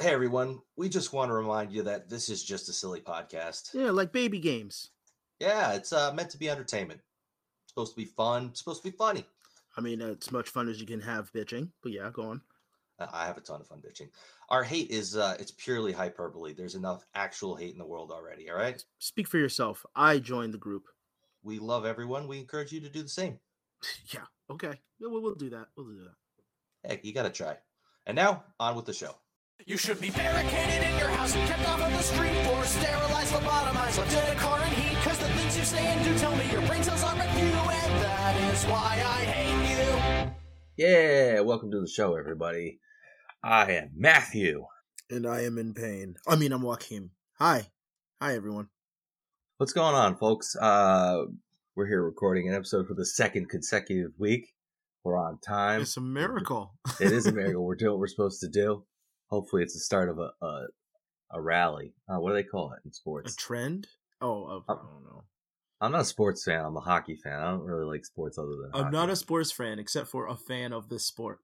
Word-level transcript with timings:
Hey 0.00 0.14
everyone, 0.14 0.60
we 0.76 0.88
just 0.88 1.12
want 1.12 1.28
to 1.28 1.34
remind 1.34 1.70
you 1.70 1.82
that 1.82 2.08
this 2.08 2.30
is 2.30 2.42
just 2.42 2.70
a 2.70 2.72
silly 2.72 3.02
podcast. 3.02 3.74
Yeah, 3.74 3.90
like 3.90 4.12
baby 4.12 4.38
games. 4.38 4.92
Yeah, 5.40 5.74
it's 5.74 5.92
uh, 5.92 6.10
meant 6.14 6.30
to 6.30 6.38
be 6.38 6.48
entertainment. 6.48 7.00
It's 7.62 7.72
supposed 7.72 7.92
to 7.92 7.96
be 7.98 8.06
fun. 8.06 8.46
It's 8.46 8.60
supposed 8.60 8.82
to 8.82 8.90
be 8.90 8.96
funny. 8.96 9.26
I 9.76 9.82
mean, 9.82 10.00
it's 10.00 10.32
much 10.32 10.48
fun 10.48 10.70
as 10.70 10.80
you 10.80 10.86
can 10.86 11.02
have 11.02 11.30
bitching, 11.34 11.68
but 11.82 11.92
yeah, 11.92 12.08
go 12.14 12.22
on. 12.22 12.40
I 12.98 13.26
have 13.26 13.36
a 13.36 13.42
ton 13.42 13.60
of 13.60 13.66
fun 13.66 13.82
bitching. 13.86 14.08
Our 14.48 14.62
hate 14.62 14.90
is 14.90 15.18
uh, 15.18 15.36
it's 15.38 15.50
purely 15.50 15.92
hyperbole. 15.92 16.54
There's 16.54 16.76
enough 16.76 17.04
actual 17.14 17.54
hate 17.54 17.74
in 17.74 17.78
the 17.78 17.84
world 17.84 18.10
already. 18.10 18.48
All 18.48 18.56
right. 18.56 18.82
Speak 19.00 19.28
for 19.28 19.36
yourself. 19.36 19.84
I 19.94 20.18
joined 20.18 20.54
the 20.54 20.58
group. 20.58 20.84
We 21.42 21.58
love 21.58 21.84
everyone. 21.84 22.26
We 22.26 22.38
encourage 22.38 22.72
you 22.72 22.80
to 22.80 22.88
do 22.88 23.02
the 23.02 23.08
same. 23.10 23.38
yeah. 24.14 24.24
Okay. 24.48 24.80
Yeah, 24.98 25.08
we'll, 25.08 25.20
we'll 25.20 25.34
do 25.34 25.50
that. 25.50 25.66
We'll 25.76 25.88
do 25.88 26.04
that. 26.04 26.88
Heck, 26.88 27.04
you 27.04 27.12
gotta 27.12 27.28
try. 27.28 27.58
And 28.06 28.16
now 28.16 28.44
on 28.58 28.76
with 28.76 28.86
the 28.86 28.94
show. 28.94 29.14
You 29.70 29.76
should 29.76 30.00
be 30.00 30.10
barricaded 30.10 30.82
in 30.82 30.98
your 30.98 31.10
house 31.10 31.32
and 31.36 31.48
kept 31.48 31.68
off 31.68 31.80
of 31.80 31.92
the 31.92 32.02
street 32.02 32.34
for 32.44 32.64
sterilized, 32.64 33.32
lobotomized, 33.32 33.98
left 33.98 34.12
in 34.12 34.36
a 34.36 34.40
car 34.40 34.60
in 34.64 34.72
heat. 34.72 34.96
Cause 35.04 35.16
the 35.16 35.26
things 35.26 35.56
you 35.56 35.62
say 35.62 35.86
and 35.86 36.04
do 36.04 36.18
tell 36.18 36.34
me 36.34 36.50
your 36.50 36.60
brain 36.62 36.82
cells 36.82 37.04
are 37.04 37.14
with 37.14 37.38
you, 37.38 37.44
and 37.44 38.02
that 38.02 38.52
is 38.52 38.64
why 38.64 39.00
I 39.00 39.24
hate 39.26 40.26
you. 40.26 40.32
Yeah, 40.76 41.40
welcome 41.42 41.70
to 41.70 41.80
the 41.80 41.86
show, 41.86 42.16
everybody. 42.16 42.80
I 43.44 43.70
am 43.74 43.90
Matthew. 43.94 44.66
And 45.08 45.24
I 45.24 45.42
am 45.42 45.56
in 45.56 45.72
pain. 45.72 46.16
I 46.26 46.34
mean, 46.34 46.50
I'm 46.52 46.62
Joaquin. 46.62 47.10
Hi. 47.38 47.68
Hi, 48.20 48.34
everyone. 48.34 48.70
What's 49.58 49.72
going 49.72 49.94
on, 49.94 50.16
folks? 50.16 50.56
Uh, 50.56 51.26
we're 51.76 51.86
here 51.86 52.02
recording 52.02 52.48
an 52.48 52.56
episode 52.56 52.88
for 52.88 52.94
the 52.94 53.06
second 53.06 53.48
consecutive 53.48 54.14
week. 54.18 54.48
We're 55.04 55.16
on 55.16 55.38
time. 55.38 55.82
It's 55.82 55.96
a 55.96 56.00
miracle. 56.00 56.74
it 56.98 57.12
is 57.12 57.26
a 57.26 57.32
miracle. 57.32 57.64
We're 57.64 57.76
doing 57.76 57.92
what 57.92 58.00
we're 58.00 58.08
supposed 58.08 58.40
to 58.40 58.48
do. 58.48 58.84
Hopefully, 59.30 59.62
it's 59.62 59.74
the 59.74 59.80
start 59.80 60.08
of 60.08 60.18
a 60.18 60.30
a, 60.42 60.66
a 61.32 61.40
rally. 61.40 61.94
Uh, 62.08 62.20
what 62.20 62.30
do 62.30 62.34
they 62.34 62.42
call 62.42 62.72
it 62.72 62.80
in 62.84 62.92
sports? 62.92 63.34
A 63.34 63.36
trend? 63.36 63.86
Oh, 64.20 64.62
I 64.68 64.74
don't 64.74 65.04
know. 65.04 65.24
I'm 65.80 65.92
not 65.92 66.02
a 66.02 66.04
sports 66.04 66.44
fan. 66.44 66.62
I'm 66.62 66.76
a 66.76 66.80
hockey 66.80 67.16
fan. 67.16 67.40
I 67.40 67.50
don't 67.50 67.62
really 67.62 67.86
like 67.86 68.04
sports 68.04 68.38
other 68.38 68.48
than. 68.48 68.70
I'm 68.74 68.84
hockey. 68.84 68.96
not 68.96 69.10
a 69.10 69.16
sports 69.16 69.50
fan 69.50 69.78
except 69.78 70.08
for 70.08 70.26
a 70.26 70.36
fan 70.36 70.72
of 70.72 70.88
this 70.88 71.06
sport. 71.06 71.38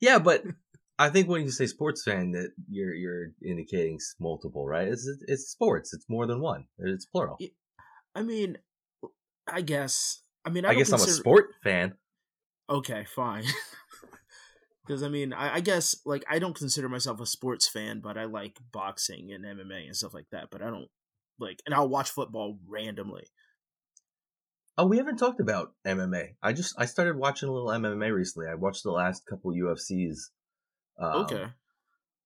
Yeah, 0.00 0.18
but 0.18 0.44
I 0.98 1.08
think 1.08 1.28
when 1.28 1.42
you 1.42 1.50
say 1.50 1.66
sports 1.66 2.04
fan, 2.04 2.32
that 2.32 2.52
you're 2.70 2.94
you're 2.94 3.28
indicating 3.44 3.98
multiple, 4.20 4.66
right? 4.66 4.88
It's 4.88 5.08
it's 5.26 5.50
sports. 5.50 5.92
It's 5.92 6.08
more 6.08 6.26
than 6.26 6.40
one. 6.40 6.66
It's 6.78 7.06
plural. 7.06 7.38
I 8.14 8.22
mean, 8.22 8.58
I 9.50 9.60
guess. 9.60 10.22
I 10.44 10.50
mean, 10.50 10.64
I, 10.64 10.70
I, 10.70 10.74
guess 10.74 10.92
I'm 10.92 11.00
a 11.00 11.06
sport 11.06 11.46
fan. 11.64 11.94
Okay, 12.68 13.06
fine. 13.14 13.44
Because 14.86 15.02
I 15.02 15.08
mean, 15.08 15.32
I, 15.32 15.56
I 15.56 15.60
guess 15.60 15.96
like 16.04 16.24
I 16.28 16.38
don't 16.38 16.56
consider 16.56 16.88
myself 16.88 17.20
a 17.20 17.26
sports 17.26 17.68
fan, 17.68 18.00
but 18.00 18.18
I 18.18 18.24
like 18.24 18.58
boxing 18.72 19.32
and 19.32 19.44
MMA 19.44 19.86
and 19.86 19.96
stuff 19.96 20.14
like 20.14 20.26
that. 20.30 20.48
But 20.50 20.62
I 20.62 20.66
don't 20.66 20.88
like, 21.38 21.62
and 21.64 21.74
I'll 21.74 21.88
watch 21.88 22.10
football 22.10 22.58
randomly. 22.68 23.24
Oh, 24.76 24.86
we 24.86 24.98
haven't 24.98 25.16
talked 25.16 25.40
about 25.40 25.72
MMA. 25.86 26.34
I 26.42 26.52
just 26.52 26.74
I 26.78 26.86
started 26.86 27.16
watching 27.16 27.48
a 27.48 27.52
little 27.52 27.68
MMA 27.68 28.12
recently. 28.12 28.48
I 28.48 28.54
watched 28.54 28.82
the 28.82 28.90
last 28.90 29.24
couple 29.26 29.52
UFCs. 29.52 30.18
Um, 31.00 31.22
okay, 31.22 31.46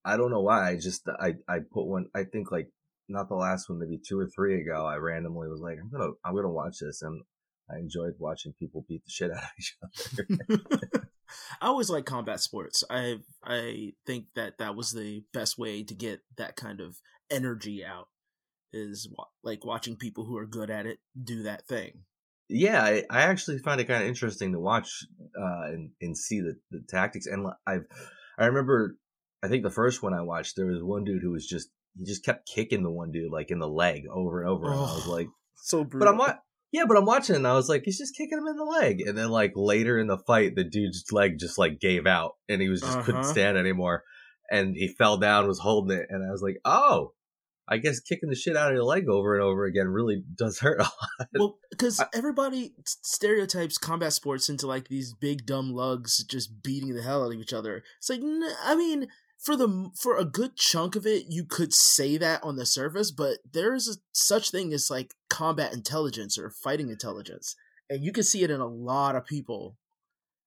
I 0.05 0.17
don't 0.17 0.31
know 0.31 0.43
why. 0.43 0.71
I 0.71 0.77
just 0.77 1.07
I 1.21 1.35
I 1.49 1.59
put 1.73 1.87
one. 1.87 2.07
I 2.15 2.25
think 2.25 2.51
like 2.51 2.71
not 3.09 3.29
the 3.29 3.37
last 3.37 3.69
one, 3.69 3.79
maybe 3.79 4.01
two 4.05 4.19
or 4.19 4.27
three 4.27 4.61
ago. 4.61 4.85
I 4.85 4.97
randomly 4.97 5.49
was 5.49 5.61
like, 5.61 5.79
I'm 5.81 5.91
gonna 5.91 6.13
I'm 6.25 6.35
gonna 6.35 6.49
watch 6.49 6.79
this, 6.81 7.03
and 7.03 7.23
I 7.71 7.79
enjoyed 7.79 8.15
watching 8.19 8.53
people 8.59 8.85
beat 8.89 9.05
the 9.05 9.11
shit 9.11 9.31
out 9.31 9.43
of 9.45 9.51
each 9.59 9.77
other. 9.83 11.01
I 11.61 11.67
always 11.67 11.91
like 11.91 12.05
combat 12.07 12.41
sports. 12.41 12.85
I 12.91 13.17
I 13.45 13.93
think 14.07 14.27
that 14.35 14.59
that 14.59 14.75
was 14.77 14.93
the 14.93 15.25
best 15.33 15.59
way 15.59 15.83
to 15.83 15.95
get 15.95 16.21
that 16.37 16.57
kind 16.57 16.81
of 16.81 16.97
energy 17.31 17.85
out. 17.85 18.09
Is 18.73 19.09
wa- 19.17 19.27
like 19.43 19.65
watching 19.65 19.97
people 19.97 20.25
who 20.27 20.37
are 20.37 20.47
good 20.47 20.69
at 20.71 20.85
it 20.87 20.99
do 21.23 21.43
that 21.45 21.67
thing. 21.67 22.03
yeah, 22.51 22.83
I, 22.83 23.05
I 23.11 23.23
actually 23.23 23.59
find 23.59 23.81
it 23.81 23.85
kind 23.87 24.03
of 24.03 24.09
interesting 24.09 24.53
to 24.53 24.61
watch 24.61 25.07
uh, 25.41 25.69
and 25.73 25.91
and 26.03 26.17
see 26.17 26.41
the, 26.41 26.55
the 26.71 26.83
tactics. 26.89 27.27
And 27.27 27.47
I've 27.67 27.85
I 28.39 28.47
remember 28.47 28.97
I 29.43 29.49
think 29.49 29.63
the 29.63 29.71
first 29.71 30.03
one 30.03 30.13
I 30.13 30.21
watched 30.21 30.57
there 30.57 30.67
was 30.67 30.83
one 30.83 31.05
dude 31.05 31.23
who 31.23 31.31
was 31.33 31.47
just 31.47 31.71
he 31.99 32.05
just 32.05 32.25
kept 32.25 32.47
kicking 32.47 32.83
the 32.83 32.91
one 32.91 33.11
dude 33.11 33.33
like 33.33 33.51
in 33.51 33.59
the 33.59 33.69
leg 33.69 34.03
over 34.13 34.43
and 34.43 34.51
over. 34.51 34.67
And 34.67 34.75
I 34.75 34.83
was 34.83 35.07
Oh, 35.07 35.11
like, 35.13 35.29
So 35.57 35.83
but 35.85 35.91
brutal. 35.91 36.09
I'm 36.11 36.17
not. 36.19 36.41
Yeah, 36.73 36.85
but 36.87 36.97
I'm 36.99 37.07
watching 37.07 37.37
and 37.37 37.47
I 37.47 37.55
was 37.55 37.69
like, 37.69 37.83
he's 37.85 37.99
just 37.99 38.17
kicking 38.17 38.37
him 38.39 38.47
in 38.47 38.57
the 38.57 38.65
leg. 38.65 39.01
And 39.01 39.17
then 39.17 39.31
like 39.31 39.53
later 39.57 39.99
in 39.99 40.07
the 40.07 40.19
fight, 40.19 40.55
the 40.55 40.65
dude's 40.65 41.05
leg 41.13 41.39
just 41.39 41.57
like 41.59 41.81
gave 41.81 42.07
out 42.07 42.33
and 42.49 42.61
he 42.61 42.69
was 42.69 42.81
just 42.83 42.99
couldn't 43.01 43.23
Uh-huh. 43.23 43.31
stand 43.33 43.57
anymore. 43.57 44.05
And 44.51 44.75
he 44.77 44.89
fell 44.89 45.17
down, 45.19 45.47
was 45.47 45.59
holding 45.61 45.97
it, 45.99 46.07
and 46.11 46.27
I 46.27 46.31
was 46.31 46.43
like, 46.43 46.57
oh, 46.65 47.13
I 47.71 47.77
guess 47.77 48.01
kicking 48.01 48.31
the 48.31 48.35
shit 48.35 48.57
out 48.57 48.69
of 48.71 48.75
your 48.75 48.85
leg 48.85 49.09
over 49.11 49.35
and 49.35 49.45
over 49.45 49.65
again 49.67 49.89
really 49.89 50.23
does 50.35 50.59
hurt 50.61 50.81
a 50.81 50.85
lot. 50.85 51.29
well 51.35 51.59
because 51.71 52.03
everybody 52.15 52.73
stereotypes 52.87 53.77
combat 53.79 54.13
sports 54.13 54.49
into 54.49 54.67
like 54.67 54.89
these 54.89 55.13
big 55.13 55.45
dumb 55.47 55.73
lugs 55.73 56.25
just 56.25 56.63
beating 56.63 56.95
the 56.95 57.03
hell 57.03 57.25
out 57.25 57.33
of 57.35 57.39
each 57.41 57.53
other 57.53 57.83
it's 57.99 58.09
like 58.09 58.21
n- 58.21 58.43
i 58.65 58.75
mean 58.75 59.07
for 59.39 59.57
the 59.57 59.91
for 59.95 60.17
a 60.17 60.25
good 60.25 60.57
chunk 60.57 60.97
of 60.97 61.07
it 61.07 61.27
you 61.29 61.45
could 61.45 61.73
say 61.73 62.17
that 62.17 62.43
on 62.43 62.57
the 62.57 62.67
surface 62.67 63.11
but 63.11 63.39
there 63.53 63.75
is 63.75 63.89
a, 63.89 63.95
such 64.13 64.51
thing 64.51 64.73
as 64.73 64.91
like 64.91 65.15
combat 65.31 65.73
intelligence 65.73 66.37
or 66.39 66.51
fighting 66.51 66.91
intelligence 66.91 67.55
and 67.89 68.05
you 68.05 68.13
can 68.13 68.25
see 68.25 68.43
it 68.43 68.51
in 68.51 68.61
a 68.61 68.67
lot 68.67 69.17
of 69.17 69.25
people 69.25 69.77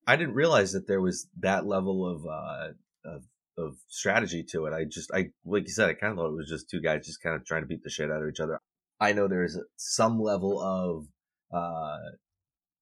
I 0.08 0.16
didn't 0.16 0.34
realize 0.34 0.74
that 0.74 0.88
there 0.88 1.02
was 1.02 1.28
that 1.40 1.66
level 1.66 2.08
of 2.08 2.26
uh 2.26 2.74
of 3.06 3.24
of 3.58 3.76
strategy 3.88 4.44
to 4.52 4.66
it. 4.66 4.74
I 4.74 4.86
just 4.86 5.12
I 5.14 5.30
like 5.46 5.64
you 5.64 5.74
said, 5.74 5.90
I 5.90 5.94
kind 5.94 6.12
of 6.12 6.18
thought 6.18 6.32
it 6.32 6.38
was 6.38 6.50
just 6.50 6.70
two 6.70 6.82
guys 6.82 7.06
just 7.06 7.22
kind 7.22 7.36
of 7.36 7.46
trying 7.46 7.62
to 7.62 7.68
beat 7.68 7.84
the 7.84 7.90
shit 7.90 8.10
out 8.10 8.22
of 8.22 8.30
each 8.30 8.40
other. 8.40 8.60
I 9.00 9.14
know 9.14 9.28
there's 9.28 9.58
some 9.78 10.20
level 10.20 10.60
of 10.62 11.08
uh 11.54 11.98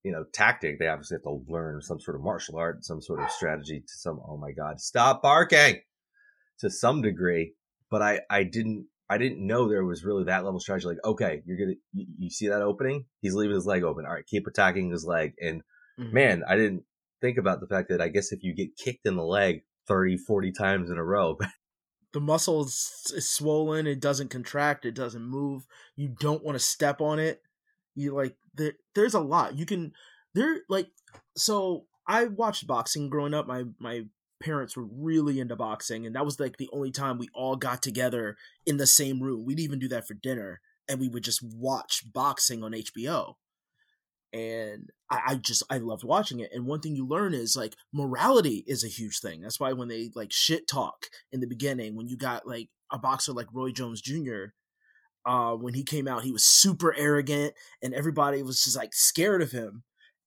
you 0.04 0.12
know 0.12 0.26
tactic. 0.34 0.80
They 0.80 0.88
obviously 0.88 1.16
have 1.16 1.24
to 1.24 1.44
learn 1.48 1.82
some 1.82 2.00
sort 2.00 2.16
of 2.16 2.24
martial 2.24 2.58
art, 2.58 2.86
some 2.86 3.02
sort 3.02 3.22
of 3.22 3.32
strategy 3.32 3.82
to 3.82 3.94
some. 3.94 4.22
Oh 4.26 4.38
my 4.38 4.52
god, 4.52 4.80
stop 4.80 5.22
barking! 5.22 5.82
To 6.60 6.70
some 6.70 7.02
degree, 7.02 7.54
but 7.90 8.02
I 8.02 8.22
I 8.30 8.44
didn't. 8.44 8.88
I 9.12 9.18
didn't 9.18 9.46
know 9.46 9.68
there 9.68 9.86
was 9.86 10.06
really 10.06 10.26
that 10.26 10.44
level 10.44 10.58
of 10.58 10.62
strategy. 10.62 10.86
Like, 10.88 11.04
okay, 11.04 11.42
you're 11.44 11.58
gonna, 11.58 11.78
you, 11.94 12.06
you 12.20 12.30
see 12.30 12.48
that 12.48 12.62
opening? 12.62 13.06
He's 13.22 13.34
leaving 13.34 13.56
his 13.56 13.66
leg 13.66 13.82
open. 13.84 14.06
All 14.06 14.14
right, 14.14 14.26
keep 14.26 14.46
attacking 14.46 14.92
his 14.92 15.04
leg. 15.04 15.34
And 15.42 15.64
Mhm. 15.98 16.14
man, 16.14 16.44
I 16.48 16.56
didn't 16.56 16.84
think 17.20 17.38
about 17.40 17.60
the 17.60 17.66
fact 17.68 17.90
that 17.90 18.02
I 18.02 18.10
guess 18.10 18.32
if 18.32 18.44
you 18.44 18.54
get 18.54 18.78
kicked 18.78 19.08
in 19.08 19.16
the 19.16 19.24
leg 19.24 19.64
30, 19.88 20.18
40 20.18 20.52
times 20.52 20.92
in 20.92 20.98
a 20.98 21.04
row, 21.04 21.38
the 22.14 22.20
muscle 22.20 22.64
is, 22.64 23.12
is 23.16 23.30
swollen 23.30 23.88
it 23.88 24.00
doesn't 24.00 24.30
contract 24.30 24.86
it 24.86 24.96
doesn't 24.96 25.24
move 25.24 25.66
you 25.96 26.08
don't 26.20 26.44
want 26.44 26.56
to 26.56 26.64
step 26.64 27.02
on 27.02 27.20
it 27.20 27.42
you 27.96 28.14
like 28.14 28.36
there 28.56 28.74
there's 28.96 29.14
a 29.14 29.20
lot 29.20 29.56
you 29.56 29.66
can 29.66 29.92
there 30.34 30.62
like 30.70 30.88
so 31.36 31.86
i 32.08 32.26
watched 32.26 32.66
boxing 32.68 33.10
growing 33.10 33.34
up 33.34 33.46
my 33.48 33.64
my 33.80 34.04
parents 34.42 34.76
were 34.76 34.88
really 34.92 35.40
into 35.40 35.56
boxing 35.56 36.06
and 36.06 36.16
that 36.16 36.26
was 36.26 36.40
like 36.40 36.58
the 36.58 36.70
only 36.72 36.92
time 36.92 37.18
we 37.18 37.30
all 37.34 37.56
got 37.56 37.82
together 37.82 38.38
in 38.66 38.78
the 38.78 38.88
same 38.88 39.22
room 39.22 39.46
we'd 39.46 39.60
even 39.60 39.80
do 39.80 39.88
that 39.88 40.08
for 40.08 40.14
dinner 40.14 40.62
and 40.88 41.00
we 41.00 41.08
would 41.08 41.24
just 41.24 41.44
watch 41.44 42.04
boxing 42.14 42.64
on 42.64 42.72
hbo 42.72 43.36
and 44.34 44.90
I, 45.10 45.20
I 45.28 45.36
just 45.36 45.64
I 45.70 45.78
loved 45.78 46.04
watching 46.04 46.40
it. 46.40 46.52
And 46.54 46.66
one 46.66 46.82
thing 46.82 46.96
you 46.96 47.08
learn 47.08 47.34
is 47.34 47.56
like 47.56 47.76
morality 47.92 48.64
is 48.68 48.84
a 48.84 48.88
huge 48.88 49.20
thing. 49.20 49.42
That's 49.42 49.60
why 49.60 49.74
when 49.74 49.88
they 49.88 50.12
like 50.16 50.32
shit 50.32 50.68
talk 50.68 51.08
in 51.32 51.40
the 51.40 51.48
beginning, 51.48 51.96
when 51.96 52.08
you 52.08 52.18
got 52.18 52.48
like 52.48 52.70
a 52.92 53.00
boxer 53.00 53.34
like 53.34 53.48
Roy 53.54 53.72
Jones 53.72 54.02
Jr., 54.02 54.46
uh, 55.26 55.54
when 55.54 55.74
he 55.74 55.84
came 55.84 56.08
out, 56.08 56.24
he 56.24 56.32
was 56.32 56.46
super 56.46 56.96
arrogant, 56.96 57.54
and 57.84 57.94
everybody 57.94 58.42
was 58.42 58.64
just 58.64 58.78
like 58.78 58.94
scared 58.94 59.42
of 59.42 59.52
him. 59.52 59.84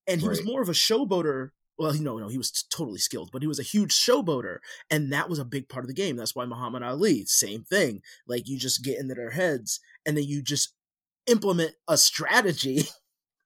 And 0.06 0.20
he 0.20 0.28
was 0.28 0.44
more 0.44 0.62
of 0.62 0.68
a 0.68 0.72
showboater. 0.72 1.50
Well, 1.82 1.94
no, 1.94 2.16
no, 2.16 2.28
he 2.28 2.38
was 2.38 2.52
totally 2.70 3.00
skilled, 3.00 3.30
but 3.32 3.42
he 3.42 3.48
was 3.48 3.58
a 3.58 3.64
huge 3.64 3.92
showboater, 3.92 4.58
and 4.88 5.12
that 5.12 5.28
was 5.28 5.40
a 5.40 5.44
big 5.44 5.68
part 5.68 5.84
of 5.84 5.88
the 5.88 5.94
game. 5.94 6.14
That's 6.14 6.32
why 6.32 6.44
Muhammad 6.44 6.84
Ali, 6.84 7.24
same 7.24 7.64
thing. 7.64 8.02
Like 8.24 8.46
you 8.46 8.56
just 8.56 8.84
get 8.84 9.00
into 9.00 9.14
their 9.14 9.30
heads, 9.30 9.80
and 10.06 10.16
then 10.16 10.22
you 10.22 10.42
just 10.42 10.74
implement 11.26 11.72
a 11.88 11.96
strategy 11.96 12.84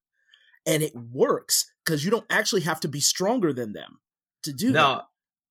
and 0.67 0.83
it 0.83 0.94
works 0.94 1.73
because 1.83 2.05
you 2.05 2.11
don't 2.11 2.27
actually 2.29 2.61
have 2.61 2.81
to 2.81 2.88
be 2.88 3.00
stronger 3.00 3.55
than 3.55 3.73
them 3.73 4.00
to 4.43 4.53
do 4.53 4.71
no, 4.71 4.97
that. 4.97 5.05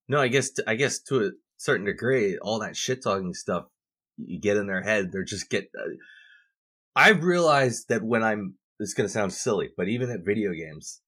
no, 0.07 0.19
I 0.19 0.27
guess, 0.27 0.51
I 0.67 0.75
guess 0.75 0.99
to 1.07 1.25
a 1.25 1.31
certain 1.57 1.87
degree, 1.87 2.37
all 2.37 2.59
that 2.59 2.77
shit 2.77 3.01
talking 3.03 3.33
stuff, 3.33 3.65
you 4.17 4.39
get 4.39 4.57
in 4.57 4.67
their 4.67 4.83
head, 4.83 5.11
they're 5.11 5.23
just 5.23 5.49
get, 5.49 5.71
uh, 5.75 5.95
I've 6.95 7.23
realized 7.23 7.89
that 7.89 8.03
when 8.03 8.23
I'm, 8.23 8.55
it's 8.79 8.93
going 8.93 9.07
to 9.07 9.13
sound 9.13 9.33
silly, 9.33 9.71
but 9.75 9.87
even 9.87 10.11
at 10.11 10.25
video 10.25 10.51
games, 10.51 11.01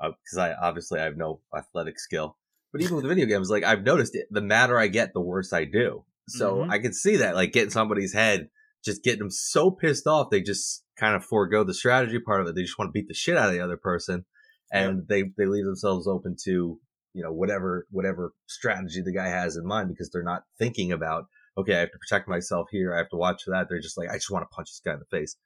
because 0.00 0.38
I 0.38 0.52
obviously 0.54 1.00
I 1.00 1.04
have 1.04 1.16
no 1.16 1.40
athletic 1.56 1.98
skill, 1.98 2.36
but 2.72 2.80
even 2.82 2.96
with 2.96 3.06
video 3.06 3.26
games, 3.26 3.50
like 3.50 3.64
I've 3.64 3.82
noticed 3.82 4.14
it, 4.14 4.26
the 4.30 4.40
madder 4.40 4.78
I 4.78 4.88
get, 4.88 5.12
the 5.12 5.20
worse 5.20 5.52
I 5.52 5.64
do. 5.64 6.04
So 6.28 6.56
Mhm. 6.58 6.70
I 6.70 6.78
can 6.78 6.92
see 6.92 7.16
that, 7.16 7.34
like 7.34 7.52
getting 7.52 7.70
somebody's 7.70 8.12
head, 8.12 8.50
just 8.84 9.02
getting 9.02 9.18
them 9.20 9.30
so 9.30 9.70
pissed 9.70 10.06
off, 10.06 10.30
they 10.30 10.40
just 10.40 10.84
kind 10.96 11.16
of 11.16 11.24
forego 11.24 11.64
the 11.64 11.74
strategy 11.74 12.18
part 12.18 12.40
of 12.40 12.46
it. 12.46 12.54
They 12.54 12.62
just 12.62 12.78
want 12.78 12.88
to 12.88 12.92
beat 12.92 13.08
the 13.08 13.14
shit 13.14 13.36
out 13.36 13.48
of 13.48 13.52
the 13.52 13.60
other 13.60 13.76
person, 13.76 14.24
and 14.72 15.08
they 15.08 15.24
they 15.36 15.46
leave 15.46 15.64
themselves 15.64 16.06
open 16.06 16.36
to 16.44 16.78
you 17.12 17.22
know 17.22 17.32
whatever 17.32 17.86
whatever 17.90 18.32
strategy 18.46 19.02
the 19.02 19.12
guy 19.12 19.28
has 19.28 19.56
in 19.56 19.66
mind 19.66 19.88
because 19.88 20.10
they're 20.10 20.22
not 20.22 20.44
thinking 20.58 20.92
about 20.92 21.24
okay, 21.58 21.74
I 21.74 21.80
have 21.80 21.92
to 21.92 21.98
protect 21.98 22.28
myself 22.28 22.68
here. 22.70 22.94
I 22.94 22.98
have 22.98 23.10
to 23.10 23.16
watch 23.16 23.42
that. 23.46 23.66
They're 23.68 23.80
just 23.80 23.98
like, 23.98 24.08
I 24.08 24.14
just 24.14 24.30
want 24.30 24.44
to 24.44 24.54
punch 24.54 24.68
this 24.70 24.80
guy 24.84 24.92
in 24.94 25.00
the 25.00 25.04
face. 25.16 25.36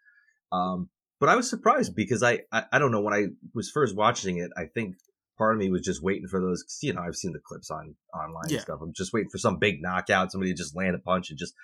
Um, 0.53 0.91
but 1.21 1.29
I 1.29 1.37
was 1.37 1.49
surprised 1.49 1.95
because 1.95 2.23
I, 2.23 2.41
I, 2.53 2.65
I 2.73 2.79
don't 2.79 2.93
know 2.93 3.01
when 3.03 3.15
I 3.15 3.27
was 3.55 3.71
first 3.71 3.97
watching 3.97 4.39
it. 4.39 4.51
I 4.57 4.65
think 4.67 4.97
part 5.39 5.55
of 5.55 5.59
me 5.61 5.71
was 5.71 5.83
just 5.83 6.03
waiting 6.03 6.29
for 6.29 6.41
those. 6.41 6.63
Cause, 6.63 6.79
you 6.83 6.93
know, 6.93 7.03
I've 7.03 7.17
seen 7.17 7.33
the 7.33 7.41
clips 7.45 7.71
on 7.71 7.95
online 8.15 8.45
Yeah. 8.49 8.57
and 8.57 8.63
stuff. 8.63 8.81
I'm 8.83 8.93
just 8.95 9.13
waiting 9.13 9.31
for 9.31 9.39
some 9.39 9.59
big 9.59 9.81
knockout, 9.81 10.33
somebody 10.33 10.53
to 10.53 10.57
just 10.57 10.77
land 10.77 10.95
a 10.95 10.99
punch 10.99 11.31
and 11.31 11.39
just 11.39 11.55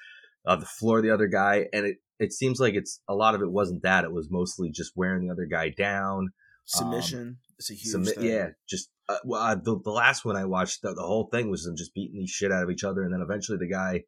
uh, 0.47 0.56
the 0.56 0.67
floor 0.67 1.02
the 1.02 1.11
other 1.11 1.26
guy. 1.26 1.67
And 1.73 1.87
it 1.87 1.97
it 2.19 2.32
seems 2.32 2.61
like 2.61 2.75
it's 2.75 3.00
a 3.08 3.14
lot 3.14 3.35
of 3.35 3.43
it 3.43 3.50
wasn't 3.50 3.82
that. 3.82 4.05
It 4.05 4.12
was 4.12 4.29
mostly 4.31 4.70
just 4.70 4.93
wearing 4.97 5.26
the 5.26 5.32
other 5.32 5.47
guy 5.47 5.70
down. 5.70 6.29
Submission 6.67 7.38
is 7.58 7.70
a 7.70 7.75
huge 7.75 8.08
thing. 8.14 8.25
yeah, 8.25 8.49
just 8.69 8.91
uh, 9.08 9.17
well, 9.25 9.41
uh, 9.43 9.55
the 9.56 9.81
the 9.82 9.91
last 9.91 10.25
one 10.25 10.37
I 10.37 10.44
watched, 10.44 10.82
the, 10.82 10.94
the 10.94 11.02
whole 11.02 11.29
thing 11.32 11.50
was 11.50 11.64
them 11.64 11.76
just 11.76 11.94
beating 11.94 12.20
the 12.20 12.26
shit 12.26 12.52
out 12.52 12.62
of 12.62 12.70
each 12.70 12.85
other, 12.85 13.02
and 13.02 13.12
then 13.12 13.23
eventually 13.23 13.58
the 13.58 13.67
guy, 13.69 14.05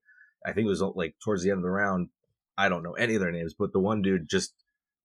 I 0.47 0.53
think 0.53 0.67
it 0.67 0.69
was 0.69 0.83
like 0.95 1.17
towards 1.25 1.43
the 1.43 1.51
end 1.51 1.59
of 1.59 1.63
the 1.65 1.71
round, 1.71 2.09
I 2.57 2.69
don't 2.69 2.83
know 2.85 2.93
any 2.93 3.15
of 3.17 3.21
their 3.21 3.33
names, 3.33 3.55
but 3.59 3.73
the 3.73 3.81
one 3.81 4.01
dude 4.03 4.29
just 4.29 4.55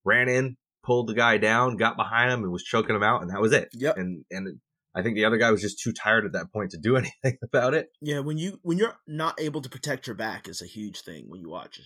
ran 0.07 0.30
in, 0.30 0.57
pulled 0.83 1.07
the 1.07 1.13
guy 1.13 1.38
down, 1.38 1.75
got 1.75 1.98
behind 1.98 2.31
him, 2.31 2.44
and 2.44 2.51
was 2.51 2.63
choking 2.63 2.95
him 2.95 3.04
out, 3.04 3.21
and 3.21 3.30
that 3.30 3.42
was 3.42 3.51
it. 3.51 3.68
Yep. 3.74 3.98
And 3.98 4.24
and 4.31 4.59
I 4.95 5.04
think 5.04 5.15
the 5.15 5.25
other 5.25 5.38
guy 5.38 5.51
was 5.51 5.62
just 5.62 5.80
too 5.80 5.94
tired 5.94 6.25
at 6.25 6.31
that 6.31 6.51
point 6.51 6.71
to 6.71 6.77
do 6.77 6.95
anything 6.98 7.38
about 7.44 7.75
it. 7.75 7.89
Yeah, 8.01 8.19
when 8.19 8.38
you 8.38 8.59
when 8.63 8.80
you're 8.80 8.98
not 9.06 9.39
able 9.39 9.62
to 9.62 9.69
protect 9.69 10.07
your 10.07 10.15
back 10.15 10.48
is 10.48 10.62
a 10.62 10.65
huge 10.65 11.01
thing 11.01 11.25
when 11.27 11.42
you 11.42 11.50
watch 11.50 11.80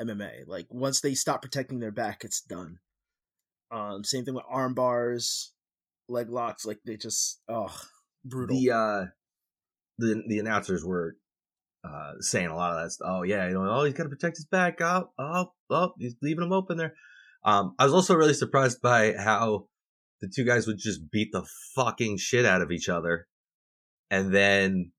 MMA. 0.00 0.46
Like 0.46 0.66
once 0.70 1.00
they 1.00 1.14
stop 1.14 1.42
protecting 1.42 1.80
their 1.80 1.92
back, 1.92 2.24
it's 2.24 2.40
done. 2.40 2.78
Um, 3.70 4.04
same 4.04 4.24
thing 4.24 4.34
with 4.34 4.44
arm 4.48 4.74
bars, 4.74 5.52
leg 6.08 6.30
locks. 6.30 6.64
Like 6.64 6.78
they 6.86 6.96
just 6.96 7.40
oh 7.48 7.76
brutal. 8.24 8.56
The 8.56 8.70
uh, 8.70 9.04
the 9.98 10.22
the 10.26 10.38
announcers 10.38 10.84
were. 10.84 11.16
Uh, 11.86 12.14
saying 12.18 12.46
a 12.46 12.56
lot 12.56 12.70
of 12.72 12.82
that 12.82 12.90
stuff. 12.90 13.06
Oh 13.10 13.22
yeah, 13.24 13.46
you 13.46 13.52
know, 13.52 13.68
oh 13.70 13.84
he's 13.84 13.92
got 13.92 14.04
to 14.04 14.08
protect 14.08 14.38
his 14.38 14.46
back. 14.46 14.80
Oh, 14.80 15.10
oh, 15.18 15.52
oh, 15.68 15.92
he's 15.98 16.16
leaving 16.22 16.42
him 16.42 16.50
open 16.50 16.78
there. 16.78 16.94
Um, 17.44 17.74
I 17.78 17.84
was 17.84 17.94
also 17.94 18.14
really 18.14 18.34
surprised 18.34 18.80
by 18.80 19.14
how 19.14 19.66
the 20.20 20.28
two 20.28 20.44
guys 20.44 20.66
would 20.66 20.78
just 20.78 21.10
beat 21.10 21.30
the 21.32 21.46
fucking 21.74 22.16
shit 22.18 22.46
out 22.46 22.62
of 22.62 22.70
each 22.70 22.88
other, 22.88 23.26
and 24.10 24.34
then 24.34 24.92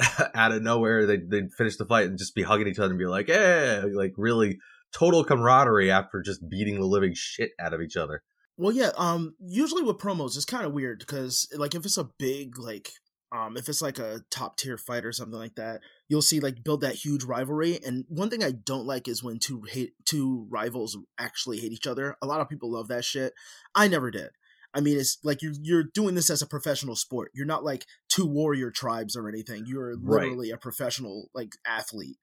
out 0.34 0.52
of 0.52 0.62
nowhere 0.62 1.06
they'd, 1.06 1.30
they'd 1.30 1.52
finish 1.56 1.76
the 1.76 1.84
fight 1.84 2.06
and 2.06 2.18
just 2.18 2.34
be 2.34 2.42
hugging 2.42 2.68
each 2.68 2.78
other 2.78 2.90
and 2.90 2.98
be 2.98 3.06
like, 3.06 3.28
"Yeah," 3.28 3.84
like 3.92 4.12
really 4.16 4.58
total 4.92 5.24
camaraderie 5.24 5.90
after 5.90 6.22
just 6.22 6.48
beating 6.48 6.80
the 6.80 6.86
living 6.86 7.12
shit 7.14 7.52
out 7.60 7.74
of 7.74 7.80
each 7.80 7.96
other. 7.96 8.22
Well, 8.56 8.72
yeah. 8.72 8.90
Um, 8.96 9.34
usually 9.38 9.82
with 9.82 9.98
promos, 9.98 10.36
it's 10.36 10.44
kind 10.44 10.66
of 10.66 10.72
weird 10.72 10.98
because 10.98 11.48
like 11.56 11.74
if 11.74 11.84
it's 11.84 11.98
a 11.98 12.10
big 12.18 12.58
like 12.58 12.90
um 13.32 13.56
if 13.56 13.68
it's 13.68 13.82
like 13.82 13.98
a 13.98 14.20
top 14.30 14.56
tier 14.56 14.76
fight 14.76 15.04
or 15.04 15.12
something 15.12 15.38
like 15.38 15.54
that, 15.56 15.80
you'll 16.08 16.22
see 16.22 16.40
like 16.40 16.64
build 16.64 16.80
that 16.82 16.94
huge 16.96 17.24
rivalry. 17.24 17.78
And 17.84 18.04
one 18.08 18.30
thing 18.30 18.42
I 18.42 18.50
don't 18.52 18.86
like 18.86 19.08
is 19.08 19.22
when 19.22 19.38
two 19.38 19.62
hate 19.62 19.92
two 20.04 20.46
rivals 20.50 20.96
actually 21.18 21.58
hate 21.58 21.72
each 21.72 21.86
other. 21.86 22.16
A 22.22 22.26
lot 22.26 22.40
of 22.40 22.48
people 22.48 22.70
love 22.72 22.88
that 22.88 23.04
shit. 23.04 23.32
I 23.74 23.88
never 23.88 24.10
did. 24.10 24.30
I 24.72 24.80
mean, 24.80 24.98
it's 24.98 25.18
like 25.24 25.42
you're 25.42 25.54
you're 25.60 25.84
doing 25.84 26.14
this 26.14 26.30
as 26.30 26.42
a 26.42 26.46
professional 26.46 26.96
sport. 26.96 27.30
You're 27.34 27.46
not 27.46 27.64
like 27.64 27.86
two 28.08 28.26
warrior 28.26 28.70
tribes 28.70 29.16
or 29.16 29.28
anything. 29.28 29.64
You're 29.66 29.96
Right. 29.96 30.22
literally 30.24 30.50
a 30.50 30.56
professional 30.56 31.28
like 31.34 31.52
athlete. 31.66 32.18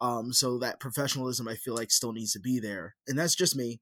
Um, 0.00 0.32
so 0.32 0.58
that 0.58 0.80
professionalism 0.80 1.46
I 1.46 1.56
feel 1.56 1.74
like 1.74 1.90
still 1.90 2.12
needs 2.12 2.32
to 2.32 2.40
be 2.40 2.58
there, 2.58 2.94
and 3.06 3.18
that's 3.18 3.34
just 3.34 3.54
me 3.54 3.80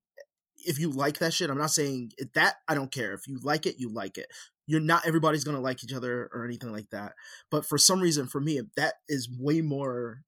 if 0.67 0.79
you 0.79 0.91
like 0.91 1.19
that 1.19 1.33
shit, 1.33 1.51
I'm 1.51 1.59
not 1.59 1.71
saying 1.71 2.13
that 2.35 2.57
I 2.67 2.75
don't 2.75 2.93
care. 2.93 3.13
If 3.13 3.27
you 3.29 3.39
like 3.43 3.67
it, 3.67 3.77
you 3.79 3.89
like 3.89 4.19
it. 4.19 4.27
You're 4.69 4.81
not 4.81 5.07
everybody's 5.07 5.45
gonna 5.45 5.61
like 5.61 5.83
each 5.83 5.95
other 5.95 6.31
or 6.33 6.45
anything 6.45 6.71
like 6.71 6.91
that. 6.91 7.15
But 7.51 7.65
for 7.65 7.79
some 7.79 8.01
reason, 8.01 8.27
for 8.27 8.39
me, 8.39 8.61
that 8.77 8.95
is 9.09 9.29
way 9.29 9.63
more 9.63 10.21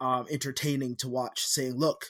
um, 0.00 0.24
entertaining 0.30 0.96
to 0.96 1.08
watch. 1.08 1.44
Saying, 1.44 1.74
"Look, 1.74 2.06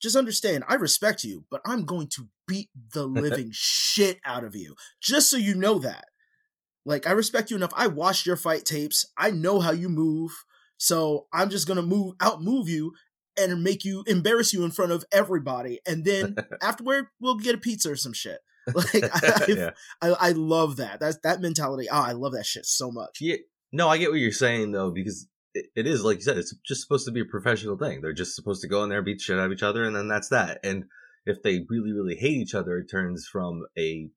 just 0.00 0.14
understand, 0.14 0.62
I 0.68 0.74
respect 0.74 1.24
you, 1.24 1.46
but 1.50 1.62
I'm 1.64 1.86
going 1.86 2.08
to 2.16 2.28
beat 2.46 2.68
the 2.92 3.06
living 3.08 3.48
shit 3.50 4.20
out 4.26 4.44
of 4.44 4.54
you, 4.54 4.76
just 5.00 5.30
so 5.30 5.38
you 5.38 5.54
know 5.54 5.78
that. 5.78 6.04
Like, 6.84 7.06
I 7.06 7.12
respect 7.12 7.50
you 7.50 7.56
enough. 7.56 7.72
I 7.74 7.86
watched 7.86 8.26
your 8.26 8.36
fight 8.36 8.66
tapes. 8.66 9.06
I 9.16 9.30
know 9.30 9.60
how 9.60 9.72
you 9.72 9.88
move, 9.88 10.32
so 10.76 11.28
I'm 11.32 11.48
just 11.48 11.66
gonna 11.66 11.82
move 11.82 12.14
out 12.20 12.42
move 12.42 12.68
you." 12.68 12.92
And 13.36 13.64
make 13.64 13.84
you 13.84 14.04
embarrass 14.06 14.52
you 14.52 14.62
in 14.62 14.70
front 14.70 14.92
of 14.92 15.04
everybody, 15.10 15.80
and 15.84 16.04
then 16.04 16.36
afterward 16.62 17.06
we'll 17.18 17.34
get 17.34 17.56
a 17.56 17.58
pizza 17.58 17.90
or 17.90 17.96
some 17.96 18.12
shit. 18.12 18.38
Like 18.74 19.04
I, 19.12 19.44
yeah. 19.48 19.70
I, 20.00 20.08
I 20.08 20.30
love 20.32 20.76
that. 20.76 20.98
That's 21.00 21.18
that 21.22 21.40
mentality. 21.40 21.88
Oh, 21.90 22.00
I 22.00 22.12
love 22.12 22.32
that 22.32 22.46
shit 22.46 22.64
so 22.64 22.90
much. 22.90 23.18
Yeah, 23.20 23.36
no, 23.72 23.88
I 23.88 23.98
get 23.98 24.10
what 24.10 24.20
you're 24.20 24.32
saying 24.32 24.72
though, 24.72 24.90
because 24.90 25.26
it, 25.52 25.66
it 25.76 25.86
is 25.86 26.02
like 26.02 26.16
you 26.16 26.22
said, 26.22 26.38
it's 26.38 26.54
just 26.66 26.80
supposed 26.82 27.04
to 27.06 27.12
be 27.12 27.20
a 27.20 27.26
professional 27.26 27.76
thing. 27.76 28.00
They're 28.00 28.12
just 28.12 28.34
supposed 28.34 28.62
to 28.62 28.68
go 28.68 28.82
in 28.82 28.88
there, 28.88 29.02
beat 29.02 29.18
the 29.18 29.22
shit 29.22 29.38
out 29.38 29.46
of 29.46 29.52
each 29.52 29.62
other, 29.62 29.84
and 29.84 29.94
then 29.94 30.08
that's 30.08 30.28
that. 30.28 30.60
And 30.64 30.84
if 31.26 31.42
they 31.42 31.64
really, 31.68 31.92
really 31.92 32.16
hate 32.16 32.36
each 32.36 32.54
other, 32.54 32.78
it 32.78 32.90
turns 32.90 33.26
from 33.30 33.64
a 33.78 34.08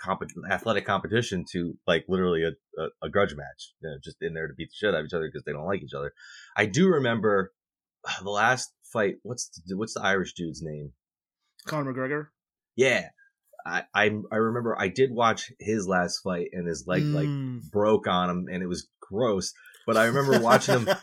comp- 0.00 0.30
athletic 0.50 0.84
competition 0.86 1.44
to 1.52 1.76
like 1.86 2.04
literally 2.08 2.44
a, 2.44 2.82
a, 2.82 2.88
a 3.02 3.08
grudge 3.10 3.34
match. 3.34 3.72
You 3.80 3.90
know, 3.90 3.96
just 4.02 4.16
in 4.20 4.34
there 4.34 4.48
to 4.48 4.54
beat 4.54 4.70
the 4.70 4.76
shit 4.76 4.94
out 4.94 5.00
of 5.00 5.06
each 5.06 5.14
other 5.14 5.28
because 5.28 5.44
they 5.44 5.52
don't 5.52 5.66
like 5.66 5.82
each 5.82 5.94
other. 5.94 6.12
I 6.56 6.66
do 6.66 6.88
remember 6.88 7.52
the 8.22 8.30
last 8.30 8.72
fight. 8.92 9.16
What's 9.22 9.48
the, 9.66 9.76
what's 9.76 9.94
the 9.94 10.02
Irish 10.02 10.34
dude's 10.34 10.62
name? 10.62 10.92
Conor 11.66 11.94
McGregor. 11.94 12.26
Yeah. 12.76 13.08
I, 13.66 13.84
I 13.94 14.10
I 14.30 14.36
remember 14.36 14.76
I 14.78 14.88
did 14.88 15.10
watch 15.12 15.50
his 15.58 15.86
last 15.88 16.18
fight 16.22 16.48
and 16.52 16.66
his 16.68 16.84
leg 16.86 17.04
like 17.04 17.26
Mm. 17.28 17.70
broke 17.70 18.06
on 18.06 18.28
him 18.30 18.46
and 18.52 18.62
it 18.62 18.66
was 18.66 18.86
gross. 19.00 19.52
But 19.86 19.96
I 19.96 20.04
remember 20.06 20.38
watching 20.40 20.80
him. 20.80 20.88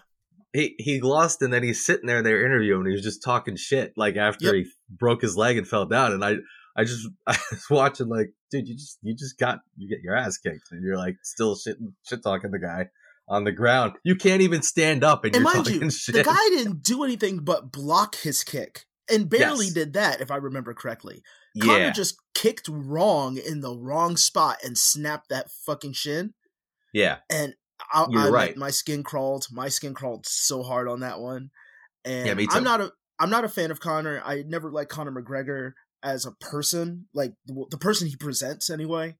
He 0.53 0.75
he 0.79 0.99
lost 0.99 1.41
and 1.41 1.53
then 1.53 1.63
he's 1.63 1.85
sitting 1.85 2.07
there. 2.07 2.21
They're 2.21 2.45
interviewing. 2.45 2.81
And 2.81 2.87
he 2.89 2.93
was 2.93 3.03
just 3.03 3.23
talking 3.23 3.55
shit 3.55 3.93
like 3.95 4.17
after 4.17 4.47
Yep. 4.47 4.53
he 4.55 4.65
broke 4.89 5.21
his 5.21 5.37
leg 5.37 5.57
and 5.57 5.65
fell 5.65 5.85
down. 5.85 6.11
And 6.11 6.25
I 6.25 6.35
I 6.75 6.83
just 6.83 7.07
I 7.27 7.37
was 7.51 7.65
watching 7.69 8.09
like, 8.09 8.33
dude, 8.51 8.67
you 8.67 8.75
just 8.75 8.97
you 9.01 9.15
just 9.15 9.39
got 9.39 9.59
you 9.77 9.87
get 9.87 10.03
your 10.03 10.13
ass 10.13 10.37
kicked 10.39 10.71
and 10.71 10.83
you're 10.83 10.97
like 10.97 11.15
still 11.23 11.55
shit 11.55 11.77
shit 12.05 12.21
talking 12.21 12.51
the 12.51 12.59
guy 12.59 12.89
on 13.29 13.45
the 13.45 13.53
ground. 13.53 13.93
You 14.03 14.17
can't 14.17 14.41
even 14.41 14.61
stand 14.61 15.05
up 15.05 15.23
and, 15.23 15.33
and 15.33 15.45
you're 15.45 15.53
mind 15.53 15.65
talking 15.67 15.81
you, 15.83 15.89
shit. 15.89 16.15
the 16.15 16.23
guy 16.23 16.49
didn't 16.49 16.83
do 16.83 17.05
anything 17.05 17.39
but 17.45 17.71
block 17.71 18.15
his 18.17 18.43
kick, 18.43 18.87
and 19.09 19.29
barely 19.29 19.67
Yes. 19.67 19.73
did 19.73 19.93
that, 19.93 20.19
if 20.19 20.31
I 20.31 20.35
remember 20.35 20.73
correctly. 20.73 21.23
Yeah, 21.53 21.91
just 21.91 22.17
kicked 22.33 22.67
wrong 22.69 23.37
in 23.37 23.61
the 23.61 23.75
wrong 23.75 24.17
spot 24.17 24.57
and 24.63 24.77
snapped 24.77 25.29
that 25.29 25.51
fucking 25.51 25.93
shin. 25.93 26.33
yeah, 26.93 27.17
And 27.29 27.55
I, 27.93 28.05
You're 28.09 28.21
I 28.21 28.29
right. 28.29 28.57
my 28.57 28.69
skin 28.69 29.03
crawled. 29.03 29.47
My 29.51 29.69
skin 29.69 29.93
crawled 29.93 30.25
so 30.27 30.63
hard 30.63 30.87
on 30.87 31.01
that 31.01 31.19
one. 31.19 31.49
And 32.05 32.27
Yeah, 32.27 32.33
me 32.33 32.47
too. 32.47 32.57
I'm 32.57 32.63
not 32.63 32.81
a 32.81 32.91
I'm 33.19 33.29
not 33.29 33.45
a 33.45 33.49
fan 33.49 33.69
of 33.71 33.79
Conor. 33.79 34.21
I 34.25 34.43
never 34.47 34.71
liked 34.71 34.91
Conor 34.91 35.11
McGregor 35.11 35.73
as 36.01 36.25
a 36.25 36.31
person, 36.31 37.07
like 37.13 37.33
the, 37.45 37.65
the 37.69 37.77
person 37.77 38.07
he 38.07 38.15
presents 38.15 38.69
anyway. 38.69 39.15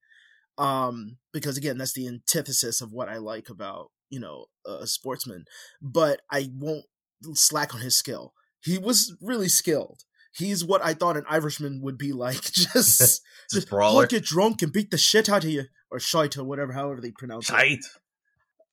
Um, 0.58 1.18
because 1.32 1.58
again, 1.58 1.78
that's 1.78 1.94
the 1.94 2.08
antithesis 2.08 2.82
of 2.82 2.92
what 2.92 3.10
I 3.10 3.18
like 3.18 3.50
about 3.50 3.92
you 4.10 4.20
know 4.20 4.46
a 4.66 4.88
sportsman. 4.88 5.46
But 5.82 6.22
I 6.32 6.50
won't 6.54 6.86
slack 7.34 7.74
on 7.76 7.82
his 7.82 7.98
skill. 7.98 8.34
He 8.64 8.78
was 8.78 9.16
really 9.22 9.50
skilled. 9.50 10.04
He's 10.34 10.64
what 10.64 10.84
I 10.84 10.94
thought 10.94 11.18
an 11.18 11.26
Irishman 11.30 11.82
would 11.82 11.98
be 11.98 12.14
like. 12.14 12.42
Just, 12.54 13.22
just 13.52 13.70
brawler. 13.70 14.08
get 14.08 14.24
drunk 14.24 14.62
and 14.62 14.72
beat 14.72 14.92
the 14.92 14.98
shit 14.98 15.30
out 15.30 15.44
of 15.44 15.50
you, 15.50 15.66
or 15.90 16.00
shite 16.00 16.38
or 16.38 16.44
whatever, 16.46 16.72
however 16.72 17.02
they 17.02 17.12
pronounce 17.12 17.50
it 17.50 17.54
Tight. 17.54 17.80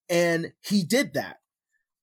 and 0.08 0.52
he 0.62 0.84
did 0.84 1.14
that. 1.14 1.38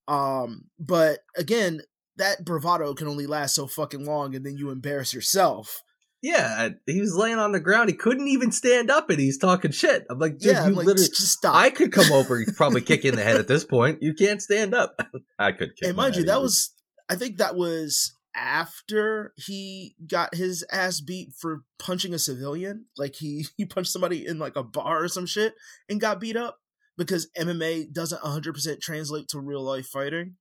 Um, 0.08 0.64
but 0.78 1.20
again, 1.36 1.80
that 2.16 2.44
bravado 2.44 2.92
can 2.94 3.08
only 3.08 3.26
last 3.26 3.54
so 3.54 3.66
fucking 3.66 4.04
long, 4.04 4.34
and 4.34 4.44
then 4.44 4.56
you 4.56 4.70
embarrass 4.70 5.14
yourself. 5.14 5.82
Yeah, 6.22 6.70
he 6.86 7.00
was 7.00 7.14
laying 7.14 7.38
on 7.38 7.52
the 7.52 7.60
ground. 7.60 7.88
He 7.88 7.94
couldn't 7.94 8.28
even 8.28 8.50
stand 8.50 8.90
up, 8.90 9.10
and 9.10 9.18
he's 9.18 9.38
talking 9.38 9.70
shit. 9.70 10.06
I'm 10.10 10.18
like, 10.18 10.38
dude, 10.38 10.52
yeah, 10.52 10.66
you 10.66 10.74
like, 10.74 10.86
literally. 10.86 11.08
just 11.08 11.32
stop. 11.32 11.54
I 11.54 11.70
could 11.70 11.92
come 11.92 12.10
over, 12.12 12.36
and 12.36 12.46
probably 12.56 12.80
kick 12.80 13.04
in 13.04 13.16
the 13.16 13.22
head 13.22 13.36
at 13.36 13.48
this 13.48 13.64
point. 13.64 14.02
You 14.02 14.12
can't 14.14 14.42
stand 14.42 14.74
up. 14.74 15.00
I 15.38 15.52
could. 15.52 15.76
Kick 15.76 15.88
and 15.88 15.96
mind 15.96 16.16
you, 16.16 16.24
that 16.24 16.40
was 16.42 16.72
I 17.08 17.14
think 17.16 17.38
that 17.38 17.54
was 17.54 18.15
after 18.36 19.32
he 19.36 19.96
got 20.06 20.34
his 20.34 20.64
ass 20.70 21.00
beat 21.00 21.32
for 21.34 21.62
punching 21.78 22.14
a 22.14 22.18
civilian. 22.18 22.84
Like 22.96 23.16
he 23.16 23.46
he 23.56 23.64
punched 23.64 23.90
somebody 23.90 24.26
in 24.26 24.38
like 24.38 24.56
a 24.56 24.62
bar 24.62 25.04
or 25.04 25.08
some 25.08 25.26
shit 25.26 25.54
and 25.88 26.00
got 26.00 26.20
beat 26.20 26.36
up 26.36 26.58
because 26.96 27.28
MMA 27.36 27.92
doesn't 27.92 28.22
100% 28.22 28.80
translate 28.80 29.28
to 29.28 29.40
real 29.40 29.62
life 29.62 29.86
fighting 29.86 30.36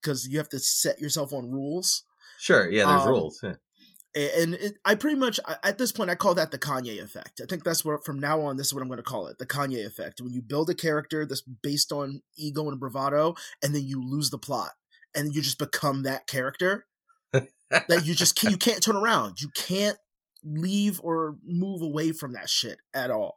because 0.00 0.26
you 0.28 0.38
have 0.38 0.48
to 0.50 0.58
set 0.58 1.00
yourself 1.00 1.32
on 1.32 1.50
rules. 1.50 2.04
sure. 2.38 2.70
Yeah, 2.70 2.86
there's 2.86 3.02
um, 3.02 3.08
rules. 3.08 3.40
Yeah. 3.42 3.54
And 4.14 4.54
it, 4.54 4.78
I 4.84 4.94
pretty 4.94 5.18
much 5.18 5.38
at 5.62 5.78
this 5.78 5.92
point 5.92 6.10
I 6.10 6.14
call 6.14 6.34
that 6.34 6.50
the 6.50 6.58
Kanye 6.58 7.02
effect. 7.02 7.40
I 7.42 7.46
think 7.46 7.62
that's 7.62 7.84
what 7.84 8.04
from 8.04 8.18
now 8.18 8.40
on 8.40 8.56
this 8.56 8.68
is 8.68 8.74
what 8.74 8.82
I'm 8.82 8.88
going 8.88 8.96
to 8.98 9.02
call 9.02 9.26
it, 9.26 9.38
the 9.38 9.46
Kanye 9.46 9.86
effect. 9.86 10.20
When 10.20 10.32
you 10.32 10.42
build 10.42 10.70
a 10.70 10.74
character 10.74 11.26
that's 11.26 11.42
based 11.42 11.92
on 11.92 12.22
ego 12.36 12.68
and 12.68 12.80
bravado, 12.80 13.34
and 13.62 13.74
then 13.74 13.84
you 13.84 14.02
lose 14.02 14.30
the 14.30 14.38
plot, 14.38 14.70
and 15.14 15.34
you 15.34 15.42
just 15.42 15.58
become 15.58 16.02
that 16.02 16.26
character 16.26 16.86
that 17.70 18.04
you 18.04 18.14
just 18.14 18.36
can't, 18.40 18.52
you 18.52 18.58
can't 18.58 18.82
turn 18.82 18.96
around. 18.96 19.40
You 19.40 19.48
can't 19.54 19.98
leave 20.44 21.00
or 21.02 21.36
move 21.44 21.82
away 21.82 22.12
from 22.12 22.32
that 22.32 22.48
shit 22.48 22.78
at 22.94 23.10
all. 23.10 23.36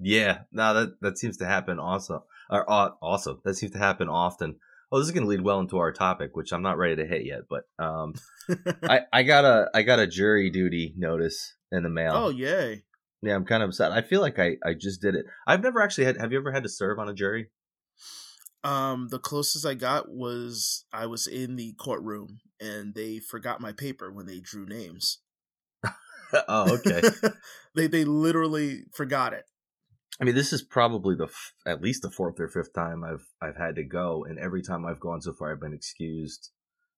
Yeah, 0.00 0.40
no, 0.52 0.74
that 0.74 1.00
that 1.00 1.18
seems 1.18 1.38
to 1.38 1.46
happen 1.46 1.78
also. 1.78 2.24
Or 2.50 2.70
uh, 2.70 2.90
also, 3.02 3.40
that 3.44 3.54
seems 3.54 3.72
to 3.72 3.78
happen 3.78 4.08
often. 4.08 4.56
Oh, 4.90 4.98
this 4.98 5.08
is 5.08 5.12
going 5.12 5.24
to 5.24 5.28
lead 5.28 5.42
well 5.42 5.60
into 5.60 5.78
our 5.78 5.92
topic, 5.92 6.34
which 6.34 6.52
I'm 6.52 6.62
not 6.62 6.78
ready 6.78 6.96
to 6.96 7.06
hit 7.06 7.26
yet. 7.26 7.42
But 7.50 7.64
um, 7.78 8.14
I, 8.82 9.00
I 9.12 9.22
got 9.24 9.44
a 9.44 9.70
I 9.74 9.82
got 9.82 9.98
a 9.98 10.06
jury 10.06 10.50
duty 10.50 10.94
notice 10.96 11.56
in 11.72 11.82
the 11.82 11.90
mail. 11.90 12.12
oh 12.14 12.28
yay! 12.30 12.84
Yeah, 13.22 13.34
I'm 13.34 13.44
kind 13.44 13.62
of 13.62 13.70
upset. 13.70 13.92
I 13.92 14.02
feel 14.02 14.20
like 14.20 14.38
I, 14.38 14.56
I 14.64 14.74
just 14.74 15.02
did 15.02 15.14
it. 15.16 15.26
I've 15.46 15.62
never 15.62 15.82
actually 15.82 16.04
had. 16.04 16.16
Have 16.18 16.32
you 16.32 16.38
ever 16.38 16.52
had 16.52 16.62
to 16.62 16.68
serve 16.68 16.98
on 16.98 17.08
a 17.08 17.14
jury? 17.14 17.48
Um, 18.64 19.08
the 19.10 19.18
closest 19.18 19.66
I 19.66 19.74
got 19.74 20.10
was 20.10 20.84
I 20.92 21.06
was 21.06 21.26
in 21.26 21.56
the 21.56 21.74
courtroom 21.74 22.38
and 22.60 22.94
they 22.94 23.18
forgot 23.18 23.60
my 23.60 23.72
paper 23.72 24.10
when 24.10 24.26
they 24.26 24.40
drew 24.40 24.66
names. 24.66 25.18
oh, 26.48 26.72
okay. 26.74 27.02
they 27.74 27.86
they 27.86 28.04
literally 28.04 28.84
forgot 28.92 29.32
it. 29.32 29.44
I 30.20 30.24
mean, 30.24 30.34
this 30.34 30.52
is 30.52 30.62
probably 30.62 31.14
the 31.14 31.26
f- 31.26 31.54
at 31.64 31.80
least 31.80 32.02
the 32.02 32.10
fourth 32.10 32.40
or 32.40 32.48
fifth 32.48 32.72
time 32.72 33.04
I've 33.04 33.26
I've 33.40 33.56
had 33.56 33.76
to 33.76 33.84
go, 33.84 34.24
and 34.24 34.38
every 34.38 34.62
time 34.62 34.84
I've 34.84 35.00
gone 35.00 35.20
so 35.20 35.32
far, 35.32 35.52
I've 35.52 35.60
been 35.60 35.74
excused 35.74 36.50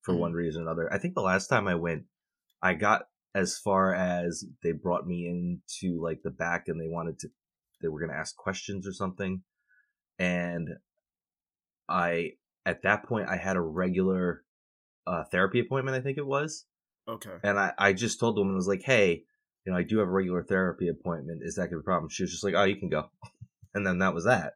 for 0.02 0.14
Mhm. 0.14 0.20
one 0.20 0.32
reason 0.32 0.62
or 0.62 0.64
another. 0.64 0.92
I 0.92 0.98
think 0.98 1.14
the 1.14 1.20
last 1.20 1.48
time 1.48 1.68
I 1.68 1.74
went, 1.74 2.04
I 2.62 2.74
got 2.74 3.02
as 3.34 3.58
far 3.58 3.94
as 3.94 4.44
they 4.62 4.72
brought 4.72 5.06
me 5.06 5.26
into 5.28 6.02
like 6.02 6.22
the 6.22 6.30
back, 6.30 6.64
and 6.68 6.80
they 6.80 6.88
wanted 6.88 7.18
to, 7.20 7.28
they 7.82 7.88
were 7.88 8.00
going 8.00 8.10
to 8.10 8.16
ask 8.16 8.34
questions 8.36 8.88
or 8.88 8.92
something, 8.92 9.42
and 10.18 10.70
I 11.88 12.32
at 12.64 12.82
that 12.82 13.04
point 13.04 13.28
I 13.28 13.36
had 13.36 13.56
a 13.56 13.60
regular 13.60 14.44
uh, 15.10 15.24
therapy 15.24 15.60
appointment, 15.60 15.96
I 15.96 16.00
think 16.00 16.18
it 16.18 16.26
was, 16.26 16.66
Okay. 17.08 17.36
and 17.42 17.58
I, 17.58 17.72
I 17.76 17.92
just 17.92 18.20
told 18.20 18.36
the 18.36 18.40
woman, 18.40 18.54
I 18.54 18.56
was 18.56 18.68
like, 18.68 18.82
hey, 18.82 19.24
you 19.64 19.72
know, 19.72 19.78
I 19.78 19.82
do 19.82 19.98
have 19.98 20.08
a 20.08 20.10
regular 20.10 20.42
therapy 20.42 20.88
appointment. 20.88 21.42
Is 21.42 21.56
that 21.56 21.62
going 21.62 21.70
to 21.72 21.76
be 21.78 21.80
a 21.80 21.84
problem? 21.84 22.08
She 22.10 22.22
was 22.22 22.30
just 22.30 22.44
like, 22.44 22.54
oh, 22.56 22.64
you 22.64 22.76
can 22.76 22.88
go. 22.88 23.10
and 23.74 23.86
then 23.86 23.98
that 23.98 24.14
was 24.14 24.24
that. 24.24 24.54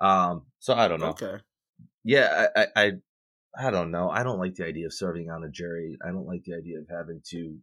Um, 0.00 0.46
so 0.58 0.74
I 0.74 0.88
don't 0.88 1.00
know. 1.00 1.10
Okay. 1.10 1.36
Yeah, 2.04 2.48
I, 2.54 2.60
I, 2.60 2.66
I, 2.76 2.92
I 3.58 3.70
don't 3.70 3.90
know. 3.90 4.10
I 4.10 4.22
don't 4.22 4.38
like 4.38 4.54
the 4.54 4.66
idea 4.66 4.86
of 4.86 4.92
serving 4.92 5.30
on 5.30 5.44
a 5.44 5.48
jury. 5.48 5.96
I 6.04 6.08
don't 6.08 6.26
like 6.26 6.42
the 6.44 6.54
idea 6.54 6.78
of 6.80 6.86
having 6.90 7.22
to 7.30 7.56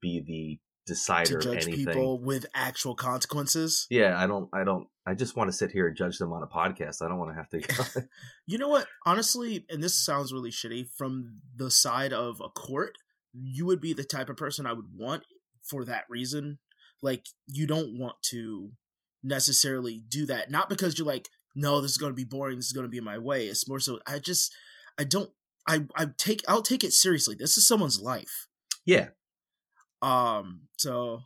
be 0.00 0.22
the 0.26 0.92
decider 0.92 1.38
of 1.38 1.44
judge 1.44 1.66
anything. 1.66 1.86
people 1.86 2.18
with 2.20 2.46
actual 2.54 2.94
consequences. 2.94 3.86
Yeah, 3.90 4.18
I 4.18 4.26
don't, 4.26 4.48
I 4.52 4.64
don't, 4.64 4.86
I 5.06 5.14
just 5.14 5.36
want 5.36 5.50
to 5.50 5.56
sit 5.56 5.72
here 5.72 5.88
and 5.88 5.96
judge 5.96 6.18
them 6.18 6.32
on 6.32 6.42
a 6.42 6.46
podcast. 6.46 7.02
I 7.02 7.08
don't 7.08 7.18
want 7.18 7.30
to 7.30 7.36
have 7.36 7.48
to. 7.50 8.08
You 8.46 8.58
know 8.58 8.68
what? 8.68 8.86
Honestly, 9.04 9.64
and 9.68 9.82
this 9.82 9.94
sounds 9.94 10.32
really 10.32 10.50
shitty, 10.50 10.88
from 10.96 11.40
the 11.56 11.70
side 11.70 12.12
of 12.12 12.40
a 12.40 12.48
court, 12.48 12.98
you 13.32 13.66
would 13.66 13.80
be 13.80 13.92
the 13.92 14.04
type 14.04 14.28
of 14.28 14.36
person 14.36 14.66
I 14.66 14.72
would 14.72 14.96
want 14.96 15.24
for 15.62 15.84
that 15.84 16.04
reason. 16.08 16.58
Like, 17.00 17.26
you 17.46 17.66
don't 17.66 17.98
want 17.98 18.16
to 18.30 18.70
necessarily 19.22 20.02
do 20.08 20.26
that. 20.26 20.50
Not 20.50 20.68
because 20.68 20.98
you're 20.98 21.06
like, 21.06 21.28
no, 21.54 21.80
this 21.80 21.92
is 21.92 21.96
going 21.96 22.12
to 22.12 22.16
be 22.16 22.24
boring, 22.24 22.56
this 22.56 22.66
is 22.66 22.72
going 22.72 22.86
to 22.86 22.90
be 22.90 22.98
in 22.98 23.04
my 23.04 23.18
way. 23.18 23.46
It's 23.46 23.68
more 23.68 23.80
so, 23.80 23.98
I 24.06 24.18
just, 24.18 24.54
I 24.98 25.04
don't, 25.04 25.30
I, 25.66 25.84
I 25.96 26.06
take, 26.16 26.42
I'll 26.48 26.62
take 26.62 26.84
it 26.84 26.92
seriously. 26.92 27.36
This 27.38 27.56
is 27.56 27.66
someone's 27.66 28.00
life. 28.00 28.48
yeah, 28.84 29.08
Um, 30.00 30.62
so, 30.76 31.22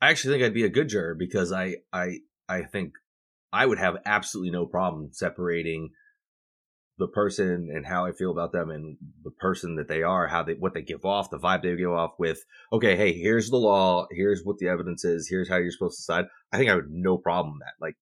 I 0.00 0.10
actually 0.10 0.34
think 0.34 0.44
I'd 0.44 0.54
be 0.54 0.64
a 0.64 0.68
good 0.68 0.88
juror 0.88 1.14
because 1.14 1.52
I 1.52 1.76
I 1.92 2.18
I 2.48 2.62
think 2.62 2.94
I 3.52 3.66
would 3.66 3.78
have 3.78 3.96
absolutely 4.06 4.50
no 4.50 4.66
problem 4.66 5.10
separating 5.12 5.90
the 6.98 7.08
person 7.08 7.70
and 7.74 7.86
how 7.86 8.06
I 8.06 8.12
feel 8.12 8.30
about 8.30 8.52
them 8.52 8.70
and 8.70 8.96
the 9.24 9.30
person 9.30 9.76
that 9.76 9.88
they 9.88 10.02
are, 10.02 10.28
how 10.28 10.42
they 10.42 10.54
what 10.54 10.74
they 10.74 10.82
give 10.82 11.04
off, 11.04 11.30
the 11.30 11.38
vibe 11.38 11.62
they 11.62 11.74
give 11.76 11.90
off 11.90 12.12
with, 12.18 12.44
okay, 12.72 12.96
hey, 12.96 13.12
here's 13.12 13.50
the 13.50 13.56
law, 13.56 14.06
here's 14.10 14.42
what 14.44 14.58
the 14.58 14.68
evidence 14.68 15.04
is, 15.04 15.28
here's 15.28 15.48
how 15.48 15.56
you're 15.56 15.70
supposed 15.70 15.96
to 15.96 16.02
decide. 16.02 16.26
I 16.52 16.58
think 16.58 16.70
I 16.70 16.76
would 16.76 16.90
no 16.90 17.18
problem 17.18 17.54
with 17.54 17.62
that. 17.62 17.84
Like 17.84 17.96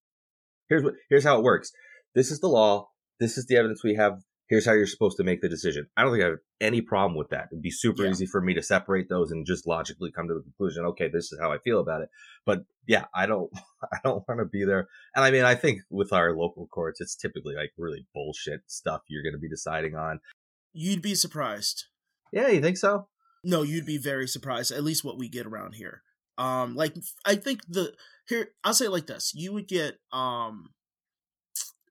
here's 0.68 0.84
what 0.84 0.94
here's 1.08 1.24
how 1.24 1.38
it 1.38 1.44
works. 1.44 1.72
This 2.14 2.30
is 2.30 2.40
the 2.40 2.48
law, 2.48 2.88
this 3.20 3.38
is 3.38 3.46
the 3.46 3.56
evidence 3.56 3.82
we 3.82 3.94
have, 3.94 4.20
here's 4.50 4.66
how 4.66 4.72
you're 4.72 4.86
supposed 4.86 5.16
to 5.16 5.24
make 5.24 5.40
the 5.40 5.48
decision. 5.48 5.86
I 5.96 6.02
don't 6.02 6.12
think 6.12 6.24
I 6.24 6.28
have 6.28 6.38
any 6.60 6.82
problem 6.82 7.16
with 7.16 7.30
that. 7.30 7.46
It'd 7.50 7.62
be 7.62 7.70
super 7.70 8.04
Yeah. 8.04 8.10
easy 8.10 8.26
for 8.26 8.40
me 8.42 8.52
to 8.54 8.62
separate 8.62 9.08
those 9.08 9.30
and 9.30 9.46
just 9.46 9.66
logically 9.66 10.10
come 10.12 10.28
to 10.28 10.34
the 10.34 10.42
conclusion, 10.42 10.84
okay, 10.86 11.08
this 11.08 11.32
is 11.32 11.38
how 11.40 11.50
I 11.52 11.58
feel 11.58 11.80
about 11.80 12.02
it. 12.02 12.10
But 12.44 12.64
yeah, 12.86 13.06
I 13.14 13.24
don't 13.26 13.50
I 13.92 13.96
don't 14.04 14.22
want 14.28 14.40
to 14.40 14.44
be 14.44 14.64
there. 14.66 14.88
And 15.16 15.24
I 15.24 15.30
mean, 15.30 15.44
I 15.44 15.54
think 15.54 15.80
with 15.88 16.12
our 16.12 16.36
local 16.36 16.66
courts, 16.66 17.00
it's 17.00 17.16
typically 17.16 17.54
like 17.54 17.70
really 17.78 18.06
bullshit 18.12 18.60
stuff 18.66 19.00
you're 19.08 19.22
going 19.22 19.32
to 19.34 19.38
be 19.38 19.48
deciding 19.48 19.94
on. 19.94 20.20
you'd 20.74 21.00
be 21.02 21.14
surprised. 21.14 21.86
Yeah, 22.32 22.48
you 22.48 22.60
think 22.60 22.76
so? 22.76 23.08
No, 23.42 23.62
you'd 23.62 23.86
be 23.86 23.98
very 23.98 24.28
surprised. 24.28 24.70
At 24.70 24.84
least 24.84 25.02
what 25.04 25.16
we 25.18 25.28
get 25.28 25.46
around 25.46 25.74
here. 25.76 26.02
Um, 26.38 26.74
like 26.74 26.94
I 27.24 27.36
think 27.36 27.60
the 27.68 27.94
here 28.28 28.48
I'll 28.64 28.74
say 28.74 28.86
it 28.86 28.90
like 28.92 29.06
this: 29.06 29.32
you 29.34 29.52
would 29.52 29.68
get 29.68 29.96
um, 30.12 30.70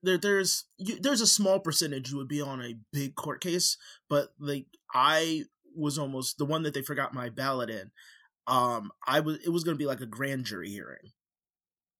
there 0.02 0.18
there's 0.18 0.64
you, 0.78 0.98
there's 1.00 1.20
a 1.20 1.26
small 1.26 1.60
percentage 1.60 2.10
you 2.10 2.16
would 2.16 2.28
be 2.28 2.40
on 2.40 2.62
a 2.62 2.76
big 2.92 3.14
court 3.14 3.40
case, 3.40 3.76
but 4.08 4.28
like 4.38 4.66
I 4.94 5.44
was 5.76 5.98
almost 5.98 6.38
the 6.38 6.44
one 6.44 6.62
that 6.62 6.74
they 6.74 6.82
forgot 6.82 7.14
my 7.14 7.28
ballot 7.28 7.70
in. 7.70 7.90
Um, 8.46 8.90
I 9.06 9.20
was 9.20 9.38
it 9.44 9.50
was 9.50 9.64
going 9.64 9.76
to 9.76 9.82
be 9.82 9.86
like 9.86 10.00
a 10.00 10.06
grand 10.06 10.44
jury 10.44 10.70
hearing, 10.70 11.12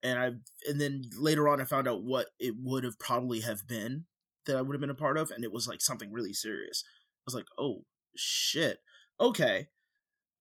and 0.02 0.18
I 0.18 0.26
and 0.68 0.80
then 0.80 1.04
later 1.16 1.48
on 1.48 1.60
I 1.60 1.64
found 1.64 1.88
out 1.88 2.02
what 2.02 2.28
it 2.38 2.54
would 2.58 2.84
have 2.84 2.98
probably 2.98 3.40
have 3.40 3.66
been 3.66 4.06
that 4.46 4.56
I 4.56 4.62
would 4.62 4.74
have 4.74 4.80
been 4.80 4.90
a 4.90 4.94
part 4.94 5.18
of, 5.18 5.30
and 5.30 5.44
it 5.44 5.52
was 5.52 5.68
like 5.68 5.80
something 5.80 6.12
really 6.12 6.32
serious. 6.32 6.84
I 6.86 7.22
was 7.26 7.34
like, 7.34 7.46
oh 7.58 7.84
shit, 8.16 8.78
okay. 9.20 9.68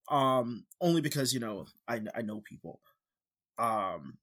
Um, 0.09 0.65
only 0.81 1.01
because 1.01 1.33
you 1.33 1.39
know 1.39 1.65
I 1.87 2.01
I 2.15 2.21
know 2.21 2.41
people, 2.41 2.79
um, 3.59 4.17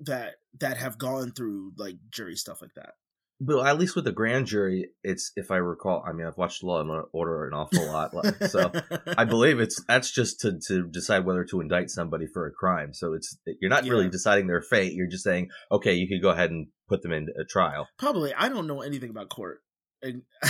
that 0.00 0.34
that 0.60 0.76
have 0.76 0.98
gone 0.98 1.32
through 1.32 1.72
like 1.76 1.96
jury 2.10 2.36
stuff 2.36 2.62
like 2.62 2.74
that. 2.74 2.94
But 3.38 3.66
at 3.66 3.78
least 3.78 3.94
with 3.94 4.06
the 4.06 4.12
grand 4.12 4.46
jury, 4.46 4.88
it's 5.04 5.30
if 5.36 5.50
I 5.50 5.56
recall. 5.56 6.02
I 6.06 6.12
mean, 6.12 6.26
I've 6.26 6.38
watched 6.38 6.62
Law 6.62 6.80
and 6.80 7.04
Order 7.12 7.46
an 7.46 7.52
awful 7.52 7.86
lot, 7.86 8.14
so 8.48 8.72
I 9.18 9.24
believe 9.24 9.60
it's 9.60 9.82
that's 9.86 10.10
just 10.10 10.40
to 10.40 10.58
to 10.68 10.86
decide 10.86 11.26
whether 11.26 11.44
to 11.44 11.60
indict 11.60 11.90
somebody 11.90 12.26
for 12.26 12.46
a 12.46 12.50
crime. 12.50 12.94
So 12.94 13.12
it's 13.12 13.36
you're 13.60 13.68
not 13.68 13.84
really 13.84 14.08
deciding 14.08 14.46
their 14.46 14.62
fate. 14.62 14.94
You're 14.94 15.06
just 15.06 15.24
saying, 15.24 15.50
okay, 15.70 15.94
you 15.94 16.08
could 16.08 16.22
go 16.22 16.30
ahead 16.30 16.50
and 16.50 16.68
put 16.88 17.02
them 17.02 17.12
in 17.12 17.28
a 17.38 17.44
trial. 17.44 17.88
probably 17.98 18.32
I 18.32 18.48
don't 18.48 18.66
know 18.66 18.80
anything 18.80 19.10
about 19.10 19.28
court. 19.28 19.60
And 20.02 20.22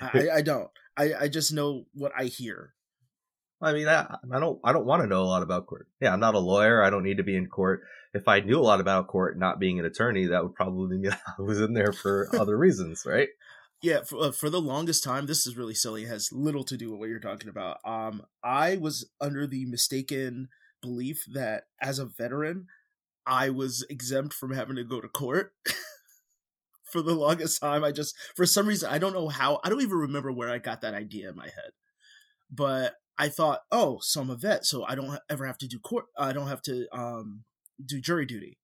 I, 0.00 0.28
I 0.34 0.42
don't. 0.42 0.68
I, 0.96 1.14
I 1.20 1.28
just 1.28 1.52
know 1.52 1.84
what 1.94 2.12
I 2.18 2.24
hear. 2.24 2.74
I 3.60 3.72
mean, 3.72 3.88
I, 3.88 4.16
I 4.32 4.38
don't, 4.38 4.60
I 4.64 4.72
don't 4.72 4.86
want 4.86 5.02
to 5.02 5.08
know 5.08 5.22
a 5.22 5.24
lot 5.24 5.42
about 5.42 5.66
court. 5.66 5.88
Yeah, 6.00 6.12
I'm 6.12 6.20
not 6.20 6.34
a 6.34 6.38
lawyer. 6.38 6.82
I 6.82 6.90
don't 6.90 7.02
need 7.02 7.16
to 7.16 7.24
be 7.24 7.36
in 7.36 7.46
court. 7.46 7.82
If 8.14 8.28
I 8.28 8.40
knew 8.40 8.58
a 8.58 8.62
lot 8.62 8.80
about 8.80 9.08
court, 9.08 9.38
not 9.38 9.58
being 9.58 9.78
an 9.78 9.84
attorney, 9.84 10.26
that 10.26 10.42
would 10.42 10.54
probably 10.54 10.98
mean 10.98 11.12
I 11.38 11.42
was 11.42 11.60
in 11.60 11.74
there 11.74 11.92
for 11.92 12.28
other 12.38 12.56
reasons, 12.56 13.04
right? 13.04 13.28
Yeah, 13.82 14.02
for, 14.02 14.18
uh, 14.18 14.32
for 14.32 14.50
the 14.50 14.60
longest 14.60 15.04
time, 15.04 15.26
this 15.26 15.46
is 15.46 15.56
really 15.56 15.74
silly. 15.74 16.04
It 16.04 16.08
has 16.08 16.32
little 16.32 16.64
to 16.64 16.76
do 16.76 16.90
with 16.90 17.00
what 17.00 17.08
you're 17.08 17.20
talking 17.20 17.48
about. 17.48 17.78
Um, 17.84 18.22
I 18.42 18.76
was 18.76 19.08
under 19.20 19.46
the 19.46 19.66
mistaken 19.66 20.48
belief 20.80 21.24
that 21.32 21.64
as 21.80 21.98
a 21.98 22.06
veteran, 22.06 22.66
I 23.26 23.50
was 23.50 23.84
exempt 23.90 24.34
from 24.34 24.52
having 24.52 24.76
to 24.76 24.84
go 24.84 25.00
to 25.00 25.08
court. 25.08 25.52
for 26.84 27.02
the 27.02 27.14
longest 27.14 27.60
time, 27.60 27.84
I 27.84 27.92
just, 27.92 28.16
for 28.34 28.46
some 28.46 28.66
reason, 28.66 28.88
I 28.90 28.98
don't 28.98 29.12
know 29.12 29.28
how, 29.28 29.60
I 29.62 29.68
don't 29.68 29.82
even 29.82 29.98
remember 29.98 30.32
where 30.32 30.48
I 30.48 30.58
got 30.58 30.80
that 30.80 30.94
idea 30.94 31.28
in 31.28 31.36
my 31.36 31.44
head. 31.44 31.72
But 32.50 32.94
I 33.18 33.28
thought, 33.28 33.60
oh, 33.72 33.98
so 34.00 34.20
I'm 34.20 34.30
a 34.30 34.36
vet, 34.36 34.64
so 34.64 34.84
I 34.84 34.94
don't 34.94 35.18
ever 35.28 35.46
have 35.46 35.58
to 35.58 35.68
do 35.68 35.78
court, 35.78 36.06
I 36.16 36.32
don't 36.32 36.48
have 36.48 36.62
to 36.62 36.86
um, 36.92 37.44
do 37.84 38.00
jury 38.00 38.26
duty. 38.26 38.58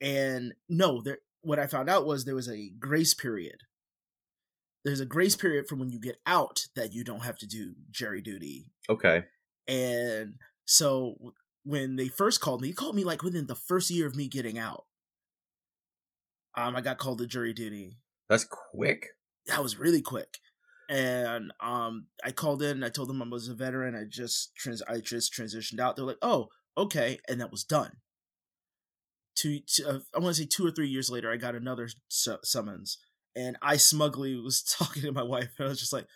And 0.00 0.54
no, 0.68 1.02
there, 1.02 1.18
what 1.42 1.58
I 1.58 1.66
found 1.66 1.90
out 1.90 2.06
was 2.06 2.24
there 2.24 2.34
was 2.34 2.48
a 2.48 2.70
grace 2.78 3.12
period 3.12 3.58
there's 4.84 5.00
a 5.00 5.06
grace 5.06 5.36
period 5.36 5.66
from 5.68 5.78
when 5.78 5.90
you 5.90 6.00
get 6.00 6.20
out 6.26 6.66
that 6.74 6.92
you 6.92 7.04
don't 7.04 7.24
have 7.24 7.38
to 7.38 7.46
do 7.46 7.74
jury 7.90 8.22
duty. 8.22 8.66
Okay. 8.88 9.24
And 9.68 10.34
so 10.64 11.34
when 11.64 11.96
they 11.96 12.08
first 12.08 12.40
called 12.40 12.62
me, 12.62 12.68
they 12.68 12.74
called 12.74 12.96
me 12.96 13.04
like 13.04 13.22
within 13.22 13.46
the 13.46 13.54
first 13.54 13.90
year 13.90 14.06
of 14.06 14.16
me 14.16 14.28
getting 14.28 14.58
out. 14.58 14.84
Um, 16.56 16.74
I 16.74 16.80
got 16.80 16.98
called 16.98 17.18
to 17.18 17.26
jury 17.26 17.52
duty. 17.52 17.98
That's 18.28 18.44
quick. 18.44 19.08
That 19.46 19.62
was 19.62 19.78
really 19.78 20.02
quick. 20.02 20.38
And 20.90 21.52
um, 21.60 22.06
I 22.24 22.32
called 22.32 22.64
in. 22.64 22.82
I 22.82 22.88
told 22.88 23.08
them 23.08 23.22
I 23.22 23.28
was 23.28 23.46
a 23.46 23.54
veteran. 23.54 23.94
I 23.94 24.02
just 24.08 24.56
trans. 24.56 24.82
I 24.82 24.98
just 24.98 25.32
transitioned 25.32 25.78
out. 25.78 25.94
They're 25.94 26.04
like, 26.04 26.18
"Oh, 26.20 26.48
okay," 26.76 27.18
and 27.28 27.40
that 27.40 27.52
was 27.52 27.62
done. 27.62 27.92
Two, 29.36 29.60
two 29.60 29.86
uh, 29.86 30.00
I 30.12 30.18
want 30.18 30.34
to 30.34 30.42
say 30.42 30.48
two 30.50 30.66
or 30.66 30.72
three 30.72 30.88
years 30.88 31.08
later, 31.08 31.30
I 31.30 31.36
got 31.36 31.54
another 31.54 31.88
su- 32.08 32.38
summons, 32.42 32.98
and 33.36 33.56
I 33.62 33.76
smugly 33.76 34.34
was 34.34 34.62
talking 34.78 35.02
to 35.02 35.12
my 35.12 35.22
wife, 35.22 35.50
and 35.58 35.66
I 35.66 35.68
was 35.68 35.78
just 35.78 35.92
like, 35.92 36.06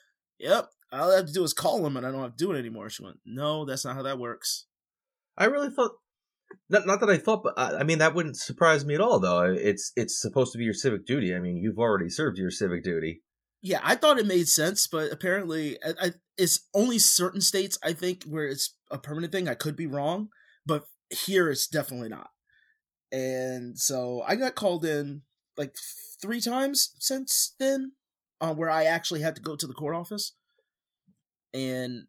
"Yep, 0.41 0.69
all 0.93 1.13
I 1.13 1.17
have 1.19 1.27
to 1.27 1.33
do 1.33 1.45
is 1.45 1.53
call 1.53 1.87
him, 1.87 1.97
and 1.97 2.05
I 2.05 2.11
don't 2.11 2.23
have 2.23 2.37
to 2.37 2.45
do 2.45 2.51
it 2.51 2.59
anymore." 2.59 2.91
She 2.91 3.05
went, 3.05 3.21
"No, 3.25 3.65
that's 3.65 3.85
not 3.85 3.95
how 3.95 4.03
that 4.03 4.19
works." 4.19 4.67
I 5.39 5.45
really 5.45 5.71
thought, 5.71 5.93
not, 6.69 6.85
not 6.85 6.99
that 6.99 7.11
I 7.11 7.19
thought, 7.19 7.45
but 7.45 7.55
I, 7.57 7.79
I 7.79 7.83
mean, 7.85 7.99
that 7.99 8.15
wouldn't 8.15 8.37
surprise 8.37 8.85
me 8.85 8.95
at 8.95 9.01
all, 9.01 9.21
though. 9.21 9.43
It's, 9.43 9.93
it's 9.95 10.21
supposed 10.21 10.51
to 10.53 10.59
be 10.59 10.65
your 10.65 10.75
civic 10.75 11.07
duty. 11.07 11.33
I 11.35 11.39
mean, 11.39 11.57
you've 11.59 11.79
already 11.79 12.09
served 12.09 12.39
your 12.39 12.51
civic 12.51 12.83
duty. 12.83 13.23
Yeah, 13.65 13.81
I 13.83 13.95
thought 13.95 14.19
it 14.19 14.27
made 14.27 14.47
sense, 14.47 14.87
but 14.87 15.11
apparently, 15.11 15.79
I, 15.83 15.95
I, 15.99 16.13
it's 16.37 16.69
only 16.75 16.99
certain 16.99 17.41
states 17.41 17.79
I 17.83 17.95
think 17.95 18.23
where 18.25 18.47
it's 18.47 18.75
a 18.91 18.99
permanent 18.99 19.33
thing. 19.33 19.49
I 19.49 19.55
could 19.55 19.75
be 19.75 19.87
wrong, 19.87 20.29
but 20.67 20.85
here 21.09 21.51
it's 21.51 21.67
definitely 21.67 22.11
not. 22.11 22.29
And 23.11 23.79
so 23.79 24.23
I 24.29 24.37
got 24.37 24.55
called 24.55 24.85
in 24.85 25.23
like 25.57 25.75
three 26.21 26.43
times 26.43 26.95
since 26.99 27.55
then, 27.59 27.93
uh, 28.39 28.53
where 28.53 28.69
I 28.69 28.85
actually 28.85 29.23
had 29.23 29.35
to 29.37 29.43
go 29.43 29.57
to 29.57 29.67
the 29.67 29.73
court 29.73 29.95
office, 29.95 30.35
and 31.55 32.03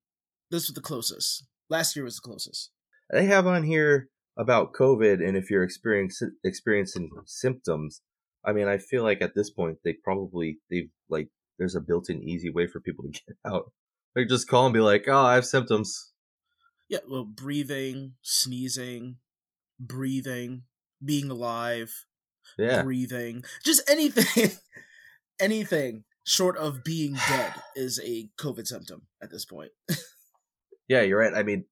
this 0.52 0.68
was 0.68 0.76
the 0.76 0.82
closest. 0.82 1.46
Last 1.70 1.96
year 1.96 2.04
was 2.04 2.18
the 2.18 2.28
closest. 2.28 2.72
They 3.10 3.28
have 3.28 3.48
on 3.48 3.64
here 3.64 4.10
about 4.38 4.74
COVID 4.74 5.26
and 5.26 5.38
if 5.38 5.50
you're 5.50 5.64
experiencing 5.64 6.32
experiencing 6.44 7.12
symptoms. 7.26 8.02
I 8.44 8.52
mean, 8.52 8.68
I 8.68 8.78
feel 8.78 9.04
like 9.04 9.22
at 9.22 9.36
this 9.36 9.50
point 9.50 9.78
they 9.86 9.94
probably 10.04 10.58
they've 10.70 10.90
like 11.10 11.30
there's 11.58 11.76
a 11.76 11.82
built-in 11.82 12.22
easy 12.24 12.50
way 12.50 12.68
for 12.68 12.80
people 12.80 13.06
to 13.06 13.12
get 13.28 13.38
out. 13.46 13.72
They 14.16 14.26
just 14.26 14.48
call 14.48 14.66
and 14.66 14.74
be 14.74 14.80
like, 14.80 15.06
"Oh, 15.08 15.26
I 15.26 15.36
have 15.36 15.46
symptoms." 15.46 16.12
Yeah, 16.88 17.00
well, 17.10 17.26
breathing, 17.26 18.14
sneezing, 18.22 19.18
breathing, 19.80 20.64
being 21.04 21.30
alive, 21.30 22.06
Yeah, 22.58 22.84
breathing, 22.84 23.44
just 23.64 23.90
anything, 23.90 24.52
anything 25.40 26.04
short 26.26 26.58
of 26.58 26.84
being 26.84 27.14
dead 27.28 27.54
is 27.76 28.00
a 28.04 28.30
COVID 28.40 28.68
symptom 28.68 29.04
at 29.22 29.32
this 29.32 29.46
point. 29.46 29.72
yeah, 30.88 31.02
you're 31.02 31.20
right. 31.20 31.34
I 31.34 31.44
mean, 31.44 31.66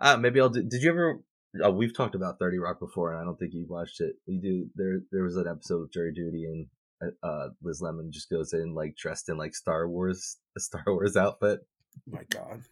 uh, 0.00 0.16
maybe 0.16 0.40
I'll. 0.40 0.48
Do, 0.48 0.62
did 0.62 0.82
you 0.82 0.90
ever? 0.90 1.20
Uh, 1.64 1.70
we've 1.70 1.94
talked 1.94 2.14
about 2.14 2.38
Thirty 2.38 2.58
Rock 2.58 2.80
before, 2.80 3.12
and 3.12 3.20
I 3.20 3.24
don't 3.24 3.36
think 3.36 3.52
you 3.54 3.66
watched 3.68 4.00
it. 4.00 4.16
You 4.26 4.40
do. 4.40 4.66
There, 4.74 5.00
there 5.10 5.22
was 5.22 5.36
an 5.36 5.46
episode 5.48 5.82
of 5.82 5.92
Jury 5.92 6.12
Duty, 6.12 6.44
and 6.44 6.66
uh, 7.02 7.26
uh, 7.26 7.48
Liz 7.62 7.80
Lemon 7.82 8.10
just 8.12 8.30
goes 8.30 8.52
in 8.52 8.74
like 8.74 8.96
dressed 8.96 9.28
in 9.28 9.36
like 9.36 9.54
Star 9.54 9.88
Wars, 9.88 10.36
a 10.56 10.60
Star 10.60 10.84
Wars 10.86 11.16
outfit 11.16 11.60
My 12.06 12.22
God. 12.30 12.62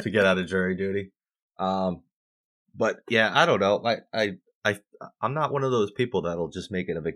to 0.00 0.10
get 0.10 0.26
out 0.26 0.38
of 0.38 0.46
jury 0.46 0.76
duty. 0.76 1.12
Um, 1.58 2.02
but 2.76 3.00
yeah, 3.08 3.30
I 3.34 3.46
don't 3.46 3.60
know. 3.60 3.82
I, 3.84 3.98
I, 4.12 4.32
I, 4.64 4.78
I'm 5.20 5.34
not 5.34 5.52
one 5.52 5.64
of 5.64 5.70
those 5.70 5.92
people 5.92 6.22
that'll 6.22 6.48
just 6.48 6.72
make 6.72 6.88
it 6.88 6.96
a 6.96 7.00
big, 7.00 7.14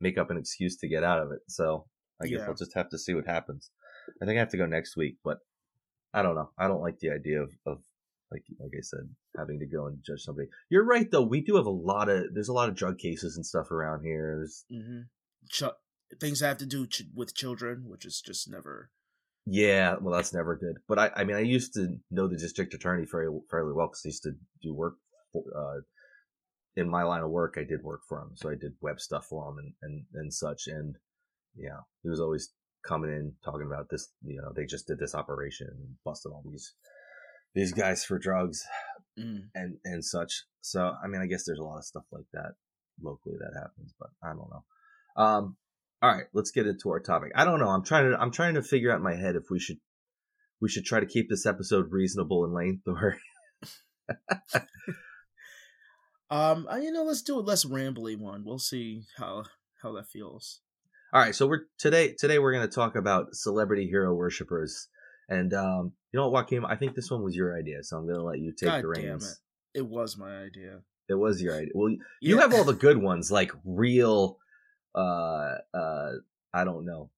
make 0.00 0.18
up 0.18 0.30
an 0.30 0.36
excuse 0.38 0.76
to 0.78 0.88
get 0.88 1.04
out 1.04 1.20
of 1.20 1.30
it. 1.32 1.40
So 1.48 1.86
I 2.20 2.26
guess 2.26 2.40
Yeah. 2.40 2.46
I'll 2.46 2.54
just 2.54 2.74
have 2.74 2.88
to 2.90 2.98
see 2.98 3.14
what 3.14 3.26
happens. 3.26 3.70
I 4.20 4.24
think 4.26 4.36
I 4.36 4.40
have 4.40 4.50
to 4.50 4.56
go 4.56 4.66
next 4.66 4.96
week, 4.96 5.16
but 5.24 5.38
I 6.14 6.22
don't 6.22 6.34
know. 6.34 6.50
I 6.58 6.66
don't 6.68 6.80
like 6.80 6.98
the 6.98 7.10
idea 7.10 7.42
of, 7.42 7.50
of 7.66 7.78
like, 8.32 8.42
like 8.58 8.72
I 8.76 8.82
said, 8.82 9.08
having 9.36 9.58
to 9.60 9.66
go 9.66 9.86
and 9.86 9.98
judge 10.04 10.22
somebody. 10.22 10.48
You're 10.68 10.84
right 10.84 11.10
though. 11.10 11.22
We 11.22 11.40
do 11.40 11.56
have 11.56 11.66
a 11.66 11.70
lot 11.70 12.08
of, 12.08 12.34
there's 12.34 12.48
a 12.48 12.52
lot 12.52 12.68
of 12.68 12.74
drug 12.74 12.98
cases 12.98 13.36
and 13.36 13.46
stuff 13.46 13.70
around 13.70 14.02
here. 14.04 14.36
There's, 14.38 14.64
hmm 14.70 15.02
Ch- 15.48 16.18
things 16.20 16.40
that 16.40 16.48
have 16.48 16.58
to 16.58 16.66
do 16.66 16.86
ch- 16.86 17.02
with 17.14 17.34
children, 17.34 17.84
which 17.86 18.04
is 18.04 18.20
just 18.20 18.50
never. 18.50 18.90
Yeah, 19.46 19.94
well, 20.00 20.12
that's 20.12 20.34
never 20.34 20.56
good. 20.56 20.78
But 20.88 20.98
I, 20.98 21.10
I 21.16 21.24
mean, 21.24 21.36
I 21.36 21.40
used 21.40 21.74
to 21.74 21.96
know 22.10 22.26
the 22.26 22.36
district 22.36 22.74
attorney 22.74 23.06
fairly, 23.06 23.38
fairly 23.48 23.72
well 23.72 23.86
because 23.86 24.02
I 24.04 24.08
used 24.08 24.24
to 24.24 24.32
do 24.60 24.74
work 24.74 24.94
for, 25.32 25.44
uh, 25.56 25.80
in 26.76 26.90
my 26.90 27.04
line 27.04 27.22
of 27.22 27.30
work. 27.30 27.54
I 27.56 27.62
did 27.62 27.82
work 27.84 28.00
for 28.08 28.20
him, 28.20 28.30
so 28.34 28.50
I 28.50 28.54
did 28.54 28.72
web 28.80 28.98
stuff 28.98 29.26
for 29.26 29.48
him 29.48 29.58
and, 29.58 29.72
and, 29.82 30.04
and 30.14 30.34
such. 30.34 30.66
And 30.66 30.96
yeah, 31.54 31.78
he 32.02 32.08
was 32.08 32.20
always 32.20 32.52
coming 32.84 33.10
in 33.10 33.32
talking 33.44 33.66
about 33.66 33.86
this. 33.88 34.08
You 34.24 34.42
know, 34.42 34.52
they 34.54 34.66
just 34.66 34.88
did 34.88 34.98
this 34.98 35.14
operation 35.14 35.68
and 35.70 35.94
busted 36.04 36.32
all 36.32 36.42
these 36.44 36.74
these 37.56 37.72
guys 37.72 38.04
for 38.04 38.18
drugs 38.20 38.62
Mm. 39.18 39.48
and 39.54 39.78
and 39.84 40.04
such. 40.04 40.44
So 40.60 40.92
I 41.02 41.06
mean, 41.08 41.22
I 41.22 41.26
guess 41.26 41.44
there's 41.46 41.58
a 41.58 41.64
lot 41.64 41.78
of 41.78 41.84
stuff 41.84 42.04
like 42.12 42.26
that 42.34 42.52
locally 43.02 43.36
that 43.38 43.58
happens, 43.58 43.94
but 43.98 44.10
I 44.22 44.28
don't 44.28 44.50
know. 44.50 44.64
Um, 45.16 45.56
all 46.02 46.10
right, 46.14 46.26
let's 46.34 46.50
get 46.50 46.66
into 46.66 46.90
our 46.90 47.00
topic. 47.00 47.32
I 47.34 47.46
don't 47.46 47.58
know. 47.58 47.68
I'm 47.70 47.82
trying 47.82 48.10
to 48.10 48.20
I'm 48.20 48.30
trying 48.30 48.54
to 48.54 48.62
figure 48.62 48.92
out 48.92 48.98
in 48.98 49.02
my 49.02 49.14
head 49.16 49.34
if 49.36 49.44
we 49.50 49.58
should 49.58 49.78
we 50.60 50.68
should 50.68 50.84
try 50.84 51.00
to 51.00 51.06
keep 51.06 51.30
this 51.30 51.46
episode 51.46 51.86
reasonable 51.90 52.44
in 52.44 52.52
length 52.52 52.82
or 52.86 53.16
Um, 56.28 56.66
uh, 56.70 56.76
you 56.76 56.90
know, 56.90 57.04
let's 57.04 57.22
do 57.22 57.38
a 57.38 57.40
less 57.40 57.64
rambly 57.64 58.18
one. 58.18 58.44
We'll 58.44 58.58
see 58.58 59.04
how 59.16 59.44
how 59.82 59.92
that 59.92 60.08
feels. 60.08 60.60
all 61.12 61.20
right. 61.20 61.34
So 61.34 61.46
we're 61.46 61.66
today 61.78 62.14
today 62.18 62.38
we're 62.38 62.52
going 62.52 62.68
to 62.68 62.74
talk 62.74 62.96
about 62.96 63.34
celebrity 63.34 63.86
hero 63.86 64.12
worshippers. 64.12 64.88
And 65.28 65.54
um, 65.54 65.92
you 66.16 66.22
know 66.22 66.30
what, 66.30 66.44
Joaquin? 66.44 66.64
I 66.64 66.76
think 66.76 66.94
this 66.94 67.10
one 67.10 67.22
was 67.22 67.36
your 67.36 67.58
idea, 67.58 67.82
so 67.82 67.98
I'm 67.98 68.08
to 68.08 68.22
let 68.22 68.38
you 68.38 68.50
take 68.50 68.70
God 68.70 68.84
the 68.84 68.94
damn 68.94 69.10
reins. 69.10 69.38
it! 69.74 69.80
It 69.80 69.86
was 69.86 70.16
my 70.16 70.34
idea. 70.38 70.80
It 71.10 71.14
was 71.14 71.42
your 71.42 71.54
idea. 71.54 71.72
Well, 71.74 71.90
you 72.22 72.36
Yeah. 72.36 72.40
have 72.40 72.54
all 72.54 72.64
the 72.64 72.72
good 72.72 72.96
ones, 72.96 73.30
like 73.30 73.52
real, 73.66 74.38
uh, 74.94 75.56
uh, 75.74 76.12
I 76.54 76.64
don't 76.64 76.86
know, 76.86 77.10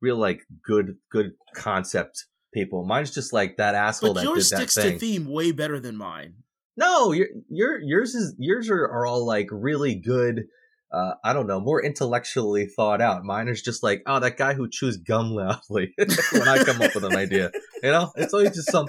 real 0.00 0.18
like 0.18 0.46
good, 0.62 0.98
good 1.10 1.32
concept 1.56 2.26
people. 2.54 2.84
Mine's 2.84 3.12
just 3.12 3.32
like 3.32 3.56
that 3.56 3.74
asshole 3.74 4.14
but 4.14 4.20
that 4.20 4.24
yours 4.26 4.50
did 4.50 4.58
that 4.58 4.70
sticks 4.70 4.74
thing. 4.76 4.92
to 4.92 4.98
theme 5.00 5.26
way 5.26 5.50
better 5.50 5.80
than 5.80 5.96
mine. 5.96 6.44
No, 6.76 7.10
your 7.10 7.26
your 7.48 7.80
yours 7.80 8.14
is 8.14 8.36
yours 8.38 8.70
are, 8.70 8.84
are 8.84 9.04
all 9.04 9.26
like 9.26 9.48
really 9.50 9.96
good. 9.96 10.46
Uh, 10.92 11.14
I 11.24 11.32
don't 11.32 11.46
know, 11.46 11.60
more 11.60 11.82
intellectually 11.82 12.66
thought 12.66 13.00
out. 13.00 13.24
Mine 13.24 13.48
is 13.48 13.60
just 13.60 13.82
like, 13.82 14.02
oh, 14.06 14.20
that 14.20 14.36
guy 14.36 14.54
who 14.54 14.68
chews 14.68 14.96
gum 14.96 15.30
loudly 15.30 15.94
when 16.32 16.48
I 16.48 16.62
come 16.64 16.80
up 16.80 16.94
with 16.94 17.04
an 17.04 17.16
idea. 17.16 17.50
You 17.82 17.90
know, 17.90 18.12
it's 18.16 18.32
always 18.32 18.54
just 18.54 18.70
some 18.70 18.86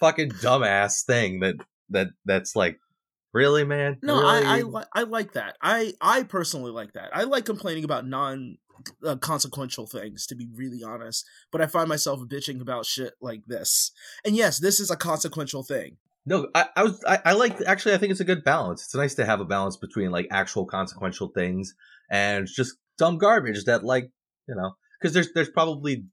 fucking 0.00 0.30
dumbass 0.30 1.04
thing 1.04 1.40
that 1.40 1.56
that 1.90 2.08
that's 2.24 2.56
like, 2.56 2.78
really, 3.32 3.64
man. 3.64 3.98
No, 4.02 4.20
Really? 4.20 4.46
I 4.46 4.58
I, 4.58 4.62
li- 4.62 4.84
I 4.94 5.02
like 5.02 5.32
that. 5.34 5.56
I 5.60 5.92
I 6.00 6.22
personally 6.22 6.72
like 6.72 6.94
that. 6.94 7.10
I 7.12 7.24
like 7.24 7.44
complaining 7.44 7.84
about 7.84 8.06
non 8.06 8.56
uh, 9.04 9.16
consequential 9.16 9.86
things, 9.86 10.26
to 10.26 10.34
be 10.34 10.48
really 10.54 10.82
honest. 10.82 11.26
But 11.50 11.60
I 11.60 11.66
find 11.66 11.88
myself 11.88 12.20
bitching 12.20 12.60
about 12.60 12.86
shit 12.86 13.14
like 13.20 13.42
this. 13.46 13.92
And 14.24 14.36
yes, 14.36 14.58
this 14.58 14.80
is 14.80 14.90
a 14.90 14.96
consequential 14.96 15.62
thing. 15.62 15.96
No, 16.28 16.46
I, 16.54 16.66
I 16.76 16.82
was 16.82 17.02
I, 17.06 17.20
I 17.24 17.32
like 17.32 17.58
actually 17.66 17.94
I 17.94 17.98
think 17.98 18.10
it's 18.10 18.20
a 18.20 18.24
good 18.24 18.44
balance. 18.44 18.84
It's 18.84 18.94
nice 18.94 19.14
to 19.14 19.24
have 19.24 19.40
a 19.40 19.46
balance 19.46 19.78
between 19.78 20.10
like 20.10 20.28
actual 20.30 20.66
consequential 20.66 21.28
things 21.28 21.74
and 22.10 22.46
just 22.46 22.76
dumb 22.98 23.16
garbage 23.16 23.64
that 23.64 23.82
like 23.82 24.10
you 24.46 24.54
know 24.54 24.72
because 25.00 25.14
there's 25.14 25.32
there's 25.32 25.48
probably 25.48 26.04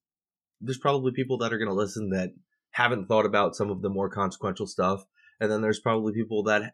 there's 0.61 0.77
probably 0.77 1.11
people 1.11 1.39
that 1.39 1.51
are 1.51 1.57
going 1.57 1.67
to 1.69 1.75
listen 1.75 2.11
that 2.11 2.31
haven't 2.71 3.07
thought 3.07 3.25
about 3.25 3.57
some 3.57 3.69
of 3.69 3.81
the 3.81 3.89
more 3.89 4.09
consequential 4.09 4.67
stuff, 4.67 5.03
and 5.41 5.51
then 5.51 5.61
there's 5.61 5.81
probably 5.81 6.13
people 6.13 6.43
that 6.43 6.73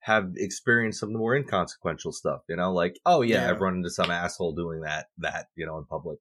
have 0.00 0.32
experienced 0.36 0.98
some 0.98 1.10
of 1.10 1.12
the 1.12 1.18
more 1.20 1.36
inconsequential 1.36 2.10
stuff. 2.10 2.40
You 2.48 2.56
know, 2.56 2.72
like 2.72 2.98
oh 3.06 3.22
yeah, 3.22 3.44
Yeah. 3.44 3.50
I've 3.50 3.60
run 3.60 3.76
into 3.76 3.90
some 3.90 4.10
asshole 4.10 4.56
doing 4.56 4.80
that 4.80 5.06
that 5.18 5.46
you 5.54 5.64
know 5.64 5.78
in 5.78 5.84
public. 5.84 6.18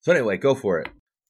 So 0.00 0.12
anyway, 0.12 0.38
go 0.38 0.54
for 0.54 0.80
it. 0.80 0.88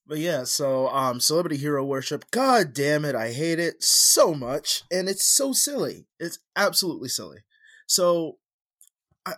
But 0.08 0.18
yeah, 0.18 0.44
so 0.44 0.88
um 0.88 1.20
celebrity 1.20 1.58
hero 1.58 1.84
worship, 1.84 2.30
god 2.30 2.72
damn 2.72 3.04
it, 3.04 3.14
I 3.14 3.32
hate 3.32 3.58
it 3.58 3.82
so 3.82 4.34
much 4.34 4.82
and 4.90 5.08
it's 5.08 5.24
so 5.24 5.52
silly. 5.52 6.06
It's 6.18 6.38
absolutely 6.56 7.10
silly. 7.10 7.38
So 7.86 8.38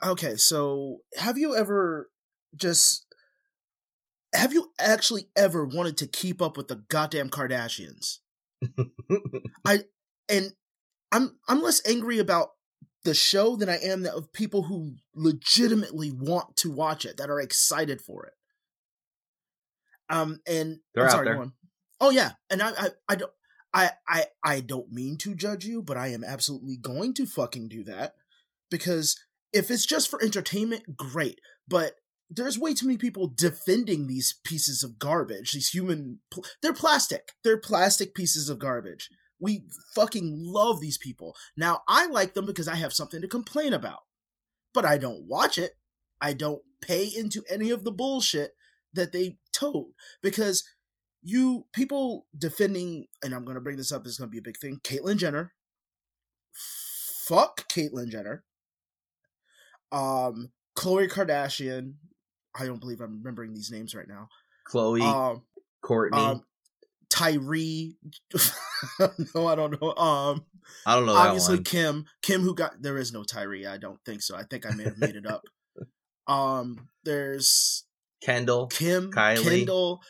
okay, 0.05 0.37
so 0.37 0.99
have 1.17 1.37
you 1.37 1.57
ever 1.57 2.11
just 2.55 3.05
have 4.33 4.53
you 4.53 4.71
actually 4.79 5.29
ever 5.37 5.65
wanted 5.65 5.97
to 5.99 6.07
keep 6.07 6.41
up 6.41 6.57
with 6.57 6.69
the 6.69 6.85
goddamn 6.89 7.31
Kardashians? 7.31 8.19
I 9.67 9.81
And 10.29 10.53
I'm 11.11 11.37
I'm 11.49 11.63
less 11.63 11.83
angry 11.85 12.21
about 12.21 12.51
the 13.03 13.15
show 13.15 13.57
than 13.57 13.69
I 13.69 13.79
am 13.79 14.03
that 14.03 14.15
of 14.15 14.33
people 14.33 14.65
who 14.65 14.95
legitimately 15.15 16.13
want 16.13 16.57
to 16.59 16.71
watch 16.71 17.05
it, 17.05 17.17
that 17.17 17.31
are 17.31 17.41
excited 17.41 18.01
for 18.01 18.27
it. 18.27 18.35
Um, 20.11 20.41
and 20.47 20.81
They're 20.95 21.05
I'm 21.05 21.09
out 21.09 21.13
sorry, 21.13 21.29
there. 21.29 21.53
Oh 22.01 22.11
yeah, 22.11 22.33
and 22.51 22.63
I, 22.63 22.71
I, 22.71 22.89
I 23.09 23.15
don't, 23.15 23.33
I, 23.73 23.91
I, 24.09 24.25
I 24.45 24.61
don't 24.61 24.91
mean 24.91 25.17
to 25.19 25.35
judge 25.35 25.65
you, 25.65 25.83
but 25.83 25.97
I 25.97 26.09
am 26.09 26.25
absolutely 26.25 26.77
going 26.77 27.15
to 27.15 27.27
fucking 27.27 27.69
do 27.69 27.85
that 27.85 28.15
because 28.71 29.17
if 29.53 29.71
it's 29.71 29.87
just 29.87 30.11
for 30.11 30.23
entertainment, 30.23 30.97
great. 30.97 31.41
But 31.69 31.95
there's 32.29 32.59
way 32.59 32.75
too 32.75 32.87
many 32.87 32.97
people 32.97 33.33
defending 33.35 34.07
these 34.07 34.35
pieces 34.45 34.83
of 34.83 34.99
garbage. 34.99 35.53
These 35.53 35.69
human, 35.69 36.21
pl- 36.31 36.45
they're 36.63 36.73
plastic. 36.73 37.33
They're 37.45 37.59
plastic 37.59 38.15
pieces 38.15 38.49
of 38.49 38.59
garbage. 38.59 39.11
We 39.39 39.65
fucking 39.95 40.35
love 40.39 40.81
these 40.81 40.99
people. 40.99 41.37
Now 41.57 41.83
I 41.89 42.07
like 42.07 42.35
them 42.35 42.47
because 42.47 42.69
I 42.69 42.77
have 42.77 42.93
something 42.93 43.21
to 43.21 43.29
complain 43.29 43.73
about, 43.73 44.01
but 44.75 44.85
I 44.85 44.99
don't 44.99 45.27
watch 45.27 45.59
it. 45.59 45.73
I 46.21 46.33
don't 46.35 46.63
pay 46.83 47.05
into 47.05 47.43
any 47.49 47.71
of 47.71 47.85
the 47.85 47.93
bullshit 47.93 48.53
that 48.95 49.13
they 49.13 49.37
told 49.53 49.93
because 50.23 50.65
you 51.23 51.67
people 51.73 52.27
defending, 52.37 53.07
and 53.23 53.35
I'm 53.35 53.45
gonna 53.45 53.61
bring 53.61 53.77
this 53.77 53.93
up. 53.93 54.05
This 54.05 54.13
is 54.15 54.19
gonna 54.19 54.31
be 54.31 54.39
a 54.39 54.43
big 54.43 54.59
thing. 54.59 54.81
Caitlyn 54.83 55.17
Jenner, 55.19 55.53
fuck 57.27 57.69
Caitlyn 57.69 58.09
Jenner. 58.11 58.45
Um, 59.93 60.51
Khloe 60.77 61.09
Kardashian. 61.11 61.95
I 62.55 62.67
don't 62.67 62.81
believe 62.81 63.01
I'm 63.01 63.19
remembering 63.19 63.55
these 63.55 63.71
names 63.71 63.95
right 63.95 64.09
now. 64.09 64.29
Chloe, 64.65 65.03
Um, 65.03 65.43
Courtney. 65.83 66.19
um, 66.19 66.45
Tyree. 67.09 67.97
no, 69.35 69.47
I 69.47 69.55
don't 69.55 69.81
know. 69.81 69.95
Um, 69.95 70.47
I 70.87 70.95
don't 70.95 71.07
know 71.07 71.15
that 71.15 71.27
obviously. 71.29 71.61
Kim. 71.63 72.07
Kim, 72.23 72.43
who 72.43 72.55
got 72.55 72.81
there 72.83 72.99
is 72.99 73.13
no 73.13 73.25
Tyree. 73.25 73.67
I 73.67 73.77
don't 73.79 73.99
think 74.05 74.23
so. 74.23 74.37
I 74.37 74.45
think 74.45 74.65
I 74.67 74.71
may 74.75 74.85
have 74.85 74.99
made 74.99 75.17
it 75.17 75.27
up. 75.27 75.43
Um, 76.27 76.89
there's 77.03 77.85
Kendall. 78.21 78.69
Kim, 78.69 79.11
Kylie. 79.11 79.43
Kendall. 79.43 80.03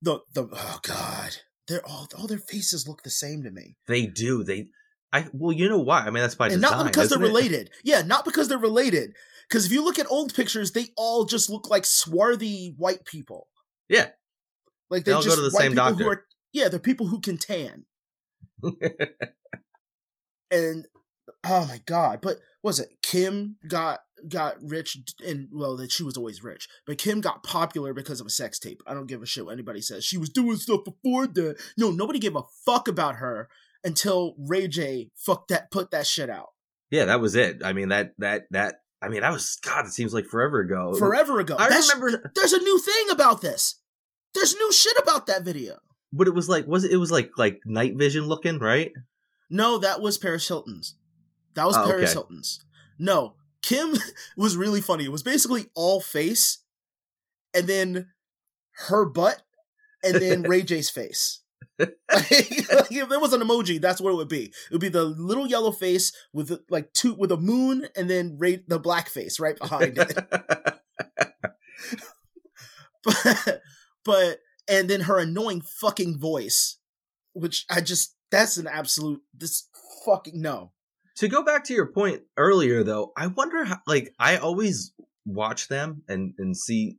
The 0.00 0.20
the 0.34 0.48
oh 0.52 0.80
god, 0.82 1.36
they're 1.68 1.86
all 1.86 2.08
all 2.18 2.26
their 2.26 2.38
faces 2.38 2.88
look 2.88 3.02
the 3.02 3.10
same 3.10 3.42
to 3.44 3.50
me. 3.50 3.76
They 3.86 4.06
do. 4.06 4.42
They 4.42 4.68
I 5.12 5.26
well, 5.32 5.52
you 5.52 5.68
know 5.68 5.78
why? 5.78 6.00
I 6.00 6.10
mean, 6.10 6.22
that's 6.22 6.34
by 6.34 6.46
and 6.46 6.60
design, 6.60 6.78
not 6.78 6.86
because 6.86 7.10
they're 7.10 7.22
it? 7.22 7.26
related. 7.26 7.70
Yeah, 7.84 8.02
not 8.02 8.24
because 8.24 8.48
they're 8.48 8.58
related. 8.58 9.14
Because 9.48 9.66
if 9.66 9.72
you 9.72 9.84
look 9.84 9.98
at 9.98 10.10
old 10.10 10.34
pictures, 10.34 10.72
they 10.72 10.88
all 10.96 11.24
just 11.24 11.50
look 11.50 11.68
like 11.68 11.84
swarthy 11.84 12.74
white 12.78 13.04
people. 13.04 13.48
Yeah. 13.88 14.08
like 14.90 15.04
They 15.04 15.10
they're 15.10 15.16
all 15.16 15.22
go 15.22 15.26
just 15.26 15.36
to 15.36 15.42
the 15.42 15.50
same 15.50 15.74
doctor. 15.74 16.04
Who 16.04 16.10
are, 16.10 16.24
yeah, 16.52 16.68
they're 16.68 16.78
people 16.78 17.08
who 17.08 17.20
can 17.20 17.36
tan. 17.36 17.84
and 20.50 20.86
oh 21.44 21.66
my 21.66 21.80
god 21.86 22.20
but 22.22 22.36
was 22.62 22.78
it 22.78 22.90
kim 23.02 23.56
got 23.66 24.00
got 24.28 24.56
rich 24.62 24.96
and 25.26 25.48
well 25.52 25.76
that 25.76 25.90
she 25.92 26.02
was 26.02 26.16
always 26.16 26.42
rich 26.42 26.68
but 26.86 26.98
kim 26.98 27.20
got 27.20 27.42
popular 27.42 27.92
because 27.92 28.20
of 28.20 28.26
a 28.26 28.30
sex 28.30 28.58
tape 28.58 28.82
i 28.86 28.94
don't 28.94 29.06
give 29.06 29.22
a 29.22 29.26
shit 29.26 29.44
what 29.44 29.52
anybody 29.52 29.80
says 29.80 30.04
she 30.04 30.18
was 30.18 30.28
doing 30.30 30.56
stuff 30.56 30.80
before 30.84 31.26
that 31.26 31.56
no 31.76 31.90
nobody 31.90 32.18
gave 32.18 32.36
a 32.36 32.42
fuck 32.66 32.88
about 32.88 33.16
her 33.16 33.48
until 33.84 34.34
ray 34.38 34.68
j 34.68 35.10
fuck 35.16 35.48
that 35.48 35.70
put 35.70 35.90
that 35.90 36.06
shit 36.06 36.30
out 36.30 36.48
yeah, 36.90 37.06
that 37.06 37.22
was 37.22 37.34
it. 37.36 37.62
I 37.64 37.72
mean, 37.72 37.88
that 37.88 38.12
that 38.18 38.42
that. 38.50 38.82
I 39.00 39.08
mean, 39.08 39.22
that 39.22 39.32
was 39.32 39.56
God. 39.64 39.86
It 39.86 39.92
seems 39.92 40.12
like 40.12 40.26
forever 40.26 40.60
ago. 40.60 40.92
forever 40.92 41.40
ago 41.40 41.56
I 41.58 41.70
That's- 41.70 41.88
remember, 41.94 42.30
there's 42.34 42.52
a 42.52 42.58
new 42.58 42.78
thing 42.78 43.08
about 43.10 43.40
this 43.40 43.76
there's 44.34 44.54
new 44.54 44.70
shit 44.72 44.98
about 44.98 45.26
that 45.26 45.42
video 45.42 45.78
but 46.12 46.28
it 46.28 46.34
was 46.34 46.50
like 46.50 46.66
was 46.66 46.84
it? 46.84 46.92
It 46.92 46.98
was 46.98 47.10
like 47.10 47.30
like 47.38 47.60
night 47.64 47.96
vision 47.96 48.26
looking, 48.26 48.58
right? 48.58 48.92
No, 49.48 49.78
that 49.78 50.02
was 50.02 50.18
Paris 50.18 50.46
Hilton's. 50.46 50.96
That 51.54 51.66
was 51.66 51.78
Oh, 51.78 51.86
Paris 51.86 52.10
okay. 52.10 52.12
Hilton's. 52.12 52.62
No, 52.98 53.36
Kim 53.62 53.94
was 54.36 54.56
really 54.56 54.80
funny. 54.80 55.04
It 55.04 55.12
was 55.12 55.22
basically 55.22 55.66
all 55.74 56.00
face, 56.00 56.58
and 57.54 57.66
then 57.66 58.08
her 58.88 59.04
butt, 59.04 59.42
and 60.02 60.16
then 60.16 60.42
Ray 60.48 60.62
J's 60.62 60.90
face. 60.90 61.40
like, 61.78 61.90
if 62.10 63.08
there 63.08 63.20
was 63.20 63.32
an 63.32 63.40
emoji, 63.40 63.80
that's 63.80 64.00
what 64.00 64.12
it 64.12 64.16
would 64.16 64.28
be. 64.28 64.44
It 64.44 64.72
would 64.72 64.80
be 64.80 64.88
the 64.88 65.04
little 65.04 65.46
yellow 65.46 65.72
face 65.72 66.12
with 66.32 66.60
like 66.68 66.92
two 66.92 67.14
with 67.14 67.32
a 67.32 67.36
moon, 67.36 67.88
and 67.96 68.10
then 68.10 68.36
Ray, 68.38 68.62
the 68.66 68.78
black 68.78 69.08
face 69.08 69.40
right 69.40 69.58
behind 69.58 69.98
it. 69.98 70.14
but, 73.04 73.62
but 74.04 74.38
and 74.68 74.88
then 74.88 75.02
her 75.02 75.18
annoying 75.18 75.62
fucking 75.62 76.18
voice, 76.18 76.78
which 77.32 77.64
I 77.70 77.80
just 77.80 78.14
that's 78.30 78.56
an 78.56 78.66
absolute 78.66 79.22
this 79.34 79.68
fucking 80.04 80.40
no. 80.40 80.72
To 81.16 81.28
go 81.28 81.42
back 81.42 81.64
to 81.64 81.74
your 81.74 81.92
point 81.92 82.22
earlier 82.36 82.82
though 82.82 83.12
i 83.16 83.26
wonder 83.26 83.64
how 83.64 83.78
like 83.86 84.12
i 84.18 84.36
always 84.36 84.92
watch 85.24 85.68
them 85.68 86.02
and 86.08 86.34
and 86.38 86.56
see 86.56 86.98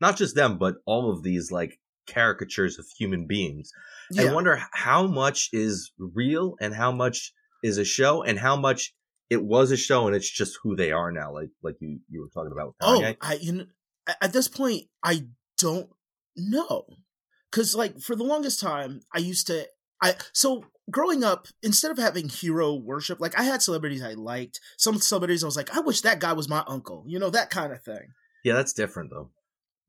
not 0.00 0.16
just 0.16 0.34
them 0.34 0.58
but 0.58 0.76
all 0.86 1.10
of 1.10 1.22
these 1.22 1.50
like 1.50 1.78
caricatures 2.08 2.80
of 2.80 2.86
human 2.98 3.26
beings. 3.26 3.70
Yeah, 4.10 4.30
i 4.30 4.34
wonder 4.34 4.60
how 4.72 5.06
much 5.06 5.48
is 5.52 5.92
real 5.98 6.56
and 6.60 6.74
how 6.74 6.92
much 6.92 7.32
is 7.62 7.78
a 7.78 7.84
show 7.84 8.22
and 8.22 8.38
how 8.38 8.56
much 8.56 8.92
it 9.30 9.42
was 9.42 9.70
a 9.70 9.76
show 9.76 10.06
and 10.06 10.16
it's 10.16 10.30
just 10.30 10.58
who 10.62 10.76
they 10.76 10.92
are 10.92 11.12
now 11.12 11.32
like 11.32 11.50
like 11.62 11.76
you 11.80 12.00
you 12.10 12.20
were 12.20 12.28
talking 12.34 12.52
about 12.52 12.74
oh, 12.80 13.14
I 13.22 13.34
you 13.34 13.52
know 13.52 13.64
at 14.20 14.32
this 14.32 14.48
point 14.48 14.84
I 15.02 15.26
don't 15.58 15.88
know. 16.36 16.84
Because 17.50 17.74
like 17.74 18.00
for 18.00 18.16
the 18.16 18.24
longest 18.24 18.60
time 18.60 19.00
I 19.14 19.18
used 19.18 19.46
to 19.48 19.66
I 20.02 20.16
so 20.32 20.64
growing 20.92 21.24
up 21.24 21.48
instead 21.62 21.90
of 21.90 21.98
having 21.98 22.28
hero 22.28 22.74
worship 22.74 23.20
like 23.20 23.38
I 23.38 23.42
had 23.42 23.62
celebrities 23.62 24.02
I 24.02 24.12
liked 24.12 24.60
some 24.76 24.98
celebrities 25.00 25.42
I 25.42 25.46
was 25.46 25.56
like 25.56 25.74
I 25.76 25.80
wish 25.80 26.02
that 26.02 26.20
guy 26.20 26.32
was 26.32 26.48
my 26.48 26.62
uncle 26.68 27.04
you 27.08 27.18
know 27.18 27.30
that 27.30 27.50
kind 27.50 27.72
of 27.72 27.82
thing 27.82 28.12
yeah 28.44 28.54
that's 28.54 28.72
different 28.72 29.10
though 29.10 29.30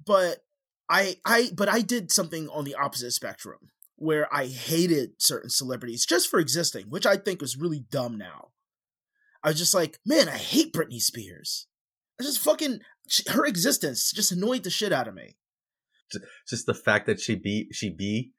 but 0.05 0.39
I 0.89 1.17
I 1.25 1.49
but 1.55 1.69
I 1.69 1.81
did 1.81 2.11
something 2.11 2.49
on 2.49 2.65
the 2.65 2.75
opposite 2.75 3.11
spectrum 3.11 3.71
where 3.95 4.33
I 4.33 4.47
hated 4.47 5.21
certain 5.21 5.49
celebrities 5.49 6.05
just 6.05 6.29
for 6.29 6.39
existing, 6.39 6.87
which 6.89 7.05
I 7.05 7.15
think 7.15 7.41
was 7.41 7.57
really 7.57 7.85
dumb 7.89 8.17
now. 8.17 8.49
I 9.43 9.49
was 9.49 9.57
just 9.57 9.73
like, 9.73 9.99
man, 10.05 10.27
I 10.27 10.37
hate 10.37 10.73
Britney 10.73 10.99
Spears. 10.99 11.67
I 12.19 12.23
just 12.23 12.39
fucking 12.39 12.81
her 13.29 13.45
existence 13.45 14.11
just 14.11 14.31
annoyed 14.31 14.63
the 14.63 14.69
shit 14.69 14.93
out 14.93 15.07
of 15.07 15.15
me. 15.15 15.35
just 16.47 16.65
the 16.65 16.73
fact 16.73 17.05
that 17.07 17.19
she 17.19 17.35
be 17.35 17.69
she 17.71 17.89
be 17.89 18.31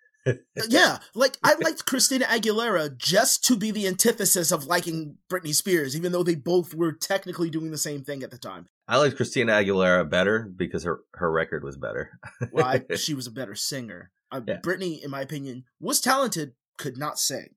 yeah, 0.69 0.99
like 1.15 1.37
I 1.43 1.55
liked 1.55 1.87
Christina 1.87 2.25
Aguilera 2.27 2.97
just 2.97 3.45
to 3.45 3.57
be 3.57 3.71
the 3.71 3.87
antithesis 3.87 4.51
of 4.53 4.67
liking 4.67 5.19
Britney 5.31 5.55
Spears, 5.55 5.95
even 5.97 6.13
though 6.13 6.23
they 6.23 6.35
both 6.35 6.75
were 6.75 6.93
technically 6.93 7.51
doing 7.51 7.71
the 7.71 7.79
same 7.79 8.03
thing 8.03 8.23
at 8.23 8.31
the 8.31 8.39
time. 8.39 8.67
i 8.89 8.97
liked 8.97 9.17
christina 9.17 9.53
aguilera 9.53 10.09
better 10.09 10.51
because 10.57 10.85
her 10.85 11.01
her 11.15 11.31
record 11.31 11.63
was 11.65 11.77
better 11.77 12.19
Well, 12.53 12.67
I, 12.67 12.85
she 12.97 13.15
was 13.15 13.27
a 13.27 13.31
better 13.31 13.55
singer. 13.55 14.11
Uh, 14.33 14.41
Yeah. 14.47 14.61
Britney, 14.61 15.03
in 15.05 15.11
my 15.11 15.21
opinion, 15.21 15.65
was 15.81 16.01
talented, 16.01 16.53
could 16.79 16.97
not 16.97 17.19
sing. 17.19 17.55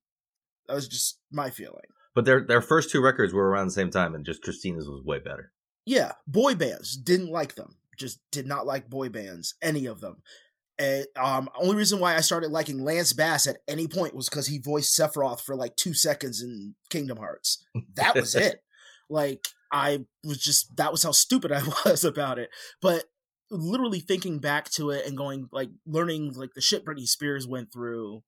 That 0.68 0.76
was 0.76 0.88
just 0.88 1.20
my 1.32 1.50
feeling. 1.50 1.88
but 2.16 2.26
their 2.26 2.42
their 2.46 2.62
first 2.62 2.90
two 2.92 3.02
records 3.02 3.34
were 3.34 3.50
around 3.50 3.68
the 3.68 3.72
same 3.80 3.90
time 3.92 4.14
and 4.16 4.26
just 4.26 4.42
christina's 4.44 4.88
was 4.90 5.04
way 5.06 5.20
better 5.20 5.52
Yeah, 5.86 6.12
boy 6.28 6.56
bands 6.56 6.98
didn't 6.98 7.32
like 7.32 7.56
them. 7.56 7.78
Just 7.98 8.20
did 8.32 8.46
not 8.46 8.68
like 8.68 8.90
boy 8.90 9.10
bands, 9.10 9.56
any 9.62 9.86
of 9.88 10.02
them. 10.02 10.22
And 10.80 11.06
um, 11.16 11.50
only 11.60 11.76
reason 11.76 12.00
why 12.00 12.16
I 12.16 12.22
started 12.22 12.52
liking 12.52 12.84
Lance 12.84 13.14
Bass 13.14 13.48
at 13.48 13.58
any 13.68 13.88
point 13.88 14.14
was 14.14 14.30
because 14.30 14.48
he 14.48 14.60
voiced 14.60 14.98
Sephiroth 14.98 15.42
for 15.42 15.56
like 15.56 15.76
two 15.76 15.94
seconds 15.94 16.42
in 16.42 16.76
Kingdom 16.90 17.18
Hearts. 17.18 17.64
That 17.96 18.16
was 18.16 18.36
it. 18.36 18.62
Like 19.10 19.48
I 19.72 20.06
was 20.24 20.40
just 20.40 20.76
that 20.78 20.92
was 20.92 21.04
how 21.04 21.12
stupid 21.12 21.52
I 21.52 21.64
was 21.86 22.04
about 22.04 22.38
it. 22.40 22.50
But 22.82 23.06
literally 23.50 24.00
thinking 24.00 24.40
back 24.40 24.70
to 24.72 24.92
it 24.92 25.06
and 25.06 25.18
going 25.18 25.48
like 25.52 25.70
learning 25.86 26.34
like 26.34 26.54
the 26.54 26.62
shit 26.62 26.86
Britney 26.86 27.08
Spears 27.08 27.48
went 27.48 27.72
through, 27.74 28.24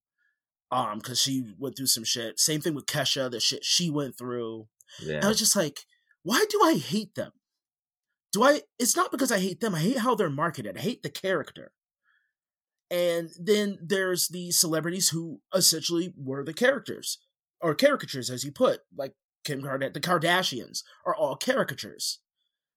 um, 0.71 0.99
because 0.99 1.19
she 1.21 1.53
went 1.57 1.77
through 1.77 1.87
some 1.87 2.03
shit. 2.03 2.39
Same 2.39 2.61
thing 2.61 2.73
with 2.73 2.85
Kesha, 2.85 3.29
the 3.29 3.39
shit 3.39 3.63
she 3.63 3.89
went 3.89 4.17
through. 4.17 4.67
yeah 5.01 5.19
I 5.23 5.27
was 5.27 5.39
just 5.39 5.55
like, 5.55 5.81
why 6.23 6.43
do 6.49 6.61
I 6.63 6.75
hate 6.75 7.15
them? 7.15 7.31
Do 8.31 8.43
I? 8.43 8.61
It's 8.77 8.95
not 8.95 9.11
because 9.11 9.31
I 9.31 9.39
hate 9.39 9.59
them. 9.59 9.75
I 9.75 9.79
hate 9.79 9.97
how 9.99 10.15
they're 10.15 10.29
marketed. 10.29 10.77
I 10.77 10.81
hate 10.81 11.03
the 11.03 11.09
character. 11.09 11.71
And 12.91 13.29
then 13.39 13.77
there's 13.81 14.27
the 14.29 14.51
celebrities 14.51 15.09
who 15.09 15.41
essentially 15.53 16.13
were 16.17 16.43
the 16.43 16.53
characters 16.53 17.19
or 17.61 17.75
caricatures, 17.75 18.29
as 18.29 18.43
you 18.43 18.51
put, 18.51 18.79
like 18.95 19.13
Kim 19.43 19.61
Kardashian. 19.61 19.93
The 19.93 19.99
Kardashians 19.99 20.83
are 21.05 21.15
all 21.15 21.35
caricatures, 21.35 22.19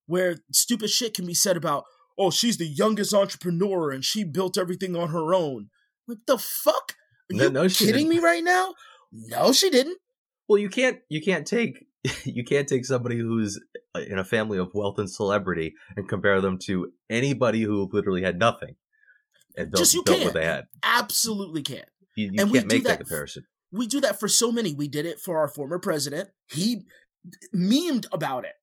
where 0.07 0.37
stupid 0.53 0.91
shit 0.91 1.15
can 1.15 1.25
be 1.27 1.35
said 1.35 1.57
about, 1.57 1.85
oh, 2.19 2.31
she's 2.31 2.59
the 2.59 2.67
youngest 2.67 3.15
entrepreneur 3.15 3.91
and 3.91 4.05
she 4.05 4.23
built 4.25 4.59
everything 4.59 4.95
on 4.97 5.09
her 5.11 5.33
own. 5.33 5.71
What 6.07 6.19
the 6.27 6.37
fuck? 6.39 6.95
Are 7.33 7.37
No- 7.37 7.45
you 7.45 7.51
no, 7.51 7.69
kidding 7.69 7.95
didn't. 7.95 8.09
me 8.11 8.19
right 8.19 8.45
now? 8.45 8.75
No, 9.13 9.53
she 9.53 9.71
didn't. 9.71 9.99
Well, 10.49 10.59
you 10.59 10.69
can't 10.69 10.99
you 11.09 11.23
can't 11.23 11.47
take 11.47 11.87
you 12.25 12.45
can't 12.45 12.69
take 12.69 12.85
somebody 12.85 13.17
who's 13.19 13.59
uh, 13.95 14.01
in 14.01 14.19
a 14.19 14.25
family 14.25 14.59
of 14.59 14.75
wealth 14.75 14.99
and 14.99 15.09
celebrity 15.11 15.75
and 15.97 16.09
compare 16.09 16.41
them 16.41 16.59
to 16.65 16.93
anybody 17.09 17.63
who 17.63 17.89
literally 17.93 18.23
had 18.23 18.39
nothing 18.39 18.75
and 19.57 19.71
built, 19.71 19.79
Just 19.79 19.95
you 19.95 20.03
built 20.03 20.19
can't. 20.19 20.27
what 20.27 20.35
they 20.35 20.45
had. 20.47 20.65
Absolutely 20.83 21.63
can't. 21.63 21.89
You, 22.17 22.31
you 22.33 22.41
And 22.43 22.51
we 22.51 22.59
can't 22.59 22.69
do 22.71 22.77
make 22.77 22.85
that, 22.85 22.99
that- 22.99 22.99
comparison. 23.07 23.45
we 23.71 23.87
do 23.87 24.01
that 24.01 24.19
for 24.21 24.29
so 24.29 24.51
many. 24.53 24.75
We 24.75 24.89
did 24.89 25.07
it 25.07 25.19
for 25.21 25.39
our 25.39 25.49
former 25.49 25.79
president. 25.79 26.31
He 26.51 26.83
memed 27.55 28.07
about 28.13 28.45
it. 28.45 28.55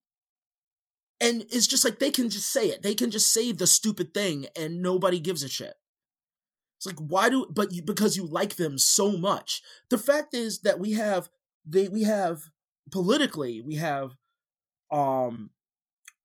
And 1.22 1.44
it's 1.50 1.68
just 1.68 1.84
like 1.84 2.00
they 2.00 2.12
can 2.12 2.30
just 2.30 2.50
say 2.52 2.68
it. 2.70 2.82
They 2.82 2.96
can 2.96 3.12
just 3.12 3.32
say 3.34 3.52
the 3.52 3.68
stupid 3.68 4.14
thing 4.14 4.48
and 4.56 4.82
nobody 4.82 5.20
gives 5.20 5.44
a 5.44 5.50
shit. 5.50 5.74
It's 6.78 6.86
like 6.86 6.96
why 6.98 7.30
do 7.30 7.46
but 7.54 7.74
you 7.74 7.82
because 7.82 8.16
you 8.16 8.26
like 8.26 8.56
them 8.56 8.78
so 8.78 9.18
much. 9.18 9.62
The 9.90 9.98
fact 9.98 10.34
is 10.34 10.62
that 10.62 10.80
we 10.80 10.94
have 10.94 11.30
they 11.66 11.90
we 11.90 12.04
have 12.04 12.44
politically 12.90 13.60
we 13.62 13.76
have 13.76 14.12
um 14.92 15.50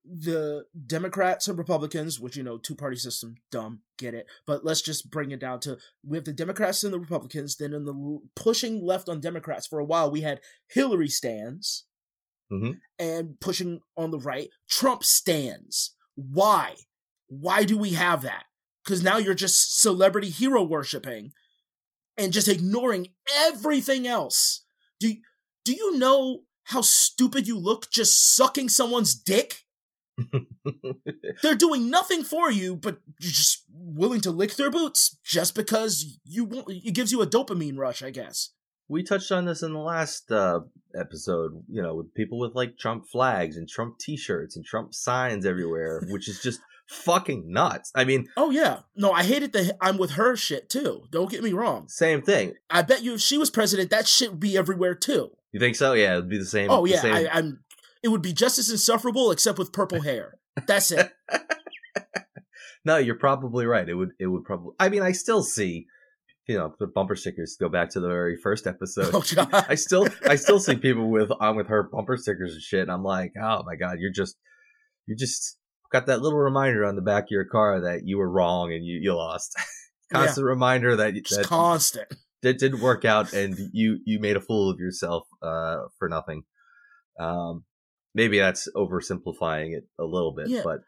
the 0.04 0.66
Democrats 0.86 1.48
and 1.48 1.58
Republicans, 1.58 2.20
which 2.20 2.36
you 2.36 2.44
know, 2.44 2.58
two 2.58 2.76
party 2.76 2.96
system, 2.96 3.34
dumb, 3.50 3.80
get 3.98 4.14
it. 4.14 4.26
But 4.46 4.64
let's 4.64 4.82
just 4.82 5.10
bring 5.10 5.30
it 5.30 5.40
down 5.40 5.60
to 5.60 5.78
we 6.04 6.16
have 6.16 6.24
the 6.24 6.32
Democrats 6.32 6.84
and 6.84 6.92
the 6.92 7.00
Republicans. 7.00 7.56
Then 7.56 7.72
in 7.72 7.84
the 7.84 8.20
pushing 8.36 8.84
left 8.84 9.08
on 9.08 9.20
Democrats 9.20 9.66
for 9.66 9.78
a 9.78 9.84
while, 9.84 10.10
we 10.10 10.20
had 10.22 10.40
Hillary 10.68 11.08
stands, 11.08 11.84
Mhm. 12.52 12.80
and 12.98 13.40
pushing 13.40 13.80
on 13.96 14.10
the 14.10 14.18
right, 14.18 14.50
Trump 14.68 15.04
stands. 15.04 15.94
Why? 16.14 16.76
Why 17.26 17.64
do 17.64 17.76
we 17.78 17.90
have 17.90 18.22
that? 18.22 18.46
Because 18.84 19.02
now 19.02 19.16
you're 19.16 19.34
just 19.34 19.80
celebrity 19.80 20.28
hero 20.28 20.62
worshiping 20.62 21.32
and 22.16 22.32
just 22.32 22.48
ignoring 22.48 23.14
everything 23.34 24.06
else. 24.06 24.62
Do 25.00 25.14
do 25.64 25.72
you 25.72 25.96
know 25.96 26.44
how 26.64 26.82
stupid 26.82 27.46
you 27.48 27.58
look 27.58 27.90
just 27.90 28.36
sucking 28.36 28.68
someone's 28.68 29.14
dick? 29.14 29.63
They're 31.42 31.54
doing 31.54 31.90
nothing 31.90 32.22
for 32.24 32.50
you, 32.50 32.76
but 32.76 32.98
you're 33.20 33.32
just 33.32 33.64
willing 33.72 34.20
to 34.22 34.30
lick 34.30 34.54
their 34.56 34.70
boots 34.70 35.16
just 35.24 35.54
because 35.54 36.18
you 36.24 36.44
want. 36.44 36.66
It 36.70 36.94
gives 36.94 37.12
you 37.12 37.22
a 37.22 37.26
dopamine 37.26 37.78
rush, 37.78 38.02
I 38.02 38.10
guess. 38.10 38.50
we 38.88 39.02
touched 39.02 39.32
on 39.32 39.44
this 39.44 39.62
in 39.62 39.72
the 39.72 39.78
last 39.78 40.30
uh, 40.30 40.60
episode. 40.98 41.62
You 41.68 41.82
know, 41.82 41.94
with 41.94 42.14
people 42.14 42.38
with 42.38 42.54
like 42.54 42.78
Trump 42.78 43.06
flags 43.10 43.56
and 43.56 43.68
Trump 43.68 43.98
T-shirts 43.98 44.56
and 44.56 44.64
Trump 44.64 44.94
signs 44.94 45.44
everywhere, 45.46 46.02
which 46.08 46.28
is 46.28 46.40
just 46.42 46.60
fucking 46.88 47.44
nuts. 47.50 47.90
I 47.94 48.04
mean, 48.04 48.28
Oh 48.36 48.50
yeah, 48.50 48.80
no, 48.94 49.10
I 49.12 49.24
hated 49.24 49.52
the 49.52 49.76
I'm 49.80 49.98
with 49.98 50.12
her 50.12 50.36
shit 50.36 50.68
too. 50.68 51.04
Don't 51.10 51.30
get 51.30 51.42
me 51.42 51.52
wrong. 51.52 51.88
same 51.88 52.22
thing. 52.22 52.54
I 52.70 52.82
bet 52.82 53.02
you 53.02 53.14
if 53.14 53.20
she 53.20 53.38
was 53.38 53.50
president, 53.50 53.90
that 53.90 54.06
shit 54.06 54.30
would 54.30 54.40
be 54.40 54.56
everywhere 54.56 54.94
too. 54.94 55.30
You 55.52 55.60
think 55.60 55.76
so? 55.76 55.92
Yeah, 55.92 56.14
it'd 56.14 56.28
be 56.28 56.38
the 56.38 56.44
same. 56.44 56.68
Oh 56.70 56.84
yeah, 56.84 57.00
same- 57.00 57.14
I, 57.14 57.28
I'm. 57.32 57.63
It 58.04 58.08
would 58.08 58.22
be 58.22 58.32
just 58.34 58.58
as 58.58 58.70
insufferable, 58.70 59.32
except 59.32 59.58
with 59.58 59.72
purple 59.72 60.02
hair. 60.10 60.34
That's 60.66 60.92
it. 60.92 61.10
No, 62.86 62.98
you're 62.98 63.14
probably 63.14 63.64
right. 63.64 63.88
It 63.88 63.94
would 63.94 64.10
it 64.20 64.26
would 64.26 64.44
probably 64.44 64.72
I 64.78 64.90
mean 64.90 65.00
I 65.00 65.12
still 65.12 65.42
see 65.42 65.86
you 66.46 66.58
know 66.58 66.74
the 66.78 66.86
bumper 66.86 67.16
stickers 67.16 67.56
go 67.58 67.70
back 67.70 67.88
to 67.90 68.00
the 68.00 68.08
very 68.08 68.36
first 68.36 68.66
episode. 68.66 69.14
Oh 69.14 69.24
god. 69.34 69.48
I 69.70 69.74
still 69.74 70.06
I 70.28 70.36
still 70.36 70.60
see 70.60 70.76
people 70.76 71.10
with 71.10 71.30
on 71.40 71.56
with 71.56 71.68
her 71.68 71.82
bumper 71.90 72.18
stickers 72.18 72.52
and 72.52 72.60
shit 72.60 72.82
and 72.82 72.92
I'm 72.92 73.02
like, 73.02 73.32
"Oh 73.42 73.62
my 73.64 73.76
god, 73.76 74.00
you're 74.00 74.12
just 74.12 74.36
you 75.06 75.16
just 75.16 75.56
got 75.92 76.04
that 76.06 76.20
little 76.20 76.38
reminder 76.38 76.84
on 76.84 76.94
the 76.96 77.00
back 77.00 77.22
of 77.24 77.30
your 77.30 77.46
car 77.46 77.80
that 77.80 78.02
you 78.04 78.18
were 78.18 78.30
wrong 78.30 78.70
and 78.72 78.84
you 78.84 78.98
you 79.00 79.14
lost." 79.14 79.56
Constant 80.12 80.46
reminder 80.46 80.94
that 80.96 81.14
Just 81.14 81.40
that 81.40 81.46
constant. 81.46 82.12
it 82.42 82.58
didn't 82.58 82.80
work 82.82 83.06
out 83.06 83.32
and 83.32 83.56
you 83.72 83.98
you 84.04 84.20
made 84.20 84.36
a 84.36 84.42
fool 84.42 84.68
of 84.68 84.78
yourself 84.78 85.26
uh 85.40 85.78
for 85.98 86.10
nothing. 86.10 86.42
Um 87.18 87.64
maybe 88.14 88.38
that's 88.38 88.68
oversimplifying 88.76 89.76
it 89.76 89.86
a 89.98 90.04
little 90.04 90.32
bit, 90.32 90.48
Yeah. 90.48 90.62
but 90.64 90.80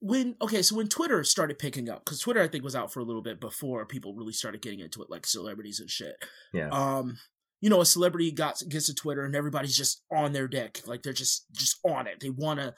when 0.00 0.36
okay, 0.42 0.60
so 0.60 0.76
when 0.76 0.88
Twitter 0.88 1.24
started 1.24 1.58
picking 1.58 1.88
up, 1.88 2.04
because 2.04 2.20
Twitter 2.20 2.42
I 2.42 2.48
think 2.48 2.62
was 2.62 2.76
out 2.76 2.92
for 2.92 3.00
a 3.00 3.04
little 3.04 3.22
bit 3.22 3.40
before 3.40 3.86
people 3.86 4.14
really 4.14 4.32
started 4.34 4.60
getting 4.60 4.80
into 4.80 5.02
it, 5.02 5.08
like 5.08 5.26
celebrities 5.26 5.80
and 5.80 5.88
shit. 5.88 6.16
yeah. 6.52 6.68
Um, 6.68 7.16
you 7.62 7.70
know, 7.70 7.80
a 7.80 7.86
celebrity 7.86 8.30
got 8.30 8.60
gets 8.68 8.86
to 8.86 8.94
Twitter 8.94 9.24
and 9.24 9.34
everybody's 9.34 9.74
just 9.76 10.02
on 10.12 10.32
their 10.32 10.46
dick, 10.46 10.82
like 10.86 11.02
they're 11.02 11.14
just 11.14 11.46
just 11.52 11.78
on 11.84 12.06
it. 12.06 12.20
They 12.20 12.28
want 12.28 12.60
to 12.60 12.74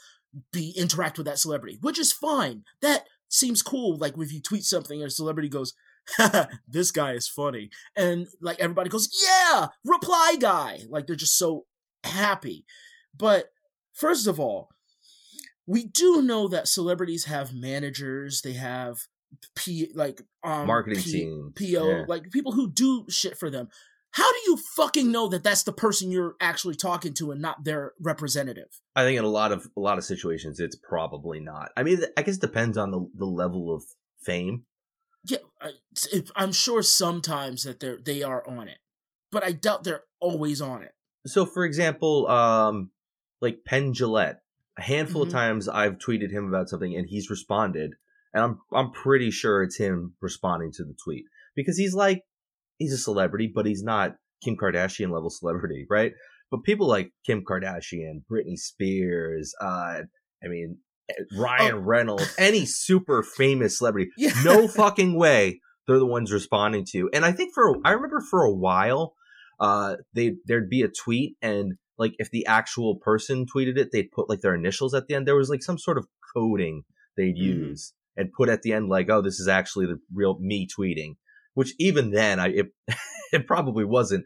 be 0.52 0.70
interact 0.76 1.18
with 1.18 1.26
that 1.26 1.38
celebrity, 1.40 1.78
which 1.80 1.98
is 1.98 2.12
fine. 2.12 2.62
That 2.80 3.04
seems 3.28 3.60
cool. 3.62 3.96
Like 3.96 4.14
if 4.18 4.32
you 4.32 4.40
tweet 4.40 4.62
something 4.62 5.00
and 5.00 5.08
a 5.08 5.10
celebrity 5.10 5.48
goes. 5.48 5.74
this 6.68 6.92
guy 6.92 7.14
is 7.14 7.26
funny 7.28 7.68
and 7.96 8.28
like 8.40 8.60
everybody 8.60 8.88
goes 8.88 9.08
yeah 9.24 9.66
reply 9.84 10.36
guy 10.38 10.78
like 10.88 11.04
they're 11.04 11.16
just 11.16 11.36
so 11.36 11.64
happy 12.04 12.64
but 13.18 13.46
first 13.96 14.26
of 14.26 14.38
all 14.38 14.68
we 15.66 15.84
do 15.84 16.22
know 16.22 16.46
that 16.48 16.68
celebrities 16.68 17.24
have 17.24 17.52
managers 17.52 18.42
they 18.42 18.52
have 18.52 18.98
p 19.56 19.90
like 19.94 20.22
um 20.44 20.66
Marketing 20.66 21.02
P- 21.02 21.12
team. 21.12 21.52
po 21.58 21.64
Yeah. 21.64 22.04
like 22.06 22.30
people 22.30 22.52
who 22.52 22.70
do 22.70 23.04
shit 23.08 23.36
for 23.36 23.50
them 23.50 23.68
how 24.12 24.30
do 24.32 24.38
you 24.46 24.56
fucking 24.76 25.10
know 25.12 25.28
that 25.28 25.42
that's 25.42 25.64
the 25.64 25.72
person 25.72 26.10
you're 26.10 26.36
actually 26.40 26.74
talking 26.76 27.12
to 27.14 27.32
and 27.32 27.40
not 27.42 27.64
their 27.64 27.92
representative 28.00 28.68
I 28.94 29.02
think 29.04 29.18
in 29.18 29.24
a 29.24 29.28
lot 29.28 29.52
of 29.52 29.66
a 29.76 29.80
lot 29.80 29.98
of 29.98 30.04
situations, 30.04 30.58
it's 30.58 30.74
probably 30.76 31.38
not. 31.38 31.70
I 31.76 31.82
mean, 31.82 31.98
I 32.16 32.22
guess 32.22 32.36
it 32.36 32.40
depends 32.40 32.78
on 32.78 32.90
the 32.92 33.00
the 33.14 33.26
level 33.26 33.74
of 33.74 33.82
fame. 34.22 34.64
yeah 35.24 35.44
I, 35.60 35.72
I'm 36.34 36.52
sure 36.52 36.82
sometimes 36.82 37.64
that 37.64 37.80
they're 37.80 37.98
they 38.02 38.22
are 38.22 38.42
on 38.48 38.68
it 38.68 38.78
but 39.30 39.44
i 39.44 39.52
doubt 39.52 39.84
they're 39.84 40.04
always 40.20 40.60
on 40.62 40.82
it 40.82 40.92
So, 41.26 41.44
for 41.44 41.64
example, 41.66 42.26
um, 42.28 42.90
like 43.40 43.64
Penn 43.64 43.92
Jillette, 43.92 44.38
a 44.78 44.82
handful 44.82 45.22
Mhm. 45.22 45.26
of 45.26 45.32
times 45.32 45.68
I've 45.68 45.98
tweeted 45.98 46.30
him 46.30 46.46
about 46.48 46.68
something 46.68 46.94
and 46.96 47.06
he's 47.08 47.30
responded, 47.30 47.92
and 48.32 48.42
I'm 48.42 48.60
I'm 48.72 48.90
pretty 48.92 49.30
sure 49.30 49.62
it's 49.62 49.78
him 49.78 50.14
responding 50.20 50.72
to 50.72 50.84
the 50.84 50.94
tweet 51.04 51.24
because 51.54 51.76
he's 51.78 51.94
like 51.94 52.22
he's 52.78 52.92
a 52.92 52.98
celebrity, 52.98 53.50
but 53.52 53.66
he's 53.66 53.82
not 53.82 54.16
Kim 54.44 54.56
Kardashian 54.56 55.10
level 55.10 55.30
celebrity, 55.30 55.86
right? 55.88 56.12
But 56.50 56.62
people 56.62 56.86
like 56.86 57.12
Kim 57.24 57.42
Kardashian, 57.44 58.22
Britney 58.30 58.56
Spears, 58.56 59.54
uh, 59.60 60.02
I 60.44 60.48
mean 60.48 60.78
Ryan 61.36 61.76
Reynolds, 61.84 62.34
any 62.38 62.66
super 62.66 63.22
famous 63.22 63.78
celebrity, 63.78 64.10
yeah 64.16 64.32
no 64.44 64.66
fucking 64.68 65.16
way 65.16 65.60
they're 65.86 65.98
the 66.00 66.06
ones 66.06 66.32
responding 66.32 66.84
to. 66.90 67.08
And 67.12 67.24
I 67.24 67.30
think 67.32 67.54
for 67.54 67.76
I 67.84 67.92
remember 67.92 68.20
for 68.20 68.42
a 68.42 68.52
while, 68.52 69.14
uh, 69.60 69.96
they 70.14 70.34
there'd 70.46 70.68
be 70.68 70.82
a 70.82 70.88
tweet 70.88 71.36
and 71.40 71.74
like 71.98 72.14
if 72.18 72.30
the 72.30 72.46
actual 72.46 72.96
person 72.96 73.46
tweeted 73.46 73.76
it, 73.78 73.90
they'd 73.92 74.10
put 74.12 74.28
like 74.28 74.40
their 74.40 74.54
initials 74.54 74.94
at 74.94 75.06
the 75.06 75.14
end. 75.14 75.26
There 75.26 75.36
was 75.36 75.50
like 75.50 75.62
some 75.62 75.78
sort 75.78 75.98
of 75.98 76.06
coding 76.34 76.84
they'd 77.16 77.36
Mhm. 77.36 77.42
use 77.42 77.92
and 78.16 78.32
put 78.32 78.48
at 78.48 78.62
the 78.62 78.72
end 78.72 78.88
like, 78.88 79.08
oh, 79.10 79.22
this 79.22 79.40
is 79.40 79.48
actually 79.48 79.86
the 79.86 79.98
real 80.14 80.38
me 80.40 80.66
tweeting. 80.66 81.16
Which 81.54 81.72
even 81.78 82.10
then, 82.10 82.38
I 82.38 82.48
it, 82.48 82.66
it 83.32 83.46
probably 83.46 83.84
wasn't. 83.84 84.24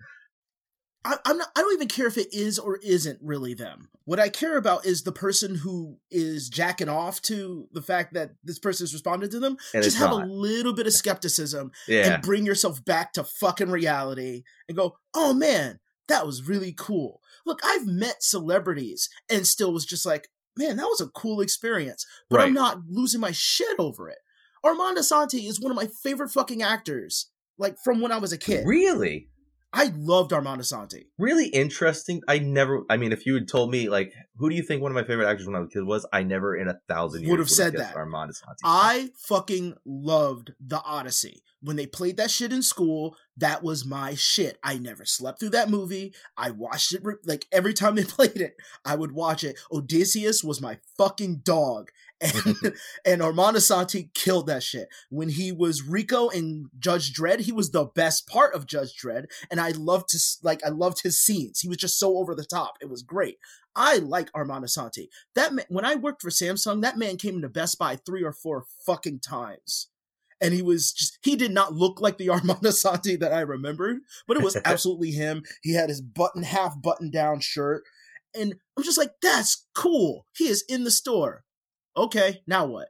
I, 1.03 1.17
I'm 1.25 1.39
not. 1.39 1.49
I 1.57 1.61
don't 1.63 1.73
even 1.73 1.89
care 1.89 2.07
if 2.09 2.19
it 2.19 2.29
is 2.35 2.59
or 2.59 2.77
isn't 2.83 3.19
really 3.23 3.55
them. 3.55 3.89
What 4.05 4.21
I 4.21 4.29
care 4.29 4.59
about 4.59 4.85
is 4.85 5.03
the 5.03 5.13
person 5.13 5.55
who 5.55 5.97
is 6.11 6.51
jacking 6.51 6.91
off 6.91 7.23
to 7.23 7.69
the 7.73 7.81
fact 7.81 8.13
that 8.15 8.33
this 8.45 8.59
person 8.59 8.83
has 8.85 8.93
responded 8.93 9.31
to 9.31 9.41
them. 9.41 9.57
And 9.73 9.83
Just 9.83 9.97
have 9.97 10.11
not. 10.11 10.25
a 10.25 10.27
little 10.27 10.75
bit 10.75 10.87
of 10.87 10.93
skepticism 11.03 11.71
yeah, 11.89 12.15
and 12.15 12.23
bring 12.23 12.45
yourself 12.45 12.85
back 12.85 13.15
to 13.15 13.25
fucking 13.25 13.71
reality 13.71 14.43
and 14.69 14.77
go, 14.77 14.97
"Oh 15.15 15.33
man, 15.33 15.79
that 16.09 16.27
was 16.27 16.47
really 16.47 16.75
cool." 16.77 17.20
Look, 17.47 17.61
I've 17.65 17.87
met 17.87 18.23
celebrities 18.23 19.09
and 19.29 19.47
still 19.47 19.73
was 19.73 19.85
just 19.85 20.07
like, 20.07 20.29
"Man, 20.57 20.77
that 20.77 20.87
was 20.87 21.01
a 21.01 21.09
cool 21.09 21.41
experience," 21.41 22.07
but 22.29 22.41
I'm 22.41 22.55
not 22.55 22.83
losing 22.89 23.21
my 23.21 23.33
shit 23.33 23.79
over 23.79 24.09
it. 24.09 24.19
Armando 24.65 25.01
Assante 25.01 25.49
is 25.49 25.61
one 25.61 25.71
of 25.71 25.77
my 25.77 25.89
favorite 26.03 26.31
fucking 26.31 26.63
actors, 26.63 27.31
like 27.59 27.77
from 27.83 28.01
when 28.01 28.13
I 28.13 28.19
was 28.19 28.33
a 28.33 28.39
kid. 28.39 28.67
really. 28.67 29.29
I 29.73 29.93
loved 29.97 30.33
Armand 30.33 30.61
Assante. 30.61 31.07
really 31.19 31.47
interesting. 31.47 32.23
I 32.27 32.39
never. 32.39 32.83
I 32.91 32.97
mean, 32.97 33.13
if 33.13 33.25
you 33.25 33.35
had 33.35 33.47
told 33.47 33.71
me 33.71 33.89
like, 33.89 34.13
who 34.37 34.51
do 34.51 34.57
you 34.57 34.63
think 34.63 34.83
one 34.83 34.91
of 34.91 34.97
my 34.97 35.05
favorite 35.05 35.29
actors 35.29 35.47
when 35.47 35.55
I 35.55 35.61
was 35.61 35.69
a 35.69 35.73
kid 35.73 35.85
was? 35.85 36.07
I 36.13 36.23
never 36.25 36.57
in 36.57 36.69
a 36.69 36.81
thousand 36.89 37.23
years 37.23 37.31
Would 37.31 37.39
have 37.39 37.51
said 37.51 37.75
that. 37.75 37.95
Armand 37.95 38.33
Assante. 38.33 38.57
I 38.65 39.11
fucking 39.29 39.75
loved 39.85 40.53
The 40.61 40.83
Odyssey. 40.83 41.43
When 41.63 41.77
they 41.77 41.87
played 41.87 42.17
that 42.17 42.31
shit 42.31 42.53
in 42.53 42.63
school, 42.63 43.15
that 43.37 43.63
was 43.63 43.85
my 43.85 44.15
shit. 44.15 44.59
I 44.65 44.79
never 44.79 45.05
slept 45.05 45.41
through 45.41 45.51
that 45.51 45.69
movie. 45.69 46.15
I 46.37 46.51
watched 46.51 46.95
it 46.95 47.03
like 47.25 47.47
every 47.53 47.75
time 47.75 47.95
they 47.95 48.05
played 48.05 48.41
it, 48.41 48.55
I 48.85 48.97
would 48.97 49.13
watch 49.13 49.45
it. 49.45 49.59
Odysseus 49.71 50.43
was 50.43 50.61
my 50.61 50.79
fucking 50.97 51.43
dog. 51.45 51.91
Mm-hmm. 52.23 52.67
And 52.67 52.75
and 53.05 53.23
Armand 53.23 53.57
Assante 53.57 54.13
killed 54.15 54.47
that 54.47 54.63
shit. 54.63 54.89
When 55.09 55.31
he 55.31 55.53
was 55.53 55.83
Rico 55.83 56.29
in 56.29 56.69
Judge 56.79 57.15
Dredd, 57.15 57.41
he 57.41 57.53
was 57.53 57.71
the 57.71 57.87
best 57.87 58.27
part 58.27 58.55
of 58.55 58.67
Judge 58.67 58.95
Dredd, 58.95 59.27
and 59.51 59.61
I 59.61 59.71
loved 59.71 60.11
to 60.11 60.19
like 60.43 60.65
I 60.65 60.69
loved 60.69 61.03
his 61.03 61.21
scenes. 61.21 61.61
He 61.61 61.69
was 61.69 61.79
just 61.79 61.99
so 61.99 62.19
over 62.19 62.35
the 62.35 62.45
top. 62.45 62.75
It 62.81 62.91
was 62.91 63.03
great. 63.03 63.39
I 63.75 63.97
like 63.97 64.31
Armand 64.35 64.65
Assante. 64.65 65.09
That 65.35 65.53
man, 65.53 65.65
when 65.69 65.85
I 65.85 65.95
worked 65.95 66.23
for 66.23 66.31
Samsung, 66.31 66.83
that 66.83 66.99
man 66.99 67.17
came 67.17 67.37
into 67.37 67.49
Best 67.49 67.79
Buy 67.79 67.97
three 67.97 68.23
or 68.23 68.33
four 68.33 68.65
fucking 68.85 69.21
times. 69.21 69.89
And 70.43 70.55
he 70.55 70.63
was 70.63 70.93
just, 70.93 71.19
he 71.23 71.37
did 71.37 71.53
not 71.53 71.75
look 71.75 72.01
like 72.01 72.19
the 72.19 72.29
Armand 72.31 72.61
Asante 72.61 73.19
that 73.21 73.33
I 73.33 73.41
remembered, 73.41 73.99
but 74.27 74.37
it 74.37 74.43
was 74.43 74.57
absolutely 74.65 75.13
him. 75.13 75.43
He 75.63 75.75
had 75.75 75.89
his 75.89 76.01
button, 76.01 76.43
half 76.43 76.81
button 76.81 77.11
down 77.11 77.41
shirt. 77.41 77.85
And 78.35 78.55
I'm 78.77 78.85
just 78.85 78.99
like, 78.99 79.13
that's 79.23 79.67
cool. 79.75 80.27
He 80.37 80.49
is 80.49 80.65
in 80.69 80.85
the 80.85 80.91
store. 80.91 81.45
Okay, 81.97 82.43
now 82.47 82.67
what? 82.67 82.89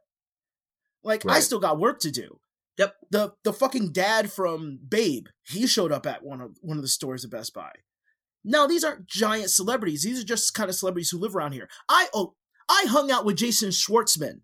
Like, 1.02 1.24
I 1.26 1.40
still 1.40 1.60
got 1.60 1.78
work 1.78 2.00
to 2.00 2.10
do. 2.10 2.38
Yep. 2.78 2.94
The 3.10 3.32
the 3.44 3.52
fucking 3.52 3.92
dad 3.92 4.30
from 4.32 4.78
Babe, 4.88 5.26
he 5.42 5.66
showed 5.66 5.92
up 5.92 6.06
at 6.06 6.22
one 6.22 6.40
of 6.40 6.56
one 6.62 6.76
of 6.78 6.82
the 6.82 6.88
stores 6.88 7.24
at 7.24 7.30
Best 7.30 7.52
Buy. 7.54 7.72
Now 8.44 8.66
these 8.66 8.84
aren't 8.84 9.06
giant 9.06 9.50
celebrities. 9.50 10.02
These 10.02 10.20
are 10.20 10.26
just 10.26 10.54
kind 10.54 10.70
of 10.70 10.76
celebrities 10.76 11.10
who 11.10 11.18
live 11.18 11.36
around 11.36 11.52
here. 11.52 11.68
I 11.90 12.08
oh 12.14 12.34
I 12.68 12.86
hung 12.88 13.10
out 13.10 13.24
with 13.26 13.36
Jason 13.36 13.68
Schwartzman. 13.70 14.40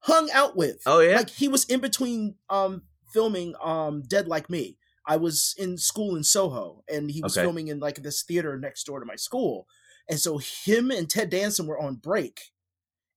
Hung 0.00 0.28
out 0.32 0.56
with. 0.56 0.82
oh 0.86 1.00
yeah, 1.00 1.16
Like 1.16 1.30
he 1.30 1.46
was 1.48 1.64
in 1.66 1.80
between 1.80 2.36
um 2.50 2.82
filming 3.12 3.54
um 3.62 4.02
Dead 4.02 4.26
Like 4.26 4.50
Me. 4.50 4.78
I 5.06 5.16
was 5.16 5.54
in 5.56 5.78
school 5.78 6.16
in 6.16 6.24
Soho 6.24 6.82
and 6.92 7.08
he 7.10 7.22
was 7.22 7.36
Okay. 7.36 7.44
filming 7.44 7.68
in 7.68 7.78
like 7.78 8.02
this 8.02 8.22
theater 8.24 8.58
next 8.58 8.84
door 8.84 8.98
to 8.98 9.06
my 9.06 9.14
school. 9.16 9.68
And 10.10 10.18
so 10.18 10.38
him 10.38 10.90
and 10.90 11.08
Ted 11.08 11.30
Danson 11.30 11.66
were 11.68 11.78
on 11.80 11.96
break. 11.96 12.40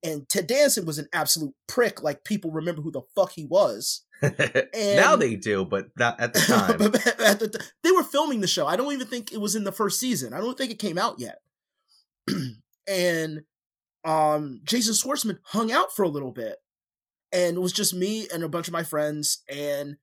And 0.03 0.27
Ted 0.29 0.47
Danson 0.47 0.85
was 0.85 0.97
an 0.97 1.07
absolute 1.13 1.53
prick, 1.67 2.01
like 2.01 2.23
people 2.23 2.51
remember 2.51 2.81
who 2.81 2.91
the 2.91 3.01
fuck 3.15 3.33
he 3.33 3.45
was. 3.45 4.05
now 4.75 5.15
they 5.15 5.35
do, 5.35 5.65
but 5.65 5.87
not 5.97 6.19
at 6.19 6.33
the 6.33 6.39
time. 6.47 6.81
At 7.25 7.39
the 7.39 7.49
t- 7.49 7.65
they 7.83 7.91
were 7.91 8.03
filming 8.03 8.41
the 8.41 8.47
show. 8.47 8.65
I 8.65 8.75
don't 8.75 8.93
even 8.93 9.07
think 9.07 9.31
it 9.31 9.41
was 9.41 9.55
in 9.55 9.63
the 9.63 9.71
first 9.71 9.99
season. 9.99 10.33
I 10.33 10.39
don't 10.39 10.57
think 10.57 10.71
it 10.71 10.79
came 10.79 10.97
out 10.97 11.19
yet. 11.19 11.39
and 12.87 13.41
um 14.05 14.61
Jason 14.63 14.93
Schwartzman 14.93 15.39
hung 15.43 15.71
out 15.71 15.93
for 15.95 16.03
a 16.03 16.09
little 16.09 16.31
bit. 16.31 16.57
And 17.31 17.57
it 17.57 17.59
was 17.59 17.73
just 17.73 17.93
me 17.93 18.27
and 18.33 18.43
a 18.43 18.49
bunch 18.49 18.67
of 18.67 18.73
my 18.73 18.83
friends 18.83 19.43
and 19.49 19.97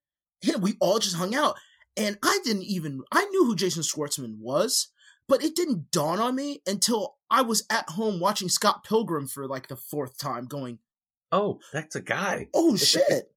we 0.61 0.75
all 0.81 0.99
just 0.99 1.17
hung 1.17 1.35
out. 1.35 1.57
And 1.97 2.19
I 2.23 2.39
didn't 2.45 2.65
even 2.65 3.03
I 3.11 3.25
knew 3.27 3.45
who 3.47 3.57
Jason 3.57 3.83
Schwartzman 3.83 4.39
was, 4.39 4.89
but 5.29 5.43
it 5.43 5.55
didn't 5.57 5.91
dawn 5.91 6.19
on 6.21 6.35
me 6.35 6.62
until 6.67 7.17
I 7.31 7.43
was 7.43 7.65
at 7.71 7.91
home 7.91 8.21
watching 8.21 8.49
Scott 8.49 8.85
Pilgrim 8.85 9.27
for 9.27 9.47
like 9.47 9.69
the 9.69 9.77
fourth 9.77 10.19
time 10.19 10.47
going, 10.47 10.79
oh, 11.33 11.59
that's 11.73 11.97
a 11.97 12.01
guy. 12.03 12.49
oh 12.55 12.77
shit 12.77 13.33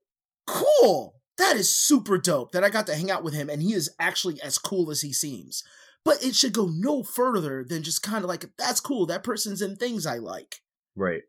cool 0.47 1.15
that 1.37 1.55
is 1.55 1.69
super 1.71 2.17
dope 2.17 2.51
that 2.53 2.63
i 2.63 2.69
got 2.69 2.87
to 2.87 2.95
hang 2.95 3.11
out 3.11 3.23
with 3.23 3.35
him 3.35 3.49
and 3.49 3.61
he 3.61 3.73
is 3.73 3.89
actually 3.99 4.41
as 4.41 4.57
cool 4.57 4.89
as 4.89 5.01
he 5.01 5.13
seems 5.13 5.63
but 6.03 6.23
it 6.23 6.33
should 6.33 6.53
go 6.53 6.65
no 6.73 7.03
further 7.03 7.63
than 7.63 7.83
just 7.83 8.01
kind 8.01 8.23
of 8.23 8.27
like 8.29 8.45
that's 8.57 8.79
cool 8.79 9.05
that 9.05 9.23
person's 9.23 9.61
in 9.61 9.75
things 9.75 10.07
i 10.07 10.17
like 10.17 10.61
Right. 10.95 11.21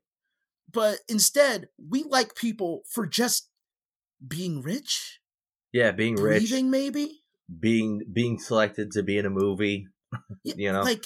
but 0.73 1.01
instead 1.09 1.69
we 1.89 2.03
like 2.05 2.35
people 2.35 2.83
for 2.89 3.07
just 3.07 3.51
being 4.27 4.63
rich, 4.63 5.21
Yeah, 5.73 5.93
being 5.93 6.17
rich, 6.17 6.49
breathing 6.49 6.71
maybe. 6.71 7.21
being 7.61 8.01
being 8.11 8.39
selected 8.39 8.91
to 8.93 9.03
be 9.03 9.17
in 9.19 9.27
a 9.27 9.31
movie. 9.31 9.87
Yeah, 10.45 10.55
You 10.57 10.73
know? 10.73 10.83
like, 10.83 11.05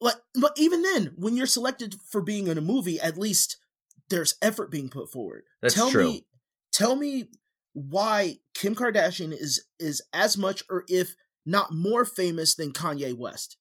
like, 0.00 0.16
but 0.40 0.52
even 0.56 0.82
then, 0.82 1.12
when 1.16 1.36
you're 1.36 1.46
selected 1.46 1.96
for 2.10 2.20
being 2.20 2.46
in 2.46 2.58
a 2.58 2.62
movie, 2.62 3.00
at 3.00 3.18
least 3.18 3.56
there's 4.10 4.36
effort 4.42 4.70
being 4.70 4.88
put 4.88 5.10
forward. 5.10 5.44
That's 5.60 5.74
tell 5.74 5.90
true. 5.90 6.04
me, 6.04 6.26
tell 6.72 6.96
me 6.96 7.28
why 7.72 8.38
Kim 8.54 8.74
Kardashian 8.74 9.32
is 9.32 9.64
is 9.78 10.02
as 10.12 10.36
much 10.36 10.62
or 10.68 10.84
if 10.88 11.14
not 11.46 11.72
more 11.72 12.04
famous 12.04 12.54
than 12.54 12.72
Kanye 12.72 13.16
West. 13.16 13.56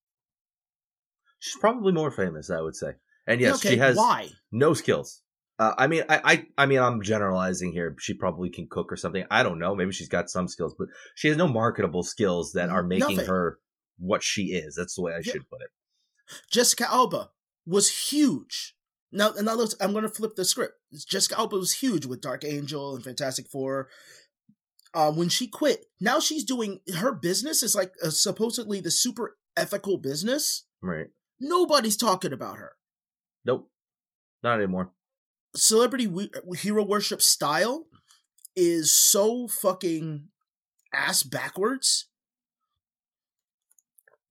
She's 1.39 1.59
probably 1.59 1.91
more 1.91 2.11
famous, 2.11 2.49
I 2.49 2.61
would 2.61 2.75
say. 2.75 2.93
And 3.27 3.41
yes, 3.41 3.55
okay, 3.55 3.71
she 3.71 3.77
has 3.77 3.95
why? 3.97 4.29
no 4.51 4.73
skills. 4.73 5.21
Uh, 5.57 5.73
I 5.77 5.87
mean, 5.87 6.03
I, 6.09 6.21
I, 6.23 6.45
I 6.57 6.65
mean, 6.65 6.79
I'm 6.79 7.01
generalizing 7.01 7.71
here. 7.71 7.95
She 7.99 8.13
probably 8.13 8.49
can 8.49 8.67
cook 8.69 8.91
or 8.91 8.95
something. 8.95 9.25
I 9.29 9.43
don't 9.43 9.59
know. 9.59 9.75
Maybe 9.75 9.91
she's 9.91 10.09
got 10.09 10.29
some 10.29 10.47
skills, 10.47 10.75
but 10.77 10.87
she 11.15 11.27
has 11.27 11.37
no 11.37 11.47
marketable 11.47 12.03
skills 12.03 12.53
that 12.53 12.69
are 12.69 12.83
making 12.83 13.17
Nothing. 13.17 13.29
her 13.29 13.59
what 14.01 14.23
she 14.23 14.47
is. 14.47 14.75
That's 14.75 14.95
the 14.95 15.01
way 15.03 15.13
I 15.13 15.21
Yeah. 15.23 15.33
should 15.33 15.49
put 15.49 15.61
it. 15.61 15.69
Jessica 16.51 16.89
Alba 16.91 17.29
was 17.65 18.09
huge. 18.09 18.75
Now, 19.11 19.31
now 19.41 19.55
let's, 19.55 19.75
I'm 19.79 19.91
going 19.91 20.03
to 20.03 20.09
flip 20.09 20.35
the 20.35 20.45
script. 20.45 20.75
Jessica 21.07 21.37
Alba 21.37 21.57
was 21.57 21.73
huge 21.73 22.05
with 22.05 22.21
Dark 22.21 22.43
Angel 22.45 22.95
and 22.95 23.03
Fantastic 23.03 23.47
Four. 23.47 23.89
Uh, 24.93 25.11
when 25.11 25.29
she 25.29 25.47
quit, 25.47 25.85
now 26.01 26.19
she's 26.19 26.43
doing 26.43 26.79
her 26.97 27.13
business 27.13 27.63
is 27.63 27.75
like 27.75 27.93
uh, 28.03 28.09
supposedly 28.09 28.81
the 28.81 28.91
super 28.91 29.37
ethical 29.55 29.97
business. 29.97 30.65
Right? 30.81 31.07
Nobody's 31.39 31.95
talking 31.97 32.33
about 32.33 32.57
her. 32.57 32.73
Nope. 33.45 33.69
Not 34.43 34.57
anymore. 34.59 34.91
Celebrity 35.55 36.07
we- 36.07 36.31
hero 36.57 36.83
worship 36.83 37.21
style 37.21 37.87
is 38.55 38.93
so 38.93 39.47
fucking 39.47 40.27
ass 40.93 41.23
backwards 41.23 42.07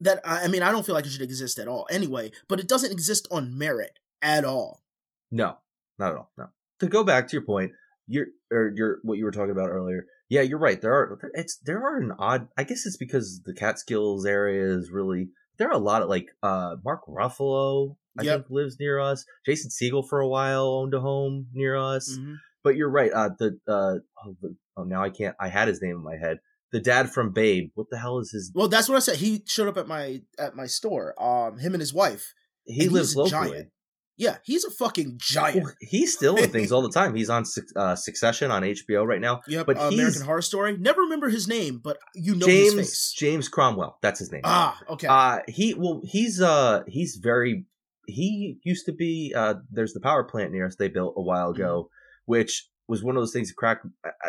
that 0.01 0.21
I, 0.25 0.45
I 0.45 0.49
mean 0.49 0.63
I 0.63 0.71
don't 0.73 0.85
feel 0.87 0.95
like 0.95 1.07
it 1.07 1.11
should 1.11 1.23
exist 1.23 1.59
at 1.59 1.69
all 1.69 1.87
anyway. 1.91 2.33
But 2.49 2.61
it 2.61 2.69
doesn't 2.69 2.93
exist 2.93 3.29
on 3.31 3.57
merit 3.57 3.99
at 4.23 4.45
all. 4.45 4.83
No, 5.31 5.59
not 5.99 6.13
at 6.13 6.19
all. 6.19 6.31
No. 6.37 6.47
To 6.81 6.87
go 6.87 7.05
back 7.05 7.29
to 7.29 7.33
your 7.37 7.45
point, 7.45 7.73
you're 8.07 8.27
or 8.51 8.73
your 8.75 8.99
what 9.03 9.19
you 9.19 9.25
were 9.25 9.31
talking 9.33 9.51
about 9.53 9.69
earlier. 9.71 10.07
Yeah, 10.29 10.43
you're 10.43 10.59
right. 10.59 10.81
There 10.81 10.93
are 10.93 11.19
it's 11.35 11.59
there 11.65 11.83
are 11.83 11.99
an 11.99 12.13
odd. 12.19 12.49
I 12.57 12.65
guess 12.65 12.87
it's 12.87 12.97
because 12.97 13.43
the 13.45 13.55
Catskills 13.55 14.25
area 14.27 14.65
is 14.77 14.91
really 14.91 15.29
there 15.59 15.69
are 15.69 15.75
a 15.75 15.79
lot 15.79 16.03
of 16.03 16.09
like 16.09 16.27
uh 16.43 16.77
Mark 16.85 17.03
Ruffalo. 17.07 17.97
I 18.19 18.23
Yep. 18.25 18.37
think 18.41 18.51
lives 18.51 18.77
near 18.81 18.99
us. 18.99 19.25
Jason 19.47 19.71
Segel 19.71 20.07
for 20.09 20.21
a 20.21 20.29
while 20.29 20.65
owned 20.65 20.95
a 20.95 21.01
home 21.01 21.47
near 21.53 21.77
us. 21.77 22.17
Mhm. 22.19 22.37
But 22.65 22.77
you're 22.77 22.91
right. 22.91 23.13
Uh, 23.13 23.31
the 23.39 23.59
uh 23.69 23.97
oh, 24.27 24.37
the, 24.43 24.57
oh 24.77 24.83
now 24.85 25.03
I 25.03 25.11
can't. 25.11 25.37
I 25.39 25.49
had 25.49 25.69
his 25.69 25.81
name 25.81 25.97
in 25.97 26.03
my 26.03 26.17
head. 26.17 26.39
The 26.73 26.81
dad 26.81 27.11
from 27.11 27.33
Babe. 27.33 27.71
What 27.75 27.89
the 27.91 27.99
hell 27.99 28.19
is 28.19 28.31
his? 28.31 28.53
Well, 28.55 28.69
that's 28.69 28.89
what 28.89 28.97
I 28.97 29.01
said. 29.01 29.17
He 29.17 29.43
showed 29.47 29.69
up 29.69 29.77
at 29.77 29.89
my 29.89 30.23
at 30.39 30.55
my 30.55 30.67
store. 30.67 31.21
Um, 31.23 31.59
him 31.59 31.75
and 31.75 31.81
his 31.81 31.93
wife. 31.93 32.33
He 32.65 32.89
lives 32.89 33.17
locally. 33.17 33.51
giant. 33.51 33.69
Yeah, 34.17 34.37
he's 34.45 34.65
a 34.65 34.71
fucking 34.71 35.17
giant. 35.19 35.65
Well, 35.65 35.73
he's 35.81 36.13
still 36.13 36.37
in 36.37 36.51
things 36.51 36.71
all 36.73 36.83
the 36.83 36.91
time. 36.95 37.15
He's 37.15 37.31
on 37.31 37.45
uh, 37.75 37.97
Succession 37.97 38.51
on 38.51 38.63
HBO 38.63 39.07
right 39.07 39.21
now. 39.21 39.41
Yep, 39.49 39.65
but 39.65 39.79
uh, 39.79 39.89
American 39.89 40.21
Horror 40.23 40.43
Story. 40.43 40.77
Never 40.77 41.01
remember 41.01 41.31
his 41.31 41.49
name, 41.49 41.81
but 41.83 41.97
you 42.15 42.35
know 42.35 42.47
his 42.47 42.75
James 42.75 42.75
face. 42.75 43.13
James 43.17 43.49
Cromwell. 43.49 43.97
That's 44.03 44.19
his 44.19 44.31
name. 44.31 44.43
Ah, 44.45 44.79
okay. 44.91 45.07
Uh 45.09 45.39
he 45.49 45.73
well 45.75 46.03
he's 46.05 46.41
uh 46.41 46.83
he's 46.87 47.17
very 47.17 47.65
he 48.07 48.59
used 48.63 48.85
to 48.87 48.93
be 48.93 49.33
uh 49.35 49.55
there's 49.71 49.95
the 49.95 50.01
power 50.01 50.23
plant 50.25 50.53
near 50.53 50.67
us 50.67 50.77
they 50.77 50.89
built 50.89 51.15
a 51.17 51.23
while 51.23 51.51
ago, 51.51 51.89
which 52.27 52.69
was 52.89 53.03
one 53.03 53.17
of 53.17 53.23
those 53.23 53.33
things 53.33 53.49
that 53.49 53.57
crack 53.57 53.81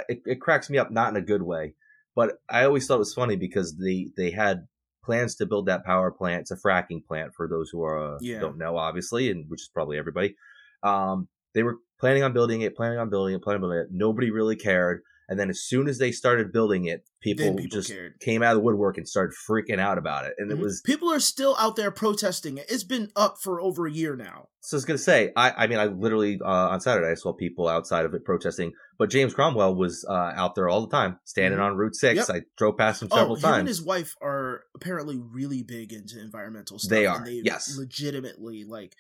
it, 0.08 0.22
it 0.26 0.40
cracks 0.40 0.70
me 0.70 0.78
up 0.78 0.90
not 0.90 1.10
in 1.10 1.18
a 1.18 1.22
good 1.26 1.42
way, 1.42 1.74
but 2.16 2.34
I 2.50 2.66
always 2.66 2.86
thought 2.88 2.96
it 2.96 3.00
was 3.00 3.14
funny 3.14 3.36
because 3.36 3.78
they 3.78 4.10
they 4.18 4.32
had 4.32 4.68
plans 5.04 5.36
to 5.36 5.46
build 5.46 5.66
that 5.66 5.84
power 5.86 6.12
plant. 6.12 6.42
It's 6.42 6.52
a 6.52 6.56
fracking 6.58 7.06
plant 7.06 7.34
for 7.36 7.48
those 7.48 7.70
who 7.70 7.84
are 7.84 8.16
uh, 8.16 8.18
Yeah. 8.22 8.40
don't 8.40 8.58
know 8.58 8.78
obviously, 8.78 9.32
and 9.32 9.50
which 9.50 9.62
is 9.62 9.70
probably 9.74 9.98
everybody. 9.98 10.36
Um, 10.84 11.28
they 11.54 11.64
were 11.64 11.78
planning 12.00 12.24
on 12.24 12.34
building 12.34 12.62
it, 12.62 12.76
planning 12.76 12.98
on 12.98 13.10
building 13.10 13.36
it, 13.36 13.42
planning 13.42 13.64
on 13.64 13.70
building 13.70 13.80
it. 13.86 13.88
Nobody 13.92 14.32
really 14.32 14.56
cared. 14.56 15.02
And 15.32 15.40
then 15.40 15.50
as 15.50 15.62
soon 15.64 15.88
as 15.88 15.98
they 15.98 16.12
started 16.12 16.52
building 16.52 16.84
it, 16.88 17.06
people, 17.22 17.56
people 17.56 17.70
just 17.72 17.90
cared. 17.90 18.20
came 18.20 18.44
out 18.44 18.52
of 18.52 18.58
the 18.58 18.64
woodwork 18.64 18.98
and 18.98 19.08
started 19.08 19.34
freaking 19.50 19.80
out 19.80 19.98
about 19.98 20.26
it. 20.26 20.34
And 20.38 20.52
it 20.52 20.58
Mhm. 20.58 20.62
was 20.62 20.82
people 20.86 21.10
are 21.10 21.22
still 21.22 21.56
out 21.58 21.78
there 21.78 21.90
protesting 21.90 22.58
it. 22.58 22.66
It's 22.70 22.84
been 22.84 23.12
up 23.16 23.38
for 23.42 23.62
over 23.62 23.88
a 23.88 23.92
year 23.92 24.18
now. 24.18 24.50
so 24.60 24.76
I 24.76 24.78
was 24.78 24.84
gonna 24.86 24.98
say, 24.98 25.32
I, 25.38 25.52
I 25.64 25.68
mean, 25.68 25.80
I 25.80 25.86
literally 25.86 26.38
uh, 26.44 26.68
on 26.74 26.82
Saturday 26.82 27.10
I 27.10 27.16
saw 27.16 27.32
people 27.32 27.70
outside 27.70 28.04
of 28.04 28.14
it 28.14 28.26
protesting, 28.26 28.74
but 29.00 29.10
James 29.10 29.34
Cromwell 29.34 29.74
was 29.74 30.06
uh, 30.10 30.34
out 30.36 30.54
there 30.56 30.68
all 30.68 30.82
the 30.86 30.92
time, 30.92 31.18
standing 31.24 31.60
Mhm. 31.62 31.64
on 31.64 31.78
Route 31.78 31.96
Six. 31.96 32.18
Yep. 32.18 32.30
I 32.30 32.42
drove 32.58 32.78
past 32.78 33.02
him 33.02 33.10
several 33.10 33.38
oh, 33.38 33.48
him 33.48 33.54
and 33.60 33.68
his 33.70 33.82
wife 33.82 34.14
are 34.22 34.66
apparently 34.76 35.18
really 35.18 35.64
big 35.64 35.94
into 35.94 36.20
environmental 36.20 36.78
stuff. 36.78 36.90
They 36.90 37.06
are, 37.06 37.24
they 37.24 37.42
yes. 37.46 37.78
legitimately 37.78 38.66
like 38.66 38.96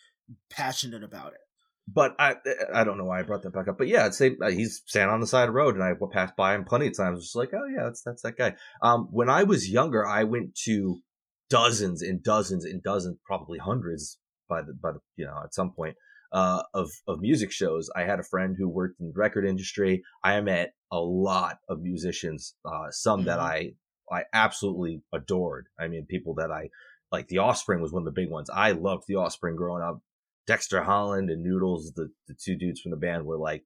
passionate 0.49 1.03
about 1.03 1.33
it. 1.33 1.39
But 1.87 2.15
I 2.19 2.35
I 2.73 2.83
don't 2.83 2.97
know 2.97 3.05
why 3.05 3.19
I 3.19 3.23
brought 3.23 3.41
that 3.43 3.53
back 3.53 3.67
up. 3.67 3.77
But 3.77 3.87
yeah, 3.87 4.05
I'd 4.05 4.13
say 4.13 4.35
uh, 4.41 4.49
he's 4.49 4.81
standing 4.85 5.13
on 5.13 5.19
the 5.19 5.27
side 5.27 5.43
of 5.43 5.49
the 5.49 5.53
road, 5.53 5.75
and 5.75 5.83
I 5.83 5.93
passed 6.11 6.35
by 6.35 6.55
him 6.55 6.63
plenty 6.63 6.87
of 6.87 6.95
times. 6.95 7.21
Just 7.21 7.35
like, 7.35 7.51
oh 7.53 7.67
yeah, 7.67 7.83
that's 7.85 8.01
that's 8.03 8.21
that 8.21 8.37
guy. 8.37 8.55
Um, 8.81 9.07
when 9.11 9.29
I 9.29 9.43
was 9.43 9.69
younger, 9.69 10.05
I 10.05 10.23
went 10.23 10.55
to 10.65 11.01
dozens 11.49 12.01
and 12.01 12.23
dozens 12.23 12.65
and 12.65 12.81
dozens, 12.81 13.17
probably 13.25 13.57
hundreds 13.59 14.19
by 14.47 14.61
the 14.61 14.73
by 14.73 14.91
the 14.93 14.99
you 15.15 15.25
know 15.25 15.41
at 15.43 15.53
some 15.53 15.71
point 15.71 15.95
uh, 16.31 16.63
of 16.73 16.91
of 17.07 17.19
music 17.19 17.51
shows. 17.51 17.89
I 17.95 18.03
had 18.03 18.19
a 18.19 18.23
friend 18.23 18.55
who 18.57 18.69
worked 18.69 18.99
in 18.99 19.07
the 19.07 19.13
record 19.19 19.45
industry. 19.45 20.03
I 20.23 20.39
met 20.41 20.73
a 20.91 20.99
lot 20.99 21.57
of 21.67 21.81
musicians, 21.81 22.55
uh, 22.65 22.91
some 22.91 23.25
that 23.25 23.39
I 23.39 23.73
I 24.11 24.23
absolutely 24.33 25.01
adored. 25.13 25.67
I 25.79 25.87
mean, 25.87 26.05
people 26.05 26.35
that 26.35 26.51
I 26.51 26.69
like. 27.11 27.27
The 27.27 27.39
Offspring 27.39 27.81
was 27.81 27.91
one 27.91 28.01
of 28.01 28.13
the 28.13 28.21
big 28.21 28.29
ones. 28.29 28.49
I 28.49 28.71
loved 28.71 29.05
the 29.07 29.15
Offspring 29.15 29.55
growing 29.55 29.83
up. 29.83 30.01
Dexter 30.47 30.83
Holland 30.83 31.29
and 31.29 31.43
Noodles, 31.43 31.93
the, 31.95 32.09
the 32.27 32.33
two 32.33 32.55
dudes 32.55 32.81
from 32.81 32.91
the 32.91 32.97
band 32.97 33.25
were 33.25 33.37
like 33.37 33.63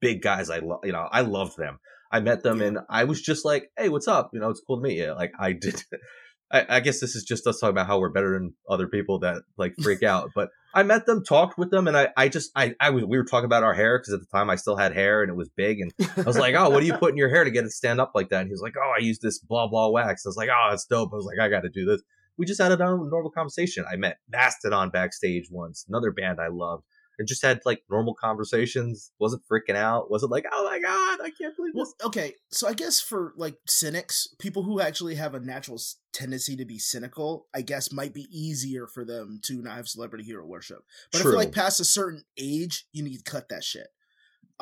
big 0.00 0.22
guys. 0.22 0.50
I 0.50 0.58
love, 0.58 0.80
you 0.84 0.92
know, 0.92 1.08
I 1.10 1.22
loved 1.22 1.56
them. 1.56 1.78
I 2.10 2.20
met 2.20 2.42
them 2.42 2.60
Yeah. 2.60 2.66
and 2.66 2.78
I 2.90 3.04
was 3.04 3.20
just 3.22 3.44
like, 3.44 3.70
Hey, 3.76 3.88
what's 3.88 4.08
up? 4.08 4.30
You 4.32 4.40
know, 4.40 4.50
it's 4.50 4.62
cool 4.66 4.76
to 4.76 4.82
meet 4.82 4.98
you. 4.98 5.12
Like 5.14 5.32
I 5.38 5.52
did. 5.52 5.82
I, 6.52 6.66
I 6.68 6.80
guess 6.80 7.00
this 7.00 7.14
is 7.14 7.24
just 7.24 7.46
us 7.46 7.60
talking 7.60 7.70
about 7.72 7.86
how 7.86 7.98
we're 7.98 8.10
better 8.10 8.34
than 8.38 8.52
other 8.68 8.86
people 8.86 9.20
that 9.20 9.42
like 9.56 9.72
freak 9.82 10.02
out, 10.14 10.30
but 10.34 10.50
I 10.74 10.82
met 10.82 11.06
them, 11.06 11.22
talked 11.24 11.56
with 11.58 11.70
them, 11.70 11.86
and 11.88 11.96
I, 11.96 12.08
I 12.16 12.28
just, 12.28 12.50
I, 12.54 12.74
I 12.80 12.90
was, 12.90 13.04
we 13.04 13.16
were 13.18 13.24
talking 13.24 13.44
about 13.46 13.62
our 13.62 13.72
hair 13.74 13.98
because 13.98 14.12
at 14.14 14.20
the 14.20 14.26
time 14.26 14.48
I 14.50 14.56
still 14.56 14.76
had 14.76 14.92
hair 14.94 15.22
and 15.22 15.30
it 15.30 15.34
was 15.34 15.48
big, 15.56 15.80
and 15.80 15.92
I 16.16 16.22
was 16.22 16.38
like, 16.38 16.54
oh, 16.54 16.68
what 16.70 16.80
do 16.80 16.86
you 16.86 16.94
put 16.96 17.10
in 17.12 17.16
your 17.18 17.28
hair 17.30 17.44
to 17.44 17.50
get 17.50 17.64
it 17.64 17.72
stand 17.72 18.00
up 18.02 18.12
like 18.14 18.28
that? 18.30 18.40
And 18.40 18.48
he 18.48 18.52
was 18.52 18.60
like, 18.62 18.74
oh, 18.78 18.92
I 18.94 19.00
use 19.00 19.18
this 19.18 19.38
blah 19.38 19.66
blah 19.68 19.88
wax. 19.88 20.24
I 20.26 20.28
was 20.28 20.36
like, 20.36 20.48
oh, 20.50 20.66
that's 20.70 20.84
dope. 20.86 21.10
I 21.12 21.16
was 21.16 21.24
like, 21.26 21.38
I 21.38 21.48
got 21.50 21.62
to 21.62 21.70
do 21.70 21.84
this. 21.86 22.02
We 22.38 22.46
just 22.46 22.60
had 22.60 22.72
a 22.72 22.76
normal 22.76 23.30
conversation. 23.30 23.84
I 23.90 23.96
met 23.96 24.18
Mastodon 24.28 24.90
backstage 24.90 25.48
once, 25.50 25.84
another 25.88 26.10
band 26.10 26.40
I 26.40 26.48
loved, 26.48 26.84
and 27.18 27.28
just 27.28 27.42
had 27.42 27.60
like 27.64 27.82
normal 27.90 28.14
conversations. 28.14 29.12
Wasn't 29.18 29.42
freaking 29.50 29.76
out. 29.76 30.10
Wasn't 30.10 30.32
like, 30.32 30.44
oh 30.50 30.64
my 30.64 30.78
god, 30.78 31.20
I 31.24 31.30
can't 31.30 31.54
believe 31.56 31.72
Well, 31.74 31.84
this. 31.84 31.94
okay, 32.06 32.34
so 32.50 32.66
I 32.68 32.72
guess 32.72 33.00
for 33.00 33.34
like 33.36 33.56
cynics, 33.66 34.28
people 34.38 34.62
who 34.62 34.80
actually 34.80 35.16
have 35.16 35.34
a 35.34 35.40
natural 35.40 35.78
tendency 36.12 36.56
to 36.56 36.64
be 36.64 36.78
cynical, 36.78 37.46
I 37.54 37.62
guess 37.62 37.92
might 37.92 38.14
be 38.14 38.26
easier 38.30 38.86
for 38.86 39.04
them 39.04 39.40
to 39.44 39.62
not 39.62 39.76
have 39.76 39.88
celebrity 39.88 40.24
hero 40.24 40.46
worship. 40.46 40.80
But 41.10 41.18
if 41.18 41.22
True. 41.22 41.32
you're 41.32 41.40
like 41.40 41.52
past 41.52 41.80
a 41.80 41.84
certain 41.84 42.24
age, 42.38 42.86
you 42.92 43.02
need 43.02 43.18
to 43.18 43.30
cut 43.30 43.48
that 43.50 43.64
shit. 43.64 43.88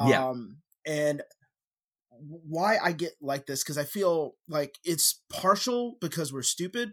Yeah. 0.06 0.28
Um, 0.28 0.58
and 0.86 1.22
why 2.20 2.78
I 2.82 2.92
get 2.92 3.12
like 3.20 3.46
this 3.46 3.62
because 3.62 3.78
I 3.78 3.84
feel 3.84 4.34
like 4.48 4.74
it's 4.84 5.20
partial 5.30 5.96
because 6.00 6.32
we're 6.32 6.42
stupid, 6.42 6.92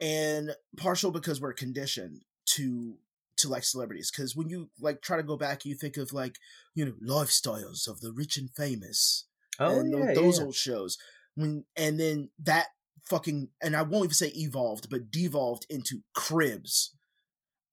and 0.00 0.54
partial 0.76 1.10
because 1.10 1.40
we're 1.40 1.52
conditioned 1.52 2.22
to 2.54 2.96
to 3.38 3.48
like 3.48 3.64
celebrities. 3.64 4.10
Because 4.10 4.36
when 4.36 4.48
you 4.48 4.70
like 4.80 5.02
try 5.02 5.16
to 5.16 5.22
go 5.22 5.36
back, 5.36 5.64
you 5.64 5.74
think 5.74 5.96
of 5.96 6.12
like 6.12 6.36
you 6.74 6.84
know 6.84 6.92
lifestyles 7.02 7.88
of 7.88 8.00
the 8.00 8.12
rich 8.12 8.36
and 8.36 8.50
famous 8.50 9.26
oh 9.60 9.78
and 9.78 9.92
yeah, 9.92 10.14
those 10.14 10.38
yeah. 10.38 10.46
old 10.46 10.54
shows 10.54 10.98
when 11.36 11.64
and 11.76 12.00
then 12.00 12.30
that 12.42 12.66
fucking 13.04 13.48
and 13.62 13.76
I 13.76 13.82
won't 13.82 14.04
even 14.04 14.14
say 14.14 14.32
evolved 14.34 14.88
but 14.90 15.10
devolved 15.10 15.66
into 15.68 16.00
cribs 16.14 16.94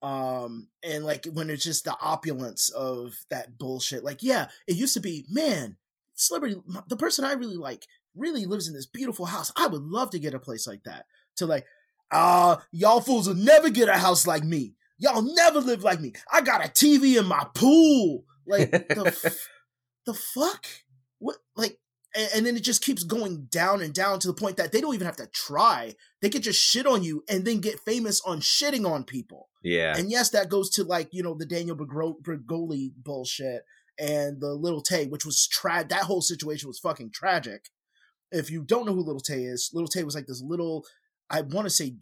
um 0.02 0.68
and 0.84 1.06
like 1.06 1.26
when 1.34 1.50
it's 1.50 1.64
just 1.64 1.86
the 1.86 1.96
opulence 2.00 2.70
of 2.70 3.14
that 3.30 3.58
bullshit 3.58 4.04
like 4.04 4.22
yeah 4.22 4.48
it 4.68 4.76
used 4.76 4.94
to 4.94 5.00
be 5.00 5.26
man 5.30 5.78
celebrity 6.14 6.62
the 6.88 6.98
person 6.98 7.26
I 7.26 7.34
really 7.34 7.58
like 7.58 7.88
really 8.16 8.46
lives 8.46 8.68
in 8.68 8.74
this 8.74 8.86
beautiful 8.86 9.26
house 9.26 9.52
I 9.58 9.68
would 9.68 9.82
love 9.82 10.12
to 10.12 10.20
get 10.20 10.34
a 10.34 10.40
place 10.40 10.68
like 10.68 10.84
that 10.84 11.06
to 11.38 11.46
like 11.46 11.66
uh 12.12 12.58
y'all 12.72 13.02
fools 13.02 13.28
will 13.28 13.36
never 13.36 13.70
get 13.70 13.90
a 13.90 13.94
house 13.94 14.28
like 14.28 14.44
me. 14.44 14.76
Y'all 14.98 15.22
never 15.22 15.60
live 15.60 15.84
like 15.84 16.02
me. 16.02 16.14
I 16.32 16.42
got 16.42 16.66
a 16.66 16.70
TV 16.70 17.20
in 17.20 17.26
my 17.26 17.46
pool. 17.54 18.24
Like 18.48 18.72
the 18.72 19.04
f- 19.08 19.50
the 20.06 20.14
fuck? 20.14 20.66
What 21.20 21.38
like 21.56 21.80
and, 22.16 22.30
and 22.36 22.46
then 22.46 22.56
it 22.56 22.64
just 22.64 22.84
keeps 22.84 23.04
going 23.04 23.48
down 23.52 23.82
and 23.82 23.94
down 23.94 24.20
to 24.20 24.28
the 24.28 24.34
point 24.34 24.58
that 24.58 24.72
they 24.72 24.82
don't 24.82 24.96
even 24.96 25.06
have 25.06 25.18
to 25.18 25.28
try. 25.28 25.94
They 26.22 26.30
could 26.30 26.44
just 26.44 26.62
shit 26.62 26.88
on 26.88 27.04
you 27.04 27.24
and 27.30 27.46
then 27.46 27.60
get 27.60 27.80
famous 27.82 28.22
on 28.22 28.40
shitting 28.40 28.90
on 28.90 29.04
people. 29.04 29.50
Yeah. 29.64 29.96
And 29.98 30.10
yes, 30.10 30.30
that 30.32 30.50
goes 30.50 30.70
to 30.72 30.84
like 30.84 31.10
you 31.12 31.24
know 31.24 31.36
the 31.36 31.46
Danielle 31.46 31.76
Bregoli 31.78 32.92
bullshit 32.96 33.64
and 34.00 34.40
the 34.40 34.54
Little 34.54 34.82
Tay, 34.82 35.08
which 35.08 35.26
was 35.26 35.48
tra- 35.48 35.86
that 35.88 36.04
whole 36.04 36.22
situation 36.22 36.68
was 36.68 36.80
fucking 36.80 37.12
tragic. 37.12 37.70
If 38.32 38.52
you 38.52 38.64
don't 38.64 38.86
know 38.86 38.94
who 38.94 39.04
Little 39.04 39.22
Tay 39.22 39.44
is, 39.44 39.72
Little 39.74 39.88
Tay 39.88 40.04
was 40.04 40.16
like 40.16 40.28
this 40.28 40.42
little, 40.42 40.86
I 41.30 41.42
want 41.42 41.66
to 41.66 41.70
say 41.70 41.96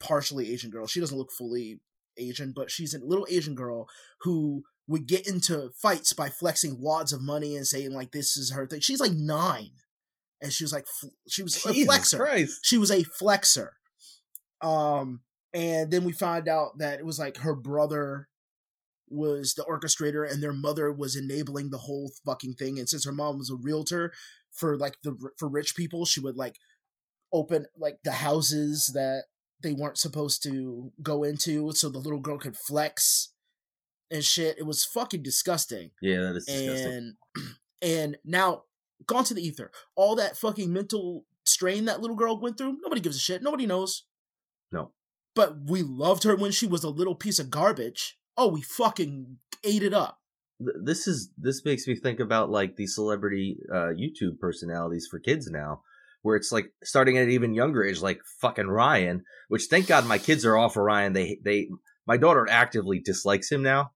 partially 0.00 0.52
Asian 0.52 0.70
girl. 0.70 0.86
She 0.86 1.00
doesn't 1.00 1.16
look 1.16 1.32
fully 1.32 1.80
Asian, 2.16 2.52
but 2.54 2.70
she's 2.70 2.94
a 2.94 3.04
little 3.04 3.26
Asian 3.30 3.54
girl 3.54 3.88
who 4.22 4.64
would 4.88 5.06
get 5.06 5.26
into 5.26 5.70
fights 5.80 6.12
by 6.12 6.28
flexing 6.28 6.80
wads 6.80 7.12
of 7.12 7.20
money 7.20 7.56
and 7.56 7.66
saying 7.66 7.92
like 7.92 8.12
this 8.12 8.36
is 8.36 8.52
her 8.52 8.66
thing. 8.66 8.80
She's 8.80 9.00
like 9.00 9.12
nine, 9.12 9.70
and 10.40 10.52
she 10.52 10.64
was 10.64 10.72
like 10.72 10.86
she 11.28 11.42
was 11.42 11.56
a 11.64 11.72
Jesus 11.72 11.88
flexer 11.88 12.18
Christ. 12.18 12.60
she 12.62 12.78
was 12.78 12.90
a 12.90 13.04
flexer. 13.04 13.70
Um, 14.62 15.20
and 15.52 15.90
then 15.90 16.04
we 16.04 16.12
find 16.12 16.48
out 16.48 16.78
that 16.78 16.98
it 16.98 17.06
was 17.06 17.18
like 17.18 17.38
her 17.38 17.54
brother 17.54 18.28
was 19.08 19.54
the 19.54 19.64
orchestrator 19.64 20.28
and 20.28 20.42
their 20.42 20.52
mother 20.52 20.92
was 20.92 21.14
enabling 21.14 21.70
the 21.70 21.78
whole 21.78 22.10
fucking 22.24 22.54
thing. 22.54 22.78
And 22.78 22.88
since 22.88 23.04
her 23.04 23.12
mom 23.12 23.38
was 23.38 23.50
a 23.50 23.56
realtor 23.56 24.12
for 24.52 24.76
like 24.76 24.96
the 25.02 25.16
for 25.38 25.48
rich 25.48 25.76
people, 25.76 26.04
she 26.04 26.20
would 26.20 26.36
like 26.36 26.56
open 27.32 27.66
like 27.76 27.98
the 28.04 28.12
houses 28.12 28.90
that 28.94 29.24
they 29.62 29.72
weren't 29.72 29.98
supposed 29.98 30.42
to 30.42 30.92
go 31.02 31.22
into 31.24 31.72
so 31.72 31.88
the 31.88 31.98
little 31.98 32.20
girl 32.20 32.38
could 32.38 32.56
flex 32.56 33.32
and 34.10 34.24
shit. 34.24 34.58
It 34.58 34.66
was 34.66 34.84
fucking 34.84 35.22
disgusting 35.22 35.90
Yeah, 36.00 36.20
that 36.20 36.36
is 36.36 36.46
disgusting. 36.46 36.92
and 36.92 37.14
and 37.82 38.16
now 38.24 38.62
gone 39.06 39.24
to 39.24 39.34
the 39.34 39.46
ether. 39.46 39.70
All 39.94 40.14
that 40.16 40.36
fucking 40.36 40.72
mental 40.72 41.24
strain 41.44 41.84
that 41.86 42.00
little 42.00 42.16
girl 42.16 42.40
went 42.40 42.58
through, 42.58 42.78
nobody 42.82 43.00
gives 43.00 43.16
a 43.16 43.20
shit. 43.20 43.42
Nobody 43.42 43.66
knows. 43.66 44.04
No. 44.72 44.92
But 45.34 45.68
we 45.68 45.82
loved 45.82 46.22
her 46.24 46.34
when 46.36 46.50
she 46.52 46.66
was 46.66 46.82
a 46.84 46.88
little 46.88 47.14
piece 47.14 47.38
of 47.38 47.50
garbage. 47.50 48.18
Oh, 48.36 48.48
we 48.48 48.62
fucking 48.62 49.38
ate 49.64 49.82
it 49.82 49.92
up. 49.94 50.18
This 50.58 51.06
is 51.06 51.30
this 51.36 51.64
makes 51.64 51.86
me 51.86 51.94
think 51.96 52.18
about 52.20 52.50
like 52.50 52.76
the 52.76 52.86
celebrity 52.86 53.58
uh 53.70 53.92
YouTube 53.98 54.38
personalities 54.40 55.06
for 55.10 55.18
kids 55.18 55.48
now, 55.50 55.82
where 56.26 56.36
it's 56.36 56.50
like 56.50 56.66
starting 56.82 57.16
at 57.16 57.24
an 57.24 57.30
even 57.30 57.54
younger 57.54 57.84
age, 57.84 58.02
like 58.02 58.18
fucking 58.40 58.66
Ryan. 58.66 59.22
Which 59.48 59.66
thank 59.70 59.86
God 59.86 60.06
my 60.06 60.18
kids 60.18 60.44
are 60.44 60.56
off 60.56 60.76
of 60.76 60.82
Ryan. 60.82 61.12
They 61.12 61.38
they 61.44 61.68
my 62.04 62.16
daughter 62.16 62.46
actively 62.50 62.98
dislikes 63.00 63.50
him 63.50 63.62
now. 63.62 63.92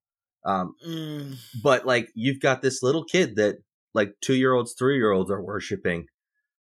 Um, 0.47 0.75
Mm, 0.87 1.37
but 1.63 1.85
like 1.85 2.09
you've 2.15 2.41
got 2.41 2.63
this 2.63 2.83
little 2.83 3.05
kid 3.05 3.35
that 3.37 3.57
like 3.95 4.15
two 4.23 4.35
year 4.35 4.53
olds, 4.55 4.75
three 4.79 4.97
year 4.97 5.11
olds 5.11 5.31
are 5.31 5.43
worshiping 5.43 6.07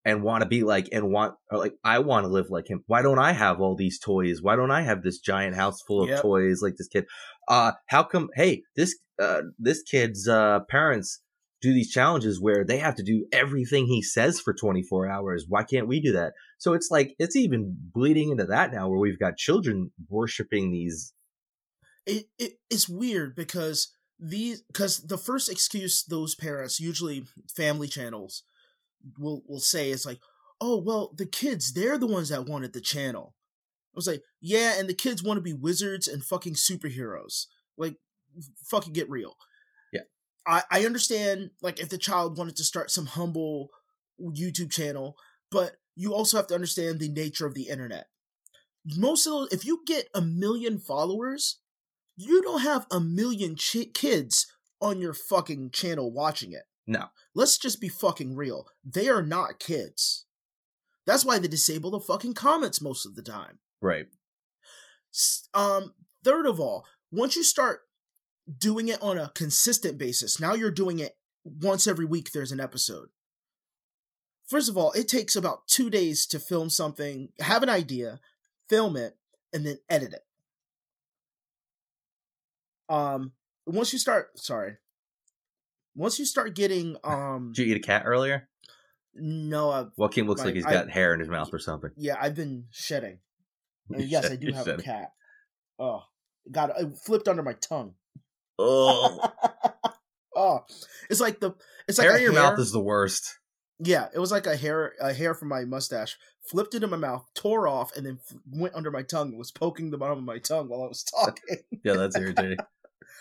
and 0.04 0.22
want 0.22 0.42
to 0.42 0.48
be 0.48 0.62
like 0.62 0.88
and 0.92 1.10
want 1.10 1.34
like 1.50 1.72
I 1.82 1.98
want 2.00 2.24
to 2.24 2.28
live 2.30 2.50
like 2.50 2.68
him. 2.68 2.84
Why 2.86 3.00
don't 3.00 3.18
I 3.18 3.32
have 3.32 3.60
all 3.60 3.74
these 3.74 3.98
toys? 3.98 4.42
Why 4.42 4.54
don't 4.56 4.70
I 4.70 4.82
have 4.82 5.02
this 5.02 5.18
giant 5.18 5.56
house 5.56 5.80
full 5.88 6.02
of 6.02 6.10
Yep. 6.10 6.20
toys 6.22 6.60
like 6.62 6.74
this 6.76 6.88
kid? 6.88 7.06
Uh 7.48 7.72
how 7.88 8.02
come 8.04 8.28
hey, 8.34 8.62
this 8.76 8.94
uh 9.20 9.40
this 9.58 9.82
kid's 9.82 10.28
uh 10.28 10.60
parents 10.68 11.22
do 11.66 11.74
these 11.74 11.90
challenges 11.90 12.40
where 12.40 12.64
they 12.64 12.78
have 12.78 12.94
to 12.96 13.02
do 13.02 13.26
everything 13.32 13.86
he 13.86 14.02
says 14.02 14.40
for 14.40 14.54
24 14.54 15.08
hours. 15.08 15.46
Why 15.48 15.62
can't 15.62 15.88
we 15.88 16.00
do 16.00 16.12
that? 16.12 16.32
So 16.58 16.72
it's 16.72 16.90
like 16.90 17.14
it's 17.18 17.36
even 17.36 17.76
bleeding 17.92 18.30
into 18.30 18.46
that 18.46 18.72
now 18.72 18.88
where 18.88 18.98
we've 18.98 19.18
got 19.18 19.36
children 19.36 19.90
worshiping 20.08 20.70
these 20.70 21.12
it, 22.06 22.26
it 22.38 22.52
it's 22.70 22.88
weird 22.88 23.34
because 23.34 23.92
these 24.18 24.62
because 24.62 24.98
the 24.98 25.18
first 25.18 25.50
excuse 25.50 26.04
those 26.04 26.34
parents, 26.34 26.80
usually 26.80 27.24
family 27.54 27.88
channels, 27.88 28.44
will 29.18 29.42
will 29.46 29.60
say 29.60 29.90
is 29.90 30.06
like, 30.06 30.20
oh 30.60 30.76
well, 30.78 31.12
the 31.16 31.26
kids 31.26 31.72
they're 31.72 31.98
the 31.98 32.06
ones 32.06 32.28
that 32.30 32.46
wanted 32.46 32.72
the 32.72 32.80
channel. 32.80 33.34
I 33.94 33.96
was 33.96 34.06
like, 34.06 34.22
yeah, 34.40 34.78
and 34.78 34.88
the 34.88 34.94
kids 34.94 35.22
want 35.22 35.38
to 35.38 35.42
be 35.42 35.54
wizards 35.54 36.06
and 36.06 36.22
fucking 36.22 36.54
superheroes. 36.54 37.46
Like, 37.78 37.96
fucking 38.62 38.92
get 38.92 39.08
real. 39.08 39.36
I 40.46 40.62
I 40.70 40.84
understand 40.86 41.50
like 41.62 41.80
if 41.80 41.88
the 41.88 41.98
child 41.98 42.38
wanted 42.38 42.56
to 42.56 42.64
start 42.64 42.90
some 42.90 43.06
humble 43.06 43.70
YouTube 44.20 44.70
channel, 44.70 45.16
but 45.50 45.76
you 45.94 46.14
also 46.14 46.36
have 46.36 46.46
to 46.48 46.54
understand 46.54 47.00
the 47.00 47.08
nature 47.08 47.46
of 47.46 47.54
the 47.54 47.68
internet. 47.68 48.06
Most 48.96 49.26
of 49.26 49.32
those, 49.32 49.52
if 49.52 49.64
you 49.64 49.82
get 49.86 50.08
a 50.14 50.20
million 50.20 50.78
followers, 50.78 51.58
you 52.16 52.42
don't 52.42 52.60
have 52.60 52.86
a 52.90 53.00
million 53.00 53.56
chi- 53.56 53.90
kids 53.92 54.46
on 54.80 55.00
your 55.00 55.14
fucking 55.14 55.70
channel 55.70 56.12
watching 56.12 56.52
it. 56.52 56.64
No. 56.86 57.06
Let's 57.34 57.58
just 57.58 57.80
be 57.80 57.88
fucking 57.88 58.36
real. 58.36 58.66
They 58.84 59.08
are 59.08 59.22
not 59.22 59.58
kids. 59.58 60.26
That's 61.06 61.24
why 61.24 61.38
they 61.38 61.48
disable 61.48 61.90
the 61.90 62.00
fucking 62.00 62.34
comments 62.34 62.80
most 62.80 63.06
of 63.06 63.14
the 63.16 63.22
time. 63.22 63.58
right. 63.80 64.06
Um, 65.54 65.94
third 66.24 66.46
of 66.46 66.60
all, 66.60 66.84
once 67.10 67.36
you 67.36 67.42
start 67.42 67.85
doing 68.58 68.88
it 68.88 69.02
on 69.02 69.18
a 69.18 69.30
consistent 69.34 69.98
basis, 69.98 70.38
now 70.40 70.54
you're 70.54 70.70
doing 70.70 70.98
it 70.98 71.16
once 71.44 71.86
every 71.86 72.04
week, 72.04 72.32
there's 72.32 72.52
an 72.52 72.60
episode. 72.60 73.08
First 74.48 74.68
of 74.68 74.76
all, 74.76 74.92
it 74.92 75.08
takes 75.08 75.34
about 75.36 75.66
two 75.66 75.90
days 75.90 76.26
to 76.26 76.38
film 76.38 76.70
something, 76.70 77.30
have 77.40 77.62
an 77.62 77.68
idea, 77.68 78.20
film 78.68 78.96
it, 78.96 79.16
and 79.52 79.64
then 79.66 79.78
edit 79.88 80.12
it. 80.12 80.22
Um, 82.88 83.32
once 83.66 83.92
you 83.92 83.98
start, 83.98 84.38
sorry, 84.38 84.76
once 85.94 86.18
you 86.18 86.24
start 86.24 86.54
getting, 86.54 86.96
um, 87.02 87.52
Did 87.54 87.66
you 87.66 87.74
eat 87.74 87.78
a 87.78 87.86
cat 87.86 88.02
earlier? 88.06 88.48
no, 89.14 89.70
uh, 89.70 89.88
Joaquin 89.96 90.26
looks 90.26 90.40
My- 90.42 90.46
like 90.46 90.54
he's 90.54 90.66
I- 90.66 90.72
got 90.74 90.90
hair 90.90 91.14
in 91.14 91.20
his 91.20 91.28
mouth 91.28 91.52
or 91.52 91.58
something. 91.58 91.90
yeah, 91.96 92.16
I've 92.20 92.34
been 92.34 92.66
shedding. 92.70 93.20
Yes, 93.88 94.24
said- 94.24 94.32
I 94.32 94.36
do 94.36 94.52
have 94.52 94.66
a 94.68 94.76
cat. 94.78 95.12
Oh, 95.78 96.02
God, 96.50 96.72
it 96.76 96.98
flipped 96.98 97.28
under 97.28 97.42
my 97.42 97.52
tongue. 97.54 97.94
Oh, 98.58 99.20
oh, 100.36 100.60
it's 101.10 101.20
like 101.20 101.40
the 101.40 101.52
it's 101.88 101.98
like 101.98 102.06
hair 102.06 102.14
a 102.14 102.18
in 102.18 102.22
your 102.24 102.32
hair- 102.32 102.42
mouth 102.42 102.58
is 102.58 102.72
the 102.72 102.80
worst. 102.80 103.38
yeah. 103.78 104.08
It 104.14 104.18
was 104.18 104.30
like 104.32 104.46
a 104.46 104.56
hair 104.56 104.92
a 105.00 105.12
hair 105.12 105.34
from 105.34 105.48
my 105.48 105.64
mustache 105.64 106.16
flipped 106.48 106.74
into 106.74 106.86
my 106.86 106.96
mouth, 106.96 107.26
tore 107.34 107.66
off, 107.68 107.90
and 107.96 108.06
then 108.06 108.18
f- 108.30 108.36
went 108.52 108.74
under 108.74 108.90
my 108.90 109.02
tongue. 109.02 109.30
and 109.30 109.38
Was 109.38 109.50
poking 109.50 109.90
the 109.90 109.98
bottom 109.98 110.18
of 110.18 110.24
my 110.24 110.38
tongue 110.38 110.68
while 110.68 110.82
I 110.84 110.86
was 110.88 111.02
talking. 111.04 111.58
Yeah, 111.84 111.94
that's 111.94 112.16
irritating. 112.16 112.58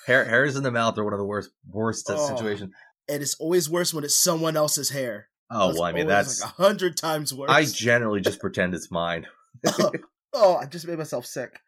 hair, 0.07 0.25
hairs 0.25 0.55
in 0.55 0.63
the 0.63 0.71
mouth 0.71 0.97
are 0.97 1.03
one 1.03 1.13
of 1.13 1.19
the 1.19 1.25
worst, 1.25 1.49
worst 1.69 2.07
Oh. 2.09 2.27
situations. 2.35 2.73
and 3.09 3.21
it's 3.21 3.35
always 3.35 3.69
worse 3.69 3.93
when 3.93 4.03
it's 4.03 4.15
someone 4.15 4.55
else's 4.57 4.89
hair. 4.89 5.27
Oh 5.51 5.69
It's 5.69 5.79
well, 5.79 5.87
I 5.87 5.91
mean 5.91 6.07
that's. 6.07 6.41
like 6.41 6.49
a 6.51 6.53
hundred 6.63 6.97
times 6.97 7.33
worse. 7.33 7.49
I 7.51 7.65
generally 7.65 8.21
just 8.21 8.39
pretend 8.39 8.73
it's 8.73 8.89
mine. 8.89 9.27
oh, 10.33 10.55
I 10.55 10.65
just 10.65 10.87
made 10.87 10.97
myself 10.97 11.25
sick. 11.25 11.59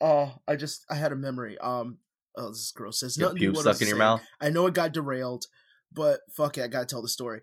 Oh, 0.00 0.34
I 0.48 0.56
just 0.56 0.84
I 0.90 0.94
had 0.96 1.12
a 1.12 1.16
memory. 1.16 1.56
Um, 1.58 1.98
oh, 2.36 2.48
this 2.48 2.58
is 2.58 2.72
gross. 2.72 3.02
You 3.16 3.24
nothing 3.24 3.48
I 3.48 3.60
stuck 3.60 3.80
in 3.82 3.88
your 3.88 3.96
mouth. 3.96 4.22
I 4.40 4.50
know 4.50 4.66
it 4.66 4.74
got 4.74 4.92
derailed, 4.92 5.46
but 5.92 6.20
fuck 6.32 6.58
it, 6.58 6.64
I 6.64 6.68
gotta 6.68 6.86
tell 6.86 7.02
the 7.02 7.08
story. 7.08 7.40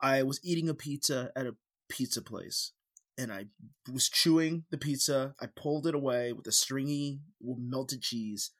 I 0.00 0.22
was 0.22 0.40
eating 0.42 0.68
a 0.68 0.74
pizza 0.74 1.30
at 1.36 1.46
a 1.46 1.56
pizza 1.88 2.22
place, 2.22 2.72
and 3.16 3.32
I 3.32 3.46
was 3.90 4.08
chewing 4.08 4.64
the 4.70 4.78
pizza. 4.78 5.34
I 5.40 5.46
pulled 5.46 5.86
it 5.86 5.94
away 5.94 6.32
with 6.32 6.46
a 6.46 6.52
stringy 6.52 7.20
melted 7.40 8.02
cheese, 8.02 8.50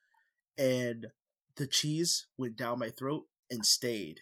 and 0.57 1.09
the 1.57 1.67
cheese 1.67 2.27
went 2.39 2.57
down 2.57 2.79
my 2.79 2.91
throat 2.91 3.25
and 3.51 3.67
stayed, 3.67 4.21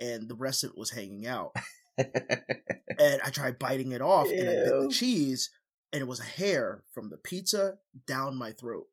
and 0.00 0.28
the 0.28 0.34
rest 0.34 0.64
of 0.64 0.70
it 0.70 0.78
was 0.78 0.90
hanging 0.90 1.26
out. 1.26 1.54
and 1.98 3.20
I 3.24 3.30
tried 3.30 3.58
biting 3.58 3.92
it 3.92 4.00
off, 4.00 4.30
and 4.30 4.48
I 4.48 4.54
bit 4.54 4.80
the 4.82 4.88
cheese, 4.90 5.50
and 5.92 6.00
it 6.00 6.08
was 6.08 6.20
a 6.20 6.24
hair 6.24 6.84
from 6.92 7.10
the 7.10 7.18
pizza 7.18 7.74
down 8.06 8.36
my 8.36 8.52
throat 8.52 8.86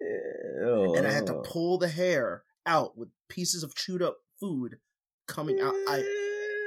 and 0.00 1.06
I 1.06 1.12
had 1.12 1.26
to 1.26 1.42
pull 1.44 1.78
the 1.78 1.88
hair 1.88 2.44
out 2.66 2.96
with 2.96 3.08
pieces 3.28 3.62
of 3.62 3.74
chewed 3.74 4.02
up 4.02 4.18
food 4.38 4.78
coming 5.26 5.60
out. 5.60 5.74
I 5.88 6.04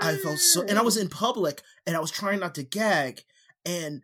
I 0.01 0.15
felt 0.17 0.39
so, 0.39 0.63
and 0.63 0.77
I 0.77 0.81
was 0.81 0.97
in 0.97 1.09
public, 1.09 1.61
and 1.85 1.95
I 1.95 1.99
was 1.99 2.11
trying 2.11 2.39
not 2.39 2.55
to 2.55 2.63
gag, 2.63 3.21
and 3.65 4.01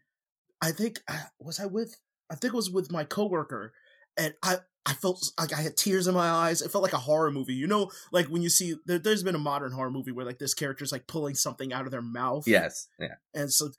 I 0.62 0.72
think 0.72 1.00
uh, 1.08 1.18
was 1.40 1.60
I 1.60 1.66
with 1.66 1.96
I 2.30 2.36
think 2.36 2.54
it 2.54 2.58
was 2.58 2.72
with 2.72 2.92
my 2.92 3.04
coworker, 3.04 3.74
and 4.18 4.34
I. 4.44 4.58
I 4.86 4.94
felt 4.94 5.24
like 5.38 5.54
I 5.54 5.62
had 5.62 5.78
tears 5.78 6.08
in 6.08 6.16
my 6.16 6.28
eyes. 6.28 6.64
It 6.64 6.72
felt 6.72 6.82
like 6.82 6.94
a 6.94 6.98
horror 6.98 7.30
movie. 7.30 7.54
You 7.54 7.68
know, 7.68 7.92
like 8.12 8.26
when 8.28 8.42
you 8.42 8.50
see 8.50 8.76
there, 8.88 8.98
there's 8.98 9.22
been 9.22 9.36
a 9.36 9.38
modern 9.38 9.72
horror 9.72 9.92
movie 9.92 10.12
where 10.12 10.26
like 10.26 10.40
this 10.40 10.56
character's 10.56 10.92
like 10.92 11.06
pulling 11.06 11.36
something 11.36 11.72
out 11.72 11.86
of 11.86 11.92
their 11.92 12.02
mouth. 12.02 12.48
Yes. 12.48 12.88
Yeah. 12.98 13.16
And 13.36 13.52
so 13.52 13.70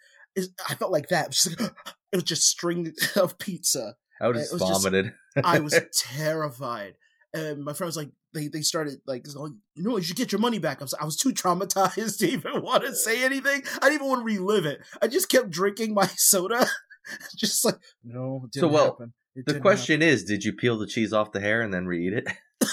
I 0.68 0.74
felt 0.74 0.92
like 0.92 1.08
that. 1.08 1.24
It 1.24 1.28
was, 1.28 1.42
just 1.42 1.60
like, 1.60 1.72
it 2.12 2.16
was 2.16 2.24
just 2.24 2.46
string 2.48 2.92
of 3.16 3.38
pizza. 3.38 3.96
I 4.20 4.26
would 4.28 4.36
uh, 4.36 4.40
It 4.40 4.42
have 4.42 4.52
was 4.52 4.62
just- 4.68 4.82
vomited. 4.82 5.12
I 5.42 5.58
was 5.66 5.78
terrified. 5.94 6.94
And 7.32 7.62
my 7.64 7.72
friend 7.74 7.86
was 7.88 7.96
like, 7.96 8.10
they, 8.34 8.48
they 8.48 8.60
started 8.60 9.00
like, 9.06 9.24
oh, 9.36 9.50
you 9.74 9.82
know, 9.84 9.96
you 9.96 10.02
should 10.02 10.16
get 10.16 10.32
your 10.32 10.40
money 10.40 10.58
back. 10.58 10.80
I 10.80 10.84
was, 10.84 10.94
I 11.00 11.04
was 11.04 11.16
too 11.16 11.30
traumatized 11.32 12.18
to 12.20 12.28
even 12.28 12.62
want 12.62 12.84
to 12.84 12.94
say 12.94 13.24
anything. 13.24 13.62
I 13.76 13.88
didn't 13.88 13.94
even 13.94 14.08
want 14.08 14.20
to 14.20 14.24
relive 14.24 14.66
it. 14.66 14.80
I 15.00 15.06
just 15.06 15.28
kept 15.28 15.50
drinking 15.50 15.94
my 15.94 16.06
soda. 16.16 16.66
just 17.36 17.64
like, 17.64 17.76
no, 18.04 18.42
it 18.46 18.54
So, 18.54 18.62
didn't 18.62 18.72
well, 18.72 18.84
happen. 18.86 19.12
It 19.36 19.46
the 19.46 19.52
didn't 19.54 19.62
question 19.62 20.02
is, 20.02 20.24
did 20.24 20.44
you 20.44 20.52
peel 20.52 20.76
the 20.78 20.86
cheese 20.88 21.12
off 21.12 21.30
the 21.32 21.40
hair 21.40 21.62
and 21.62 21.72
then 21.72 21.86
re-eat 21.86 22.12
it? 22.12 22.28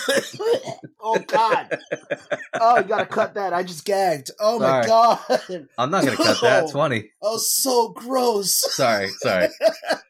oh, 0.99 1.19
God. 1.27 1.77
Oh, 2.53 2.77
you 2.77 2.83
got 2.83 2.99
to 2.99 3.05
cut 3.05 3.33
that. 3.35 3.53
I 3.53 3.63
just 3.63 3.85
gagged. 3.85 4.31
Oh, 4.39 4.59
my 4.59 4.85
God. 4.85 5.19
I'm 5.77 5.91
not 5.91 6.05
gonna 6.05 6.17
cut 6.17 6.41
that. 6.41 6.69
Funny. 6.71 7.11
Oh, 7.21 7.37
so 7.37 7.89
gross. 7.89 8.55
Sorry, 8.75 9.09
sorry. 9.09 9.47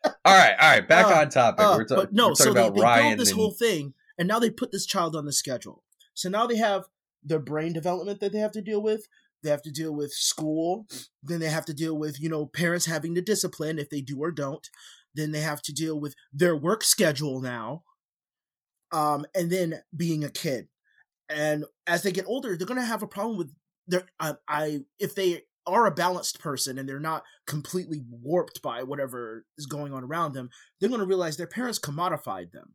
All 0.03 0.11
All 0.25 0.37
right, 0.37 0.55
all 0.59 0.69
right. 0.71 0.87
Back 0.87 1.05
Uh, 1.07 1.21
on 1.21 1.29
topic. 1.29 1.59
Uh, 1.65 1.75
we're, 1.77 1.85
ta- 1.85 1.95
but 1.95 2.13
no, 2.13 2.27
we're 2.27 2.33
talking 2.33 2.45
so 2.45 2.53
they, 2.53 2.61
about 2.61 2.75
they 2.75 2.81
Ryan. 2.81 3.17
this 3.17 3.29
and- 3.29 3.39
whole 3.39 3.51
thing, 3.51 3.93
and 4.17 4.27
now 4.27 4.39
they 4.39 4.49
put 4.49 4.71
this 4.71 4.85
child 4.85 5.15
on 5.15 5.25
the 5.25 5.31
schedule. 5.33 5.83
So 6.13 6.29
now 6.29 6.47
they 6.47 6.57
have 6.57 6.85
their 7.23 7.39
brain 7.39 7.73
development 7.73 8.19
that 8.19 8.31
they 8.31 8.39
have 8.39 8.51
to 8.53 8.61
deal 8.61 8.81
with. 8.81 9.07
They 9.43 9.49
have 9.51 9.61
to 9.63 9.71
deal 9.71 9.93
with 9.93 10.11
school. 10.11 10.87
Then 11.23 11.39
they 11.39 11.49
have 11.49 11.65
to 11.65 11.73
deal 11.73 11.97
with 11.97 12.19
you 12.19 12.27
know 12.29 12.45
parents 12.45 12.85
having 12.87 13.15
to 13.15 13.21
discipline 13.21 13.79
if 13.79 13.89
they 13.89 14.01
do 14.01 14.19
or 14.19 14.31
don't. 14.31 14.67
Then 15.15 15.31
they 15.31 15.41
have 15.41 15.61
to 15.63 15.73
deal 15.73 15.99
with 15.99 16.15
their 16.33 16.55
work 16.55 16.83
schedule 16.83 17.39
now, 17.41 17.83
um, 18.91 19.25
and 19.35 19.51
then 19.51 19.81
being 19.95 20.23
a 20.23 20.29
kid. 20.29 20.67
And 21.29 21.65
as 21.85 22.03
they 22.03 22.11
get 22.11 22.27
older, 22.27 22.55
they're 22.55 22.67
gonna 22.67 22.85
have 22.85 23.03
a 23.03 23.07
problem 23.07 23.37
with 23.37 23.51
their. 23.87 24.03
I, 24.19 24.33
I 24.47 24.79
if 24.99 25.15
they 25.15 25.43
are 25.65 25.85
a 25.85 25.91
balanced 25.91 26.39
person 26.39 26.77
and 26.77 26.87
they're 26.87 26.99
not 26.99 27.23
completely 27.45 28.01
warped 28.09 28.61
by 28.61 28.83
whatever 28.83 29.45
is 29.57 29.65
going 29.65 29.93
on 29.93 30.03
around 30.03 30.33
them, 30.33 30.49
they're 30.79 30.87
going 30.87 31.01
to 31.01 31.05
realize 31.05 31.35
their 31.35 31.45
parents 31.45 31.77
commodified 31.77 32.53
them 32.53 32.73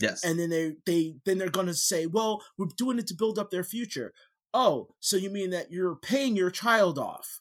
yes. 0.00 0.24
and 0.24 0.38
then 0.38 0.50
they 0.50 0.74
they 0.86 1.14
then 1.24 1.38
they're 1.38 1.48
going 1.48 1.66
to 1.66 1.74
say 1.74 2.06
well 2.06 2.42
we're 2.58 2.66
doing 2.76 2.98
it 2.98 3.06
to 3.06 3.14
build 3.14 3.38
up 3.38 3.50
their 3.50 3.64
future 3.64 4.12
oh 4.52 4.88
so 5.00 5.16
you 5.16 5.30
mean 5.30 5.50
that 5.50 5.70
you're 5.70 5.96
paying 5.96 6.36
your 6.36 6.50
child 6.50 6.98
off 6.98 7.40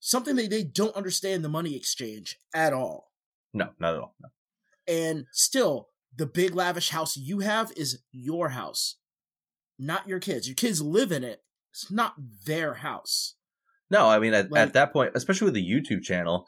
something 0.00 0.36
that 0.36 0.50
they 0.50 0.64
don't 0.64 0.96
understand 0.96 1.44
the 1.44 1.48
money 1.48 1.76
exchange 1.76 2.38
at 2.54 2.72
all 2.72 3.10
no, 3.52 3.70
not 3.78 3.94
at 3.94 4.00
all. 4.00 4.14
No. 4.20 4.28
and 4.86 5.26
still 5.32 5.88
the 6.16 6.26
big 6.26 6.54
lavish 6.54 6.90
house 6.90 7.16
you 7.16 7.40
have 7.40 7.72
is 7.76 8.02
your 8.12 8.50
house 8.50 8.96
not 9.78 10.06
your 10.08 10.18
kids 10.20 10.46
your 10.48 10.54
kids 10.54 10.82
live 10.82 11.10
in 11.12 11.24
it 11.24 11.42
it's 11.72 11.90
not 11.90 12.14
their 12.46 12.74
house 12.74 13.36
No, 13.90 14.08
I 14.08 14.18
mean 14.18 14.34
at, 14.34 14.50
Like- 14.50 14.60
at 14.68 14.72
that 14.74 14.92
point, 14.92 15.12
especially 15.14 15.46
with 15.46 15.54
the 15.54 15.66
YouTube 15.68 16.02
channel, 16.02 16.46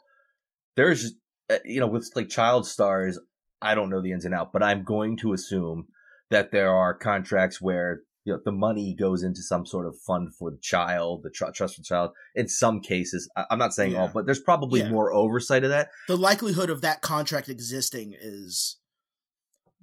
there's 0.75 1.13
uh, 1.49 1.57
you 1.65 1.79
know 1.79 1.87
with 1.87 2.09
like 2.15 2.29
child 2.29 2.65
stars, 2.67 3.19
I 3.61 3.75
don't 3.75 3.89
know 3.89 4.01
the 4.01 4.11
ins 4.11 4.25
and 4.25 4.33
out, 4.33 4.51
but 4.53 4.63
I'm 4.63 4.83
going 4.83 5.17
to 5.17 5.33
assume 5.33 5.87
that 6.29 6.51
there 6.51 6.73
are 6.73 6.93
contracts 6.93 7.61
where 7.61 8.01
you 8.25 8.33
know 8.33 8.39
the 8.45 8.51
money 8.53 8.95
goes 8.97 9.23
into 9.23 9.41
some 9.41 9.65
sort 9.65 9.85
of 9.87 9.95
fund 10.07 10.29
for 10.37 10.51
the 10.51 10.57
child, 10.61 11.21
the 11.23 11.29
tr- 11.29 11.51
trust 11.53 11.75
for 11.75 11.81
the 11.81 11.85
child. 11.85 12.11
In 12.35 12.47
some 12.47 12.79
cases, 12.81 13.29
I- 13.35 13.45
I'm 13.49 13.59
not 13.59 13.73
saying 13.73 13.95
all, 13.95 14.09
but 14.13 14.25
there's 14.25 14.39
probably 14.41 14.79
Yeah. 14.81 14.89
more 14.89 15.13
oversight 15.13 15.63
of 15.65 15.69
that. 15.69 15.89
the 16.07 16.17
likelihood 16.17 16.69
of 16.69 16.79
that 16.81 17.01
contract 17.01 17.49
existing 17.49 18.13
is 18.19 18.77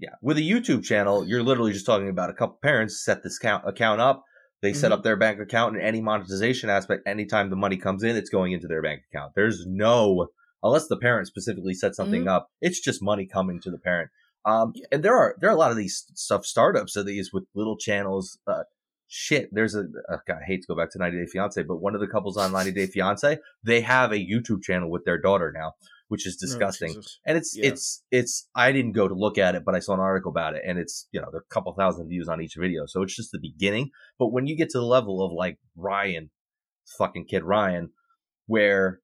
Yeah, 0.01 0.14
with 0.22 0.38
a 0.38 0.40
YouTube 0.40 0.82
channel, 0.82 1.26
you're 1.26 1.42
literally 1.42 1.72
just 1.74 1.84
talking 1.84 2.09
about 2.09 2.30
a 2.30 2.32
couple 2.32 2.59
parents 2.62 3.05
set 3.05 3.22
this 3.22 3.36
account 3.36 3.68
account 3.68 4.01
up. 4.01 4.24
They 4.62 4.72
set 4.72 4.90
Mhm. 4.90 4.94
up 4.94 5.03
their 5.03 5.16
bank 5.16 5.40
account, 5.40 5.76
and 5.76 5.84
any 5.84 6.01
monetization 6.01 6.70
aspect, 6.70 7.07
anytime 7.07 7.51
the 7.51 7.57
money 7.57 7.76
comes 7.76 8.03
in, 8.03 8.16
it's 8.16 8.30
going 8.30 8.53
into 8.53 8.66
their 8.66 8.82
bank 8.82 9.03
account. 9.12 9.32
There's 9.34 9.66
no, 9.66 10.28
unless 10.62 10.86
the 10.88 10.96
parent 10.96 11.26
specifically 11.26 11.74
set 11.74 11.94
something 11.94 12.28
up, 12.28 12.48
it's 12.62 12.80
just 12.80 13.03
money 13.03 13.26
coming 13.26 13.61
to 13.62 13.70
the 13.70 13.78
parent. 13.78 14.11
Um, 14.46 14.72
and 14.90 15.03
there 15.03 15.14
are 15.16 15.36
there 15.38 15.51
are 15.51 15.55
a 15.55 15.59
lot 15.59 15.70
of 15.70 15.76
these 15.76 16.07
stuff 16.14 16.46
startups 16.46 16.96
of 16.96 17.05
these 17.05 17.30
with 17.32 17.44
little 17.55 17.76
channels. 17.76 18.38
Uh, 18.46 18.62
shit, 19.07 19.51
there's 19.53 19.74
a 19.74 19.80
uh, 20.09 20.16
God, 20.26 20.38
I 20.42 20.46
hate 20.46 20.62
to 20.62 20.66
go 20.66 20.76
back 20.76 20.90
to 20.92 20.98
90 20.98 21.18
Day 21.18 21.26
Fiance, 21.26 21.62
but 21.64 21.76
one 21.76 21.94
of 21.94 22.01
the 22.01 22.07
couples 22.09 22.38
on 22.38 22.53
90 22.53 22.72
Day 22.72 22.86
Fiance, 22.86 23.38
they 23.62 23.80
have 23.82 24.12
a 24.12 24.16
YouTube 24.16 24.62
channel 24.62 24.90
with 24.90 25.05
their 25.05 25.18
daughter 25.20 25.53
now, 25.55 25.72
which 26.11 26.26
is 26.26 26.36
Oh, 26.38 26.44
disgusting 26.46 26.92
Jesus. 26.94 27.18
and 27.24 27.38
it's 27.38 27.56
Yeah. 27.56 27.68
it's 27.70 28.02
it's 28.11 28.48
i 28.54 28.72
didn't 28.72 28.92
go 28.92 29.06
to 29.08 29.14
look 29.14 29.38
at 29.38 29.54
it 29.54 29.62
but 29.64 29.74
i 29.74 29.78
saw 29.78 29.94
an 29.94 30.00
article 30.00 30.30
about 30.30 30.54
it 30.56 30.62
and 30.66 30.78
it's 30.78 31.06
you 31.12 31.20
know 31.20 31.28
there 31.30 31.40
are 31.40 31.46
a 31.50 31.54
couple 31.54 31.72
thousand 31.72 32.08
views 32.08 32.28
on 32.28 32.40
each 32.42 32.56
video 32.58 32.84
so 32.86 33.02
it's 33.02 33.14
just 33.16 33.30
the 33.32 33.38
beginning 33.40 33.90
but 34.18 34.32
when 34.32 34.46
you 34.46 34.56
get 34.56 34.68
to 34.70 34.78
the 34.78 34.84
level 34.84 35.24
of 35.24 35.32
like 35.32 35.58
ryan 35.76 36.30
fucking 36.98 37.24
kid 37.26 37.44
ryan 37.44 37.90
where 38.46 39.00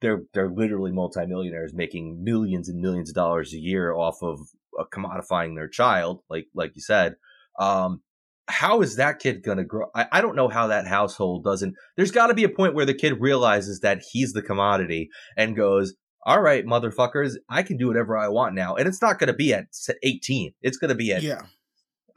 they're 0.00 0.22
they're 0.34 0.50
literally 0.50 0.92
multimillionaires 0.92 1.72
making 1.74 2.22
millions 2.22 2.68
and 2.68 2.80
millions 2.80 3.08
of 3.10 3.14
dollars 3.14 3.52
a 3.54 3.58
year 3.58 3.94
off 3.94 4.16
of 4.22 4.38
uh, 4.78 4.84
commodifying 4.94 5.54
their 5.54 5.68
child 5.68 6.20
like 6.28 6.46
like 6.54 6.72
you 6.74 6.82
said 6.82 7.14
um 7.60 8.02
how 8.48 8.80
is 8.80 8.96
that 8.96 9.18
kid 9.18 9.42
gonna 9.44 9.64
grow 9.64 9.86
I, 9.94 10.06
I 10.10 10.20
don't 10.20 10.34
know 10.36 10.48
how 10.48 10.66
that 10.68 10.86
household 10.88 11.44
doesn't 11.44 11.74
there's 11.96 12.10
got 12.10 12.28
to 12.28 12.34
be 12.34 12.44
a 12.44 12.48
point 12.48 12.74
where 12.74 12.86
the 12.86 12.94
kid 12.94 13.20
realizes 13.20 13.80
that 13.80 14.02
he's 14.10 14.32
the 14.32 14.42
commodity 14.42 15.10
and 15.36 15.54
goes 15.54 15.94
all 16.24 16.42
right, 16.42 16.66
motherfuckers, 16.66 17.36
I 17.48 17.62
can 17.62 17.76
do 17.76 17.88
whatever 17.88 18.16
I 18.16 18.28
want 18.28 18.54
now. 18.54 18.74
And 18.76 18.86
it's 18.86 19.00
not 19.00 19.18
going 19.18 19.28
to 19.28 19.34
be 19.34 19.54
at 19.54 19.66
18. 20.02 20.52
It's 20.62 20.76
going 20.76 20.90
to 20.90 20.94
be 20.94 21.12
at, 21.12 21.22
yeah 21.22 21.42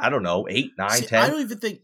I 0.01 0.09
don't 0.09 0.23
know, 0.23 0.47
8, 0.49 0.71
9, 0.77 0.89
See, 0.89 1.05
10. 1.05 1.23
I 1.23 1.29
don't 1.29 1.41
even 1.41 1.59
think 1.59 1.81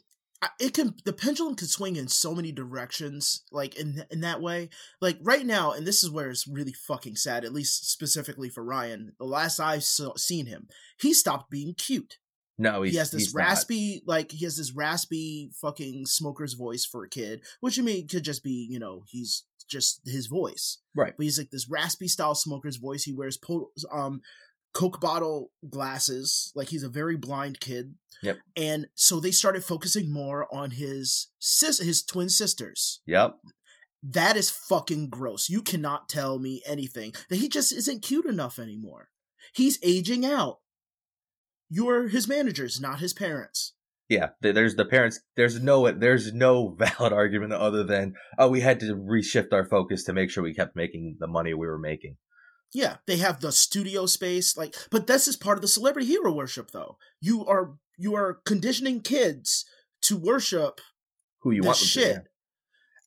it 0.59 0.73
can. 0.73 0.95
The 1.05 1.13
pendulum 1.13 1.55
can 1.55 1.67
swing 1.67 1.95
in 1.95 2.07
so 2.07 2.33
many 2.33 2.51
directions, 2.51 3.43
like 3.51 3.75
in 3.75 4.03
in 4.09 4.21
that 4.21 4.41
way. 4.41 4.69
Like 4.99 5.19
right 5.21 5.45
now, 5.45 5.71
and 5.71 5.85
this 5.85 6.03
is 6.03 6.09
where 6.09 6.29
it's 6.29 6.47
really 6.47 6.73
fucking 6.73 7.15
sad. 7.15 7.45
At 7.45 7.53
least 7.53 7.89
specifically 7.91 8.49
for 8.49 8.63
Ryan, 8.63 9.13
the 9.19 9.25
last 9.25 9.59
I've 9.59 9.83
so, 9.83 10.13
seen 10.17 10.47
him, 10.47 10.67
he 10.99 11.13
stopped 11.13 11.51
being 11.51 11.75
cute. 11.75 12.17
no, 12.57 12.81
he's, 12.81 12.93
he 12.93 12.97
has 12.97 13.11
this 13.11 13.21
he's 13.23 13.35
not. 13.35 13.41
raspy, 13.41 14.03
like 14.07 14.31
he 14.31 14.45
has 14.45 14.57
this 14.57 14.73
raspy 14.73 15.51
fucking 15.61 16.05
smoker's 16.07 16.53
voice 16.53 16.85
for 16.85 17.03
a 17.03 17.09
kid, 17.09 17.43
which 17.59 17.77
I 17.79 17.83
mean 17.83 18.07
could 18.07 18.23
just 18.23 18.43
be, 18.43 18.67
you 18.69 18.79
know, 18.79 19.03
he's 19.07 19.43
just 19.67 20.01
his 20.05 20.27
voice. 20.27 20.79
Right. 20.95 21.13
But 21.15 21.23
he's 21.23 21.37
like 21.37 21.51
this 21.51 21.69
raspy 21.69 22.07
style 22.07 22.35
smoker's 22.35 22.77
voice. 22.77 23.03
He 23.03 23.13
wears 23.13 23.37
po- 23.37 23.71
um 23.91 24.21
Coke 24.73 25.01
bottle 25.01 25.51
glasses. 25.67 26.51
Like 26.55 26.69
he's 26.69 26.83
a 26.83 26.89
very 26.89 27.17
blind 27.17 27.59
kid. 27.59 27.95
Yep. 28.21 28.37
And 28.55 28.87
so 28.95 29.19
they 29.19 29.31
started 29.31 29.63
focusing 29.63 30.11
more 30.11 30.47
on 30.53 30.71
his 30.71 31.29
sis 31.39 31.79
his 31.79 32.03
twin 32.03 32.29
sisters. 32.29 33.01
Yep. 33.05 33.37
That 34.03 34.37
is 34.37 34.49
fucking 34.49 35.09
gross. 35.09 35.49
You 35.49 35.61
cannot 35.61 36.09
tell 36.09 36.39
me 36.39 36.61
anything 36.65 37.13
that 37.29 37.37
he 37.37 37.49
just 37.49 37.71
isn't 37.71 38.03
cute 38.03 38.25
enough 38.25 38.59
anymore. 38.59 39.09
He's 39.53 39.79
aging 39.81 40.25
out. 40.25 40.59
You're 41.69 42.07
his 42.07 42.27
managers, 42.27 42.79
not 42.79 42.99
his 42.99 43.13
parents. 43.13 43.73
Yeah. 44.09 44.29
There's 44.41 44.75
the 44.75 44.85
parents. 44.85 45.19
There's 45.35 45.61
no, 45.61 45.91
there's 45.91 46.33
no 46.33 46.69
valid 46.79 47.13
argument 47.13 47.53
other 47.53 47.83
than, 47.83 48.13
oh, 48.37 48.49
we 48.49 48.61
had 48.61 48.79
to 48.81 48.95
reshift 48.95 49.53
our 49.53 49.65
focus 49.65 50.03
to 50.05 50.13
make 50.13 50.29
sure 50.29 50.43
we 50.43 50.53
kept 50.53 50.75
making 50.75 51.17
the 51.19 51.27
money 51.27 51.53
we 51.53 51.67
were 51.67 51.79
making. 51.79 52.17
Yeah, 52.73 52.97
they 53.05 53.17
have 53.17 53.39
the 53.39 53.51
studio 53.51 54.05
space, 54.05 54.57
like, 54.57 54.75
but 54.91 55.07
this 55.07 55.27
is 55.27 55.37
part 55.37 55.57
of 55.57 55.61
the 55.61 55.69
celebrity 55.69 56.05
hero 56.05 56.33
worship, 56.33 56.71
though. 56.71 56.97
You 57.21 57.45
are 57.45 57.75
you 57.97 58.13
are 58.13 58.41
conditioning 58.45 58.99
kids 58.99 59.65
to 60.01 60.17
worship 60.17 60.81
Who 61.43 61.51
you 61.51 61.63
want 61.63 61.77
them 61.77 61.85
to, 61.85 61.89
shit, 61.89 62.27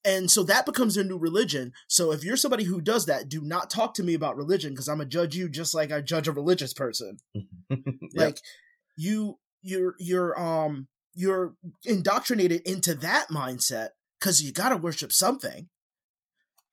and 0.05 0.31
so 0.31 0.43
that 0.45 0.65
becomes 0.65 0.95
their 0.95 1.05
new 1.05 1.19
religion. 1.19 1.73
So 1.89 2.11
if 2.11 2.25
you're 2.25 2.37
somebody 2.37 2.65
who 2.65 2.81
does 2.81 3.07
that, 3.07 3.29
do 3.29 3.43
not 3.43 3.69
talk 3.69 3.93
to 3.95 4.03
me 4.03 4.15
about 4.15 4.37
religion 4.37 4.73
because 4.73 4.89
I'm 4.89 4.97
gonna 4.97 5.09
judge 5.09 5.37
you 5.37 5.49
just 5.49 5.75
like 5.75 5.93
I 5.93 6.01
judge 6.01 6.29
a 6.29 6.33
religious 6.33 6.73
person. 6.73 7.19
Yep. 7.71 8.27
Like 8.27 8.41
you, 8.97 9.39
you're 9.63 9.95
you're 9.99 10.39
um 10.41 10.89
you're 11.15 11.55
indoctrinated 11.85 12.63
into 12.63 12.95
that 12.95 13.27
mindset 13.31 13.89
because 14.19 14.43
you 14.43 14.53
gotta 14.53 14.77
worship 14.77 15.13
something 15.13 15.69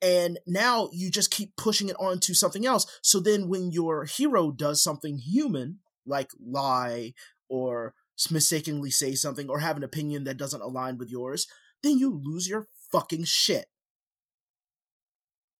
and 0.01 0.37
now 0.45 0.89
you 0.93 1.09
just 1.09 1.31
keep 1.31 1.55
pushing 1.55 1.89
it 1.89 1.95
on 1.99 2.19
to 2.19 2.33
something 2.33 2.65
else 2.65 2.85
so 3.01 3.19
then 3.19 3.49
when 3.49 3.71
your 3.71 4.05
hero 4.05 4.51
does 4.51 4.81
something 4.83 5.17
human 5.17 5.79
like 6.05 6.29
lie 6.39 7.13
or 7.49 7.93
mistakenly 8.31 8.89
say 8.91 9.13
something 9.15 9.49
or 9.49 9.59
have 9.59 9.77
an 9.77 9.83
opinion 9.83 10.23
that 10.23 10.37
doesn't 10.37 10.61
align 10.61 10.97
with 10.97 11.09
yours 11.09 11.47
then 11.83 11.97
you 11.97 12.21
lose 12.23 12.47
your 12.47 12.67
fucking 12.91 13.23
shit 13.23 13.65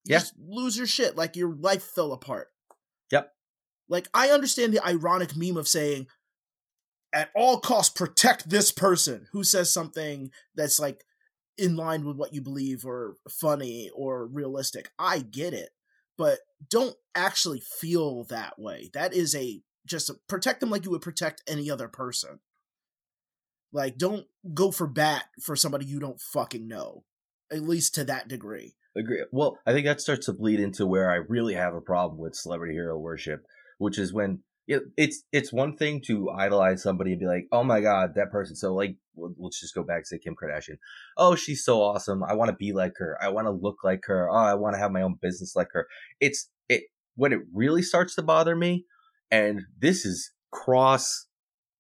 You 0.06 0.14
Yeah. 0.14 0.20
just 0.20 0.34
lose 0.40 0.78
your 0.78 0.88
shit 0.88 1.16
like 1.16 1.36
your 1.36 1.54
life 1.56 1.84
fell 1.84 2.12
apart 2.14 2.48
Yep. 3.12 3.32
like 3.90 4.08
i 4.14 4.30
understand 4.30 4.74
the 4.74 4.86
ironic 4.86 5.36
meme 5.36 5.58
of 5.58 5.68
saying 5.68 6.08
at 7.14 7.30
all 7.36 7.60
costs 7.60 7.94
protect 7.94 8.50
this 8.50 8.72
person 8.72 9.28
who 9.32 9.44
says 9.44 9.72
something 9.72 10.32
that's 10.56 10.80
like 10.80 11.04
in 11.58 11.76
line 11.76 12.06
with 12.06 12.18
what 12.18 12.34
you 12.34 12.42
believe 12.42 12.86
or 12.86 13.16
funny 13.30 13.90
or 13.96 14.28
realistic. 14.28 14.90
I 15.00 15.20
get 15.20 15.54
it, 15.54 15.70
but 16.18 16.40
don't 16.70 16.96
actually 17.16 17.62
feel 17.62 18.26
that 18.26 18.60
way. 18.60 18.90
That 18.94 19.14
is 19.14 19.36
a 19.36 19.62
just 19.86 20.10
a, 20.10 20.16
protect 20.28 20.60
them 20.60 20.70
like 20.70 20.86
you 20.86 20.92
would 20.92 21.02
protect 21.02 21.44
any 21.48 21.72
other 21.72 21.88
person. 21.88 22.40
Like 23.72 23.98
don't 23.98 24.26
go 24.54 24.72
for 24.72 24.88
bat 24.88 25.26
for 25.42 25.56
somebody 25.56 25.86
you 25.86 26.00
don't 26.00 26.22
fucking 26.22 26.68
know. 26.68 27.04
At 27.52 27.62
least 27.62 27.96
to 27.96 28.04
that 28.04 28.28
degree. 28.28 28.76
Agree. 28.98 29.24
Well, 29.32 29.58
I 29.66 29.72
think 29.72 29.86
that 29.86 30.02
starts 30.02 30.26
to 30.26 30.34
bleed 30.34 30.60
into 30.60 30.86
where 30.86 31.10
I 31.10 31.16
really 31.16 31.54
have 31.54 31.74
a 31.74 31.82
problem 31.82 32.20
with 32.20 32.36
celebrity 32.36 32.74
hero 32.74 32.98
worship, 32.98 33.46
which 33.78 33.98
is 33.98 34.12
when 34.12 34.40
it, 34.68 34.84
it's 34.98 35.24
it's 35.32 35.54
one 35.54 35.78
thing 35.78 36.02
to 36.08 36.30
idolize 36.30 36.84
somebody 36.84 37.12
and 37.12 37.20
be 37.20 37.26
like, 37.26 37.48
oh 37.52 37.64
my 37.64 37.80
god, 37.82 38.16
that 38.16 38.32
person. 38.32 38.56
So 38.56 38.74
like, 38.74 38.96
we'll- 39.16 39.34
let's 39.40 39.60
just 39.60 39.74
go 39.74 39.84
back 39.84 40.04
to 40.10 40.20
Kim 40.20 40.36
Kardashian. 40.36 40.78
Oh, 41.16 41.36
she's 41.36 41.64
so 41.64 41.82
awesome. 41.82 42.24
I 42.24 42.34
want 42.34 42.50
to 42.50 42.56
be 42.56 42.74
like 42.74 42.94
her. 42.98 43.18
I 43.22 43.30
want 43.30 43.48
to 43.48 43.52
look 43.52 43.78
like 43.84 44.02
her. 44.06 44.30
Oh, 44.30 44.34
I 44.36 44.56
want 44.56 44.76
to 44.76 44.80
have 44.80 44.92
my 44.92 45.02
own 45.02 45.16
business 45.22 45.56
like 45.56 45.70
her. 45.74 45.88
It's 46.20 46.50
it 46.70 46.84
when 47.16 47.34
it 47.34 47.40
really 47.54 47.82
starts 47.82 48.16
to 48.16 48.22
bother 48.22 48.56
me, 48.56 48.86
and 49.32 49.62
this 49.80 50.06
is 50.06 50.32
cross 50.52 51.26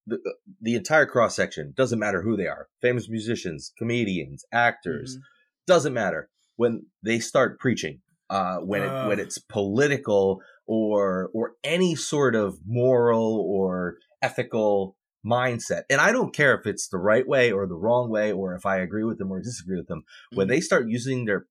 the 0.05 0.19
the 0.61 0.75
entire 0.75 1.05
cross 1.05 1.35
section. 1.35 1.73
Doesn't 1.75 1.99
matter 1.99 2.21
who 2.21 2.37
they 2.37 2.47
are, 2.47 2.69
famous 2.81 3.09
musicians, 3.09 3.73
comedians, 3.77 4.45
actors 4.53 5.17
Mhm. 5.17 5.21
doesn't 5.67 5.93
matter 5.93 6.29
when 6.55 6.85
they 7.03 7.19
start 7.19 7.59
preaching 7.59 7.99
uh 8.29 8.57
when 8.59 8.81
it 8.83 9.07
when 9.07 9.19
it's 9.19 9.37
political 9.37 10.41
or 10.67 11.29
or 11.33 11.53
any 11.63 11.95
sort 11.95 12.35
of 12.35 12.59
moral 12.65 13.41
or 13.49 13.95
ethical 14.21 14.95
mindset. 15.25 15.83
And 15.89 15.99
I 15.99 16.11
don't 16.11 16.33
care 16.33 16.57
if 16.57 16.65
it's 16.65 16.87
the 16.87 16.97
right 16.97 17.27
way 17.27 17.51
or 17.51 17.67
the 17.67 17.75
wrong 17.75 18.09
way, 18.09 18.31
or 18.31 18.55
if 18.55 18.65
I 18.65 18.77
agree 18.77 19.03
with 19.03 19.17
them 19.17 19.31
or 19.31 19.41
disagree 19.41 19.77
with 19.77 19.87
them. 19.87 20.03
When 20.33 20.47
Mhm. 20.47 20.49
they 20.49 20.61
start 20.61 20.87
using 20.87 21.25
their 21.25 21.47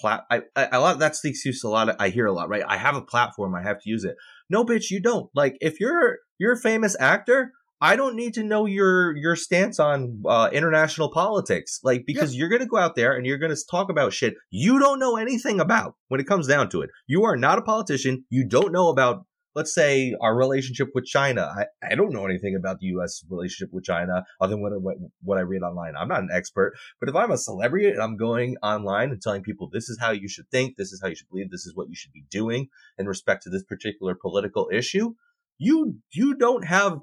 plat, 0.00 0.24
I, 0.30 0.42
I, 0.56 0.68
a 0.72 0.80
lot 0.80 0.98
that's 0.98 1.20
the 1.20 1.30
excuse 1.30 1.62
a 1.62 1.68
lot. 1.68 1.88
Of, 1.88 1.96
I 1.98 2.08
hear 2.08 2.26
a 2.26 2.32
lot, 2.32 2.48
right? 2.48 2.64
I 2.66 2.76
have 2.76 2.96
a 2.96 3.02
platform, 3.02 3.54
I 3.54 3.62
have 3.62 3.80
to 3.82 3.90
use 3.90 4.04
it. 4.04 4.16
No, 4.48 4.64
bitch, 4.64 4.90
you 4.90 5.00
don't. 5.00 5.30
Like 5.34 5.56
if 5.60 5.80
you're 5.80 6.18
you're 6.38 6.52
a 6.54 6.60
famous 6.60 6.96
actor. 6.98 7.52
I 7.80 7.96
don't 7.96 8.14
need 8.14 8.34
to 8.34 8.42
know 8.42 8.66
your 8.66 9.16
your 9.16 9.36
stance 9.36 9.80
on 9.80 10.22
uh, 10.26 10.50
international 10.52 11.10
politics, 11.10 11.80
like 11.82 12.04
because 12.06 12.36
you're 12.36 12.48
gonna 12.48 12.66
go 12.66 12.76
out 12.76 12.94
there 12.94 13.14
and 13.14 13.24
you're 13.24 13.38
gonna 13.38 13.56
talk 13.70 13.90
about 13.90 14.12
shit 14.12 14.34
you 14.50 14.78
don't 14.78 14.98
know 14.98 15.16
anything 15.16 15.60
about. 15.60 15.94
When 16.08 16.20
it 16.20 16.26
comes 16.26 16.46
down 16.46 16.68
to 16.70 16.82
it, 16.82 16.90
you 17.06 17.24
are 17.24 17.36
not 17.36 17.58
a 17.58 17.62
politician. 17.62 18.24
You 18.28 18.46
don't 18.46 18.72
know 18.72 18.88
about 18.88 19.24
let's 19.54 19.74
say 19.74 20.14
our 20.20 20.36
relationship 20.36 20.88
with 20.94 21.04
China. 21.04 21.42
I, 21.42 21.66
I 21.90 21.94
don't 21.94 22.12
know 22.12 22.24
anything 22.24 22.54
about 22.56 22.78
the 22.80 22.86
U.S. 22.88 23.24
relationship 23.28 23.72
with 23.72 23.84
China 23.84 24.24
other 24.40 24.52
than 24.52 24.62
what, 24.62 24.80
what, 24.80 24.96
what 25.22 25.38
I 25.38 25.42
read 25.42 25.62
online. 25.62 25.94
I'm 25.96 26.08
not 26.08 26.20
an 26.22 26.28
expert, 26.32 26.74
but 27.00 27.08
if 27.08 27.16
I'm 27.16 27.30
a 27.30 27.38
celebrity 27.38 27.88
and 27.88 28.00
I'm 28.00 28.16
going 28.16 28.56
online 28.62 29.10
and 29.10 29.20
telling 29.20 29.42
people 29.42 29.68
this 29.72 29.88
is 29.88 29.98
how 29.98 30.12
you 30.12 30.28
should 30.28 30.48
think, 30.50 30.76
this 30.76 30.92
is 30.92 31.00
how 31.02 31.08
you 31.08 31.16
should 31.16 31.28
believe, 31.28 31.50
this 31.50 31.66
is 31.66 31.74
what 31.74 31.88
you 31.88 31.96
should 31.96 32.12
be 32.12 32.24
doing 32.30 32.68
in 32.98 33.06
respect 33.06 33.42
to 33.42 33.50
this 33.50 33.64
particular 33.64 34.14
political 34.14 34.68
issue, 34.72 35.14
you 35.58 35.96
you 36.12 36.36
don't 36.36 36.64
have 36.64 37.00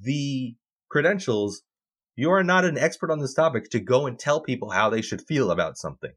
the 0.00 0.56
credentials. 0.88 1.62
You 2.16 2.30
are 2.30 2.44
not 2.44 2.64
an 2.64 2.78
expert 2.78 3.10
on 3.10 3.18
this 3.18 3.34
topic 3.34 3.70
to 3.70 3.80
go 3.80 4.06
and 4.06 4.18
tell 4.18 4.40
people 4.40 4.70
how 4.70 4.88
they 4.88 5.02
should 5.02 5.22
feel 5.22 5.50
about 5.50 5.76
something. 5.76 6.12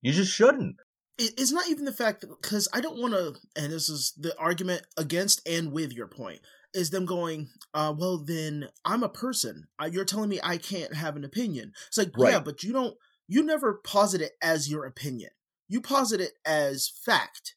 You 0.00 0.12
just 0.12 0.32
shouldn't. 0.32 0.76
it's 1.18 1.52
not 1.52 1.68
even 1.68 1.84
the 1.84 1.92
fact 1.92 2.24
because 2.26 2.68
I 2.72 2.80
don't 2.80 2.98
want 2.98 3.12
to, 3.14 3.34
and 3.54 3.72
this 3.72 3.88
is 3.88 4.14
the 4.18 4.36
argument 4.38 4.82
against 4.96 5.46
and 5.46 5.70
with 5.70 5.92
your 5.92 6.08
point, 6.08 6.40
is 6.74 6.90
them 6.90 7.04
going, 7.04 7.48
uh, 7.74 7.94
well, 7.96 8.18
then 8.18 8.68
I'm 8.84 9.02
a 9.02 9.08
person. 9.08 9.66
Uh, 9.80 9.90
you're 9.92 10.06
telling 10.06 10.30
me 10.30 10.40
I 10.42 10.56
can't 10.56 10.94
have 10.94 11.16
an 11.16 11.24
opinion. 11.24 11.72
It's 11.88 11.98
like, 11.98 12.12
yeah, 12.16 12.40
but 12.40 12.62
you 12.62 12.72
don't, 12.72 12.96
you 13.28 13.42
never 13.42 13.80
posit 13.84 14.22
it 14.22 14.32
as 14.42 14.70
your 14.70 14.86
opinion. 14.86 15.30
You 15.68 15.80
posit 15.80 16.20
it 16.20 16.32
as 16.44 16.90
fact. 17.04 17.54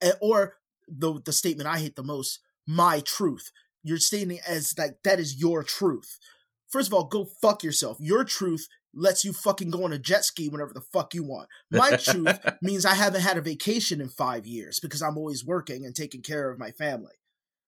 Eh, 0.00 0.12
or 0.20 0.54
the, 0.88 1.20
the 1.24 1.32
statement 1.32 1.68
I 1.68 1.78
hate 1.78 1.96
the 1.96 2.02
most, 2.02 2.40
my 2.66 3.00
truth. 3.00 3.50
You're 3.82 3.98
stating 3.98 4.38
as 4.46 4.74
like, 4.78 5.02
that 5.04 5.18
is 5.18 5.40
your 5.40 5.62
truth. 5.62 6.18
First 6.68 6.88
of 6.88 6.94
all, 6.94 7.04
go 7.04 7.24
fuck 7.24 7.64
yourself. 7.64 7.96
Your 8.00 8.24
truth 8.24 8.68
lets 8.94 9.24
you 9.24 9.32
fucking 9.32 9.70
go 9.70 9.84
on 9.84 9.92
a 9.92 9.98
jet 9.98 10.24
ski 10.24 10.48
whenever 10.48 10.72
the 10.72 10.80
fuck 10.80 11.14
you 11.14 11.24
want. 11.24 11.48
My 11.70 11.96
truth 11.96 12.38
means 12.62 12.84
I 12.84 12.94
haven't 12.94 13.22
had 13.22 13.36
a 13.36 13.42
vacation 13.42 14.00
in 14.00 14.08
five 14.08 14.46
years 14.46 14.80
because 14.80 15.02
I'm 15.02 15.16
always 15.16 15.44
working 15.44 15.84
and 15.84 15.94
taking 15.94 16.22
care 16.22 16.50
of 16.50 16.58
my 16.58 16.70
family. 16.72 17.14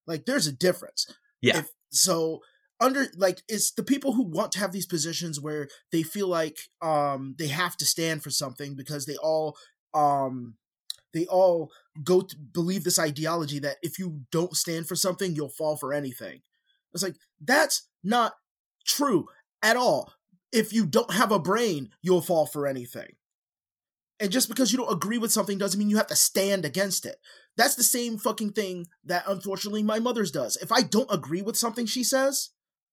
Like, 0.06 0.24
there's 0.24 0.46
a 0.46 0.52
difference. 0.52 1.06
Yeah. 1.40 1.58
If, 1.58 1.70
so 1.90 2.40
under 2.82 3.06
like 3.16 3.42
it's 3.48 3.70
the 3.72 3.82
people 3.82 4.12
who 4.12 4.24
want 4.24 4.52
to 4.52 4.58
have 4.58 4.72
these 4.72 4.86
positions 4.86 5.40
where 5.40 5.68
they 5.92 6.02
feel 6.02 6.26
like 6.26 6.58
um 6.82 7.34
they 7.38 7.46
have 7.46 7.76
to 7.76 7.86
stand 7.86 8.22
for 8.22 8.30
something 8.30 8.74
because 8.74 9.06
they 9.06 9.16
all 9.16 9.56
um 9.94 10.56
they 11.12 11.26
all 11.26 11.70
go 12.02 12.20
to 12.22 12.36
believe 12.36 12.84
this 12.84 12.98
ideology 12.98 13.58
that 13.58 13.76
if 13.82 13.98
you 13.98 14.22
don't 14.30 14.56
stand 14.56 14.86
for 14.86 14.96
something 14.96 15.34
you'll 15.34 15.48
fall 15.48 15.76
for 15.76 15.92
anything. 15.92 16.42
It's 16.92 17.02
like 17.02 17.16
that's 17.40 17.88
not 18.02 18.34
true 18.86 19.26
at 19.62 19.76
all. 19.76 20.12
If 20.52 20.72
you 20.72 20.86
don't 20.86 21.12
have 21.12 21.32
a 21.32 21.38
brain 21.38 21.90
you'll 22.02 22.20
fall 22.20 22.46
for 22.46 22.66
anything. 22.66 23.16
And 24.20 24.30
just 24.30 24.48
because 24.48 24.70
you 24.70 24.78
don't 24.78 24.92
agree 24.92 25.18
with 25.18 25.32
something 25.32 25.58
doesn't 25.58 25.78
mean 25.78 25.90
you 25.90 25.96
have 25.96 26.06
to 26.08 26.16
stand 26.16 26.64
against 26.64 27.06
it. 27.06 27.16
That's 27.56 27.74
the 27.74 27.82
same 27.82 28.18
fucking 28.18 28.52
thing 28.52 28.86
that 29.04 29.24
unfortunately 29.26 29.82
my 29.82 29.98
mother's 29.98 30.30
does. 30.30 30.56
If 30.56 30.72
i 30.72 30.82
don't 30.82 31.12
agree 31.12 31.42
with 31.42 31.56
something 31.56 31.86
she 31.86 32.04
says 32.04 32.50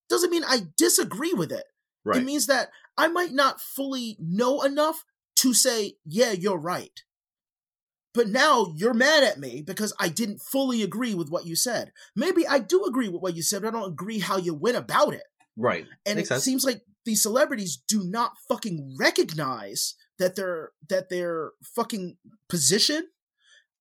doesn't 0.10 0.32
mean 0.32 0.44
i 0.48 0.68
disagree 0.78 1.34
with 1.34 1.52
it. 1.52 1.66
Right. 2.06 2.22
it 2.22 2.26
means 2.26 2.48
that 2.48 2.70
I 3.00 3.08
might 3.08 3.32
not 3.32 3.62
fully 3.62 4.18
know 4.20 4.62
enough 4.62 5.06
to 5.38 5.54
say, 5.54 5.94
yeah, 6.06 6.32
you're 6.32 6.58
right. 6.58 7.04
But 8.14 8.28
now 8.28 8.74
you're 8.76 8.94
mad 8.94 9.24
at 9.24 9.40
me 9.40 9.62
because 9.66 9.94
I 10.00 10.10
didn't 10.10 10.42
fully 10.42 10.82
agree 10.82 11.14
with 11.14 11.30
what 11.30 11.46
you 11.46 11.56
said. 11.56 11.92
Maybe 12.16 12.48
I 12.48 12.60
do 12.60 12.84
agree 12.86 13.08
with 13.08 13.22
what 13.22 13.36
you 13.36 13.44
said, 13.44 13.62
but 13.62 13.68
I 13.70 13.72
don't 13.80 13.92
agree 13.92 14.20
how 14.20 14.38
you 14.38 14.54
went 14.54 14.78
about 14.78 15.14
it. 15.14 15.24
right. 15.56 15.86
And 16.06 16.16
Makes 16.18 16.28
it 16.28 16.34
sense. 16.34 16.44
seems 16.44 16.66
like 16.66 16.82
these 17.06 17.22
celebrities 17.22 17.82
do 17.88 18.04
not 18.04 18.32
fucking 18.48 18.96
recognize 19.00 19.96
that 20.18 20.36
their 20.36 20.72
that 20.90 21.10
their 21.10 21.52
fucking 21.64 22.18
position 22.50 23.08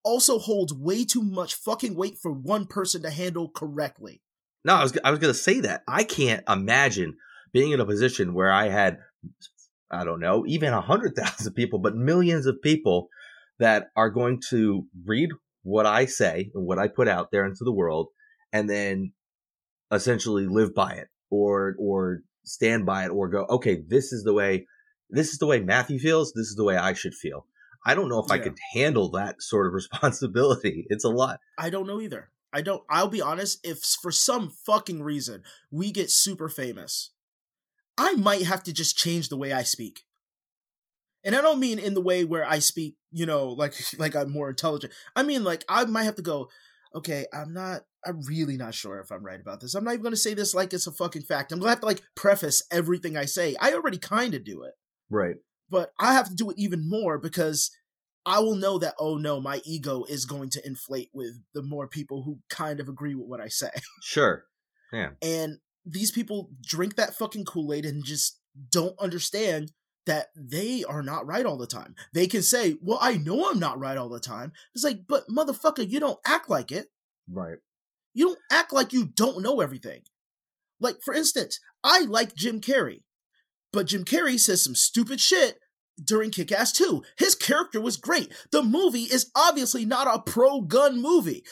also 0.05 0.39
holds 0.39 0.73
way 0.73 1.05
too 1.05 1.23
much 1.23 1.55
fucking 1.55 1.95
weight 1.97 2.17
for 2.23 2.31
one 2.31 2.67
person 2.67 3.03
to 3.03 3.11
handle 3.11 3.51
correctly. 3.51 4.23
No, 4.65 4.75
I 4.75 4.83
was 4.83 4.97
I 5.05 5.11
was 5.11 5.21
gonna 5.21 5.35
say 5.35 5.61
that. 5.61 5.83
I 5.89 6.05
can't 6.05 6.45
imagine 6.49 7.17
being 7.53 7.73
in 7.73 7.81
a 7.81 7.87
position 7.87 8.35
where 8.35 8.53
I 8.53 8.69
had 8.69 8.99
I 9.91 10.05
don't 10.05 10.21
know, 10.21 10.45
even 10.47 10.73
a 10.73 10.81
hundred 10.83 11.17
thousand 11.17 11.55
people, 11.55 11.79
but 11.79 11.97
millions 11.97 12.47
of 12.47 12.61
people 12.63 13.09
that 13.59 13.89
are 13.97 14.11
going 14.11 14.41
to 14.51 14.87
read 15.05 15.31
what 15.63 15.87
I 15.87 16.07
say 16.07 16.51
and 16.55 16.67
what 16.67 16.79
I 16.79 16.89
put 16.89 17.09
out 17.09 17.31
there 17.31 17.45
into 17.45 17.65
the 17.65 17.73
world 17.73 18.09
and 18.53 18.69
then 18.69 19.13
essentially 19.93 20.47
live 20.47 20.75
by 20.75 20.93
it 20.93 21.09
or 21.31 21.75
or 21.79 22.21
stand 22.45 22.87
by 22.87 23.05
it 23.05 23.09
or 23.09 23.29
go, 23.29 23.47
okay, 23.51 23.83
this 23.87 24.13
is 24.13 24.25
the 24.25 24.33
way 24.33 24.67
this 25.11 25.31
is 25.31 25.39
the 25.39 25.47
way 25.47 25.61
Matthew 25.61 25.99
feels, 25.99 26.33
this 26.33 26.49
is 26.49 26.57
the 26.57 26.65
way 26.65 26.77
I 26.77 26.93
should 26.93 27.15
feel. 27.15 27.47
I 27.87 27.95
don't 27.95 28.09
know 28.09 28.23
if 28.23 28.31
I 28.31 28.39
could 28.39 28.59
handle 28.75 29.11
that 29.13 29.41
sort 29.41 29.67
of 29.67 29.73
responsibility. 29.75 30.87
It's 30.91 31.05
a 31.05 31.09
lot. 31.09 31.41
I 31.57 31.71
don't 31.71 31.87
know 31.87 32.01
either. 32.01 32.31
I 32.53 32.63
don't. 32.63 32.83
I'll 32.89 33.09
be 33.09 33.23
honest. 33.23 33.59
If 33.65 33.81
for 33.81 34.11
some 34.11 34.51
fucking 34.51 35.03
reason 35.03 35.43
we 35.71 35.93
get 35.93 36.11
super 36.11 36.49
famous, 36.49 37.11
I 37.97 38.15
might 38.15 38.45
have 38.45 38.63
to 38.65 38.73
just 38.73 38.97
change 38.97 39.29
the 39.29 39.37
way 39.37 39.53
I 39.53 39.63
speak. 39.63 40.05
And 41.25 41.35
I 41.35 41.41
don't 41.41 41.59
mean 41.61 41.79
in 41.79 41.95
the 41.95 42.01
way 42.01 42.25
where 42.25 42.45
I 42.47 42.59
speak, 42.61 42.97
you 43.11 43.27
know, 43.27 43.49
like 43.49 43.75
like 43.99 44.15
I'm 44.15 44.31
more 44.31 44.51
intelligent. 44.51 44.93
I 45.17 45.23
mean 45.23 45.45
like 45.45 45.65
I 45.69 45.85
might 45.85 46.05
have 46.05 46.17
to 46.17 46.23
go. 46.23 46.49
Okay, 46.95 47.27
I'm 47.35 47.53
not. 47.53 47.83
I'm 48.07 48.23
really 48.27 48.57
not 48.57 48.75
sure 48.75 48.99
if 49.01 49.11
I'm 49.11 49.25
right 49.25 49.41
about 49.41 49.61
this. 49.61 49.75
I'm 49.75 49.85
not 49.85 49.91
even 49.93 50.03
going 50.03 50.13
to 50.15 50.17
say 50.17 50.33
this 50.33 50.55
like 50.55 50.73
it's 50.73 50.87
a 50.87 50.93
fucking 50.93 51.23
fact. 51.23 51.53
I'm 51.53 51.59
going 51.59 51.67
to 51.67 51.71
have 51.71 51.81
to 51.81 51.87
like 51.87 52.03
preface 52.15 52.63
everything 52.71 53.17
I 53.17 53.25
say. 53.27 53.57
I 53.61 53.75
already 53.75 53.99
kind 53.99 54.35
of 54.35 54.45
do 54.45 54.63
it 54.63 54.73
Right. 55.11 55.37
but 55.69 55.93
I 55.99 56.15
have 56.15 56.29
to 56.29 56.35
do 56.35 56.51
it 56.51 56.57
even 56.59 56.89
more 56.89 57.19
because 57.19 57.71
I 58.25 58.39
will 58.39 58.55
know 58.55 58.79
that 58.79 58.95
oh 58.99 59.17
no, 59.17 59.41
my 59.41 59.61
ego 59.65 60.05
is 60.09 60.25
going 60.25 60.49
to 60.51 60.67
inflate 60.67 61.11
with 61.13 61.41
the 61.55 61.63
more 61.63 61.89
people 61.89 62.23
who 62.23 62.39
kind 62.49 62.79
of 62.81 62.89
agree 62.89 63.15
with 63.15 63.27
what 63.27 63.41
I 63.41 63.49
say. 63.49 63.71
Sure. 64.03 64.45
Yeah. 64.93 65.11
And 65.21 65.59
these 65.85 66.11
people 66.11 66.51
drink 66.63 66.97
that 66.97 67.15
fucking 67.15 67.45
Kool-Aid 67.45 67.85
and 67.85 68.05
just 68.05 68.39
don't 68.71 68.99
understand 68.99 69.73
that 70.09 70.29
they 70.35 70.85
are 70.85 71.03
not 71.03 71.27
right 71.27 71.47
all 71.47 71.57
the 71.57 71.67
time. 71.67 71.95
They 72.13 72.27
can 72.27 72.43
say, 72.43 72.77
"Well, 72.83 72.99
I 73.01 73.17
know 73.17 73.49
I'm 73.49 73.59
not 73.59 73.79
right 73.79 73.97
all 73.97 74.09
the 74.09 74.19
time." 74.19 74.53
It's 74.75 74.85
like, 74.85 75.07
"But 75.07 75.29
motherfucker, 75.29 75.89
you 75.89 76.01
don't 76.01 76.19
act 76.27 76.51
like 76.51 76.73
it. 76.73 76.91
Right. 77.31 77.59
You 78.15 78.27
don't 78.27 78.39
act 78.51 78.73
like 78.73 78.93
you 78.93 79.07
don't 79.07 79.43
know 79.43 79.61
everything." 79.61 80.03
Like 80.81 81.03
for 81.03 81.15
instance, 81.15 81.61
I 81.85 82.01
like 82.01 82.35
Jim 82.35 82.61
Carrey. 82.61 83.03
But 83.73 83.87
Jim 83.87 84.05
Carrey 84.05 84.41
says 84.41 84.63
some 84.65 84.75
stupid 84.75 85.21
shit 85.21 85.59
during 86.03 86.31
Kick 86.31 86.53
Ass 86.53 86.73
2. 86.73 87.03
His 87.19 87.35
character 87.35 87.81
was 87.81 87.97
great. 87.97 88.33
The 88.51 88.63
movie 88.63 89.05
is 89.05 89.31
obviously 89.35 89.85
not 89.85 90.07
a 90.07 90.21
pro 90.21 90.63
gun 90.63 91.03
movie. 91.03 91.45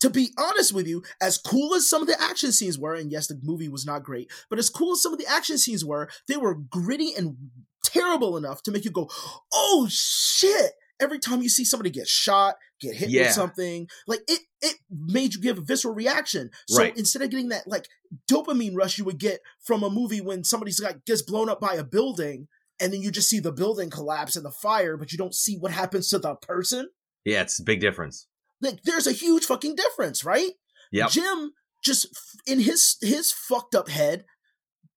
To 0.00 0.08
be 0.08 0.30
honest 0.38 0.72
with 0.72 0.86
you, 0.88 1.02
as 1.20 1.36
cool 1.36 1.74
as 1.74 1.88
some 1.88 2.00
of 2.00 2.08
the 2.08 2.20
action 2.20 2.52
scenes 2.52 2.78
were, 2.78 2.94
and 2.94 3.12
yes, 3.12 3.26
the 3.26 3.38
movie 3.42 3.68
was 3.68 3.84
not 3.84 4.02
great, 4.02 4.30
but 4.48 4.58
as 4.58 4.70
cool 4.70 4.92
as 4.92 5.02
some 5.02 5.12
of 5.12 5.18
the 5.18 5.26
action 5.26 5.58
scenes 5.58 5.84
were, 5.84 6.08
they 6.26 6.38
were 6.38 6.54
gritty 6.54 7.12
and 7.14 7.36
terrible 7.84 8.36
enough 8.36 8.62
to 8.64 8.70
make 8.70 8.84
you 8.84 8.90
go, 8.90 9.08
oh 9.52 9.86
shit! 9.90 10.72
Every 11.00 11.18
time 11.18 11.40
you 11.40 11.48
see 11.48 11.64
somebody 11.64 11.88
get 11.90 12.06
shot, 12.08 12.56
get 12.80 12.94
hit 12.94 13.08
Yeah. 13.08 13.22
with 13.22 13.32
something, 13.32 13.88
like 14.06 14.20
it, 14.28 14.40
it 14.60 14.76
made 14.90 15.32
you 15.34 15.40
give 15.40 15.56
a 15.58 15.62
visceral 15.62 15.94
reaction. 15.94 16.50
So 16.68 16.82
Right. 16.82 16.96
instead 16.96 17.22
of 17.22 17.30
getting 17.30 17.48
that 17.48 17.66
like 17.66 17.86
dopamine 18.30 18.74
rush 18.76 18.98
you 18.98 19.04
would 19.04 19.18
get 19.18 19.40
from 19.64 19.82
a 19.82 19.88
movie 19.90 20.20
when 20.20 20.44
somebody's 20.44 20.78
got 20.80 21.04
gets 21.06 21.22
blown 21.22 21.48
up 21.48 21.60
by 21.60 21.74
a 21.74 21.84
building 21.84 22.48
and 22.80 22.92
then 22.92 23.00
you 23.00 23.10
just 23.10 23.28
see 23.30 23.40
the 23.40 23.52
building 23.52 23.88
collapse 23.88 24.34
and 24.36 24.44
the 24.44 24.50
fire 24.50 24.96
but 24.96 25.12
you 25.12 25.16
don't 25.18 25.34
see 25.34 25.56
what 25.56 25.70
happens 25.70 26.08
to 26.08 26.18
the 26.18 26.34
person 26.34 26.88
Yeah, 27.24 27.42
it's 27.42 27.60
a 27.60 27.62
big 27.62 27.80
difference. 27.80 28.26
like 28.60 28.82
there's 28.82 29.06
a 29.06 29.12
huge 29.12 29.44
fucking 29.44 29.76
difference 29.76 30.24
right 30.24 30.52
Yeah. 30.90 31.06
jim 31.08 31.52
just 31.84 32.08
in 32.46 32.58
his 32.60 32.96
his 33.00 33.30
fucked 33.32 33.74
up 33.76 33.88
head 33.88 34.24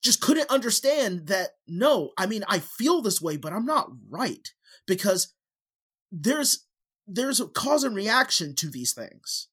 just 0.03 0.21
couldn't 0.21 0.49
understand 0.49 1.27
that 1.27 1.51
no 1.67 2.11
i 2.17 2.25
mean 2.25 2.43
i 2.47 2.59
feel 2.59 3.01
this 3.01 3.21
way 3.21 3.37
but 3.37 3.53
i'm 3.53 3.65
not 3.65 3.89
right 4.09 4.49
because 4.85 5.33
there's 6.11 6.65
there's 7.07 7.39
a 7.39 7.47
cause 7.47 7.83
and 7.83 7.95
reaction 7.95 8.55
to 8.55 8.69
these 8.69 8.93
things 8.93 9.47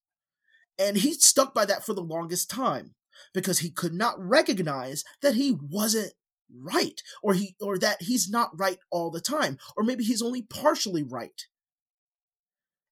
and 0.78 0.98
he 0.98 1.12
stuck 1.14 1.55
by 1.55 1.64
that 1.64 1.84
for 1.84 1.94
the 1.94 2.01
longest 2.01 2.51
time 2.51 2.94
because 3.34 3.59
he 3.61 3.70
could 3.70 3.92
not 3.92 4.14
recognize 4.18 5.05
that 5.22 5.34
he 5.34 5.57
wasn't 5.70 6.12
right 6.53 7.03
or 7.22 7.34
he 7.34 7.55
or 7.61 7.78
that 7.78 8.03
he's 8.03 8.28
not 8.28 8.51
right 8.59 8.78
all 8.90 9.11
the 9.11 9.20
time 9.20 9.57
or 9.76 9.84
maybe 9.84 10.03
he's 10.03 10.22
only 10.22 10.42
partially 10.42 11.03
right 11.03 11.46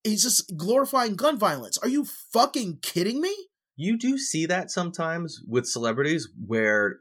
he's 0.04 0.22
just 0.22 0.56
glorifying 0.56 1.14
gun 1.14 1.38
violence. 1.38 1.78
Are 1.78 1.88
you 1.88 2.04
fucking 2.04 2.78
kidding 2.82 3.20
me? 3.20 3.34
You 3.76 3.96
do 3.96 4.18
see 4.18 4.46
that 4.46 4.70
sometimes 4.70 5.40
with 5.46 5.66
celebrities 5.66 6.28
where 6.46 7.00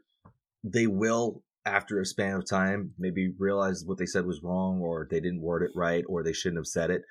they 0.64 0.86
will, 0.86 1.42
after 1.64 2.00
a 2.00 2.06
span 2.06 2.34
of 2.36 2.48
time, 2.48 2.94
maybe 2.98 3.32
realize 3.38 3.84
what 3.84 3.98
they 3.98 4.06
said 4.06 4.26
was 4.26 4.42
wrong 4.42 4.80
or 4.80 5.06
they 5.10 5.20
didn't 5.20 5.42
word 5.42 5.62
it 5.62 5.70
right 5.74 6.04
or 6.08 6.22
they 6.22 6.32
shouldn't 6.32 6.58
have 6.58 6.66
said 6.66 6.90
it. 6.90 7.02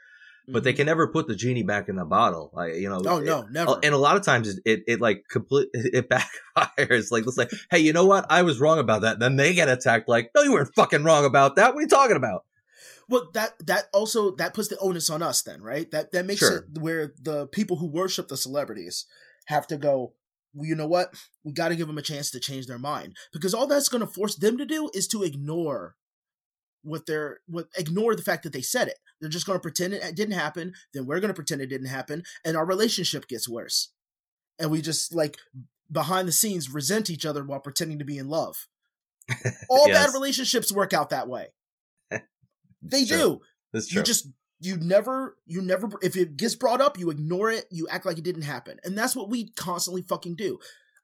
But 0.49 0.63
they 0.63 0.71
Mhm. 0.71 0.77
can 0.77 0.85
never 0.85 1.07
put 1.09 1.27
the 1.27 1.35
genie 1.35 1.63
back 1.63 1.89
in 1.89 1.97
the 1.97 2.05
bottle. 2.05 2.51
Like 2.53 2.75
you 2.75 2.87
know, 2.89 3.01
Oh 3.05 3.17
it- 3.17 3.25
no, 3.25 3.41
never. 3.51 3.79
and 3.83 3.93
a 3.93 3.97
lot 3.97 4.15
of 4.15 4.23
times 4.23 4.47
it, 4.47 4.59
it, 4.65 4.83
it 4.87 5.01
like 5.01 5.25
complete 5.29 5.67
it 5.73 6.09
backfires. 6.09 7.11
Like 7.11 7.25
let's 7.25 7.35
say, 7.35 7.47
hey, 7.69 7.79
you 7.79 7.91
know 7.91 8.05
what? 8.05 8.25
I 8.29 8.43
was 8.43 8.59
wrong 8.61 8.79
about 8.79 9.01
that. 9.01 9.19
Then 9.19 9.35
they 9.35 9.53
get 9.53 9.67
attacked. 9.67 10.07
Like, 10.07 10.31
no, 10.33 10.43
you 10.43 10.53
weren't 10.53 10.73
fucking 10.73 11.03
wrong 11.03 11.25
about 11.25 11.57
that. 11.57 11.73
What 11.73 11.79
are 11.79 11.81
you 11.81 11.87
talking 11.89 12.15
about? 12.15 12.45
Well, 13.09 13.29
that 13.33 13.53
that 13.67 13.85
also 13.93 14.35
that 14.37 14.53
puts 14.53 14.69
the 14.69 14.77
onus 14.79 15.09
on 15.09 15.21
us 15.21 15.41
then, 15.41 15.61
right? 15.61 15.91
That 15.91 16.13
that 16.13 16.25
makes 16.25 16.39
Sure. 16.39 16.59
it 16.73 16.79
where 16.81 17.13
the 17.21 17.47
people 17.47 17.77
who 17.77 17.87
worship 17.87 18.29
the 18.29 18.37
celebrities 18.37 19.05
have 19.47 19.67
to 19.67 19.77
go. 19.77 20.13
Well, 20.53 20.67
you 20.67 20.75
know 20.75 20.87
what? 20.87 21.13
We 21.43 21.51
got 21.53 21.69
to 21.69 21.75
give 21.75 21.87
them 21.87 21.97
a 21.97 22.01
chance 22.03 22.31
to 22.31 22.39
change 22.39 22.67
their 22.67 22.79
mind 22.79 23.15
because 23.31 23.53
all 23.53 23.67
that's 23.67 23.89
going 23.89 24.01
to 24.01 24.07
force 24.11 24.35
them 24.35 24.57
to 24.57 24.65
do 24.65 24.89
is 24.93 25.07
to 25.09 25.23
ignore 25.23 25.95
what 26.83 27.05
they're 27.05 27.39
what 27.47 27.67
ignore 27.77 28.15
the 28.15 28.21
fact 28.23 28.43
that 28.43 28.53
they 28.53 28.61
said 28.61 28.87
it. 28.87 28.97
They're 29.19 29.29
just 29.29 29.45
going 29.45 29.57
to 29.57 29.61
pretend 29.61 29.93
it 29.93 30.15
didn't 30.15 30.35
happen. 30.35 30.73
Then 30.93 31.05
we're 31.05 31.19
going 31.19 31.29
to 31.29 31.33
pretend 31.35 31.61
it 31.61 31.67
didn't 31.67 31.87
happen, 31.87 32.23
and 32.45 32.55
our 32.55 32.65
relationship 32.65 33.27
gets 33.27 33.47
worse. 33.49 33.91
And 34.59 34.71
we 34.71 34.81
just 34.81 35.13
like 35.13 35.37
behind 35.91 36.27
the 36.27 36.31
scenes 36.31 36.69
resent 36.69 37.09
each 37.09 37.25
other 37.25 37.43
while 37.43 37.59
pretending 37.59 37.99
to 37.99 38.05
be 38.05 38.17
in 38.17 38.27
love. 38.29 38.67
All 39.69 39.87
Yes. 39.87 40.07
bad 40.07 40.13
relationships 40.13 40.71
work 40.71 40.93
out 40.93 41.09
that 41.09 41.27
way. 41.27 41.47
They 42.81 43.05
Sure. 43.05 43.17
do 43.17 43.41
That's 43.73 43.87
true. 43.87 43.99
you 43.99 44.03
just 44.03 44.27
you 44.60 44.78
never 44.78 45.38
you 45.45 45.62
never 45.62 45.89
if 46.01 46.16
it 46.16 46.38
gets 46.38 46.55
brought 46.55 46.82
up 46.82 46.97
you 46.97 47.10
ignore 47.10 47.51
it 47.51 47.66
you 47.72 47.88
act 47.89 48.05
like 48.05 48.18
it 48.18 48.24
didn't 48.24 48.41
happen. 48.43 48.80
And 48.84 48.97
that's 48.97 49.16
what 49.16 49.30
we 49.30 49.49
constantly 49.51 50.01
fucking 50.01 50.36
do. 50.36 50.60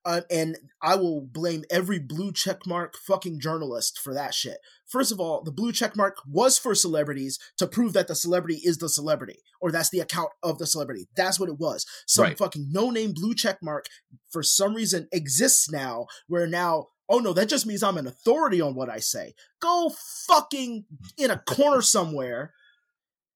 Uh, 0.05 0.19
and 0.29 0.57
i 0.81 0.95
will 0.97 1.21
blame 1.21 1.63
every 1.71 1.97
blue 1.97 2.29
checkmark 2.29 2.93
fucking 3.07 3.39
journalist 3.39 3.97
for 3.97 4.13
that 4.13 4.33
shit. 4.33 4.57
First 4.85 5.11
of 5.13 5.19
all 5.19 5.41
the 5.43 5.51
blue 5.51 5.71
checkmark 5.71 6.13
was 6.27 6.57
for 6.57 6.75
celebrities 6.75 7.39
to 7.57 7.67
prove 7.67 7.93
that 7.93 8.07
the 8.09 8.15
celebrity 8.15 8.59
is 8.65 8.79
the 8.79 8.89
celebrity 8.89 9.39
or 9.61 9.71
that's 9.71 9.89
the 9.91 10.01
account 10.01 10.29
of 10.41 10.57
the 10.57 10.67
celebrity. 10.67 11.07
That's 11.15 11.39
what 11.39 11.47
it 11.49 11.57
was. 11.57 11.85
Some 12.05 12.23
Right. 12.23 12.37
fucking 12.37 12.67
no-name 12.71 13.13
blue 13.13 13.33
checkmark 13.33 13.83
for 14.29 14.43
some 14.43 14.73
reason 14.73 15.07
exists 15.13 15.71
now 15.71 16.07
where 16.27 16.47
now 16.47 16.87
oh 17.07 17.19
no 17.19 17.31
that 17.33 17.47
just 17.47 17.65
means 17.65 17.83
i'm 17.83 17.97
an 17.97 18.07
authority 18.07 18.59
on 18.59 18.75
what 18.75 18.89
i 18.89 18.97
say. 18.99 19.35
Go 19.61 19.89
fucking 20.27 20.83
in 21.17 21.31
a 21.31 21.37
corner 21.37 21.81
somewhere 21.81 22.51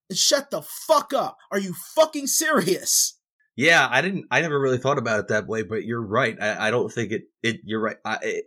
and 0.10 0.18
shut 0.18 0.52
the 0.52 0.62
fuck 0.62 1.14
up. 1.14 1.38
Are 1.52 1.60
you 1.60 1.74
fucking 1.96 2.28
serious? 2.28 3.18
Yeah, 3.56 3.88
I 3.90 4.02
didn't. 4.02 4.26
I 4.30 4.42
never 4.42 4.60
really 4.60 4.78
thought 4.78 5.00
about 5.00 5.20
it 5.20 5.28
that 5.30 5.48
way, 5.48 5.64
but 5.64 5.84
you're 5.84 6.06
right. 6.06 6.38
I, 6.40 6.68
I 6.68 6.72
don't 6.72 6.92
think 6.92 7.12
it. 7.12 7.24
It. 7.42 7.58
You're 7.64 7.82
right. 7.82 7.98
I. 8.06 8.18
It, 8.22 8.46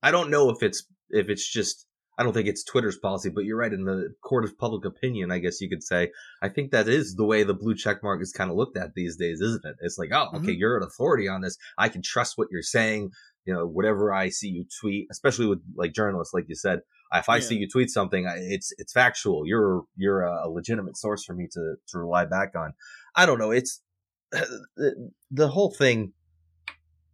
I 0.00 0.12
don't 0.12 0.30
know 0.30 0.50
if 0.50 0.62
it's 0.62 0.84
if 1.10 1.28
it's 1.28 1.50
just. 1.50 1.86
I 2.16 2.24
don't 2.24 2.32
think 2.32 2.48
it's 2.48 2.64
Twitter's 2.64 2.98
policy, 2.98 3.30
but 3.30 3.44
you're 3.44 3.56
right. 3.56 3.72
In 3.72 3.84
the 3.84 4.14
court 4.24 4.44
of 4.44 4.58
public 4.58 4.84
opinion, 4.84 5.30
I 5.30 5.38
guess 5.38 5.60
you 5.60 5.68
could 5.68 5.82
say. 5.82 6.10
I 6.42 6.48
think 6.48 6.70
that 6.70 6.88
is 6.88 7.14
the 7.14 7.24
way 7.24 7.42
the 7.42 7.54
blue 7.54 7.74
check 7.74 8.02
mark 8.02 8.22
is 8.22 8.32
kind 8.32 8.50
of 8.50 8.56
looked 8.56 8.76
at 8.76 8.94
these 8.94 9.16
days, 9.16 9.40
isn't 9.40 9.64
it? 9.64 9.76
It's 9.80 9.98
like, 9.98 10.10
oh, 10.12 10.26
mm-hmm. 10.26 10.36
okay, 10.36 10.52
you're 10.52 10.76
an 10.76 10.82
authority 10.82 11.28
on 11.28 11.42
this. 11.42 11.56
I 11.76 11.88
can 11.88 12.02
trust 12.02 12.36
what 12.36 12.48
you're 12.50 12.62
saying. 12.62 13.10
You 13.48 13.54
know, 13.54 13.66
whatever 13.66 14.12
I 14.12 14.28
see 14.28 14.48
you 14.48 14.66
tweet, 14.78 15.08
especially 15.10 15.46
with 15.46 15.60
like 15.74 15.94
journalists, 15.94 16.34
like 16.34 16.44
you 16.48 16.54
said. 16.54 16.80
If 17.14 17.30
I 17.30 17.36
Yeah. 17.36 17.42
see 17.42 17.54
you 17.56 17.66
tweet 17.66 17.88
something, 17.88 18.26
it's 18.28 18.74
it's 18.76 18.92
factual. 18.92 19.46
You're 19.46 19.84
you're 19.96 20.20
a, 20.20 20.50
legitimate 20.50 20.98
source 20.98 21.24
for 21.24 21.32
me 21.34 21.48
to 21.54 21.76
to 21.88 21.98
rely 21.98 22.26
back 22.26 22.50
on. 22.54 22.74
I 23.16 23.24
don't 23.24 23.38
know. 23.38 23.50
It's 23.50 23.80
the, 24.32 25.10
the 25.30 25.48
whole 25.48 25.72
thing 25.72 26.12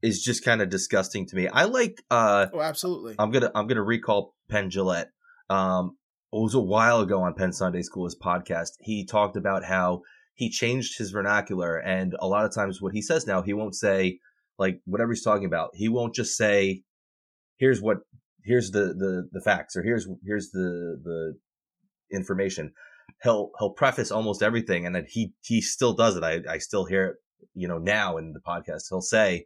is 0.03 0.25
just 0.25 0.45
kind 0.45 0.61
of 0.61 0.71
disgusting 0.71 1.25
to 1.29 1.37
me. 1.37 1.47
I 1.47 1.65
like 1.67 2.03
uh 2.11 2.47
Oh, 2.53 2.61
absolutely. 2.61 3.15
I'm 3.17 3.31
gonna 3.31 3.53
I'm 3.55 3.69
gonna 3.69 3.85
recall 3.85 4.35
Penn 4.49 4.71
Jillette. 4.71 5.11
Um 5.49 5.97
it 6.33 6.41
was 6.43 6.55
a 6.55 6.61
while 6.61 6.99
ago 6.99 7.23
on 7.23 7.35
Penn 7.35 7.53
Sunday 7.53 7.83
School's 7.83 8.17
podcast. 8.19 8.71
He 8.81 9.07
talked 9.07 9.37
about 9.37 9.63
how 9.63 10.03
he 10.35 10.51
changed 10.51 10.99
his 10.99 11.13
vernacular 11.13 11.77
and 11.79 12.17
a 12.19 12.27
lot 12.27 12.45
of 12.45 12.53
times 12.53 12.83
what 12.83 12.93
he 12.93 13.01
says 13.03 13.25
now, 13.25 13.41
he 13.43 13.53
won't 13.53 13.77
say 13.77 14.19
like 14.59 14.81
whatever 14.85 15.13
he's 15.13 15.23
talking 15.23 15.47
about. 15.47 15.71
He 15.75 15.89
won't 15.89 16.15
just 16.15 16.37
say 16.37 16.83
here's 17.59 17.81
what 17.81 17.99
here's 18.43 18.71
the 18.71 18.95
the 18.95 19.29
the 19.33 19.41
facts 19.41 19.77
or 19.77 19.83
here's 19.83 20.07
here's 20.25 20.51
the 20.51 21.01
the 21.03 21.35
information. 22.13 22.73
He'll 23.23 23.51
he'll 23.59 23.71
preface 23.71 24.11
almost 24.11 24.43
everything 24.43 24.87
and 24.87 24.95
then 24.95 25.07
he 25.09 25.33
he 25.43 25.61
still 25.61 25.95
does 25.95 26.17
it. 26.17 26.23
I 26.23 26.41
I 26.49 26.59
still 26.59 26.85
hear 26.85 27.07
it, 27.07 27.17
you 27.55 27.69
know, 27.69 27.79
now 27.79 28.17
in 28.17 28.33
the 28.33 28.41
podcast. 28.41 28.85
He'll 28.89 29.01
say 29.01 29.45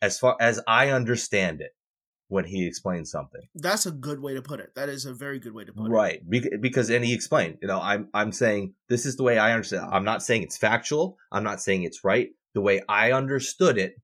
as 0.00 0.18
far 0.18 0.36
as 0.40 0.60
I 0.66 0.88
understand 0.88 1.60
it 1.60 1.72
when 2.28 2.44
he 2.44 2.66
explains 2.66 3.10
something. 3.10 3.42
That's 3.54 3.86
a 3.86 3.92
good 3.92 4.20
way 4.20 4.34
to 4.34 4.42
put 4.42 4.60
it. 4.60 4.74
That 4.74 4.88
is 4.88 5.04
a 5.04 5.12
very 5.12 5.38
good 5.38 5.52
way 5.52 5.64
to 5.64 5.72
put 5.72 5.86
it. 5.86 5.90
Right. 5.90 6.20
Because, 6.60 6.90
and 6.90 7.04
he 7.04 7.12
explained, 7.12 7.58
you 7.60 7.68
know, 7.68 7.80
I'm, 7.80 8.08
I'm 8.14 8.32
saying 8.32 8.74
this 8.88 9.06
is 9.06 9.16
the 9.16 9.22
way 9.22 9.38
I 9.38 9.52
understand. 9.52 9.86
it. 9.86 9.94
I'm 9.94 10.04
not 10.04 10.22
saying 10.22 10.42
it's 10.42 10.56
factual. 10.56 11.18
I'm 11.30 11.44
not 11.44 11.60
saying 11.60 11.82
it's 11.82 12.02
right. 12.02 12.30
The 12.54 12.60
way 12.60 12.82
I 12.88 13.12
understood 13.12 13.78
it, 13.78 13.94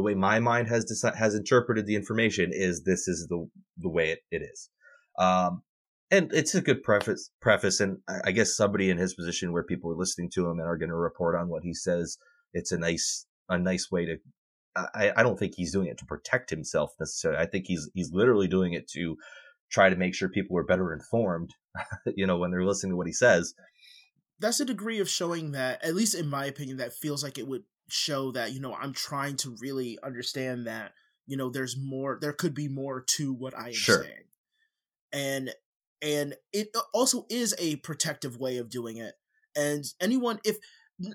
the 0.00 0.04
way 0.04 0.14
my 0.14 0.40
mind 0.40 0.66
has 0.68 0.86
deci- 0.86 1.14
has 1.14 1.34
interpreted 1.34 1.84
the 1.84 1.94
information 1.94 2.52
is 2.54 2.84
this 2.84 3.06
is 3.06 3.26
the, 3.28 3.46
the 3.76 3.88
way 3.90 4.10
it, 4.12 4.20
it 4.30 4.42
is. 4.42 4.70
Um, 5.18 5.62
and 6.10 6.32
it's 6.32 6.54
a 6.54 6.62
good 6.62 6.82
preface, 6.82 7.30
preface. 7.42 7.80
And 7.80 7.98
I, 8.24 8.32
guess 8.32 8.56
somebody 8.56 8.88
in 8.88 8.96
his 8.96 9.12
position 9.12 9.52
where 9.52 9.62
people 9.62 9.92
are 9.92 9.96
listening 9.96 10.30
to 10.30 10.46
him 10.46 10.58
and 10.58 10.66
are 10.66 10.78
going 10.78 10.88
to 10.88 10.96
report 10.96 11.36
on 11.36 11.48
what 11.48 11.62
he 11.62 11.74
says, 11.74 12.16
it's 12.54 12.72
a 12.72 12.78
nice, 12.78 13.26
a 13.50 13.58
nice 13.58 13.90
way 13.92 14.06
to, 14.06 14.16
I, 14.74 15.12
I 15.14 15.22
don't 15.22 15.38
think 15.38 15.52
he's 15.54 15.72
doing 15.72 15.88
it 15.88 15.98
to 15.98 16.06
protect 16.06 16.48
himself 16.48 16.92
necessarily. 16.98 17.42
I 17.42 17.46
think 17.46 17.66
he's, 17.66 17.90
he's 17.92 18.10
literally 18.10 18.48
doing 18.48 18.72
it 18.72 18.88
to 18.92 19.16
try 19.70 19.90
to 19.90 19.96
make 19.96 20.14
sure 20.14 20.30
people 20.30 20.56
are 20.56 20.64
better 20.64 20.94
informed, 20.94 21.50
you 22.16 22.26
know, 22.26 22.38
when 22.38 22.50
they're 22.50 22.64
listening 22.64 22.92
to 22.92 22.96
what 22.96 23.06
he 23.06 23.12
says. 23.12 23.52
That's 24.38 24.60
a 24.60 24.64
degree 24.64 24.98
of 24.98 25.10
showing 25.10 25.52
that, 25.52 25.84
at 25.84 25.94
least 25.94 26.14
in 26.14 26.26
my 26.26 26.46
opinion, 26.46 26.78
that 26.78 26.94
feels 26.94 27.22
like 27.22 27.36
it 27.36 27.46
would 27.46 27.64
show 27.92 28.32
that, 28.32 28.52
you 28.52 28.60
know, 28.60 28.74
I'm 28.74 28.92
trying 28.92 29.36
to 29.38 29.56
really 29.60 29.98
understand 30.02 30.66
that, 30.66 30.92
you 31.26 31.36
know, 31.36 31.50
there's 31.50 31.76
more, 31.78 32.18
there 32.20 32.32
could 32.32 32.54
be 32.54 32.68
more 32.68 33.02
to 33.16 33.32
what 33.32 33.56
I 33.56 33.68
am 33.68 33.72
Sure. 33.72 34.04
saying. 34.04 34.24
And, 35.12 35.54
and 36.02 36.34
it 36.52 36.68
uh, 36.74 36.80
also 36.94 37.26
is 37.28 37.54
a 37.58 37.76
protective 37.76 38.38
way 38.38 38.58
of 38.58 38.70
doing 38.70 38.96
it. 38.96 39.14
And 39.56 39.84
anyone, 40.00 40.40
if, 40.44 40.56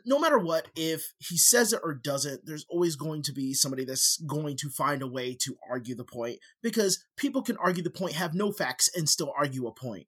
no 0.06 0.20
matter 0.20 0.40
what, 0.40 0.68
if 0.76 1.14
he 1.20 1.38
says 1.38 1.72
it 1.72 1.80
or 1.84 1.94
doesn't, 1.94 2.46
there's 2.46 2.66
always 2.70 2.96
going 2.96 3.22
to 3.24 3.32
be 3.32 3.54
somebody 3.54 3.86
that's 3.86 4.18
going 4.28 4.58
to 4.58 4.70
find 4.70 5.02
a 5.02 5.08
way 5.08 5.36
to 5.42 5.58
argue 5.70 5.96
the 5.96 6.04
point 6.04 6.40
because 6.62 7.06
people 7.18 7.42
can 7.42 7.58
argue 7.58 7.84
the 7.84 7.90
point, 7.90 8.14
have 8.14 8.34
no 8.34 8.52
facts, 8.52 8.90
and 8.96 9.08
still 9.08 9.32
argue 9.38 9.68
a 9.68 9.72
point. 9.72 10.08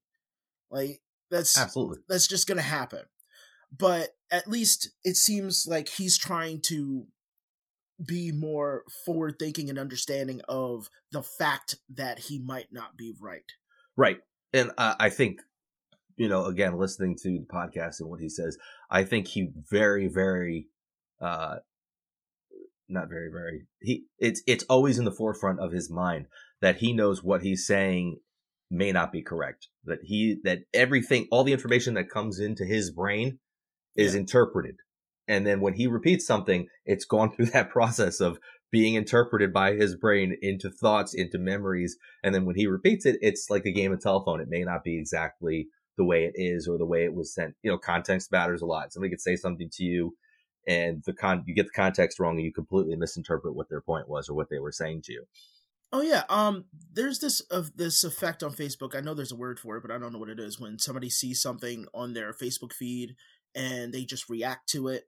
Like, 0.71 1.01
that's 1.29 1.57
Absolutely. 1.57 1.99
that's 2.09 2.27
just 2.27 2.47
going 2.47 2.57
to 2.57 2.63
happen. 2.63 3.01
But 3.75 4.09
at 4.31 4.47
least 4.47 4.89
it 5.03 5.15
seems 5.15 5.65
like 5.67 5.89
he's 5.89 6.17
trying 6.17 6.61
to 6.67 7.07
be 8.05 8.31
more 8.31 8.83
forward 9.05 9.35
thinking 9.39 9.69
and 9.69 9.79
understanding 9.79 10.41
of 10.47 10.89
the 11.11 11.23
fact 11.23 11.75
that 11.89 12.19
he 12.19 12.39
might 12.39 12.71
not 12.71 12.95
be 12.95 13.13
right. 13.19 13.51
Right. 13.95 14.19
And 14.53 14.71
uh, 14.77 14.95
I 14.99 15.09
think, 15.09 15.41
you 16.15 16.29
know, 16.29 16.45
again, 16.45 16.77
listening 16.77 17.15
to 17.23 17.29
the 17.29 17.45
podcast 17.51 17.99
and 17.99 18.09
what 18.09 18.19
he 18.19 18.29
says, 18.29 18.57
I 18.89 19.03
think 19.03 19.27
he 19.27 19.49
very, 19.69 20.07
very, 20.07 20.67
uh, 21.19 21.57
not 22.87 23.09
very, 23.09 23.29
very, 23.31 23.65
he, 23.81 24.05
it's, 24.19 24.41
it's 24.47 24.63
always 24.65 24.99
in 24.99 25.05
the 25.05 25.11
forefront 25.11 25.59
of 25.59 25.71
his 25.71 25.89
mind 25.89 26.27
that 26.61 26.77
he 26.77 26.93
knows 26.93 27.23
what 27.23 27.41
he's 27.41 27.65
saying 27.65 28.19
may 28.69 28.91
not 28.91 29.11
be 29.11 29.21
correct. 29.21 29.67
That 29.85 29.99
he, 30.03 30.37
that 30.43 30.59
everything, 30.73 31.27
all 31.31 31.43
the 31.43 31.53
information 31.53 31.95
that 31.95 32.09
comes 32.09 32.39
into 32.39 32.63
his 32.63 32.91
brain 32.91 33.39
is 33.97 34.13
Yeah. 34.13 34.21
interpreted. 34.21 34.77
And 35.27 35.45
then 35.45 35.59
when 35.59 35.73
he 35.73 35.87
repeats 35.87 36.25
something, 36.25 36.67
it's 36.85 37.05
gone 37.05 37.31
through 37.35 37.47
that 37.47 37.69
process 37.69 38.19
of 38.21 38.39
being 38.71 38.95
interpreted 38.95 39.53
by 39.53 39.73
his 39.73 39.95
brain 39.95 40.37
into 40.41 40.69
thoughts, 40.69 41.13
into 41.13 41.37
memories. 41.37 41.97
And 42.23 42.35
then 42.35 42.45
when 42.45 42.55
he 42.55 42.67
repeats 42.67 43.05
it, 43.05 43.17
it's 43.21 43.49
like 43.49 43.65
a 43.65 43.71
game 43.71 43.93
of 43.93 44.01
telephone. 44.01 44.41
It 44.41 44.49
may 44.49 44.63
not 44.63 44.83
be 44.83 44.97
exactly 44.99 45.67
the 45.97 46.05
way 46.05 46.25
it 46.25 46.33
is 46.35 46.67
or 46.67 46.77
the 46.77 46.85
way 46.85 47.03
it 47.05 47.13
was 47.13 47.33
sent. 47.33 47.55
You 47.63 47.71
know, 47.71 47.77
context 47.77 48.31
matters 48.31 48.61
a 48.61 48.65
lot. 48.65 48.93
Somebody 48.93 49.09
could 49.09 49.21
say 49.21 49.35
something 49.35 49.69
to 49.73 49.83
you 49.83 50.15
and 50.67 51.01
the 51.05 51.13
con, 51.13 51.43
you 51.47 51.55
get 51.55 51.65
the 51.65 51.71
context 51.71 52.19
wrong 52.19 52.35
and 52.35 52.45
you 52.45 52.53
completely 52.53 52.95
misinterpret 52.97 53.55
what 53.55 53.69
their 53.69 53.81
point 53.81 54.09
was 54.09 54.29
or 54.29 54.35
what 54.35 54.49
they 54.49 54.59
were 54.59 54.71
saying 54.71 55.01
to 55.05 55.13
you. 55.13 55.23
Oh 55.93 56.01
yeah, 56.01 56.23
um 56.27 56.65
there's 56.91 57.19
this 57.19 57.39
of 57.39 57.77
this 57.77 58.03
effect 58.03 58.43
on 58.43 58.51
Facebook. 58.51 58.93
I 58.93 58.99
know 58.99 59.13
there's 59.13 59.31
a 59.31 59.37
word 59.37 59.57
for 59.59 59.77
it, 59.77 59.81
but 59.81 59.91
I 59.91 59.97
don't 59.97 60.11
know 60.11 60.19
what 60.19 60.29
it 60.29 60.39
is 60.39 60.59
when 60.59 60.77
somebody 60.79 61.09
sees 61.09 61.41
something 61.41 61.85
on 61.93 62.13
their 62.13 62.33
Facebook 62.33 62.73
feed 62.73 63.15
and 63.55 63.93
they 63.93 64.03
just 64.03 64.29
react 64.29 64.69
to 64.69 64.87
it. 64.87 65.05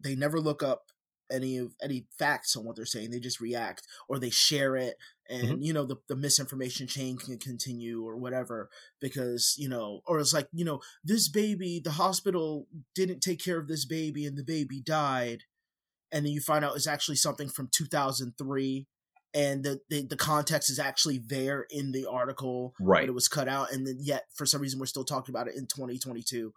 They 0.00 0.14
never 0.14 0.40
look 0.40 0.62
up 0.62 0.84
any 1.30 1.56
of 1.56 1.74
any 1.82 2.06
facts 2.18 2.56
on 2.56 2.64
what 2.64 2.76
they're 2.76 2.84
saying. 2.84 3.10
They 3.10 3.20
just 3.20 3.40
react 3.40 3.82
or 4.08 4.18
they 4.18 4.30
share 4.30 4.76
it 4.76 4.96
mm-hmm. 5.30 5.52
and 5.52 5.64
you 5.64 5.72
know 5.72 5.84
the, 5.84 5.96
the 6.08 6.16
misinformation 6.16 6.86
chain 6.86 7.16
can 7.16 7.38
continue 7.38 8.06
or 8.06 8.16
whatever 8.16 8.68
because 9.00 9.54
you 9.58 9.68
know 9.68 10.00
or 10.06 10.18
it's 10.18 10.34
like 10.34 10.48
you 10.52 10.64
know 10.64 10.80
this 11.02 11.28
baby 11.28 11.80
the 11.82 11.92
hospital 11.92 12.66
didn't 12.94 13.20
take 13.20 13.42
care 13.42 13.58
of 13.58 13.68
this 13.68 13.84
baby 13.84 14.26
and 14.26 14.36
the 14.36 14.44
baby 14.44 14.80
died 14.80 15.42
and 16.12 16.24
then 16.24 16.32
you 16.32 16.40
find 16.40 16.64
out 16.64 16.76
it's 16.76 16.86
actually 16.86 17.16
something 17.16 17.48
from 17.48 17.68
2003 17.72 18.86
and 19.36 19.64
the, 19.64 19.80
the, 19.90 20.06
the 20.06 20.16
context 20.16 20.70
is 20.70 20.78
actually 20.78 21.18
there 21.18 21.66
in 21.68 21.90
the 21.90 22.06
article 22.06 22.72
Right. 22.78 23.02
but 23.02 23.08
it 23.08 23.14
was 23.14 23.28
cut 23.28 23.48
out 23.48 23.72
and 23.72 23.86
then 23.86 23.98
yet 24.00 24.24
for 24.34 24.46
some 24.46 24.60
reason 24.60 24.78
we're 24.78 24.86
still 24.86 25.04
talking 25.04 25.32
about 25.34 25.48
it 25.48 25.56
in 25.56 25.66
2022 25.66 26.52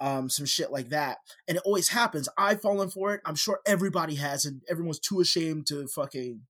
um 0.00 0.28
some 0.30 0.46
shit 0.46 0.70
like 0.70 0.88
that 0.90 1.18
and 1.48 1.56
it 1.56 1.62
always 1.64 1.88
happens 1.88 2.28
i've 2.38 2.60
fallen 2.60 2.88
for 2.88 3.14
it 3.14 3.20
i'm 3.24 3.34
sure 3.34 3.60
everybody 3.66 4.14
has 4.16 4.44
and 4.44 4.62
everyone's 4.68 4.98
too 5.00 5.20
ashamed 5.20 5.66
to 5.66 5.86
fucking 5.88 6.42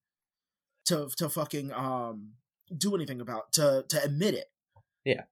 to 0.84 1.08
to 1.16 1.28
fucking 1.28 1.72
um 1.72 2.32
do 2.76 2.94
anything 2.94 3.20
about 3.20 3.52
to 3.52 3.84
to 3.88 4.02
admit 4.02 4.34
it 4.34 4.46
Yeah. 5.04 5.22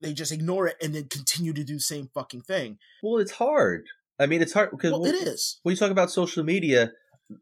they 0.00 0.12
just 0.14 0.32
ignore 0.32 0.66
it 0.66 0.76
and 0.82 0.94
then 0.94 1.04
continue 1.08 1.52
to 1.52 1.64
do 1.64 1.74
the 1.74 1.80
same 1.80 2.08
fucking 2.14 2.42
thing 2.42 2.78
Well, 3.02 3.18
it's 3.18 3.32
hard. 3.32 3.84
I 4.18 4.24
mean, 4.24 4.40
it's 4.40 4.54
hard 4.54 4.70
because 4.70 4.92
well 4.92 5.04
it 5.04 5.14
is 5.14 5.60
when 5.62 5.74
you 5.74 5.76
talk 5.76 5.90
about 5.90 6.10
social 6.10 6.42
media, 6.42 6.92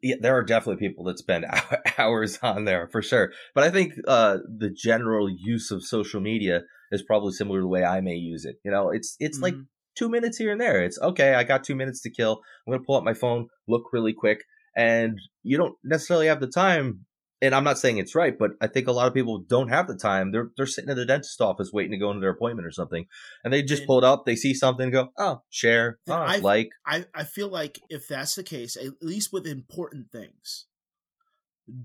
yeah, 0.03 0.16
there 0.20 0.35
are 0.37 0.43
definitely 0.43 0.85
people 0.89 1.05
that 1.05 1.18
spend 1.18 1.45
hours 1.99 2.39
on 2.43 2.64
there 2.64 2.89
for 2.91 3.01
sure. 3.01 3.32
But 3.55 3.62
I 3.62 3.70
think 3.70 3.93
uh, 4.09 4.39
the 4.59 4.70
general 4.70 5.28
use 5.30 5.70
of 5.70 5.85
social 5.85 6.20
media 6.20 6.62
is 6.91 7.03
probably 7.03 7.32
similar 7.32 7.59
to 7.61 7.62
the 7.62 7.68
way 7.68 7.85
I 7.85 8.01
may 8.01 8.14
use 8.16 8.45
it. 8.45 8.57
You 8.64 8.72
know, 8.72 8.91
it's 8.91 9.14
it's 9.20 9.39
like 9.41 9.55
Mhm. 9.55 9.66
Two 9.95 10.09
minutes 10.09 10.38
here 10.38 10.53
and 10.53 10.61
there. 10.61 10.82
It's 10.82 10.99
okay. 11.01 11.34
I 11.34 11.45
got 11.45 11.64
two 11.64 11.74
minutes 11.74 12.01
to 12.03 12.11
kill. 12.11 12.40
I'm 12.66 12.72
gonna 12.72 12.84
pull 12.84 12.97
up 12.97 13.05
my 13.05 13.14
phone, 13.14 13.49
look 13.68 13.84
really 13.92 14.12
quick, 14.12 14.45
and 14.76 15.18
you 15.42 15.57
don't 15.57 15.74
necessarily 15.84 16.26
have 16.26 16.40
the 16.40 16.49
time. 16.49 17.07
And 17.42 17.55
I'm 17.55 17.64
not 17.64 17.78
saying 17.78 17.99
it's 17.99 18.14
right, 18.14 18.32
but 18.38 18.53
I 18.62 18.68
think 18.68 18.86
a 18.88 18.92
lot 18.92 19.07
of 19.07 19.12
people 19.12 19.38
don't 19.47 19.68
have 19.68 19.86
the 19.86 19.97
time. 19.97 20.32
They're 20.32 20.49
they're 20.57 20.64
sitting 20.66 20.88
in 20.88 20.97
the 20.97 21.05
dentist 21.05 21.40
office 21.42 21.70
waiting 21.72 21.92
to 21.92 21.99
go 21.99 22.09
into 22.11 22.20
their 22.20 22.30
appointment 22.30 22.66
or 22.66 22.70
something, 22.70 23.05
and 23.42 23.53
they 23.53 23.62
just 23.62 23.82
And- 23.82 23.86
pull 23.86 23.99
it 23.99 24.05
up. 24.05 24.24
They 24.24 24.36
see 24.36 24.55
something, 24.55 24.90
go, 24.90 25.09
oh, 25.18 25.42
share, 25.51 25.99
oh, 26.09 26.12
I- 26.14 26.36
like, 26.38 26.70
I, 26.86 27.05
I 27.14 27.24
feel 27.24 27.49
like 27.49 27.80
if 27.90 28.09
that's 28.09 28.34
the 28.34 28.45
case, 28.45 28.76
at 28.76 29.03
least 29.03 29.30
with 29.32 29.47
important 29.47 30.11
things, 30.11 30.66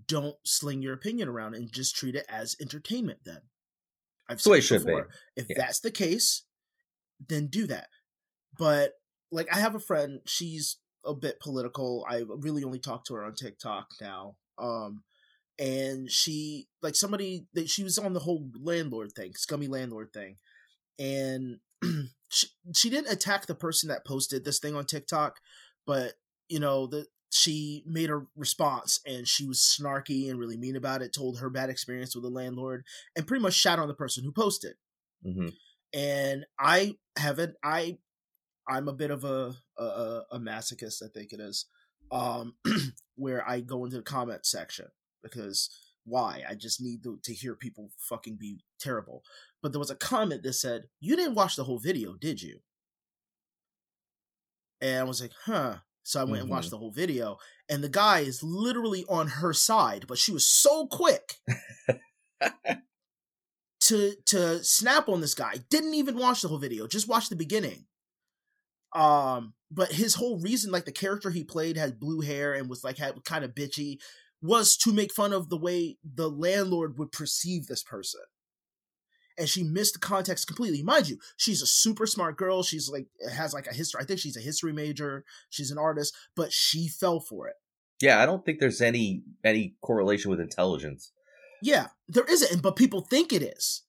don't 0.08 0.36
sling 0.46 0.82
your 0.82 0.94
opinion 0.94 1.28
around 1.28 1.56
and 1.56 1.72
just 1.72 1.96
treat 1.96 2.16
it 2.16 2.26
as 2.30 2.56
entertainment 2.62 3.20
then. 3.26 3.42
I've 4.30 4.38
That's 4.38 4.44
the 4.44 4.50
way 4.52 4.62
said 4.62 4.76
it 4.76 4.80
should 4.80 4.86
be. 4.88 4.92
before, 4.94 5.10
If 5.36 5.46
Yeah. 5.50 5.56
that's 5.58 5.80
the 5.80 5.92
case, 5.92 6.44
then 7.28 7.48
do 7.48 7.66
that. 7.68 7.88
But 8.58 8.94
like 9.32 9.48
I 9.54 9.60
have 9.60 9.76
a 9.76 9.80
friend, 9.80 10.22
she's 10.26 10.78
a 11.06 11.14
bit 11.14 11.40
political. 11.40 12.06
I 12.10 12.24
really 12.28 12.64
only 12.64 12.80
talk 12.80 13.06
to 13.06 13.16
her 13.16 13.24
on 13.26 13.36
TikTok 13.36 13.88
now. 14.02 14.36
Um 14.58 15.04
and 15.58 16.10
she 16.10 16.68
like 16.82 16.96
somebody 16.96 17.46
that 17.54 17.70
she 17.70 17.84
was 17.84 17.98
on 17.98 18.14
the 18.14 18.22
whole 18.22 18.50
landlord 18.62 19.12
thing, 19.12 19.34
scummy 19.36 19.68
landlord 19.68 20.14
thing. 20.14 20.38
And 20.98 21.60
she, 22.30 22.48
she 22.74 22.90
didn't 22.90 23.12
attack 23.12 23.46
the 23.46 23.56
person 23.56 23.90
that 23.90 24.06
posted 24.06 24.46
this 24.46 24.60
thing 24.60 24.76
on 24.76 24.86
TikTok, 24.86 25.38
but 25.86 26.14
you 26.48 26.60
know, 26.60 26.88
the 26.88 27.06
she 27.32 27.84
made 27.86 28.10
a 28.10 28.24
response 28.36 29.00
and 29.06 29.28
she 29.28 29.46
was 29.46 29.60
snarky 29.60 30.30
and 30.30 30.40
really 30.40 30.58
mean 30.58 30.76
about 30.76 31.02
it, 31.04 31.14
told 31.14 31.40
her 31.40 31.50
bad 31.50 31.70
experience 31.70 32.16
with 32.16 32.24
the 32.24 32.30
landlord, 32.30 32.84
and 33.16 33.28
pretty 33.28 33.42
much 33.42 33.54
shat 33.54 33.78
on 33.80 33.88
the 33.88 33.94
person 33.94 34.24
who 34.24 34.32
posted. 34.32 34.76
hmm 35.24 35.50
And 35.94 36.46
I 36.60 36.96
haven't 37.18 37.56
I 37.64 37.98
I'm 38.70 38.88
a 38.88 38.94
bit 38.94 39.12
of 39.12 39.24
a 39.24 39.56
a, 39.78 40.22
a- 40.32 40.40
masochist, 40.40 41.04
I 41.04 41.08
think 41.14 41.34
it 41.34 41.40
is. 41.40 41.66
Um 42.12 42.56
where 43.16 43.48
I 43.48 43.60
go 43.60 43.86
into 43.86 43.98
the 43.98 44.04
comment 44.04 44.46
section 44.46 44.88
because 45.24 45.70
why? 46.06 46.44
I 46.50 46.56
just 46.56 46.82
need 46.82 47.04
to, 47.04 47.20
to 47.24 47.34
hear 47.34 47.56
people 47.56 47.92
fucking 47.98 48.38
be 48.38 48.60
terrible. 48.80 49.24
But 49.62 49.74
there 49.74 49.80
was 49.80 49.92
a 49.92 49.96
comment 49.96 50.44
that 50.44 50.54
said, 50.54 50.86
"You 51.00 51.16
didn't 51.16 51.36
watch 51.36 51.56
the 51.56 51.66
whole 51.66 51.80
video, 51.80 52.16
did 52.16 52.42
you?" 52.42 52.60
And 54.82 55.00
I 55.00 55.04
was 55.04 55.22
like, 55.22 55.34
"Huh." 55.46 55.78
So 56.04 56.20
I 56.20 56.24
went 56.24 56.42
and 56.42 56.50
watched 56.50 56.72
the 56.72 56.78
whole 56.78 56.92
video, 56.92 57.38
and 57.70 57.84
the 57.84 57.90
guy 57.90 58.22
is 58.22 58.42
literally 58.42 59.06
on 59.08 59.28
her 59.28 59.54
side, 59.54 60.06
but 60.08 60.18
she 60.18 60.32
was 60.32 60.48
so 60.48 60.88
quick 60.88 61.36
to 63.82 64.16
to 64.26 64.64
snap 64.64 65.08
on 65.08 65.22
this 65.22 65.36
guy. 65.36 65.56
Didn't 65.70 65.94
even 65.94 66.18
watch 66.18 66.42
the 66.42 66.48
whole 66.48 66.58
video, 66.58 66.88
just 66.88 67.08
watched 67.08 67.30
the 67.30 67.36
beginning. 67.36 67.86
Um, 68.94 69.54
but 69.72 69.92
his 69.92 70.16
whole 70.16 70.40
reason, 70.40 70.72
like 70.72 70.86
the 70.86 70.92
character 70.92 71.30
he 71.30 71.44
played, 71.44 71.78
had 71.78 72.00
blue 72.00 72.22
hair 72.22 72.54
and 72.54 72.70
was 72.70 72.84
like 72.84 72.98
had 72.98 73.24
kind 73.24 73.44
of 73.44 73.54
bitchy, 73.54 74.00
was 74.42 74.76
to 74.78 74.94
make 74.94 75.14
fun 75.14 75.34
of 75.34 75.50
the 75.50 75.58
way 75.58 75.98
the 76.04 76.30
landlord 76.30 76.98
would 76.98 77.12
perceive 77.12 77.68
this 77.68 77.84
person. 77.84 78.22
And 79.38 79.48
she 79.48 79.64
missed 79.64 79.94
the 79.94 80.00
context 80.00 80.48
completely. 80.48 80.84
Mind 80.84 81.08
you, 81.08 81.18
she's 81.38 81.62
a 81.62 81.68
super 81.68 82.06
smart 82.06 82.36
girl. 82.38 82.62
She's 82.62 82.90
like 82.90 83.08
has 83.32 83.54
like 83.54 83.68
a 83.68 83.74
history. 83.74 84.02
I 84.02 84.06
think 84.06 84.20
she's 84.20 84.36
a 84.36 84.42
history 84.42 84.74
major. 84.74 85.24
She's 85.50 85.72
an 85.72 85.78
artist, 85.78 86.14
but 86.36 86.52
she 86.52 86.90
fell 86.90 87.20
for 87.20 87.48
it. 87.48 87.56
Yeah, 88.02 88.22
I 88.22 88.26
don't 88.26 88.46
think 88.46 88.60
there's 88.60 88.82
any 88.82 89.24
any 89.44 89.76
correlation 89.82 90.30
with 90.32 90.42
intelligence. 90.42 91.12
Yeah, 91.62 91.88
there 92.08 92.26
isn't, 92.26 92.62
but 92.62 92.76
people 92.76 93.02
think 93.02 93.32
it 93.32 93.42
is. 93.42 93.84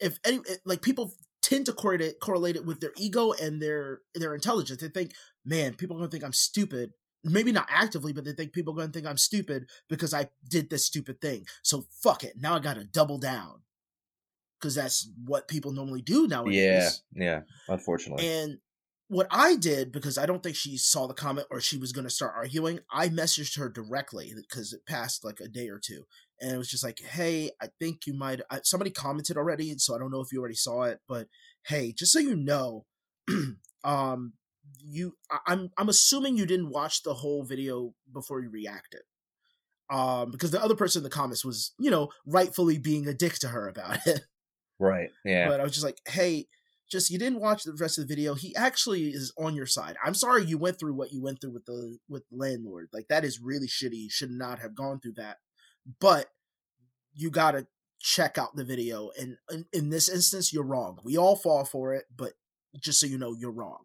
If 0.00 0.18
any, 0.24 0.40
like 0.64 0.82
people 0.82 1.12
tend 1.42 1.66
to 1.66 1.72
correlate 1.72 2.00
it, 2.00 2.20
correlate 2.20 2.56
it 2.56 2.64
with 2.64 2.80
their 2.80 2.92
ego 2.96 3.32
and 3.32 3.60
their 3.60 4.00
their 4.14 4.34
intelligence. 4.34 4.80
They 4.80 4.88
think, 4.88 5.12
man, 5.44 5.74
people 5.74 5.96
are 5.96 6.00
gonna 6.00 6.10
think 6.10 6.24
I'm 6.24 6.32
stupid. 6.32 6.92
Maybe 7.24 7.52
not 7.52 7.66
actively, 7.68 8.12
but 8.12 8.24
they 8.24 8.32
think 8.32 8.52
people 8.52 8.72
are 8.74 8.76
gonna 8.76 8.92
think 8.92 9.06
I'm 9.06 9.18
stupid 9.18 9.68
because 9.88 10.14
I 10.14 10.28
did 10.48 10.70
this 10.70 10.86
stupid 10.86 11.20
thing. 11.20 11.46
So 11.62 11.86
fuck 12.02 12.24
it. 12.24 12.34
Now 12.36 12.54
I 12.54 12.58
gotta 12.60 12.84
double 12.84 13.18
down 13.18 13.62
because 14.58 14.74
that's 14.74 15.08
what 15.24 15.48
people 15.48 15.72
normally 15.72 16.02
do 16.02 16.26
nowadays. 16.26 17.02
Yeah, 17.14 17.24
yeah. 17.24 17.40
Unfortunately, 17.68 18.26
And 18.26 18.58
what 19.08 19.26
I 19.30 19.56
did, 19.56 19.90
because 19.90 20.18
I 20.18 20.26
don't 20.26 20.42
think 20.42 20.54
she 20.54 20.76
saw 20.76 21.06
the 21.06 21.14
comment 21.14 21.46
or 21.50 21.60
she 21.60 21.78
was 21.78 21.92
going 21.92 22.04
to 22.06 22.10
start 22.10 22.34
arguing, 22.36 22.80
I 22.92 23.08
messaged 23.08 23.58
her 23.58 23.68
directly 23.68 24.32
because 24.36 24.72
it 24.72 24.86
passed 24.86 25.24
like 25.24 25.40
a 25.40 25.48
day 25.48 25.68
or 25.68 25.80
two. 25.82 26.04
And 26.40 26.52
it 26.52 26.58
was 26.58 26.68
just 26.70 26.84
like, 26.84 27.00
hey, 27.00 27.50
I 27.60 27.68
think 27.80 28.06
you 28.06 28.14
might. 28.14 28.40
I, 28.50 28.60
somebody 28.62 28.90
commented 28.90 29.36
already, 29.36 29.76
so 29.78 29.94
I 29.94 29.98
don't 29.98 30.12
know 30.12 30.20
if 30.20 30.30
you 30.30 30.40
already 30.40 30.54
saw 30.54 30.82
it, 30.82 31.00
but 31.08 31.26
hey, 31.66 31.92
just 31.92 32.12
so 32.12 32.18
you 32.18 32.36
know, 32.36 32.84
um, 33.84 34.34
you, 34.78 35.14
I, 35.30 35.38
I'm, 35.46 35.70
I'm 35.78 35.88
assuming 35.88 36.36
you 36.36 36.46
didn't 36.46 36.70
watch 36.70 37.02
the 37.02 37.14
whole 37.14 37.42
video 37.44 37.94
before 38.12 38.40
you 38.40 38.50
reacted, 38.50 39.00
um, 39.90 40.30
because 40.30 40.50
the 40.50 40.62
other 40.62 40.76
person 40.76 41.00
in 41.00 41.04
the 41.04 41.10
comments 41.10 41.44
was, 41.44 41.72
you 41.78 41.90
know, 41.90 42.10
rightfully 42.26 42.78
being 42.78 43.08
a 43.08 43.14
dick 43.14 43.34
to 43.40 43.48
her 43.48 43.66
about 43.68 43.98
it. 44.06 44.20
right? 44.78 45.10
Yeah, 45.24 45.48
But 45.48 45.60
I 45.60 45.64
was 45.64 45.72
just 45.72 45.84
like, 45.84 45.98
hey, 46.06 46.46
just 46.90 47.10
you 47.10 47.18
didn't 47.18 47.40
watch 47.40 47.64
the 47.64 47.76
rest 47.78 47.98
of 47.98 48.06
the 48.06 48.14
video. 48.14 48.34
He 48.34 48.54
actually 48.56 49.08
is 49.08 49.32
on 49.38 49.54
your 49.54 49.66
side. 49.66 49.96
I'm 50.04 50.14
sorry 50.14 50.44
you 50.44 50.58
went 50.58 50.78
through 50.78 50.94
what 50.94 51.12
you 51.12 51.22
went 51.22 51.40
through 51.40 51.52
with 51.52 51.66
the 51.66 51.98
with 52.08 52.24
the 52.30 52.36
landlord. 52.36 52.88
Like 52.92 53.08
that 53.08 53.24
is 53.24 53.40
really 53.40 53.66
shitty. 53.66 53.96
You 53.96 54.10
should 54.10 54.30
not 54.30 54.58
have 54.60 54.74
gone 54.74 55.00
through 55.00 55.14
that. 55.16 55.38
But 56.00 56.26
you 57.14 57.30
gotta 57.30 57.66
check 58.00 58.38
out 58.38 58.56
the 58.56 58.64
video. 58.64 59.10
And 59.18 59.36
in, 59.50 59.66
in 59.72 59.90
this 59.90 60.08
instance, 60.08 60.52
you're 60.52 60.64
wrong. 60.64 60.98
We 61.04 61.16
all 61.16 61.36
fall 61.36 61.64
for 61.64 61.94
it, 61.94 62.04
but 62.14 62.32
just 62.80 63.00
so 63.00 63.06
you 63.06 63.18
know, 63.18 63.34
you're 63.38 63.50
wrong. 63.50 63.84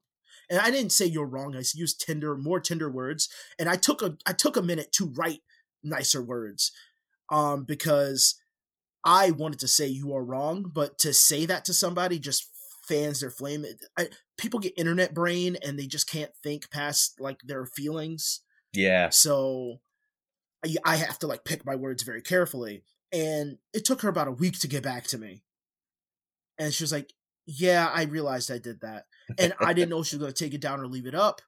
And 0.49 0.59
I 0.59 0.71
didn't 0.71 0.91
say 0.91 1.05
you're 1.05 1.25
wrong. 1.25 1.55
I 1.55 1.63
used 1.73 2.01
tender, 2.01 2.35
more 2.37 2.59
tender 2.59 2.89
words. 2.89 3.29
And 3.57 3.69
I 3.69 3.75
took 3.75 4.01
a 4.01 4.17
I 4.25 4.33
took 4.33 4.57
a 4.57 4.61
minute 4.61 4.91
to 4.93 5.11
write 5.15 5.41
nicer 5.83 6.21
words, 6.21 6.71
um, 7.29 7.63
because 7.63 8.35
I 9.03 9.31
wanted 9.31 9.59
to 9.59 9.67
say 9.67 9.87
you 9.87 10.13
are 10.13 10.23
wrong, 10.23 10.71
but 10.73 10.97
to 10.99 11.13
say 11.13 11.45
that 11.45 11.65
to 11.65 11.73
somebody 11.73 12.19
just 12.19 12.49
fans 12.87 13.21
their 13.21 13.31
flame. 13.31 13.65
I, 13.97 14.07
people 14.37 14.59
get 14.59 14.77
internet 14.77 15.13
brain 15.13 15.57
and 15.63 15.77
they 15.77 15.87
just 15.87 16.09
can't 16.09 16.31
think 16.43 16.69
past 16.69 17.19
like 17.19 17.39
their 17.43 17.65
feelings. 17.65 18.41
yeah. 18.73 19.09
So 19.09 19.79
I, 20.65 20.75
I 20.85 20.95
have 20.97 21.19
to 21.19 21.27
like 21.27 21.43
pick 21.43 21.65
my 21.65 21.75
words 21.75 22.03
very 22.03 22.21
carefully. 22.21 22.83
And 23.11 23.57
it 23.73 23.85
took 23.85 24.01
her 24.01 24.09
about 24.09 24.27
a 24.27 24.31
week 24.31 24.59
to 24.59 24.67
get 24.67 24.83
back 24.83 25.05
to 25.07 25.17
me. 25.17 25.43
And 26.57 26.73
she 26.73 26.83
was 26.83 26.91
like, 26.91 27.13
Yeah, 27.45 27.89
I 27.93 28.03
realized 28.03 28.51
I 28.51 28.57
did 28.57 28.81
that. 28.81 29.05
And 29.37 29.53
I 29.59 29.73
didn't 29.73 29.89
know 29.89 29.99
if 29.99 30.07
she 30.07 30.15
was 30.15 30.21
going 30.23 30.33
to 30.33 30.43
take 30.43 30.53
it 30.53 30.61
down 30.61 30.79
or 30.79 30.87
leave 30.87 31.05
it 31.05 31.15
up. 31.15 31.41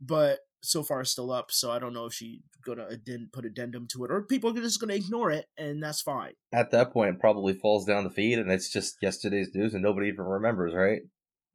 But 0.00 0.40
so 0.64 0.82
far 0.82 1.00
it's 1.02 1.10
still 1.10 1.30
up. 1.30 1.50
So 1.52 1.70
I 1.70 1.78
don't 1.78 1.92
know 1.92 2.06
if 2.06 2.12
she 2.14 2.42
gonna 2.64 2.86
addend- 2.86 3.32
put 3.32 3.44
addendum 3.44 3.86
to 3.92 4.04
it 4.04 4.10
or 4.10 4.22
people 4.22 4.50
are 4.50 4.60
just 4.60 4.80
to 4.80 4.94
ignore 4.94 5.30
it. 5.30 5.46
And 5.56 5.82
that's 5.82 6.00
fine. 6.00 6.32
At 6.52 6.70
that 6.72 6.92
point, 6.92 7.14
it 7.14 7.20
probably 7.20 7.52
falls 7.54 7.84
down 7.84 8.04
the 8.04 8.10
feed, 8.10 8.38
and 8.38 8.50
it's 8.50 8.70
just 8.70 8.96
yesterday's 9.02 9.50
news, 9.54 9.74
and 9.74 9.82
nobody 9.82 10.08
even 10.08 10.24
remembers, 10.24 10.74
right? 10.74 11.02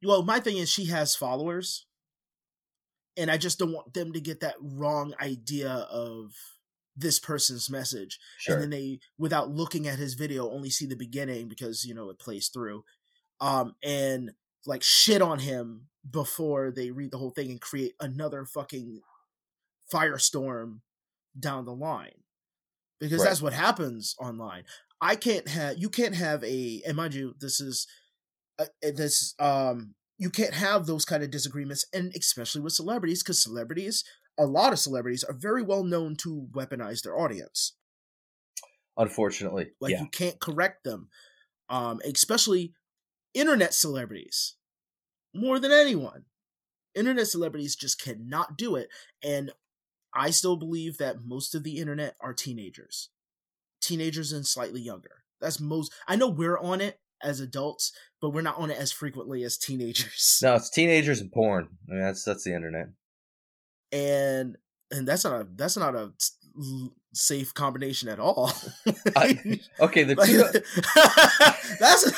well 0.02 0.22
my 0.22 0.40
thing 0.40 0.56
is 0.56 0.70
she 0.70 0.86
has 0.86 1.14
followers 1.14 1.84
and 3.18 3.30
i 3.30 3.36
just 3.36 3.58
don't 3.58 3.72
want 3.74 3.92
them 3.92 4.14
to 4.14 4.20
get 4.20 4.40
that 4.40 4.54
wrong 4.58 5.12
idea 5.20 5.68
of 5.90 6.32
this 6.96 7.18
person's 7.18 7.68
message 7.68 8.18
Sure. 8.38 8.54
and 8.54 8.62
then 8.62 8.70
they 8.70 9.00
without 9.18 9.50
looking 9.50 9.86
at 9.86 9.98
his 9.98 10.14
video 10.14 10.50
only 10.50 10.70
see 10.70 10.86
the 10.86 10.96
beginning 10.96 11.48
because 11.48 11.84
you 11.84 11.94
know 11.94 12.08
it 12.08 12.18
plays 12.18 12.48
through 12.48 12.82
um 13.42 13.74
and 13.82 14.30
like 14.66 14.82
shit 14.82 15.22
on 15.22 15.40
him 15.40 15.88
before 16.08 16.70
they 16.70 16.90
read 16.90 17.10
the 17.12 17.18
whole 17.18 17.30
thing 17.30 17.50
and 17.50 17.60
create 17.60 17.94
another 18.00 18.44
fucking 18.44 19.00
firestorm 19.92 20.80
down 21.38 21.64
the 21.64 21.74
line 21.74 22.24
because 23.00 23.22
Right. 23.22 23.28
that's 23.30 23.42
what 23.42 23.52
happens 23.52 24.14
online. 24.20 24.64
I 25.00 25.16
can't 25.16 25.48
have 25.48 25.78
you 25.78 25.90
can't 25.90 26.14
have 26.14 26.44
a 26.44 26.82
and 26.86 26.96
mind 26.96 27.14
you 27.14 27.34
this 27.40 27.60
is 27.60 27.86
uh, 28.58 28.66
this 28.82 29.34
um 29.38 29.94
you 30.18 30.30
can't 30.30 30.54
have 30.54 30.86
those 30.86 31.04
kind 31.04 31.22
of 31.22 31.30
disagreements 31.30 31.86
and 31.94 32.12
especially 32.16 32.60
with 32.62 32.74
celebrities 32.74 33.22
because 33.22 33.42
celebrities 33.42 34.04
a 34.38 34.46
lot 34.46 34.72
of 34.72 34.78
celebrities 34.78 35.24
are 35.24 35.34
very 35.34 35.62
well 35.62 35.84
known 35.84 36.16
to 36.16 36.48
weaponize 36.52 37.02
their 37.02 37.18
audience 37.18 37.76
Unfortunately, 38.96 39.72
like 39.80 39.92
yeah, 39.92 40.00
you 40.00 40.08
can't 40.08 40.40
correct 40.40 40.84
them 40.84 41.08
um 41.68 42.00
especially 42.04 42.74
internet 43.34 43.72
celebrities 43.74 44.56
more 45.34 45.58
than 45.58 45.70
anyone 45.72 46.24
internet 46.94 47.26
celebrities 47.26 47.76
just 47.76 48.00
cannot 48.02 48.56
do 48.58 48.74
it 48.76 48.88
and 49.22 49.52
i 50.14 50.30
still 50.30 50.56
believe 50.56 50.98
that 50.98 51.24
most 51.24 51.54
of 51.54 51.62
the 51.62 51.78
internet 51.78 52.16
are 52.20 52.34
teenagers 52.34 53.10
teenagers 53.80 54.32
and 54.32 54.46
slightly 54.46 54.80
younger 54.80 55.22
that's 55.40 55.60
most 55.60 55.92
i 56.08 56.16
know 56.16 56.28
we're 56.28 56.58
on 56.58 56.80
it 56.80 56.98
as 57.22 57.38
adults 57.40 57.92
but 58.20 58.30
we're 58.30 58.40
not 58.42 58.58
on 58.58 58.70
it 58.70 58.78
as 58.78 58.90
frequently 58.90 59.44
as 59.44 59.56
teenagers 59.56 60.38
no, 60.42 60.54
it's 60.56 60.70
teenagers 60.70 61.20
and 61.20 61.30
porn. 61.30 61.68
I 61.88 61.92
mean, 61.92 62.00
that's 62.02 62.24
that's 62.24 62.44
the 62.44 62.54
internet. 62.54 62.88
and 63.92 64.56
and 64.90 65.06
that's 65.06 65.24
not 65.24 65.40
a 65.40 65.46
that's 65.54 65.76
not 65.76 65.94
a 65.94 66.12
safe 67.14 67.52
combination 67.54 68.08
at 68.08 68.18
all 68.18 68.52
I- 69.16 69.60
Okay, 69.80 70.02
the 70.04 70.16
two. 70.16 70.44
that's 71.78 72.10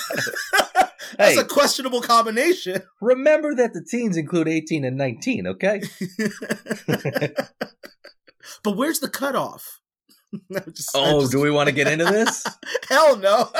that's 1.19 1.35
Hey. 1.35 1.41
a 1.41 1.45
questionable 1.45 2.01
combination. 2.01 2.83
remember 3.01 3.55
that 3.55 3.73
the 3.73 3.85
teens 3.89 4.17
include 4.17 4.49
eighteen 4.49 4.85
and 4.85 4.97
nineteen. 4.97 5.47
Okay, 5.47 5.83
but 8.65 8.77
where's 8.77 9.01
the 9.01 9.09
cutoff? 9.09 9.81
Just- 10.75 10.91
Oh, 10.95 11.21
just- 11.21 11.33
do 11.33 11.41
we 11.41 11.51
want 11.51 11.69
to 11.69 11.75
get 11.75 11.87
into 11.89 12.05
this? 12.07 12.45
Hell 12.89 13.17
no. 13.17 13.51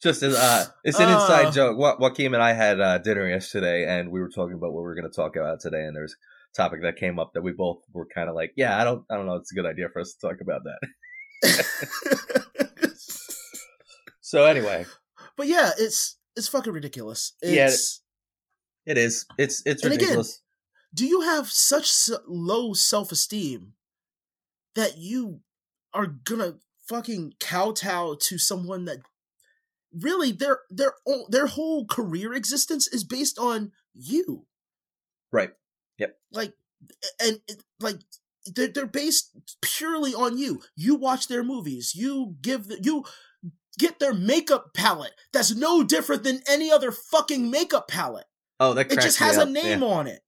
Just 0.00 0.22
as 0.22 0.36
uh, 0.36 0.64
it's 0.84 1.00
an 1.00 1.08
inside 1.10 1.46
Uh. 1.46 1.50
joke. 1.50 1.76
Wa- 1.76 1.96
Joaquin 1.98 2.32
and 2.34 2.42
I 2.42 2.52
had 2.52 2.80
uh, 2.80 2.98
dinner 2.98 3.28
yesterday, 3.28 3.84
and 3.84 4.10
we 4.12 4.20
were 4.20 4.28
talking 4.28 4.54
about 4.54 4.72
what 4.72 4.82
we 4.82 4.86
were 4.86 4.94
going 4.94 5.10
to 5.10 5.14
talk 5.16 5.34
about 5.34 5.58
today. 5.60 5.82
And 5.84 5.96
there's 5.96 6.14
a 6.14 6.56
topic 6.62 6.82
that 6.82 6.96
came 6.96 7.18
up 7.18 7.32
that 7.34 7.42
we 7.42 7.50
both 7.50 7.78
were 7.92 8.06
kind 8.14 8.28
of 8.28 8.36
like, 8.36 8.52
"Yeah, 8.56 8.80
I 8.80 8.84
don't, 8.84 9.02
I 9.10 9.16
don't 9.16 9.26
know. 9.26 9.34
It's 9.34 9.50
a 9.50 9.56
good 9.56 9.66
idea 9.66 9.88
for 9.92 10.00
us 10.00 10.14
to 10.14 10.28
talk 10.28 10.36
about 10.40 10.60
that." 10.62 10.78
So 14.20 14.44
anyway, 14.44 14.84
but 15.38 15.46
yeah, 15.46 15.70
it's 15.78 16.18
it's 16.36 16.48
fucking 16.48 16.72
ridiculous. 16.74 17.32
Yeah, 17.42 17.68
It's, 17.68 18.02
it 18.84 18.98
is. 18.98 19.24
It's 19.38 19.62
it's 19.64 19.82
And 19.82 19.92
again, 19.94 20.00
ridiculous. 20.08 20.42
do 20.92 21.06
you 21.06 21.22
have 21.22 21.48
such 21.50 21.84
s- 21.84 22.10
low 22.26 22.74
self 22.74 23.10
esteem 23.12 23.72
that 24.74 24.98
you 24.98 25.40
are 25.94 26.06
gonna 26.06 26.58
fucking 26.86 27.34
kowtow 27.40 28.14
to 28.20 28.36
someone 28.38 28.84
that 28.84 28.98
really 29.92 30.32
their 30.32 30.60
their 30.70 30.92
their 31.30 31.46
whole 31.46 31.86
career 31.86 32.34
existence 32.34 32.86
is 32.88 33.04
based 33.04 33.38
on 33.38 33.72
you? 33.94 34.46
right. 35.32 35.50
Yep. 35.98 36.16
like 36.32 36.54
and 37.20 37.40
like 37.80 37.96
they're, 38.54 38.68
they're 38.68 38.86
based 38.86 39.30
purely 39.60 40.14
on 40.14 40.38
you 40.38 40.62
you 40.76 40.94
watch 40.94 41.26
their 41.26 41.42
movies 41.42 41.92
you 41.96 42.36
give 42.40 42.68
the, 42.68 42.78
you 42.82 43.04
get 43.78 43.98
their 43.98 44.14
makeup 44.14 44.74
palette 44.74 45.12
that's 45.32 45.54
no 45.54 45.82
different 45.82 46.24
than 46.24 46.42
any 46.48 46.70
other 46.70 46.92
fucking 46.92 47.50
makeup 47.50 47.88
palette 47.88 48.26
Oh, 48.60 48.74
that 48.74 48.90
it 48.92 49.00
just 49.00 49.18
has 49.18 49.36
a 49.36 49.46
name 49.46 49.80
Yeah. 49.82 49.88
on 49.88 50.06
it 50.08 50.20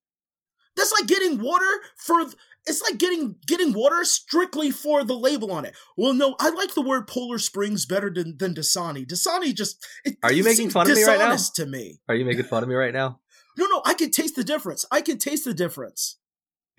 that's 0.77 0.93
like 0.93 1.07
getting 1.07 1.41
water 1.43 1.67
for 1.97 2.23
th- 2.25 2.37
it's 2.67 2.83
like 2.83 2.99
getting 2.99 3.37
getting 3.47 3.73
water 3.73 4.05
strictly 4.05 4.71
for 4.71 5.03
the 5.03 5.15
label 5.15 5.51
on 5.51 5.65
it. 5.65 5.75
Well, 5.97 6.13
no, 6.13 6.37
I 6.39 6.51
like 6.51 6.75
the 6.75 6.83
word 6.83 7.07
Poland 7.09 7.41
Springs 7.41 7.87
better 7.87 8.11
than 8.15 8.37
than 8.39 8.55
Dasani. 8.55 9.07
Dasani 9.07 9.55
just 9.55 9.85
it 10.05 10.17
Are 10.23 10.33
you 10.33 10.45
making 10.45 10.69
fun 10.71 10.89
of 10.89 10.95
me 10.97 11.03
right 11.05 11.19
now? 11.19 11.37
To 11.37 11.67
me, 11.67 12.01
Are 12.09 12.15
you 12.15 12.25
making 12.27 12.45
fun 12.45 12.63
of 12.63 12.69
me 12.69 12.75
right 12.75 12.93
now? 12.93 13.21
no, 13.57 13.67
no, 13.67 13.83
I 13.87 13.95
can 13.95 14.11
taste 14.11 14.37
the 14.37 14.45
difference. 14.45 14.85
I 14.93 15.01
can 15.01 15.19
taste 15.19 15.45
the 15.47 15.55
difference. 15.55 16.19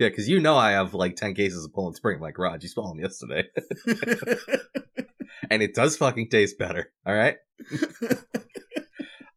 Yeah, 0.02 0.10
because 0.10 0.28
you 0.28 0.40
know 0.40 0.58
I 0.58 0.72
have 0.72 0.96
like 0.96 1.16
ten 1.16 1.36
cases 1.36 1.64
of 1.64 1.74
Poland 1.76 1.96
Spring, 1.96 2.20
like 2.20 2.40
Rod. 2.40 2.64
You 2.64 2.70
saw 2.70 2.88
them 2.88 3.00
yesterday, 3.00 3.44
and 5.52 5.62
it 5.62 5.76
does 5.76 5.96
fucking 5.96 6.30
taste 6.30 6.58
better. 6.58 6.92
All 7.06 7.14
right. 7.14 7.38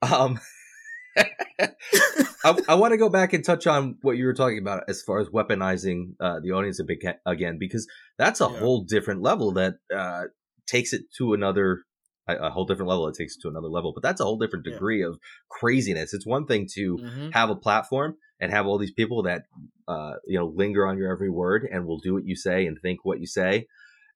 Um, 0.03 0.39
I, 1.17 2.59
I 2.69 2.75
want 2.75 2.93
to 2.93 2.99
go 2.99 3.09
back 3.09 3.33
and 3.33 3.43
touch 3.43 3.67
on 3.67 3.97
what 4.03 4.19
you 4.19 4.27
were 4.27 4.35
talking 4.35 4.59
about 4.59 4.85
as 4.87 5.01
far 5.03 5.19
as 5.19 5.29
weaponizing 5.29 6.15
uh, 6.21 6.41
the 6.41 6.53
audience 6.53 6.79
again, 7.25 7.57
because 7.59 7.87
that's 8.19 8.43
a 8.43 8.45
Yeah. 8.45 8.59
whole 8.59 8.83
different 8.83 9.23
level 9.23 9.53
that 9.53 9.75
uh, 9.95 10.25
takes 10.67 10.93
it 10.93 11.03
to 11.17 11.33
another 11.33 11.85
a, 12.27 12.51
whole 12.51 12.65
different 12.65 12.89
level. 12.89 13.07
It 13.09 13.15
takes 13.17 13.37
it 13.37 13.43
to 13.43 13.49
another 13.49 13.69
level, 13.69 13.93
but 13.95 14.03
that's 14.03 14.21
a 14.21 14.25
whole 14.25 14.39
different 14.39 14.65
Yeah. 14.67 14.73
degree 14.73 15.03
of 15.03 15.19
craziness. 15.51 16.15
It's 16.15 16.27
one 16.27 16.47
thing 16.47 16.67
to 16.75 16.99
Mhm. 16.99 17.31
have 17.33 17.51
a 17.51 17.57
platform 17.57 18.17
and 18.41 18.51
have 18.51 18.67
all 18.67 18.79
these 18.79 18.93
people 18.93 19.23
that 19.25 19.45
uh, 19.87 20.15
you 20.27 20.39
know 20.39 20.47
linger 20.47 20.87
on 20.87 20.97
your 20.97 21.13
every 21.13 21.29
word 21.31 21.69
and 21.71 21.87
will 21.87 21.99
do 21.99 22.15
what 22.15 22.25
you 22.27 22.35
say 22.37 22.67
and 22.67 22.79
think 22.81 23.05
what 23.05 23.21
you 23.21 23.27
say. 23.27 23.67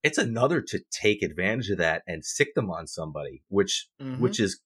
It's 0.03 0.19
another 0.19 0.63
to 0.63 0.81
take 0.91 1.23
advantage 1.23 1.71
of 1.71 1.79
that 1.79 2.03
and 2.07 2.25
sick 2.25 2.55
them 2.55 2.71
on 2.71 2.87
somebody, 2.87 3.43
which 3.49 3.89
Mhm. 4.01 4.19
which 4.21 4.41
is 4.41 4.61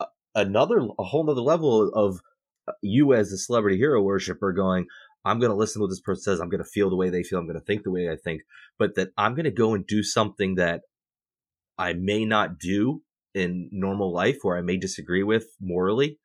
a- 0.00 0.06
another 0.34 0.78
a 0.98 1.04
whole 1.04 1.24
nother 1.24 1.40
level 1.40 1.88
of 1.94 2.20
uh, 2.68 2.72
you 2.82 3.14
as 3.14 3.32
a 3.32 3.38
celebrity 3.38 3.78
hero 3.78 4.02
worshiper 4.02 4.52
going 4.52 4.86
i'm 5.24 5.38
going 5.38 5.50
to 5.50 5.56
listen 5.56 5.80
to 5.80 5.84
what 5.84 5.88
this 5.88 6.00
person 6.00 6.22
says 6.22 6.40
i'm 6.40 6.50
going 6.50 6.62
to 6.62 6.68
feel 6.68 6.90
the 6.90 6.96
way 6.96 7.08
they 7.08 7.22
feel 7.22 7.38
i'm 7.38 7.46
going 7.46 7.58
to 7.58 7.64
think 7.64 7.82
the 7.84 7.90
way 7.90 8.10
i 8.10 8.16
think 8.16 8.42
but 8.78 8.94
that 8.96 9.08
i'm 9.16 9.34
going 9.34 9.44
to 9.44 9.50
go 9.50 9.74
and 9.74 9.86
do 9.86 10.02
something 10.02 10.56
that 10.56 10.82
i 11.80 11.92
may 11.94 12.24
not 12.24 12.58
do 12.58 13.02
in 13.34 13.68
normal 13.72 14.12
life 14.12 14.38
or 14.44 14.56
i 14.58 14.62
may 14.62 14.76
disagree 14.76 15.22
with 15.22 15.46
morally 15.60 16.18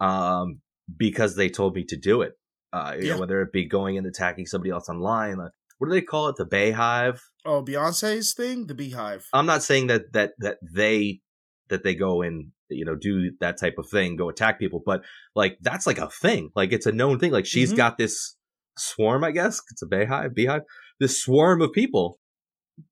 um, 0.00 0.60
because 0.96 1.36
they 1.36 1.48
told 1.48 1.74
me 1.74 1.84
to 1.84 1.96
do 1.96 2.22
it 2.22 2.32
uh, 2.72 2.92
you 2.98 3.06
Yeah. 3.06 3.14
know, 3.14 3.20
whether 3.20 3.40
it 3.42 3.52
be 3.52 3.66
going 3.68 3.96
and 3.98 4.06
attacking 4.06 4.46
somebody 4.46 4.70
else 4.70 4.88
online 4.88 5.38
uh, 5.40 5.48
what 5.78 5.88
do 5.88 5.94
they 5.94 6.02
call 6.02 6.28
it 6.28 6.36
the 6.36 6.46
Beyhive 6.46 7.18
Oh, 7.46 7.62
Beyonce's 7.62 8.32
thing, 8.32 8.68
the 8.68 8.74
Beehive. 8.74 9.26
I'm 9.34 9.44
not 9.44 9.62
saying 9.62 9.88
that 9.88 10.12
that 10.14 10.32
that 10.38 10.56
they 10.62 11.20
that 11.68 11.82
they 11.84 11.94
go 11.94 12.22
and 12.22 12.52
you 12.70 12.86
know 12.86 12.96
do 12.96 13.32
that 13.40 13.58
type 13.60 13.74
of 13.76 13.86
thing, 13.90 14.16
go 14.16 14.30
attack 14.30 14.58
people, 14.58 14.82
but 14.84 15.02
like 15.34 15.58
that's 15.60 15.86
like 15.86 15.98
a 15.98 16.08
thing. 16.08 16.50
Like 16.56 16.72
it's 16.72 16.86
a 16.86 16.92
known 16.92 17.18
thing. 17.18 17.32
Like 17.32 17.44
she's 17.44 17.72
Mhm. 17.72 17.76
got 17.76 17.98
this 17.98 18.36
swarm, 18.78 19.22
I 19.24 19.30
guess 19.30 19.60
it's 19.70 19.82
a 19.82 19.86
beehive, 19.86 20.34
beehive, 20.34 20.62
this 21.00 21.20
swarm 21.20 21.60
of 21.60 21.72
people. 21.72 22.18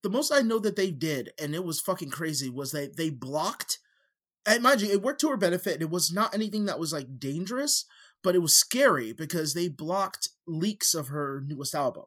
The 0.02 0.10
most 0.10 0.32
I 0.32 0.40
know 0.40 0.58
that 0.60 0.76
they 0.76 0.90
did, 0.90 1.32
and 1.40 1.54
it 1.54 1.64
was 1.64 1.80
fucking 1.80 2.10
crazy, 2.10 2.48
was 2.50 2.72
that 2.72 2.96
they 2.96 3.10
blocked. 3.10 3.78
And 4.46 4.62
mind 4.62 4.80
you, 4.82 4.90
it 4.90 5.02
worked 5.02 5.20
to 5.22 5.28
her 5.30 5.36
benefit. 5.36 5.82
It 5.82 5.90
was 5.90 6.12
not 6.12 6.34
anything 6.34 6.64
that 6.66 6.78
was 6.78 6.92
like 6.92 7.18
dangerous, 7.18 7.84
but 8.22 8.34
it 8.34 8.40
was 8.42 8.54
scary 8.56 9.12
because 9.12 9.54
they 9.54 9.68
blocked 9.68 10.28
leaks 10.46 10.94
of 10.94 11.08
her 11.08 11.42
newest 11.46 11.74
album. 11.74 12.04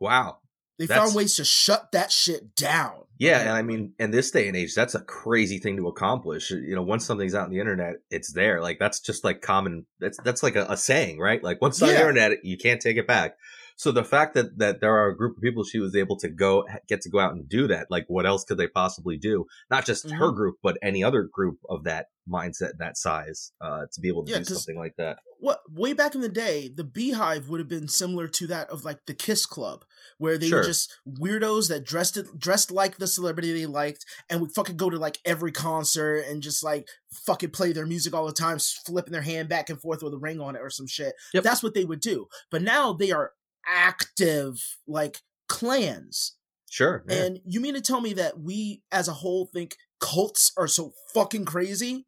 Wow. 0.00 0.38
They 0.78 0.86
That's- 0.86 1.06
found 1.06 1.16
ways 1.16 1.36
to 1.36 1.44
shut 1.44 1.92
that 1.92 2.10
shit 2.10 2.56
down. 2.56 3.02
Yeah, 3.16 3.40
and 3.40 3.50
I 3.50 3.62
mean, 3.62 3.92
in 4.00 4.10
this 4.10 4.32
day 4.32 4.48
and 4.48 4.56
age, 4.56 4.74
that's 4.74 4.96
a 4.96 5.00
crazy 5.00 5.58
thing 5.58 5.76
to 5.76 5.86
accomplish. 5.86 6.50
You 6.50 6.74
know, 6.74 6.82
once 6.82 7.04
something's 7.04 7.32
out 7.34 7.44
on 7.44 7.50
the 7.52 7.60
internet, 7.60 7.94
it's 8.10 8.32
there. 8.32 8.60
Like 8.60 8.80
that's 8.80 8.98
just 8.98 9.22
like 9.22 9.40
common. 9.40 9.86
That's 10.00 10.18
that's 10.24 10.42
like 10.42 10.56
a, 10.56 10.66
a 10.68 10.76
saying, 10.76 11.20
right? 11.20 11.40
Like 11.40 11.62
once 11.62 11.76
it's 11.76 11.82
on 11.82 11.88
the 11.90 11.94
Yeah. 11.94 12.00
internet, 12.00 12.44
you 12.44 12.56
can't 12.58 12.80
take 12.80 12.96
it 12.96 13.06
back. 13.06 13.36
So 13.76 13.90
the 13.90 14.04
fact 14.04 14.34
that 14.34 14.58
that 14.58 14.80
there 14.80 14.94
are 14.96 15.08
a 15.08 15.16
group 15.16 15.36
of 15.36 15.42
people 15.42 15.64
she 15.64 15.80
was 15.80 15.96
able 15.96 16.16
to 16.18 16.28
go 16.28 16.64
get 16.88 17.00
to 17.02 17.10
go 17.10 17.18
out 17.18 17.32
and 17.32 17.48
do 17.48 17.66
that, 17.68 17.88
like 17.90 18.04
what 18.08 18.24
else 18.26 18.44
could 18.44 18.58
they 18.58 18.68
possibly 18.68 19.16
do? 19.16 19.46
Not 19.70 19.84
just 19.84 20.08
her 20.10 20.30
Mhm. 20.30 20.36
group, 20.36 20.56
but 20.62 20.78
any 20.82 21.02
other 21.02 21.22
group 21.24 21.58
of 21.68 21.84
that 21.84 22.06
mindset, 22.28 22.78
that 22.78 22.96
size, 22.96 23.52
uh, 23.60 23.86
to 23.92 24.00
be 24.00 24.08
able 24.08 24.24
to 24.24 24.30
Yeah, 24.32 24.38
do 24.38 24.44
something 24.44 24.78
like 24.78 24.94
that. 24.96 25.18
what 25.40 25.60
way 25.70 25.92
back 25.92 26.14
in 26.14 26.22
the 26.22 26.28
day, 26.28 26.72
the 26.74 26.84
Beehive 26.84 27.50
would 27.50 27.60
have 27.60 27.68
been 27.68 27.86
similar 27.88 28.26
to 28.28 28.46
that 28.46 28.70
of 28.70 28.82
like 28.84 29.04
the 29.06 29.12
Kiss 29.12 29.44
Club, 29.44 29.84
where 30.16 30.38
they 30.38 30.48
Sure. 30.48 30.60
were 30.60 30.64
just 30.64 30.90
weirdos 31.06 31.68
that 31.68 31.84
dressed 31.84 32.16
dressed 32.38 32.70
like 32.70 32.96
the 32.96 33.06
celebrity 33.06 33.52
they 33.52 33.66
liked, 33.66 34.06
and 34.30 34.40
would 34.40 34.54
fucking 34.54 34.76
go 34.78 34.88
to 34.88 34.96
like 34.98 35.18
every 35.26 35.52
concert 35.52 36.20
and 36.20 36.42
just 36.42 36.62
like 36.62 36.88
fucking 37.26 37.50
play 37.50 37.72
their 37.72 37.84
music 37.86 38.14
all 38.14 38.24
the 38.26 38.32
time, 38.32 38.58
flipping 38.58 39.12
their 39.12 39.20
hand 39.22 39.48
back 39.50 39.68
and 39.68 39.80
forth 39.82 40.02
with 40.02 40.14
a 40.14 40.18
ring 40.18 40.40
on 40.40 40.56
it 40.56 40.62
or 40.62 40.70
some 40.70 40.86
shit. 40.86 41.14
Yep. 41.34 41.42
That's 41.44 41.62
what 41.62 41.74
they 41.74 41.84
would 41.84 42.00
do. 42.00 42.28
But 42.50 42.62
now 42.62 42.92
they 42.94 43.10
are 43.10 43.32
active 43.68 44.56
like 44.86 45.20
clans. 45.48 46.36
Sure. 46.70 47.04
yeah. 47.08 47.24
And 47.24 47.40
you 47.44 47.60
mean 47.60 47.74
to 47.74 47.80
tell 47.80 48.00
me 48.00 48.14
that 48.14 48.40
we 48.40 48.82
as 48.90 49.06
a 49.06 49.12
whole 49.12 49.46
think 49.52 49.76
cults 50.00 50.52
are 50.56 50.66
so 50.66 50.92
fucking 51.12 51.44
crazy? 51.44 52.06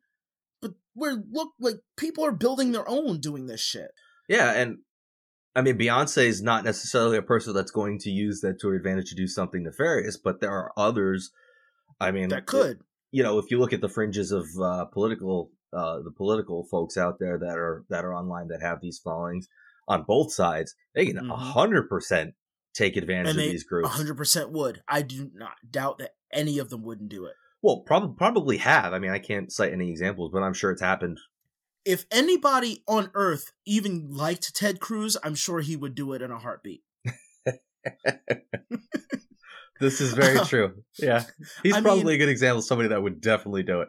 But 0.61 0.73
we're 0.95 1.23
look 1.31 1.51
like 1.61 1.77
people 1.97 2.25
are 2.25 2.33
building 2.33 2.73
their 2.73 2.89
own 2.89 3.21
doing 3.21 3.47
this 3.47 3.61
shit. 3.61 3.93
Yeah, 4.29 4.53
and 4.53 4.79
I 5.55 5.63
mean 5.63 5.79
Beyonce 5.79 6.27
is 6.27 6.43
not 6.43 6.65
necessarily 6.65 7.17
a 7.17 7.23
person 7.23 7.55
that's 7.55 7.71
going 7.71 7.99
to 8.01 8.11
use 8.11 8.41
that 8.41 8.61
to 8.61 8.69
her 8.69 8.75
advantage 8.75 9.11
to 9.11 9.15
do 9.15 9.29
something 9.29 9.63
nefarious, 9.63 10.17
but 10.17 10.41
there 10.41 10.53
are 10.53 10.73
others. 10.77 11.31
I 12.01 12.11
mean, 12.11 12.29
That 12.29 12.47
could. 12.47 12.81
You 13.13 13.23
know, 13.23 13.39
if 13.39 13.51
you 13.51 13.59
look 13.61 13.73
at 13.73 13.81
the 13.81 13.89
fringes 13.89 14.33
of 14.33 14.47
uh, 14.61 14.87
political, 14.87 15.51
uh, 15.73 16.01
the 16.03 16.11
political 16.11 16.67
folks 16.71 16.97
out 16.97 17.19
there 17.21 17.39
that 17.39 17.57
are 17.57 17.85
that 17.89 18.05
are 18.05 18.15
online 18.15 18.49
that 18.49 18.63
have 18.63 18.81
these 18.81 18.99
followings, 18.99 19.49
on 19.89 20.03
both 20.05 20.33
sides, 20.33 20.75
they 20.95 21.07
can 21.07 21.19
a 21.19 21.23
Mhm. 21.23 21.37
hundred 21.39 21.89
percent 21.89 22.35
take 22.75 22.97
advantage 22.97 23.31
And 23.31 23.39
of 23.39 23.45
these 23.51 23.65
groups. 23.65 23.89
100% 23.89 24.51
would. 24.51 24.83
I 24.89 25.03
do 25.03 25.31
not 25.35 25.55
doubt 25.71 25.99
that 25.99 26.15
any 26.33 26.59
of 26.59 26.69
them 26.71 26.83
wouldn't 26.83 27.09
do 27.09 27.25
it. 27.27 27.35
Well, 27.63 27.81
probably 27.81 28.15
probably 28.17 28.57
have. 28.59 28.93
I 28.93 28.99
mean, 28.99 29.11
I 29.11 29.19
can't 29.19 29.51
cite 29.51 29.73
any 29.73 29.91
examples, 29.91 30.31
but 30.33 30.43
I'm 30.43 30.53
sure 30.55 30.71
it's 30.71 30.83
happened. 30.83 31.19
If 31.85 32.05
anybody 32.11 32.83
on 32.87 33.11
earth 33.15 33.53
even 33.65 34.11
liked 34.15 34.55
Ted 34.55 34.81
Cruz, 34.81 35.17
I'm 35.23 35.35
sure 35.37 35.61
he 35.61 35.77
would 35.77 35.95
do 35.95 36.13
it 36.13 36.21
in 36.23 36.31
a 36.31 36.39
heartbeat. 36.39 36.83
This 39.79 40.01
is 40.01 40.15
very 40.15 40.39
true. 40.47 40.83
Yeah, 40.99 41.25
he's 41.63 41.75
I 41.75 41.83
probably 41.83 42.05
mean- 42.05 42.15
a 42.15 42.19
good 42.19 42.29
example 42.31 42.61
of 42.61 42.65
somebody 42.65 42.89
that 42.89 43.03
would 43.03 43.21
definitely 43.21 43.63
do 43.63 43.83
it. 43.83 43.89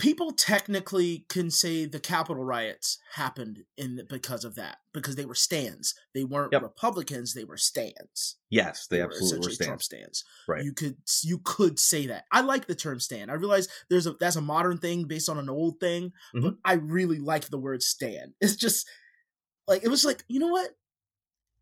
People 0.00 0.32
technically 0.32 1.26
can 1.28 1.50
say 1.50 1.84
the 1.84 2.00
Capitol 2.00 2.42
riots 2.44 2.98
happened 3.14 3.64
in 3.76 3.96
the, 3.96 4.04
because 4.04 4.44
of 4.44 4.54
that, 4.56 4.78
because 4.92 5.14
they 5.16 5.24
were 5.26 5.34
stans. 5.34 5.94
They 6.14 6.24
weren't 6.24 6.52
Yep. 6.52 6.62
Republicans; 6.62 7.34
they 7.34 7.44
were 7.44 7.56
stans. 7.56 8.36
Yes, 8.50 8.86
they 8.88 8.98
were 8.98 9.04
absolutely 9.06 9.52
were 9.58 9.64
Trump 9.64 9.82
stans. 9.82 10.18
stans. 10.18 10.24
Right. 10.48 10.64
You 10.64 10.72
could 10.72 10.96
you 11.22 11.38
could 11.44 11.78
say 11.78 12.06
that. 12.06 12.24
I 12.32 12.40
like 12.40 12.66
the 12.66 12.74
term 12.74 12.98
stan. 12.98 13.30
I 13.30 13.34
realize 13.34 13.68
there's 13.90 14.06
a 14.06 14.12
that's 14.18 14.36
a 14.36 14.40
modern 14.40 14.78
thing 14.78 15.04
based 15.04 15.28
on 15.28 15.38
an 15.38 15.50
old 15.50 15.78
thing, 15.80 16.12
Mm-hmm. 16.34 16.40
but 16.40 16.54
I 16.64 16.74
really 16.74 17.18
like 17.18 17.48
the 17.48 17.58
word 17.58 17.82
stan. 17.82 18.34
It's 18.40 18.56
just 18.56 18.88
like 19.68 19.84
it 19.84 19.88
was 19.88 20.04
like 20.04 20.24
you 20.28 20.40
know 20.40 20.48
what 20.48 20.70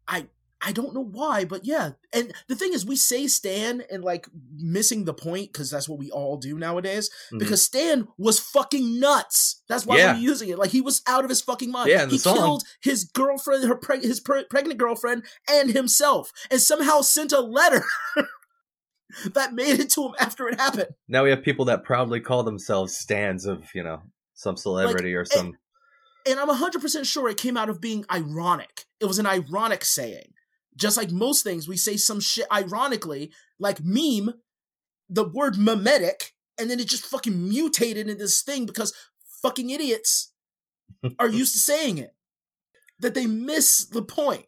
I 0.07 0.27
I 0.61 0.73
don't 0.73 0.93
know 0.93 1.05
why, 1.05 1.45
but 1.45 1.65
yeah. 1.65 1.91
And 2.13 2.33
the 2.49 2.57
thing 2.57 2.73
is, 2.73 2.85
we 2.85 2.97
say 2.97 3.29
Stan 3.29 3.83
and 3.93 4.03
like 4.03 4.27
missing 4.57 5.05
the 5.05 5.15
point 5.15 5.53
because 5.53 5.71
that's 5.71 5.89
what 5.89 6.01
we 6.01 6.11
all 6.11 6.37
do 6.37 6.59
nowadays. 6.59 7.11
Mhm. 7.33 7.39
Because 7.39 7.63
Stan 7.63 8.09
was 8.19 8.41
fucking 8.41 8.99
nuts. 8.99 9.63
That's 9.69 9.87
why 9.87 9.99
Yeah. 9.99 10.15
we're 10.15 10.19
using 10.21 10.49
it. 10.49 10.59
Like 10.59 10.71
he 10.73 10.81
was 10.81 11.01
out 11.07 11.23
of 11.23 11.31
his 11.31 11.41
fucking 11.41 11.71
mind. 11.71 11.91
Yeah, 11.91 12.07
he 12.07 12.19
song. 12.19 12.35
killed 12.37 12.63
his 12.83 13.05
girlfriend, 13.05 13.65
her 13.69 13.77
preg- 13.77 14.03
his 14.03 14.19
pre- 14.19 14.47
pregnant 14.51 14.81
girlfriend, 14.81 15.23
and 15.49 15.71
himself, 15.71 16.33
and 16.51 16.61
somehow 16.61 17.03
sent 17.03 17.31
a 17.33 17.41
letter 17.41 17.85
that 19.33 19.55
made 19.55 19.79
it 19.81 19.91
to 19.91 20.07
him 20.07 20.13
after 20.19 20.49
it 20.49 20.59
happened. 20.61 20.89
Now 21.07 21.25
we 21.25 21.31
have 21.31 21.43
people 21.43 21.65
that 21.67 21.85
proudly 21.85 22.21
call 22.21 22.43
themselves 22.43 22.97
stans 22.97 23.47
of 23.47 23.65
you 23.75 23.83
know 23.83 24.03
some 24.35 24.57
celebrity 24.57 25.15
or 25.15 25.25
some. 25.25 25.53
and 26.27 26.39
I'm 26.39 26.49
100% 26.49 27.05
sure 27.07 27.29
it 27.29 27.37
came 27.37 27.57
out 27.57 27.69
of 27.71 27.81
being 27.81 28.05
ironic. 28.13 28.85
It 29.01 29.07
was 29.07 29.19
an 29.19 29.27
ironic 29.27 29.85
saying. 29.85 30.33
Just 30.79 30.97
like 30.97 31.11
most 31.11 31.43
things, 31.43 31.67
we 31.69 31.77
say 31.77 31.97
some 31.97 32.21
shit 32.21 32.47
ironically, 32.53 33.33
like 33.59 33.81
meme, 33.83 34.35
the 35.11 35.29
word 35.29 35.55
memetic, 35.57 36.33
and 36.59 36.71
then 36.71 36.79
it 36.81 36.87
just 36.89 37.05
fucking 37.05 37.49
mutated 37.49 38.09
into 38.09 38.15
this 38.15 38.41
thing 38.43 38.65
because 38.65 38.95
fucking 39.43 39.71
idiots 39.71 40.33
are 41.19 41.29
used 41.29 41.53
to 41.53 41.59
saying 41.59 41.99
it. 41.99 42.15
That 43.01 43.15
they 43.15 43.27
miss 43.27 43.85
the 43.87 44.03
point. 44.03 44.47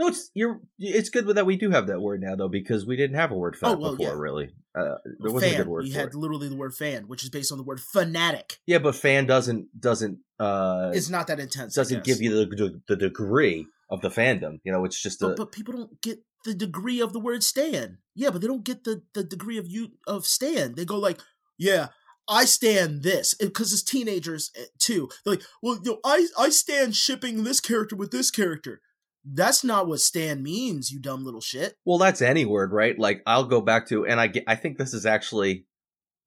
No, 0.00 0.08
it's 0.08 0.30
you're. 0.34 0.60
It's 0.80 1.08
good 1.10 1.28
that 1.28 1.46
we 1.46 1.56
do 1.56 1.70
have 1.70 1.86
that 1.86 2.00
word 2.00 2.20
now 2.20 2.34
though 2.34 2.48
because 2.48 2.84
we 2.84 2.96
didn't 2.96 3.14
have 3.16 3.30
a 3.30 3.36
word 3.36 3.54
for 3.54 3.66
that 3.68 3.76
Oh, 3.76 3.78
well, 3.78 3.90
before. 3.92 4.08
yeah. 4.14 4.18
Really, 4.18 4.44
uh, 4.76 4.96
there 5.20 5.30
wasn't 5.32 5.52
fan. 5.52 5.54
a 5.54 5.64
good 5.64 5.68
word 5.70 5.84
we 5.84 5.92
for 5.92 5.98
had 6.00 6.08
it. 6.08 6.14
literally 6.16 6.48
the 6.48 6.56
word 6.56 6.74
fan, 6.74 7.04
which 7.06 7.22
is 7.22 7.30
based 7.30 7.52
on 7.52 7.58
the 7.58 7.62
word 7.64 7.78
fanatic. 7.80 8.58
Yeah, 8.66 8.78
but 8.78 8.96
fan 8.96 9.26
doesn't 9.26 9.68
doesn't 9.80 10.18
uh 10.40 10.90
It's 10.92 11.08
not 11.10 11.28
that 11.28 11.38
intense. 11.38 11.74
Doesn't 11.74 12.02
give 12.02 12.20
you 12.20 12.30
the, 12.44 12.46
the 12.56 12.80
the 12.88 12.96
degree 12.96 13.66
of 13.90 14.00
the 14.00 14.08
fandom. 14.08 14.60
You 14.64 14.72
know, 14.72 14.84
it's 14.84 15.00
just 15.00 15.22
a 15.22 15.28
But, 15.28 15.36
but 15.36 15.52
people 15.52 15.74
don't 15.74 16.00
get 16.02 16.20
the 16.44 16.54
degree 16.54 17.00
of 17.00 17.12
the 17.12 17.20
word 17.20 17.42
"stan." 17.42 17.98
Yeah, 18.14 18.30
but 18.30 18.40
they 18.40 18.46
don't 18.46 18.64
get 18.64 18.84
the, 18.84 19.02
the 19.14 19.24
degree 19.24 19.58
of 19.58 19.66
you 19.66 19.92
of 20.06 20.26
"stan." 20.26 20.74
They 20.74 20.84
go 20.84 20.98
like, 20.98 21.20
yeah, 21.58 21.88
I 22.28 22.44
stan 22.44 23.02
this 23.02 23.34
because 23.34 23.72
it's 23.72 23.82
teenagers 23.82 24.50
eh, 24.56 24.64
too. 24.78 25.08
They're 25.24 25.34
like, 25.34 25.44
well, 25.62 25.78
yo, 25.82 25.98
I 26.04 26.26
I 26.38 26.48
stan 26.50 26.92
shipping 26.92 27.44
this 27.44 27.60
character 27.60 27.96
with 27.96 28.10
this 28.10 28.30
character. 28.30 28.80
That's 29.24 29.64
not 29.64 29.88
what 29.88 30.00
"stan" 30.00 30.42
means, 30.42 30.90
you 30.90 31.00
dumb 31.00 31.24
little 31.24 31.40
shit. 31.40 31.76
Well, 31.84 31.98
that's 31.98 32.22
any 32.22 32.44
word, 32.44 32.72
right? 32.72 32.98
Like 32.98 33.22
I'll 33.26 33.46
go 33.46 33.60
back 33.60 33.88
to, 33.88 34.06
and 34.06 34.20
I 34.20 34.26
get, 34.26 34.44
I 34.46 34.54
think 34.56 34.78
this 34.78 34.94
is 34.94 35.06
actually 35.06 35.66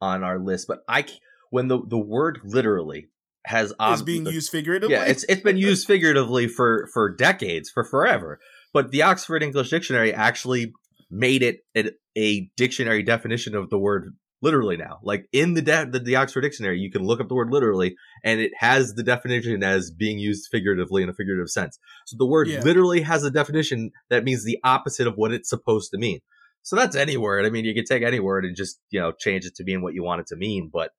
on 0.01 0.23
our 0.23 0.39
list, 0.39 0.67
but 0.67 0.83
I 0.87 1.05
when 1.49 1.67
the 1.67 1.79
the 1.85 1.97
word 1.97 2.39
literally 2.43 3.09
has 3.47 3.73
ob- 3.79 4.05
being 4.05 4.25
used 4.27 4.49
figuratively. 4.51 4.93
yeah, 4.95 5.03
it's 5.05 5.23
it's 5.27 5.41
been 5.41 5.57
used 5.57 5.87
figuratively 5.87 6.47
for 6.47 6.87
for 6.93 7.15
decades, 7.15 7.69
for 7.69 7.83
forever. 7.83 8.39
But 8.73 8.91
the 8.91 9.01
Oxford 9.03 9.41
English 9.43 9.69
Dictionary 9.69 10.13
actually 10.13 10.73
made 11.09 11.41
it 11.41 11.59
a, 11.75 11.91
a 12.17 12.49
dictionary 12.57 13.01
definition 13.01 13.55
of 13.55 13.69
the 13.69 13.77
word 13.79 14.13
literally 14.41 14.77
now. 14.77 14.99
Like 15.01 15.25
in 15.31 15.53
the, 15.55 15.61
de- 15.61 15.89
the 15.89 15.99
the 15.99 16.15
Oxford 16.17 16.41
Dictionary, 16.41 16.77
you 16.79 16.91
can 16.91 17.03
look 17.03 17.19
up 17.21 17.27
the 17.27 17.33
word 17.35 17.49
literally, 17.49 17.95
and 18.23 18.39
it 18.39 18.51
has 18.59 18.93
the 18.93 19.03
definition 19.03 19.63
as 19.63 19.89
being 19.89 20.19
used 20.19 20.47
figuratively 20.51 21.01
in 21.01 21.09
a 21.09 21.13
figurative 21.13 21.49
sense. 21.49 21.79
So 22.05 22.17
the 22.19 22.25
word 22.27 22.47
Yeah. 22.49 22.61
literally 22.61 23.01
has 23.01 23.23
a 23.23 23.31
definition 23.31 23.91
that 24.09 24.23
means 24.23 24.43
the 24.43 24.59
opposite 24.63 25.07
of 25.07 25.15
what 25.15 25.31
it's 25.31 25.49
supposed 25.49 25.89
to 25.91 25.97
mean. 25.97 26.19
So 26.61 26.75
that's 26.75 26.95
any 26.97 27.15
word. 27.15 27.45
I 27.45 27.49
mean, 27.49 27.63
you 27.65 27.73
can 27.73 27.85
take 27.85 28.03
any 28.03 28.19
word 28.19 28.43
and 28.45 28.55
just 28.55 28.79
you 28.89 28.99
know 28.99 29.13
change 29.13 29.45
it 29.45 29.55
to 29.55 29.63
mean 29.63 29.81
what 29.81 29.93
you 29.93 30.03
want 30.03 30.21
it 30.21 30.27
to 30.27 30.35
mean. 30.35 30.69
But 30.71 30.91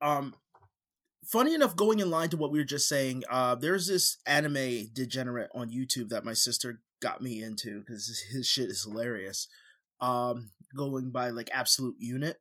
um 0.00 0.34
funny 1.26 1.54
enough 1.54 1.76
going 1.76 2.00
in 2.00 2.10
line 2.10 2.28
to 2.28 2.36
what 2.36 2.50
we 2.50 2.58
were 2.58 2.64
just 2.64 2.88
saying 2.88 3.22
uh 3.30 3.54
there's 3.54 3.86
this 3.86 4.18
anime 4.26 4.88
degenerate 4.92 5.50
on 5.54 5.70
youtube 5.70 6.08
that 6.08 6.24
my 6.24 6.32
sister 6.32 6.80
got 7.04 7.20
me 7.20 7.42
into 7.42 7.80
because 7.80 8.24
his 8.32 8.46
shit 8.46 8.70
is 8.70 8.82
hilarious. 8.82 9.46
Um 10.00 10.50
going 10.76 11.10
by 11.10 11.30
like 11.30 11.50
absolute 11.52 11.96
unit. 11.98 12.38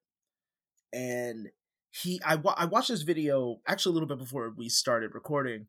And 0.91 1.49
he 1.91 2.19
I, 2.25 2.41
I 2.57 2.65
watched 2.65 2.88
this 2.88 3.03
video 3.03 3.57
actually 3.67 3.91
a 3.91 3.93
little 3.93 4.07
bit 4.07 4.17
before 4.17 4.51
we 4.55 4.69
started 4.69 5.13
recording. 5.13 5.67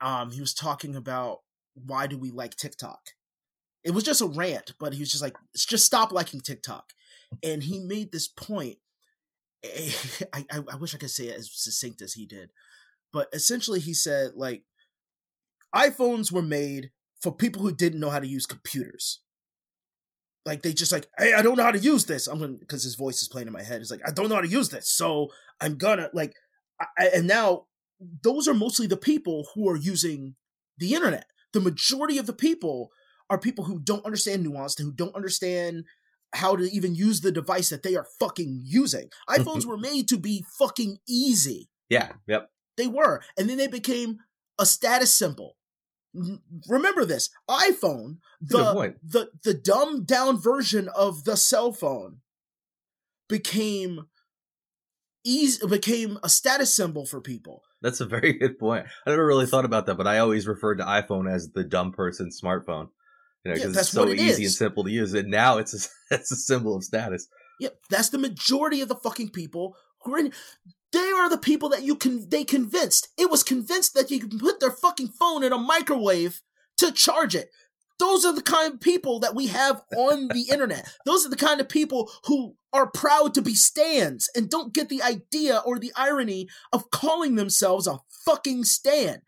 Um 0.00 0.32
he 0.32 0.40
was 0.40 0.52
talking 0.52 0.96
about 0.96 1.38
why 1.74 2.06
do 2.06 2.18
we 2.18 2.30
like 2.30 2.56
tiktok? 2.56 3.00
It 3.84 3.92
was 3.92 4.04
just 4.04 4.20
a 4.20 4.26
rant 4.26 4.74
but 4.78 4.92
he 4.92 5.00
was 5.00 5.10
just 5.10 5.22
like 5.22 5.36
just 5.56 5.86
stop 5.86 6.12
liking 6.12 6.40
tiktok. 6.40 6.92
And 7.42 7.62
he 7.62 7.78
made 7.78 8.10
this 8.10 8.26
point 8.26 8.78
I, 10.32 10.44
I, 10.50 10.76
wish 10.76 10.94
I 10.94 10.98
could 10.98 11.10
say 11.10 11.24
it 11.24 11.38
as 11.38 11.50
succinct 11.52 12.02
as 12.02 12.12
he 12.14 12.26
did, 12.26 12.50
but 13.12 13.28
essentially 13.32 13.80
he 13.80 13.94
said 13.94 14.32
like 14.36 14.62
iPhones 15.74 16.30
were 16.32 16.42
made 16.42 16.90
for 17.20 17.32
people 17.32 17.62
who 17.62 17.74
didn't 17.74 18.00
know 18.00 18.10
how 18.10 18.20
to 18.20 18.26
use 18.26 18.46
computers. 18.46 19.20
Like 20.46 20.62
they 20.62 20.72
just 20.72 20.92
like, 20.92 21.08
hey, 21.18 21.34
I 21.34 21.42
don't 21.42 21.56
know 21.56 21.64
how 21.64 21.72
to 21.72 21.78
use 21.78 22.06
this. 22.06 22.26
I'm 22.26 22.38
gonna 22.38 22.54
because 22.54 22.82
his 22.82 22.94
voice 22.94 23.20
is 23.20 23.28
playing 23.28 23.48
in 23.48 23.52
my 23.52 23.62
head. 23.62 23.80
It's 23.80 23.90
like 23.90 24.00
I 24.06 24.12
don't 24.12 24.28
know 24.28 24.36
how 24.36 24.40
to 24.40 24.48
use 24.48 24.70
this, 24.70 24.88
so 24.88 25.28
I'm 25.60 25.76
gonna 25.76 26.08
like, 26.14 26.34
I- 26.98 27.10
and 27.14 27.26
now 27.26 27.66
those 28.22 28.48
are 28.48 28.54
mostly 28.54 28.86
the 28.86 28.96
people 28.96 29.48
who 29.54 29.68
are 29.68 29.76
using 29.76 30.36
the 30.78 30.94
internet. 30.94 31.26
The 31.52 31.60
majority 31.60 32.18
of 32.18 32.26
the 32.26 32.32
people 32.32 32.90
are 33.28 33.38
people 33.38 33.64
who 33.64 33.78
don't 33.80 34.04
understand 34.06 34.42
nuance, 34.42 34.78
who 34.78 34.92
don't 34.92 35.14
understand 35.14 35.84
how 36.34 36.56
to 36.56 36.64
even 36.64 36.94
use 36.94 37.20
the 37.20 37.32
device 37.32 37.70
that 37.70 37.82
they 37.82 37.96
are 37.96 38.06
fucking 38.18 38.60
using. 38.64 39.08
Mm-hmm. 39.28 39.42
iPhones 39.42 39.64
were 39.64 39.78
made 39.78 40.08
to 40.08 40.18
be 40.18 40.44
fucking 40.58 40.98
easy. 41.08 41.68
yeah, 41.88 42.12
yep. 42.26 42.50
They 42.76 42.86
were. 42.86 43.22
And 43.36 43.50
then 43.50 43.58
they 43.58 43.66
became 43.66 44.18
a 44.58 44.64
status 44.64 45.12
symbol. 45.12 45.56
Remember 46.68 47.04
this 47.04 47.28
iPhone, 47.50 48.18
That's 48.40 48.54
a 48.54 48.72
good 48.74 48.94
the, 49.02 49.28
the, 49.44 49.52
the 49.52 49.54
dumbed 49.54 50.06
down 50.06 50.40
version 50.40 50.88
of 50.88 51.24
the 51.24 51.36
cell 51.36 51.72
phone, 51.72 52.18
became 53.28 54.06
easy, 55.24 55.66
became 55.66 56.18
a 56.22 56.28
status 56.28 56.72
symbol 56.72 57.04
for 57.04 57.20
people. 57.20 57.62
That's 57.82 58.00
a 58.00 58.06
very 58.06 58.32
good 58.38 58.58
point. 58.58 58.86
I 59.06 59.10
never 59.10 59.26
really 59.26 59.46
thought 59.46 59.64
about 59.64 59.86
that, 59.86 59.96
but 59.96 60.06
I 60.06 60.18
always 60.18 60.46
referred 60.46 60.78
to 60.78 60.84
iPhone 60.84 61.30
as 61.30 61.50
the 61.52 61.64
dumb 61.64 61.92
person 61.92 62.30
smartphone. 62.30 62.88
You 63.48 63.54
know, 63.54 63.58
Yeah, 63.58 63.62
because 63.66 63.74
that's 63.74 63.88
it's 63.88 63.94
so 63.94 64.04
what 64.04 64.12
it 64.12 64.20
easy 64.20 64.44
is. 64.44 64.50
and 64.50 64.56
simple 64.58 64.84
to 64.84 64.90
use. 64.90 65.14
And 65.14 65.30
now 65.30 65.58
it's 65.58 65.74
a, 65.74 65.88
it's 66.14 66.30
a 66.32 66.36
symbol 66.36 66.76
of 66.76 66.84
status. 66.84 67.28
Yep, 67.60 67.76
that's 67.90 68.10
the 68.10 68.18
majority 68.18 68.80
of 68.80 68.88
the 68.88 68.94
fucking 68.96 69.30
people 69.30 69.74
who 70.02 70.14
are 70.14 70.18
in. 70.18 70.32
They 70.92 71.10
are 71.10 71.28
the 71.28 71.38
people 71.38 71.68
that 71.70 71.82
you 71.82 71.96
can. 71.96 72.28
They 72.30 72.44
convinced. 72.44 73.08
It 73.18 73.30
was 73.30 73.42
convinced 73.42 73.94
that 73.94 74.10
you 74.10 74.20
can 74.20 74.38
put 74.38 74.60
their 74.60 74.70
fucking 74.70 75.08
phone 75.08 75.42
in 75.44 75.52
a 75.52 75.58
microwave 75.58 76.40
to 76.78 76.92
charge 76.92 77.34
it. 77.34 77.50
Those 77.98 78.24
are 78.24 78.32
the 78.32 78.42
kind 78.42 78.74
of 78.74 78.80
people 78.80 79.18
that 79.20 79.34
we 79.34 79.48
have 79.48 79.82
on 79.96 80.28
the 80.28 80.46
internet. 80.52 80.88
Those 81.04 81.26
are 81.26 81.30
the 81.30 81.36
kind 81.36 81.60
of 81.60 81.68
people 81.68 82.10
who 82.26 82.54
are 82.72 82.88
proud 82.90 83.34
to 83.34 83.42
be 83.42 83.54
stans 83.54 84.28
and 84.36 84.48
don't 84.48 84.72
get 84.72 84.88
the 84.88 85.02
idea 85.02 85.60
or 85.66 85.78
the 85.80 85.92
irony 85.96 86.48
of 86.72 86.90
calling 86.90 87.34
themselves 87.34 87.86
a 87.88 87.98
fucking 88.24 88.62
stan, 88.64 89.22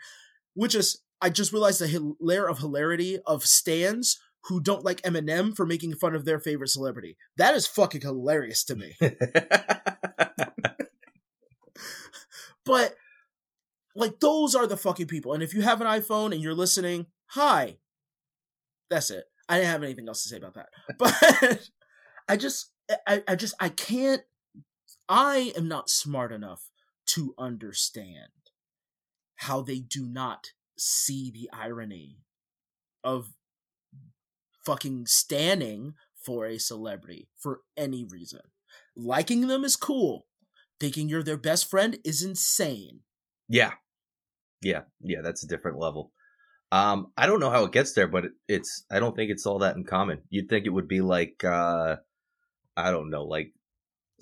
Which 0.54 0.74
is, 0.76 1.00
I 1.20 1.30
just 1.30 1.52
realized 1.52 1.80
the 1.80 1.86
hil- 1.86 2.16
layer 2.20 2.48
of 2.48 2.58
hilarity 2.58 3.18
of 3.26 3.46
stans 3.46 4.18
who 4.44 4.60
don't 4.60 4.84
like 4.84 5.02
Eminem 5.02 5.54
for 5.54 5.66
making 5.66 5.94
fun 5.94 6.14
of 6.14 6.24
their 6.24 6.40
favorite 6.40 6.68
celebrity. 6.70 7.16
That 7.36 7.54
is 7.54 7.66
fucking 7.66 8.00
hilarious 8.00 8.64
to 8.64 8.76
me. 8.76 8.96
But 12.64 12.94
like 13.96 14.20
those 14.20 14.54
are 14.54 14.66
the 14.66 14.76
fucking 14.76 15.06
people. 15.06 15.32
And 15.32 15.42
if 15.42 15.54
you 15.54 15.62
have 15.62 15.80
an 15.80 15.86
iPhone 15.86 16.32
and 16.32 16.40
you're 16.40 16.54
listening, 16.54 17.06
hi. 17.26 17.78
That's 18.88 19.10
it. 19.10 19.24
I 19.48 19.56
didn't 19.56 19.70
have 19.70 19.82
anything 19.82 20.06
else 20.08 20.22
to 20.22 20.28
say 20.28 20.36
about 20.36 20.54
that. 20.54 20.68
But 20.98 21.68
I 22.28 22.36
just 22.36 22.70
I, 23.06 23.22
I 23.26 23.34
just 23.34 23.54
I 23.58 23.70
can't 23.70 24.22
I 25.08 25.52
am 25.56 25.66
not 25.66 25.90
smart 25.90 26.30
enough 26.32 26.70
to 27.06 27.34
understand 27.38 28.28
how 29.36 29.62
they 29.62 29.80
do 29.80 30.06
not 30.06 30.50
see 30.80 31.30
the 31.30 31.50
irony 31.52 32.16
of 33.04 33.34
fucking 34.64 35.06
stanning 35.06 35.94
for 36.24 36.46
a 36.46 36.58
celebrity 36.58 37.28
for 37.36 37.60
any 37.76 38.04
reason. 38.04 38.40
Liking 38.96 39.46
them 39.46 39.64
is 39.64 39.76
cool. 39.76 40.26
Thinking 40.78 41.08
you're 41.08 41.22
their 41.22 41.36
best 41.36 41.68
friend 41.68 41.98
is 42.04 42.22
insane. 42.22 43.00
Yeah. 43.48 43.72
Yeah. 44.62 44.82
Yeah. 45.02 45.20
That's 45.22 45.44
a 45.44 45.48
different 45.48 45.78
level. 45.78 46.12
Um, 46.72 47.12
I 47.16 47.26
don't 47.26 47.40
know 47.40 47.50
how 47.50 47.64
it 47.64 47.72
gets 47.72 47.92
there, 47.92 48.08
but 48.08 48.26
it, 48.26 48.32
it's, 48.48 48.84
I 48.90 49.00
don't 49.00 49.14
think 49.14 49.30
it's 49.30 49.44
all 49.44 49.58
that 49.58 49.76
in 49.76 49.84
common. 49.84 50.22
You'd 50.30 50.48
think 50.48 50.66
it 50.66 50.70
would 50.70 50.88
be 50.88 51.00
like, 51.00 51.42
uh, 51.44 51.96
I 52.76 52.90
don't 52.90 53.10
know, 53.10 53.24
like 53.24 53.52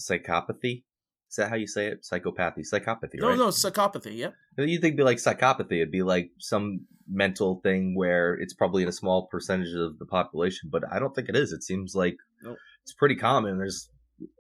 psychopathy. 0.01 0.85
Is 1.31 1.37
that 1.37 1.51
how 1.51 1.57
you 1.57 1.67
say 1.67 1.89
it? 1.89 2.03
Psychopathy, 2.11 2.61
psychopathy, 2.61 3.15
No, 3.21 3.29
right? 3.29 3.39
no, 3.39 3.49
psychopathy. 3.49 4.17
Yep. 4.17 4.35
You'd 4.59 4.81
think 4.81 4.95
it'd 4.95 4.97
be 4.97 5.03
like 5.03 5.19
psychopathy. 5.19 5.73
It'd 5.77 5.91
be 5.91 6.03
like 6.03 6.31
some 6.39 6.87
mental 7.11 7.61
thing 7.63 7.95
where 7.95 8.35
it's 8.35 8.55
probably 8.55 8.83
in 8.83 8.89
a 8.89 8.93
small 8.93 9.27
percentage 9.27 9.75
of 9.75 9.99
the 9.99 10.07
population, 10.07 10.71
but 10.73 10.83
I 10.91 10.99
don't 10.99 11.15
think 11.15 11.29
it 11.29 11.37
is. 11.37 11.53
It 11.53 11.63
seems 11.63 11.95
like 11.95 12.17
Nope. 12.43 12.57
it's 12.83 12.95
pretty 12.95 13.17
common. 13.17 13.59
There's, 13.59 13.91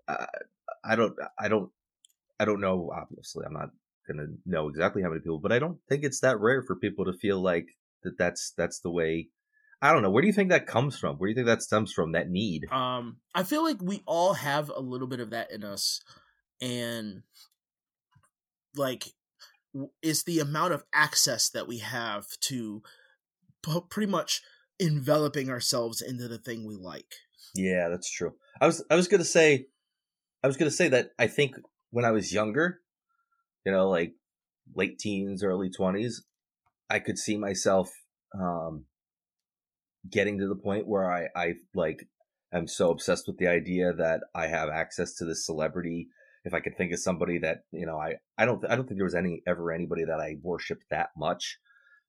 uh, 0.07 0.27
I 0.85 0.97
don't, 0.97 1.15
I 1.39 1.49
don't, 1.49 1.71
I 2.41 2.45
don't 2.47 2.61
know. 2.61 2.91
Obviously, 2.95 3.45
I'm 3.47 3.53
not 3.55 3.71
gonna 4.07 4.27
know 4.47 4.69
exactly 4.69 5.03
how 5.03 5.09
many 5.11 5.21
people, 5.21 5.39
but 5.41 5.53
I 5.53 5.59
don't 5.59 5.79
think 5.89 6.05
it's 6.05 6.21
that 6.21 6.41
rare 6.41 6.63
for 6.63 6.77
people 6.77 7.05
to 7.05 7.13
feel 7.13 7.41
like 7.43 7.67
that. 8.05 8.17
That's 8.19 8.53
that's 8.57 8.81
the 8.81 8.91
way. 8.91 9.29
I 9.83 9.93
don't 9.93 10.03
know. 10.03 10.11
Where 10.11 10.23
do 10.23 10.27
you 10.27 10.33
think 10.33 10.51
that 10.51 10.67
comes 10.67 10.99
from? 10.99 11.17
Where 11.17 11.29
do 11.29 11.31
you 11.31 11.35
think 11.37 11.47
that 11.47 11.63
stems 11.63 11.93
from? 11.93 12.13
That 12.13 12.29
need? 12.31 12.65
Um, 12.73 13.19
I 13.35 13.43
feel 13.45 13.63
like 13.63 13.79
we 13.81 14.03
all 14.07 14.35
have 14.35 14.71
a 14.71 14.81
little 14.81 15.07
bit 15.07 15.21
of 15.21 15.31
that 15.31 15.51
in 15.53 15.63
us, 15.65 16.01
and 16.61 17.23
like 18.77 19.13
it's 20.03 20.25
the 20.25 20.41
amount 20.41 20.73
of 20.73 20.85
access 20.95 21.49
that 21.51 21.69
we 21.69 21.79
have 21.79 22.27
to 22.41 22.83
pretty 23.91 24.11
much 24.11 24.43
enveloping 24.81 25.51
ourselves 25.51 26.01
into 26.01 26.29
the 26.29 26.39
thing 26.39 26.67
we 26.67 26.77
like. 26.77 27.15
Yeah, 27.55 27.89
that's 27.89 28.11
true. 28.11 28.35
I 28.61 28.67
was 28.67 28.85
I 28.91 28.95
was 28.95 29.09
gonna 29.09 29.25
say 29.25 29.67
I 30.43 30.47
was 30.47 30.57
gonna 30.57 30.71
say 30.71 30.89
that 30.89 31.11
I 31.19 31.27
think 31.27 31.57
when 31.91 32.05
I 32.05 32.11
was 32.11 32.33
younger, 32.33 32.81
you 33.65 33.73
know, 33.73 33.89
like 33.89 34.15
late 34.75 34.99
teens, 34.99 35.43
early 35.43 35.71
twenties, 35.71 36.25
I 36.91 36.99
could 36.99 37.19
see 37.19 37.37
myself 37.37 37.91
um 38.39 38.85
getting 40.09 40.39
to 40.39 40.49
the 40.49 40.55
point 40.55 40.87
where 40.87 41.11
I, 41.11 41.29
I 41.35 41.55
like 41.75 42.09
am 42.53 42.67
so 42.67 42.91
obsessed 42.91 43.27
with 43.27 43.39
the 43.39 43.49
idea 43.49 43.93
that 43.93 44.21
I 44.35 44.47
have 44.47 44.69
access 44.69 45.15
to 45.15 45.25
this 45.25 45.45
celebrity. 45.45 46.09
If 46.49 46.55
I 46.55 46.61
could 46.61 46.77
think 46.77 46.93
of 46.93 46.99
somebody 46.99 47.39
that, 47.39 47.59
you 47.73 47.87
know, 47.87 47.99
I, 47.99 48.17
I 48.39 48.45
don't 48.47 48.65
I 48.71 48.75
don't 48.77 48.87
think 48.87 48.99
there 48.99 49.05
was 49.13 49.15
any 49.15 49.43
ever 49.47 49.71
anybody 49.73 50.05
that 50.07 50.21
I 50.21 50.37
worshipped 50.43 50.87
that 50.91 51.11
much. 51.17 51.59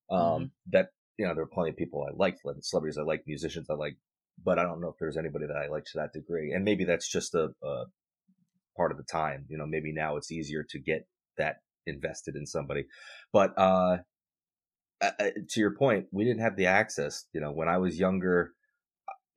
Um 0.09 0.19
Mhm. 0.19 0.51
that 0.73 0.87
you 1.17 1.25
know, 1.27 1.33
there 1.35 1.43
were 1.43 1.55
plenty 1.57 1.71
of 1.71 1.77
people 1.77 2.03
I 2.09 2.13
liked, 2.15 2.39
like 2.45 2.55
celebrities 2.61 2.97
I 2.97 3.03
like, 3.03 3.23
musicians 3.27 3.69
I 3.69 3.73
like, 3.73 3.97
but 4.43 4.57
I 4.57 4.63
don't 4.63 4.81
know 4.81 4.89
if 4.89 4.95
there's 4.99 5.17
anybody 5.17 5.45
that 5.47 5.57
I 5.57 5.67
like 5.67 5.83
to 5.85 5.97
that 5.99 6.13
degree. 6.13 6.53
And 6.53 6.63
maybe 6.63 6.85
that's 6.85 7.09
just 7.11 7.35
a, 7.35 7.49
a 7.63 7.85
part 8.77 8.91
of 8.91 8.97
the 8.97 9.03
time. 9.03 9.45
You 9.49 9.57
know, 9.57 9.67
maybe 9.67 9.91
now 9.93 10.15
it's 10.17 10.31
easier 10.31 10.63
to 10.69 10.79
get 10.79 11.07
that 11.37 11.57
invested 11.85 12.35
in 12.37 12.45
somebody. 12.45 12.85
But 13.33 13.53
uh, 13.57 13.97
to 15.01 15.59
your 15.59 15.75
point, 15.75 16.07
we 16.11 16.23
didn't 16.23 16.41
have 16.41 16.55
the 16.55 16.67
access. 16.67 17.25
You 17.33 17.41
know, 17.41 17.51
when 17.51 17.67
I 17.67 17.77
was 17.77 17.99
younger, 17.99 18.53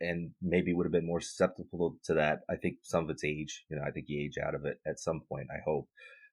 and 0.03 0.33
maybe 0.43 0.75
would 0.75 0.87
have 0.87 0.93
been 0.93 1.07
more 1.07 1.21
susceptible 1.21 1.97
to 2.05 2.15
that. 2.15 2.41
I 2.51 2.57
think 2.57 2.79
some 2.83 3.05
of 3.05 3.11
it's 3.11 3.25
age. 3.25 3.65
You 3.71 3.77
know, 3.77 3.83
I 3.87 3.91
think 3.91 4.07
you 4.09 4.23
age 4.23 4.37
out 4.39 4.55
of 4.55 4.65
it 4.65 4.79
at 4.87 5.01
some 5.01 5.21
point. 5.29 5.49
I 5.51 5.61
hope, 5.65 5.89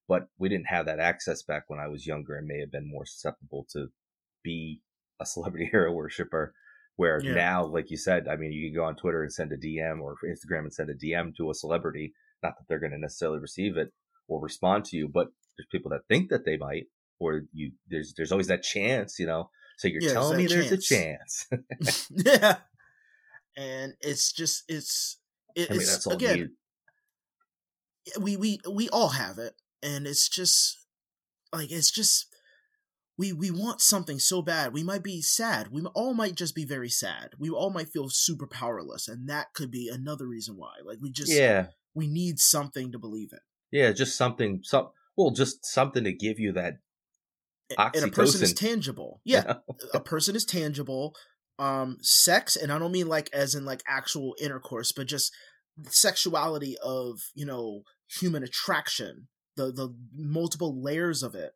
but 0.08 0.28
we 0.38 0.50
didn't 0.50 0.68
have 0.68 0.88
that 0.88 1.00
access 1.00 1.44
back 1.44 1.64
when 1.68 1.80
I 1.80 1.88
was 1.88 2.08
younger, 2.08 2.36
and 2.36 2.48
may 2.48 2.60
have 2.60 2.72
been 2.72 2.90
more 2.90 3.06
susceptible 3.06 3.66
to 3.74 3.88
be 4.44 4.82
a 5.20 5.26
celebrity 5.34 5.68
hero 5.72 5.94
worshiper. 5.94 6.54
Where 6.96 7.22
Yeah. 7.24 7.34
now, 7.36 7.66
like 7.66 7.90
you 7.92 7.96
said, 7.98 8.28
I 8.28 8.36
mean, 8.36 8.52
you 8.52 8.70
can 8.70 8.76
go 8.76 8.84
on 8.86 8.98
Twitter 8.98 9.24
and 9.24 9.32
send 9.32 9.54
a 9.54 9.58
DM 9.58 10.02
or 10.02 10.18
Instagram 10.26 10.64
and 10.64 10.74
send 10.74 10.90
a 10.90 10.96
DM 10.96 11.34
to 11.38 11.50
a 11.50 11.54
celebrity. 11.54 12.14
Not 12.44 12.56
that 12.58 12.66
they're 12.68 12.80
going 12.80 12.92
to 12.92 12.98
necessarily 12.98 13.40
receive 13.40 13.78
it 13.78 13.94
or 14.28 14.42
respond 14.42 14.84
to 14.86 14.98
you, 14.98 15.08
but 15.08 15.28
there's 15.58 15.68
people 15.72 15.92
that 15.92 16.02
think 16.10 16.30
that 16.30 16.44
they 16.46 16.58
might, 16.58 16.88
or 17.20 17.44
you 17.54 17.72
there's 17.90 18.14
there's 18.18 18.32
always 18.34 18.48
that 18.48 18.64
chance, 18.64 19.18
you 19.18 19.28
know. 19.28 19.50
So 19.78 19.88
you're 19.88 20.02
Yeah, 20.02 20.14
telling 20.14 20.38
me 20.38 20.48
that 20.48 20.54
there's 20.56 20.72
a 20.74 20.78
chance. 20.78 21.48
yeah, 22.12 22.58
and 23.60 23.94
it's 24.00 24.32
just 24.32 24.64
it's 24.70 25.20
it, 25.56 25.70
I 25.70 25.74
mean, 25.74 25.82
it's 25.82 25.92
that's 25.92 26.08
all 26.08 26.14
again 26.14 26.56
we 28.20 28.38
we 28.38 28.60
we 28.72 28.90
all 28.90 29.10
have 29.10 29.38
it 29.38 29.54
and 29.84 30.08
it's 30.08 30.30
just 30.30 30.86
like 31.54 31.72
it's 31.72 31.92
just 31.92 32.34
we 33.18 33.34
we 33.34 33.52
want 33.52 33.82
something 33.82 34.18
so 34.18 34.42
bad 34.42 34.74
we 34.74 34.82
might 34.82 35.04
be 35.04 35.22
sad 35.22 35.68
we 35.72 35.82
all 35.94 36.14
might 36.14 36.36
just 36.36 36.56
be 36.56 36.66
very 36.66 36.90
sad 36.90 37.32
we 37.38 37.50
all 37.50 37.70
might 37.70 37.90
feel 37.90 38.10
super 38.10 38.48
powerless 38.48 39.08
and 39.10 39.30
that 39.30 39.54
could 39.54 39.70
be 39.70 39.90
another 39.90 40.26
reason 40.26 40.56
why 40.56 40.72
like 40.86 40.98
we 41.02 41.12
just 41.12 41.32
Yeah, 41.32 41.68
we 41.94 42.08
need 42.08 42.40
something 42.40 42.92
to 42.94 43.00
believe 43.00 43.34
in. 43.34 43.40
Yeah, 43.72 43.92
just 43.92 44.16
something, 44.16 44.62
some 44.64 44.90
well, 45.18 45.32
just 45.32 45.66
something 45.66 46.06
to 46.06 46.14
give 46.14 46.40
you 46.40 46.54
that. 46.54 46.76
A- 47.78 47.92
and 47.94 48.06
a 48.06 48.08
person 48.08 48.42
is 48.42 48.54
tangible 48.54 49.22
yeah 49.26 49.56
a 49.94 50.00
person 50.00 50.36
is 50.36 50.46
tangible 50.46 51.14
um 51.60 51.98
sex 52.02 52.56
and 52.56 52.72
i 52.72 52.80
don't 52.80 52.92
mean 52.92 53.08
like 53.08 53.30
as 53.34 53.54
in 53.54 53.66
like 53.66 53.84
actual 53.88 54.34
intercourse 54.42 54.92
but 54.92 55.06
just 55.08 55.32
sexuality 55.90 56.76
of 56.84 57.20
you 57.36 57.46
know 57.46 57.84
human 58.20 58.44
attraction 58.44 59.28
the 59.56 59.72
the 59.72 59.94
multiple 60.16 60.82
layers 60.82 61.22
of 61.24 61.36
it 61.36 61.52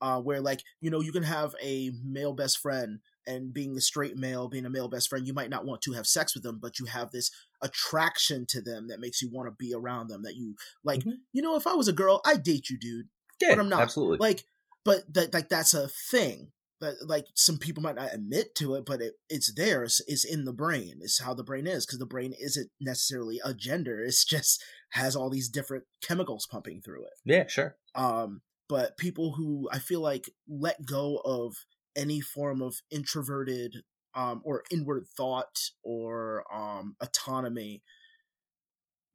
uh 0.00 0.20
where 0.20 0.40
like 0.40 0.62
you 0.80 0.90
know 0.90 1.00
you 1.00 1.12
can 1.12 1.22
have 1.22 1.54
a 1.62 1.90
male 2.04 2.32
best 2.32 2.58
friend 2.58 2.98
and 3.26 3.54
being 3.54 3.76
a 3.76 3.80
straight 3.80 4.16
male 4.16 4.48
being 4.48 4.66
a 4.66 4.70
male 4.70 4.88
best 4.88 5.08
friend 5.08 5.26
you 5.26 5.32
might 5.34 5.50
not 5.50 5.64
want 5.64 5.80
to 5.82 5.92
have 5.92 6.06
sex 6.06 6.34
with 6.34 6.42
them 6.42 6.58
but 6.60 6.78
you 6.78 6.86
have 6.86 7.10
this 7.12 7.30
attraction 7.62 8.44
to 8.48 8.60
them 8.60 8.88
that 8.88 9.00
makes 9.00 9.22
you 9.22 9.30
want 9.30 9.46
to 9.48 9.54
be 9.58 9.72
around 9.74 10.08
them 10.08 10.22
that 10.22 10.34
you 10.36 10.54
like 10.82 11.00
Mhm. 11.00 11.18
you 11.32 11.42
know 11.42 11.56
if 11.56 11.66
i 11.66 11.74
was 11.74 11.88
a 11.88 11.92
girl 11.92 12.20
i'd 12.24 12.42
date 12.42 12.68
you 12.70 12.78
dude 12.78 13.08
Yeah, 13.40 13.50
but 13.50 13.60
I'm 13.60 13.68
not. 13.68 13.80
absolutely. 13.82 14.18
like 14.18 14.44
but 14.84 15.12
that 15.14 15.32
like 15.32 15.48
that's 15.48 15.74
a 15.74 15.88
thing 15.88 16.50
that 16.82 17.08
like 17.08 17.26
some 17.34 17.56
people 17.56 17.82
might 17.82 17.94
not 17.94 18.12
admit 18.12 18.54
to 18.56 18.74
it 18.74 18.84
but 18.84 19.00
it, 19.00 19.14
it's 19.30 19.54
there 19.54 19.84
it's, 19.84 20.02
it's 20.06 20.24
in 20.24 20.44
the 20.44 20.52
brain 20.52 20.98
it's 21.00 21.20
how 21.22 21.32
the 21.32 21.44
brain 21.44 21.66
is 21.66 21.86
because 21.86 21.98
the 21.98 22.04
brain 22.04 22.34
isn't 22.38 22.70
necessarily 22.80 23.40
a 23.44 23.54
gender 23.54 24.00
it's 24.04 24.24
just 24.24 24.62
has 24.90 25.16
all 25.16 25.30
these 25.30 25.48
different 25.48 25.84
chemicals 26.02 26.46
pumping 26.50 26.82
through 26.82 27.04
it 27.04 27.12
yeah, 27.24 27.46
sure. 27.46 27.76
um 27.94 28.42
but 28.68 28.98
people 28.98 29.32
who 29.32 29.68
i 29.72 29.78
feel 29.78 30.00
like 30.00 30.28
let 30.48 30.84
go 30.84 31.22
of 31.24 31.54
any 31.96 32.20
form 32.20 32.60
of 32.60 32.76
introverted 32.90 33.82
um 34.14 34.42
or 34.44 34.64
inward 34.70 35.06
thought 35.16 35.70
or 35.82 36.44
um 36.52 36.96
autonomy 37.00 37.82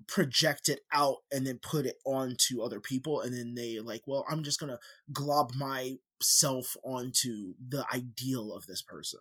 project 0.08 0.70
it 0.70 0.82
out 0.94 1.18
and 1.32 1.46
then 1.46 1.60
put 1.62 1.86
it 1.86 1.98
onto 2.06 2.62
other 2.62 2.80
people 2.80 3.22
and 3.22 3.34
then 3.36 3.54
they 3.56 3.80
like 3.80 4.02
well 4.06 4.26
i'm 4.30 4.44
just 4.44 4.60
gonna 4.60 4.80
glob 5.12 5.52
myself 5.54 6.78
onto 6.84 7.54
the 7.68 7.86
ideal 7.94 8.54
of 8.54 8.66
this 8.68 8.82
person 8.82 9.20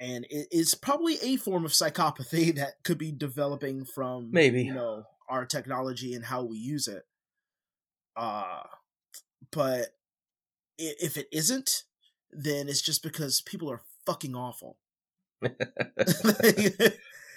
and 0.00 0.26
it 0.30 0.48
is 0.50 0.74
probably 0.74 1.18
a 1.22 1.36
form 1.36 1.64
of 1.64 1.72
psychopathy 1.72 2.54
that 2.56 2.82
could 2.82 2.98
be 2.98 3.12
developing 3.12 3.84
from 3.84 4.30
Maybe. 4.32 4.64
you 4.64 4.74
know 4.74 5.04
our 5.28 5.44
technology 5.44 6.14
and 6.14 6.24
how 6.24 6.42
we 6.42 6.56
use 6.56 6.88
it 6.88 7.04
uh 8.16 8.62
but 9.52 9.88
if 10.78 11.16
it 11.16 11.28
isn't 11.30 11.84
then 12.32 12.68
it's 12.68 12.82
just 12.82 13.02
because 13.02 13.42
people 13.42 13.70
are 13.70 13.82
fucking 14.06 14.34
awful 14.34 14.78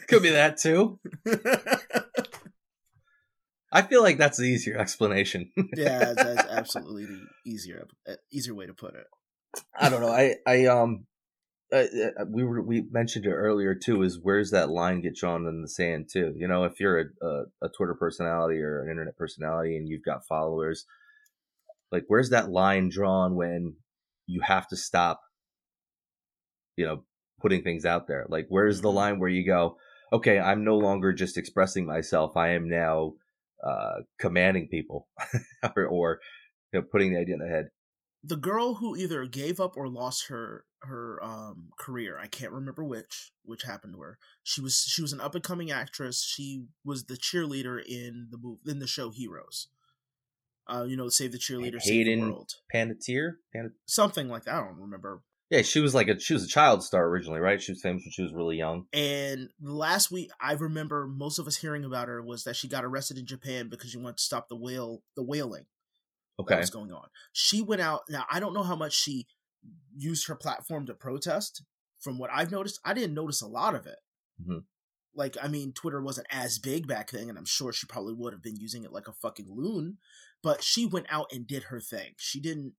Could 0.08 0.24
be 0.24 0.30
that 0.30 0.58
too. 0.58 1.00
I 3.72 3.82
feel 3.82 4.02
like 4.02 4.18
that's 4.18 4.38
the 4.38 4.46
easier 4.46 4.78
explanation. 4.78 5.52
yeah 5.76 6.14
that's 6.14 6.46
absolutely 6.50 7.06
the 7.06 7.28
easier 7.46 7.88
uh, 8.08 8.14
easier 8.32 8.56
way 8.56 8.66
to 8.66 8.74
put 8.74 8.96
it 8.96 9.06
I 9.80 9.90
don't 9.90 10.02
know. 10.02 10.12
I 10.12 10.36
I 10.48 10.66
um 10.66 11.06
uh, 11.72 11.78
uh, 11.78 12.26
we 12.28 12.44
were 12.44 12.62
we 12.62 12.82
mentioned 12.92 13.26
it 13.26 13.32
earlier 13.34 13.76
too. 13.76 14.02
Is 14.04 14.20
where's 14.22 14.52
that 14.52 14.70
line 14.70 15.02
get 15.02 15.16
drawn 15.16 15.46
in 15.48 15.62
the 15.62 15.68
sand 15.68 16.10
too? 16.12 16.34
You 16.38 16.48
know, 16.48 16.64
if 16.64 16.80
you're 16.80 17.00
a, 17.00 17.06
a 17.26 17.44
a 17.64 17.70
Twitter 17.70 17.94
personality 17.94 18.60
or 18.60 18.82
an 18.84 18.90
internet 18.90 19.18
personality 19.18 19.78
and 19.78 19.88
you've 19.88 20.04
got 20.06 20.26
followers, 20.26 20.86
like 21.92 22.06
where's 22.08 22.30
that 22.30 22.50
line 22.50 22.90
drawn 22.90 23.36
when 23.36 23.76
you 24.26 24.42
have 24.42 24.68
to 24.70 24.76
stop? 24.78 25.22
You 26.76 26.86
know, 26.86 27.04
putting 27.42 27.64
things 27.64 27.86
out 27.86 28.08
there. 28.08 28.26
Like 28.30 28.48
where's 28.50 28.82
the 28.82 28.90
Mhm. 28.90 28.96
line 28.96 29.20
where 29.20 29.30
you 29.30 29.46
go, 29.46 29.78
okay, 30.14 30.40
I'm 30.40 30.64
no 30.64 30.78
longer 30.78 31.14
just 31.14 31.38
expressing 31.38 31.86
myself. 31.86 32.38
I 32.38 32.50
am 32.50 32.70
now 32.70 33.14
uh 33.66 33.96
commanding 34.20 34.68
people 34.68 35.08
or, 35.76 35.86
or 35.88 36.20
you 36.74 36.80
know 36.80 36.86
putting 36.92 37.14
the 37.14 37.20
idea 37.20 37.34
in 37.36 37.40
their 37.40 37.50
head. 37.50 37.70
the 38.24 38.36
girl 38.36 38.76
who 38.76 38.96
either 38.96 39.26
gave 39.26 39.60
up 39.60 39.76
or 39.78 39.88
lost 39.88 40.28
her 40.28 40.66
her 40.84 41.20
um 41.24 41.70
career 41.80 42.20
i 42.22 42.28
can't 42.28 42.52
remember 42.52 42.84
which 42.84 43.32
which 43.44 43.64
happened 43.64 43.94
to 43.94 44.02
her. 44.02 44.18
She 44.44 44.62
was 44.62 44.76
she 44.88 45.02
was 45.02 45.14
an 45.14 45.22
up 45.22 45.34
and 45.36 45.44
coming 45.44 45.72
actress. 45.72 46.22
She 46.24 46.66
was 46.84 47.06
the 47.06 47.16
cheerleader 47.16 47.82
in 47.84 48.28
the 48.30 48.38
move 48.38 48.60
in 48.68 48.80
the 48.80 48.88
show 48.88 49.10
heroes. 49.10 49.70
Uh 50.70 50.86
you 50.88 50.98
know 50.98 51.08
save 51.10 51.32
the 51.32 51.38
cheerleader 51.40 51.80
save 51.82 52.06
the 52.06 52.12
Hayden- 52.12 52.22
world. 52.32 52.52
Panettiere, 52.74 53.36
Pan- 53.54 53.74
something 53.86 54.28
like 54.30 54.44
that 54.44 54.56
i 54.56 54.60
don't 54.66 54.80
remember 54.80 55.22
Yeah, 55.50 55.62
she 55.62 55.80
was 55.80 55.96
like 55.96 56.10
a 56.10 56.20
she 56.20 56.34
was 56.34 56.44
a 56.44 56.48
child 56.48 56.84
star 56.84 57.06
originally, 57.08 57.40
right? 57.40 57.62
She 57.62 57.72
was 57.72 57.82
famous 57.82 58.04
when 58.04 58.12
she 58.12 58.22
was 58.22 58.34
really 58.34 58.58
young. 58.58 58.86
And 58.92 59.50
last 59.62 60.12
week, 60.12 60.30
I 60.42 60.54
remember 60.54 61.08
most 61.08 61.40
of 61.40 61.48
us 61.48 61.56
hearing 61.58 61.86
about 61.86 62.10
her 62.10 62.22
was 62.22 62.44
that 62.44 62.56
she 62.58 62.68
got 62.68 62.84
arrested 62.84 63.18
in 63.18 63.26
Japan 63.26 63.70
because 63.70 63.92
she 63.92 63.98
wanted 63.98 64.18
to 64.18 64.24
stop 64.24 64.50
the 64.50 64.58
whale, 64.58 65.04
the 65.16 65.24
whaling 65.24 65.66
that 66.38 66.44
Okay. 66.44 66.58
was 66.58 66.70
going 66.70 66.92
on. 66.92 67.08
She 67.32 67.62
went 67.62 67.82
out. 67.82 68.02
Now 68.10 68.26
I 68.30 68.40
don't 68.40 68.54
know 68.54 68.64
how 68.64 68.76
much 68.76 68.94
she 68.94 69.28
used 69.96 70.28
her 70.28 70.36
platform 70.36 70.86
to 70.88 70.94
protest. 70.94 71.64
From 72.00 72.20
what 72.20 72.30
I've 72.32 72.52
noticed, 72.52 72.80
I 72.86 72.94
didn't 72.94 73.16
notice 73.16 73.42
a 73.42 73.48
lot 73.48 73.74
of 73.74 73.88
it. 73.88 73.98
Mhm. 74.42 74.66
Like, 75.16 75.36
I 75.42 75.48
mean, 75.48 75.74
Twitter 75.74 76.02
wasn't 76.02 76.28
as 76.30 76.60
big 76.60 76.88
back 76.88 77.10
then, 77.10 77.28
and 77.30 77.40
I'm 77.40 77.46
sure 77.46 77.74
she 77.74 77.88
probably 77.88 78.14
would 78.14 78.34
have 78.34 78.44
been 78.44 78.56
using 78.56 78.84
it 78.84 78.92
like 78.92 79.08
a 79.08 79.14
fucking 79.14 79.48
loon. 79.50 79.98
But 80.44 80.64
she 80.64 80.86
went 80.86 81.08
out 81.10 81.32
and 81.34 81.48
did 81.48 81.64
her 81.64 81.80
thing. 81.82 82.14
She 82.18 82.40
didn't. 82.40 82.76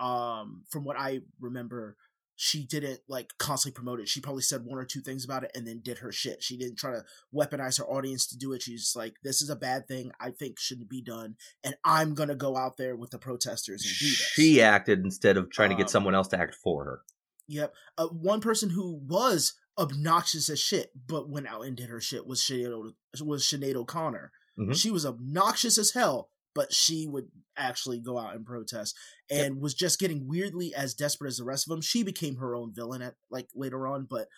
Um, 0.00 0.64
from 0.70 0.84
what 0.84 0.98
I 0.98 1.20
remember, 1.40 1.96
she 2.36 2.64
didn't 2.64 3.00
like 3.06 3.32
constantly 3.38 3.74
promote 3.76 4.00
it. 4.00 4.08
She 4.08 4.22
probably 4.22 4.40
said 4.42 4.64
one 4.64 4.78
or 4.78 4.86
two 4.86 5.02
things 5.02 5.26
about 5.26 5.44
it 5.44 5.50
and 5.54 5.66
then 5.66 5.80
did 5.84 5.98
her 5.98 6.10
shit. 6.10 6.42
She 6.42 6.56
didn't 6.56 6.78
try 6.78 6.92
to 6.92 7.04
weaponize 7.34 7.76
her 7.78 7.84
audience 7.84 8.26
to 8.28 8.38
do 8.38 8.52
it. 8.54 8.62
She's 8.62 8.84
just 8.84 8.96
like, 8.96 9.16
this 9.22 9.42
is 9.42 9.50
a 9.50 9.56
bad 9.56 9.86
thing. 9.86 10.10
I 10.18 10.30
think 10.30 10.58
shouldn't 10.58 10.88
be 10.88 11.02
done, 11.02 11.36
and 11.62 11.74
I'm 11.84 12.14
gonna 12.14 12.34
go 12.34 12.56
out 12.56 12.78
there 12.78 12.96
with 12.96 13.10
the 13.10 13.18
protesters 13.18 13.84
and 13.84 13.94
do 13.98 14.06
this. 14.06 14.16
She 14.32 14.62
acted 14.62 15.00
instead 15.00 15.36
of 15.36 15.50
trying 15.50 15.68
to 15.68 15.76
get 15.76 15.84
Um, 15.86 15.88
someone 15.90 16.14
else 16.14 16.28
to 16.28 16.38
act 16.40 16.54
for 16.54 16.84
her. 16.84 17.02
Yep. 17.48 17.74
Uh, 17.98 18.06
one 18.06 18.40
person 18.40 18.70
who 18.70 18.94
was 19.06 19.52
obnoxious 19.76 20.48
as 20.48 20.60
shit, 20.60 20.92
but 21.06 21.28
went 21.28 21.46
out 21.46 21.66
and 21.66 21.76
did 21.76 21.90
her 21.90 22.00
shit 22.00 22.26
was 22.26 22.40
Sinead, 22.40 22.94
was 23.20 23.44
Sinead 23.44 23.74
O'Connor. 23.74 24.32
Mhm. 24.58 24.74
She 24.76 24.90
was 24.90 25.04
obnoxious 25.04 25.76
as 25.76 25.90
hell, 25.92 26.30
but 26.54 26.72
she 26.72 27.06
would 27.06 27.30
actually 27.60 28.00
go 28.00 28.18
out 28.18 28.34
and 28.34 28.44
protest 28.44 28.96
and 29.30 29.60
was 29.60 29.74
just 29.74 30.00
getting 30.00 30.26
weirdly 30.26 30.74
as 30.74 30.94
desperate 30.94 31.28
as 31.28 31.36
the 31.36 31.44
rest 31.44 31.66
of 31.66 31.70
them. 31.70 31.80
She 31.80 32.02
became 32.02 32.36
her 32.36 32.54
own 32.54 32.72
villain 32.74 33.02
at 33.02 33.14
like 33.30 33.48
later 33.54 33.86
on, 33.86 34.06
but 34.08 34.28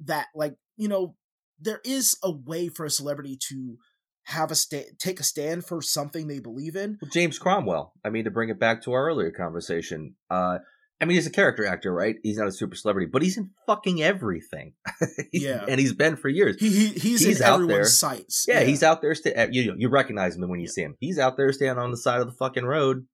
that 0.00 0.26
like 0.34 0.56
you 0.76 0.88
know 0.88 1.14
there 1.60 1.80
is 1.84 2.18
a 2.22 2.30
way 2.30 2.68
for 2.68 2.84
a 2.84 2.90
celebrity 2.90 3.38
to 3.48 3.78
have 4.24 4.50
a 4.50 4.54
sta- 4.54 4.90
take 4.98 5.20
a 5.20 5.22
stand 5.22 5.64
for 5.64 5.80
something 5.80 6.26
they 6.26 6.40
believe 6.40 6.74
in. 6.74 6.98
Well, 7.00 7.10
James 7.10 7.38
Cromwell. 7.38 7.92
I 8.04 8.10
mean, 8.10 8.24
to 8.24 8.30
bring 8.30 8.48
it 8.48 8.58
back 8.58 8.82
to 8.82 8.92
our 8.92 9.06
earlier 9.06 9.30
conversation, 9.30 10.16
uh, 10.28 10.58
I 11.00 11.04
mean, 11.04 11.16
he's 11.16 11.26
a 11.26 11.30
character 11.30 11.66
actor, 11.66 11.92
right? 11.92 12.16
He's 12.22 12.38
not 12.38 12.46
a 12.48 12.52
super 12.52 12.74
celebrity, 12.74 13.10
but 13.12 13.20
he's 13.22 13.36
in 13.36 13.50
fucking 13.66 14.02
everything. 14.02 14.72
Yeah. 15.32 15.64
and 15.68 15.78
he's 15.78 15.92
been 15.92 16.16
for 16.16 16.28
years. 16.30 16.56
He, 16.58 16.70
he 16.70 16.86
he's, 16.88 17.20
He's 17.24 17.42
out 17.42 17.54
everyone's 17.54 17.76
there. 17.76 17.84
sights. 17.84 18.46
Yeah, 18.48 18.62
he's 18.62 18.82
out 18.82 19.02
there. 19.02 19.14
Sta- 19.14 19.48
you 19.52 19.74
you 19.76 19.88
recognize 19.90 20.34
him 20.36 20.48
when 20.48 20.60
you 20.60 20.68
see 20.68 20.82
him. 20.82 20.96
He's 20.98 21.18
out 21.18 21.36
there 21.36 21.52
standing 21.52 21.82
on 21.82 21.90
the 21.90 21.96
side 21.98 22.20
of 22.20 22.26
the 22.26 22.32
fucking 22.32 22.64
road, 22.64 23.06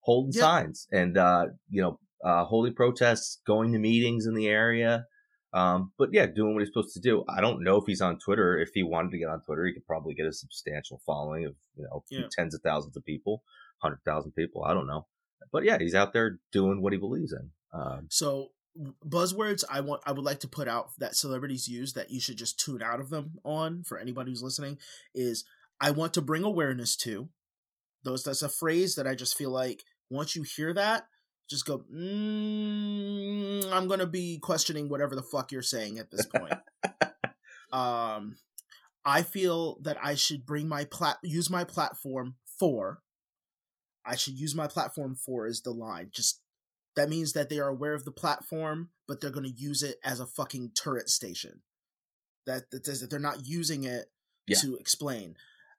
holding 0.00 0.32
Yeah. 0.34 0.40
signs 0.42 0.86
and 0.92 1.18
uh, 1.18 1.46
you 1.68 1.82
know, 1.82 1.98
uh, 2.24 2.44
holding 2.44 2.74
protests, 2.74 3.40
going 3.46 3.72
to 3.72 3.78
meetings 3.78 4.26
in 4.26 4.34
the 4.34 4.46
area. 4.48 5.06
Um, 5.52 5.92
but 5.98 6.10
yeah, 6.12 6.26
doing 6.26 6.54
what 6.54 6.60
he's 6.60 6.68
supposed 6.72 6.94
to 6.94 7.00
do. 7.00 7.24
I 7.28 7.40
don't 7.40 7.62
know 7.64 7.76
if 7.76 7.84
he's 7.86 8.00
on 8.00 8.18
Twitter. 8.18 8.58
If 8.58 8.70
he 8.74 8.82
wanted 8.84 9.10
to 9.12 9.18
get 9.18 9.28
on 9.28 9.40
Twitter, 9.42 9.66
he 9.66 9.72
could 9.72 9.86
probably 9.86 10.14
get 10.14 10.26
a 10.26 10.32
substantial 10.32 11.00
following 11.06 11.44
of 11.46 11.54
you 11.76 11.84
know 11.84 12.04
Yeah. 12.10 12.26
tens 12.30 12.54
of 12.54 12.60
thousands 12.62 12.96
of 12.96 13.04
people, 13.04 13.42
hundred 13.82 14.00
thousand 14.04 14.32
people. 14.32 14.62
I 14.64 14.74
don't 14.74 14.86
know, 14.86 15.06
but 15.54 15.64
yeah, 15.64 15.78
he's 15.78 15.94
out 15.94 16.12
there 16.12 16.40
doing 16.50 16.82
what 16.82 16.92
he 16.92 16.98
believes 16.98 17.32
in. 17.32 17.50
Um, 17.72 18.08
So 18.10 18.48
buzzwords 19.06 19.62
I 19.70 19.80
want 19.82 20.02
I 20.04 20.10
would 20.10 20.24
like 20.24 20.40
to 20.40 20.48
put 20.48 20.66
out 20.66 20.88
that 20.98 21.14
celebrities 21.14 21.68
use 21.68 21.92
that 21.92 22.10
you 22.10 22.20
should 22.20 22.36
just 22.36 22.58
tune 22.58 22.82
out 22.82 22.98
of 22.98 23.08
them 23.08 23.34
on 23.44 23.84
for 23.84 23.96
anybody 23.96 24.32
who's 24.32 24.42
listening 24.42 24.78
is 25.14 25.44
I 25.80 25.92
want 25.92 26.12
to 26.14 26.22
bring 26.22 26.42
awareness 26.42 26.96
to 26.96 27.28
those 28.02 28.24
that's 28.24 28.42
a 28.42 28.48
phrase 28.48 28.96
that 28.96 29.06
I 29.06 29.14
just 29.14 29.38
feel 29.38 29.50
like 29.50 29.84
once 30.10 30.34
you 30.34 30.42
hear 30.42 30.74
that 30.74 31.04
just 31.48 31.66
go 31.66 31.84
mm, 31.94 33.72
I'm 33.72 33.86
going 33.86 34.00
to 34.00 34.06
be 34.06 34.40
questioning 34.42 34.88
whatever 34.88 35.14
the 35.14 35.22
fuck 35.22 35.52
you're 35.52 35.62
saying 35.62 36.00
at 36.00 36.10
this 36.10 36.26
point. 36.26 36.54
um 37.72 38.38
I 39.04 39.22
feel 39.22 39.78
that 39.82 39.98
I 40.02 40.16
should 40.16 40.44
bring 40.44 40.66
my 40.66 40.84
plat 40.84 41.18
use 41.22 41.48
my 41.48 41.62
platform 41.62 42.34
for 42.58 43.03
I 44.06 44.16
should 44.16 44.38
use 44.38 44.54
my 44.54 44.66
platform 44.66 45.14
for 45.14 45.46
is 45.46 45.62
the 45.62 45.70
line. 45.70 46.10
Just 46.12 46.40
that 46.96 47.08
means 47.08 47.32
that 47.32 47.48
they 47.48 47.58
are 47.58 47.68
aware 47.68 47.94
of 47.94 48.04
the 48.04 48.12
platform, 48.12 48.90
but 49.08 49.20
they're 49.20 49.30
going 49.30 49.50
to 49.50 49.60
use 49.60 49.82
it 49.82 49.96
as 50.04 50.20
a 50.20 50.26
fucking 50.26 50.72
turret 50.74 51.08
station. 51.08 51.62
That 52.46 52.70
that 52.70 52.86
says 52.86 53.00
that 53.00 53.10
they're 53.10 53.18
not 53.18 53.46
using 53.46 53.84
it 53.84 54.10
Yeah. 54.46 54.58
to 54.60 54.76
explain 54.76 55.36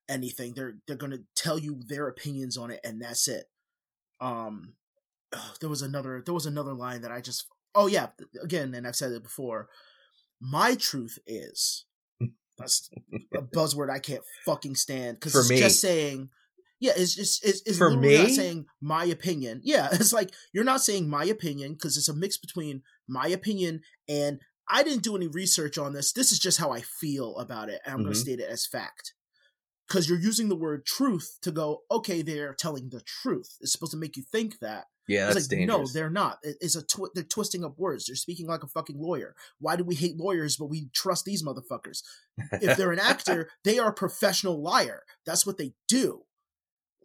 anything. 0.10 0.53
They're 0.53 0.76
they're 0.88 0.95
going 0.97 1.11
to 1.11 1.23
tell 1.35 1.60
you 1.60 1.80
their 1.88 2.07
opinions 2.07 2.57
on 2.57 2.72
it, 2.72 2.80
and 2.84 3.02
that's 3.02 3.27
it. 3.27 3.45
Um, 4.19 4.73
there 5.60 5.69
was 5.69 5.81
another 5.81 6.22
there 6.26 6.34
was 6.34 6.45
another 6.45 6.73
line 6.73 7.02
that 7.02 7.11
I 7.11 7.22
just 7.22 7.45
oh 7.76 7.88
yeah 7.88 8.07
again, 8.41 8.73
and 8.73 8.88
I've 8.88 8.95
said 8.95 9.11
it 9.11 9.23
before. 9.23 9.69
My 10.41 10.76
truth 10.76 11.18
is 11.27 11.85
that's 12.57 12.89
a 13.34 13.41
buzzword 13.41 13.89
I 13.89 13.99
can't 13.99 14.23
fucking 14.45 14.76
stand 14.76 15.18
because 15.19 15.35
it's 15.35 15.49
me. 15.49 15.57
just 15.60 15.80
saying. 15.81 16.30
Yeah, 16.80 16.93
it's 16.95 17.15
just 17.15 17.45
it's, 17.45 17.61
it's 17.65 17.77
For 17.77 17.89
literally 17.89 18.18
not 18.18 18.27
me? 18.27 18.34
saying 18.35 18.65
my 18.81 19.06
opinion. 19.06 19.61
Yeah, 19.64 19.89
it's 19.93 20.14
like 20.14 20.31
you're 20.53 20.64
not 20.64 20.81
saying 20.81 21.10
my 21.10 21.26
opinion 21.26 21.73
because 21.73 21.97
it's 21.97 22.10
a 22.10 22.14
mix 22.15 22.38
between 22.38 22.84
my 23.07 23.27
opinion 23.27 23.81
and 24.10 24.39
I 24.68 24.81
didn't 24.84 25.03
do 25.03 25.15
any 25.15 25.27
research 25.27 25.77
on 25.77 25.93
this. 25.93 26.11
This 26.11 26.31
is 26.31 26.39
just 26.39 26.57
how 26.60 26.72
I 26.72 26.81
feel 26.81 27.38
about 27.38 27.69
it, 27.69 27.81
and 27.85 27.93
I'm 27.93 27.99
going 28.02 28.14
Mhm. 28.14 28.15
to 28.15 28.19
state 28.22 28.39
it 28.39 28.49
as 28.49 28.65
fact. 28.65 29.14
Because 29.88 30.10
you're 30.10 30.18
using 30.19 30.49
the 30.49 30.56
word 30.56 30.84
truth 30.88 31.38
to 31.43 31.52
go, 31.52 31.84
okay, 31.91 32.23
they're 32.23 32.56
telling 32.56 32.89
the 32.89 33.02
truth. 33.02 33.56
It's 33.61 33.72
supposed 33.72 33.91
to 33.91 33.97
make 33.99 34.18
you 34.18 34.23
think 34.31 34.57
that. 34.61 34.85
yeah, 35.07 35.27
It's 35.27 35.35
that's 35.35 35.52
like, 35.52 35.60
dangerous. 35.60 35.77
no, 35.77 35.93
they're 35.93 36.10
not. 36.10 36.39
It's 36.41 36.76
a 36.76 36.81
twi- 36.81 37.10
they're 37.14 37.23
twisting 37.23 37.64
up 37.64 37.77
words. 37.77 38.07
They're 38.07 38.15
speaking 38.15 38.47
like 38.47 38.64
a 38.64 38.68
fucking 38.68 38.99
lawyer. 38.99 39.35
Why 39.60 39.76
do 39.76 39.84
we 39.84 39.93
hate 39.93 40.18
lawyers, 40.18 40.57
but 40.57 40.65
we 40.65 40.89
trust 40.95 41.26
these 41.26 41.43
motherfuckers? 41.43 42.02
If 42.53 42.76
they're 42.76 42.91
an 42.91 42.97
actor, 43.14 43.52
they 43.64 43.77
are 43.77 43.89
a 43.89 43.93
professional 43.93 44.60
liar. 44.64 45.03
That's 45.27 45.45
what 45.45 45.60
they 45.60 45.73
do. 45.88 46.23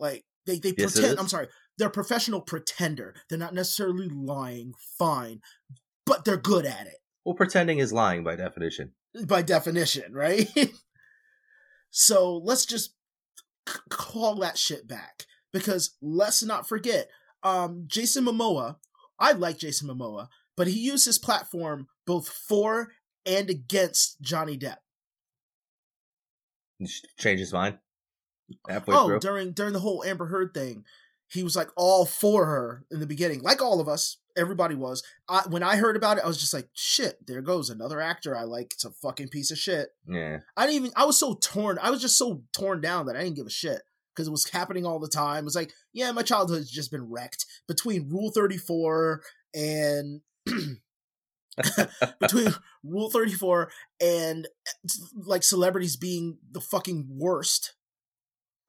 Like 0.01 0.25
they 0.47 0.59
they 0.59 0.75
Yes, 0.77 0.95
pretend. 0.95 1.19
I'm 1.21 1.29
sorry, 1.29 1.49
they're 1.79 1.89
a 1.89 1.93
professional 1.93 2.41
pretender. 2.41 3.15
They're 3.29 3.39
not 3.39 3.55
necessarily 3.55 4.09
lying. 4.09 4.73
Fine, 4.99 5.41
but 6.05 6.25
they're 6.25 6.37
good 6.37 6.67
at 6.67 6.87
it 6.87 6.97
well, 7.25 7.35
pretending 7.35 7.79
is 7.79 7.93
lying 7.93 8.25
by 8.25 8.37
definition. 8.37 8.93
by 9.27 9.43
definition, 9.43 10.13
right? 10.13 10.49
so 11.91 12.37
let's 12.37 12.65
just 12.65 12.95
c- 13.69 13.79
call 13.91 14.37
that 14.37 14.59
shit 14.59 14.89
back 14.89 15.27
because 15.53 15.97
let's 16.01 16.43
not 16.43 16.69
forget, 16.69 17.09
um, 17.43 17.85
Jason 17.87 18.25
Momoa. 18.25 18.77
I 19.19 19.33
like 19.33 19.59
Jason 19.59 19.89
Momoa, 19.89 20.29
but 20.57 20.67
he 20.67 20.79
used 20.81 21.05
his 21.05 21.19
platform 21.19 21.89
both 22.07 22.29
for 22.29 22.93
and 23.27 23.51
against 23.51 24.21
Johnny 24.21 24.59
Depp. 24.59 24.77
Change 27.19 27.41
his 27.41 27.53
mind 27.53 27.79
halfway 28.69 28.95
oh, 28.95 29.07
through. 29.07 29.21
during 29.21 29.53
during 29.53 29.73
the 29.73 29.81
whole 29.81 30.05
Amber 30.05 30.27
Heard 30.27 30.55
thing, 30.55 30.85
he 31.29 31.43
was 31.43 31.57
like 31.57 31.69
all 31.77 32.05
for 32.07 32.47
her 32.47 32.85
in 32.91 33.01
the 33.01 33.07
beginning, 33.07 33.41
like 33.43 33.63
all 33.63 33.81
of 33.81 33.89
us. 33.89 34.19
Everybody 34.37 34.77
was. 34.77 35.03
I, 35.29 35.43
when 35.49 35.65
I 35.65 35.77
heard 35.77 35.97
about 35.97 36.17
it, 36.17 36.25
I 36.25 36.29
was 36.29 36.39
just 36.39 36.55
like, 36.55 36.69
"Shit, 36.73 37.27
there 37.27 37.43
goes 37.43 37.69
another 37.69 38.01
actor 38.01 38.37
I 38.37 38.45
like. 38.45 38.73
It's 38.73 38.85
a 38.85 38.91
fucking 38.91 39.29
piece 39.29 39.51
of 39.51 39.59
shit." 39.59 39.89
yeah. 40.07 40.39
I 40.57 40.67
didn't 40.67 40.77
even. 40.77 40.93
I 40.95 41.05
was 41.05 41.19
so 41.19 41.35
torn. 41.35 41.79
I 41.83 41.91
was 41.91 42.01
just 42.01 42.17
so 42.17 42.43
torn 42.53 42.81
down 42.81 43.07
that 43.07 43.17
I 43.17 43.25
didn't 43.25 43.37
give 43.37 43.47
a 43.47 43.51
shit 43.51 43.83
because 44.15 44.29
it 44.29 44.33
was 44.33 44.49
happening 44.51 44.87
all 44.87 44.99
the 44.99 45.09
time. 45.09 45.39
It 45.39 45.45
was 45.45 45.57
like, 45.57 45.73
yeah, 45.93 46.13
my 46.13 46.23
childhood's 46.23 46.71
just 46.71 46.91
been 46.91 47.11
wrecked 47.11 47.47
between 47.67 48.09
Rule 48.09 48.31
Thirty 48.31 48.57
Four 48.57 49.23
and 49.55 50.21
between 52.21 52.55
Rule 52.85 53.11
Thirty 53.11 53.33
Four 53.33 53.71
and 54.01 54.47
eh, 54.67 54.89
like 55.15 55.43
celebrities 55.43 55.97
being 55.97 56.39
the 56.51 56.61
fucking 56.61 57.09
worst. 57.11 57.75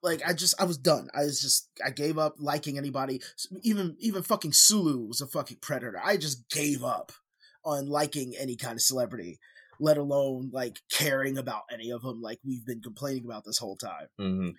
Like 0.02 0.22
I 0.26 0.32
just, 0.32 0.54
I 0.60 0.64
was 0.64 0.78
done. 0.78 1.08
I 1.14 1.20
was 1.24 1.40
just, 1.40 1.68
I 1.84 1.90
gave 1.90 2.18
up 2.18 2.36
liking 2.38 2.76
anybody. 2.78 3.20
Even, 3.62 3.96
even 4.00 4.22
fucking 4.22 4.52
Sulu 4.52 5.06
was 5.06 5.20
a 5.20 5.26
fucking 5.26 5.58
predator. 5.60 6.00
I 6.02 6.16
just 6.16 6.48
gave 6.50 6.82
up 6.84 7.12
on 7.64 7.88
liking 7.88 8.34
any 8.38 8.56
kind 8.56 8.74
of 8.74 8.80
celebrity 8.82 9.38
let 9.80 9.96
alone 9.96 10.50
like 10.52 10.78
caring 10.90 11.38
about 11.38 11.62
any 11.72 11.90
of 11.90 12.02
them 12.02 12.20
like 12.20 12.38
we've 12.44 12.64
been 12.66 12.80
complaining 12.82 13.24
about 13.24 13.44
this 13.44 13.58
whole 13.58 13.76
time 13.76 14.06
hmm 14.18 14.50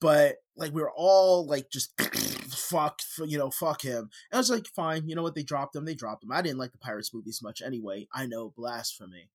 but 0.00 0.36
like 0.56 0.74
we 0.74 0.82
were 0.82 0.92
all 0.94 1.46
like 1.46 1.70
just 1.70 1.98
fuck 2.50 3.00
you 3.24 3.38
know 3.38 3.50
fuck 3.50 3.82
him 3.82 3.98
and 4.30 4.34
i 4.34 4.36
was 4.38 4.50
like 4.50 4.66
fine 4.74 5.08
you 5.08 5.14
know 5.14 5.22
what 5.22 5.34
they 5.34 5.42
dropped 5.42 5.76
him 5.76 5.84
they 5.84 5.94
dropped 5.94 6.24
him 6.24 6.32
i 6.32 6.42
didn't 6.42 6.58
like 6.58 6.72
the 6.72 6.78
pirates 6.78 7.14
movies 7.14 7.40
much 7.42 7.62
anyway 7.62 8.06
i 8.12 8.26
know 8.26 8.52
blasphemy 8.56 9.30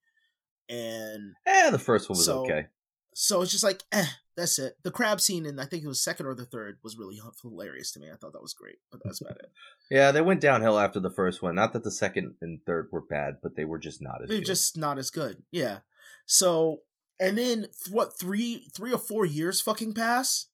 and 0.70 1.34
Yeah, 1.48 1.70
the 1.72 1.80
first 1.80 2.10
one 2.10 2.18
was 2.18 2.26
So- 2.26 2.44
okay. 2.44 2.68
So 3.14 3.42
it's 3.42 3.52
just 3.52 3.64
like 3.64 3.84
eh, 3.92 4.06
that's 4.38 4.58
it 4.60 4.78
the 4.84 4.92
crab 4.92 5.20
scene 5.20 5.46
in 5.46 5.60
i 5.60 5.66
think 5.66 5.84
it 5.84 5.88
was 5.88 6.02
second 6.04 6.26
or 6.26 6.34
the 6.34 6.46
third 6.46 6.78
was 6.84 6.98
really 6.98 7.20
hilarious 7.42 7.92
to 7.92 8.00
me 8.00 8.10
i 8.12 8.16
thought 8.16 8.34
that 8.34 8.42
was 8.42 8.54
great 8.54 8.78
but 8.92 9.02
that's 9.04 9.22
about 9.22 9.38
it 9.38 9.52
Yeah, 9.92 10.14
they 10.14 10.22
went 10.22 10.40
downhill 10.40 10.80
after 10.80 11.02
the 11.02 11.10
first 11.10 11.42
one. 11.42 11.56
Not 11.56 11.74
that 11.74 11.84
the 11.84 11.92
second 11.92 12.36
and 12.40 12.62
third 12.66 12.88
were 12.94 13.02
bad, 13.02 13.40
but 13.44 13.58
they 13.58 13.66
were 13.66 13.78
just 13.78 14.02
not 14.02 14.22
as 14.24 14.30
they're 14.30 14.38
good. 14.38 14.46
just 14.46 14.78
not 14.78 14.98
as 14.98 15.10
good 15.10 15.44
yeah 15.52 15.80
so 16.26 16.78
and 17.20 17.38
then 17.38 17.68
what 17.90 18.18
three 18.18 18.70
three 18.74 18.94
or 18.94 18.98
four 18.98 19.26
years 19.26 19.60
fucking 19.60 19.94
pass 19.94 20.46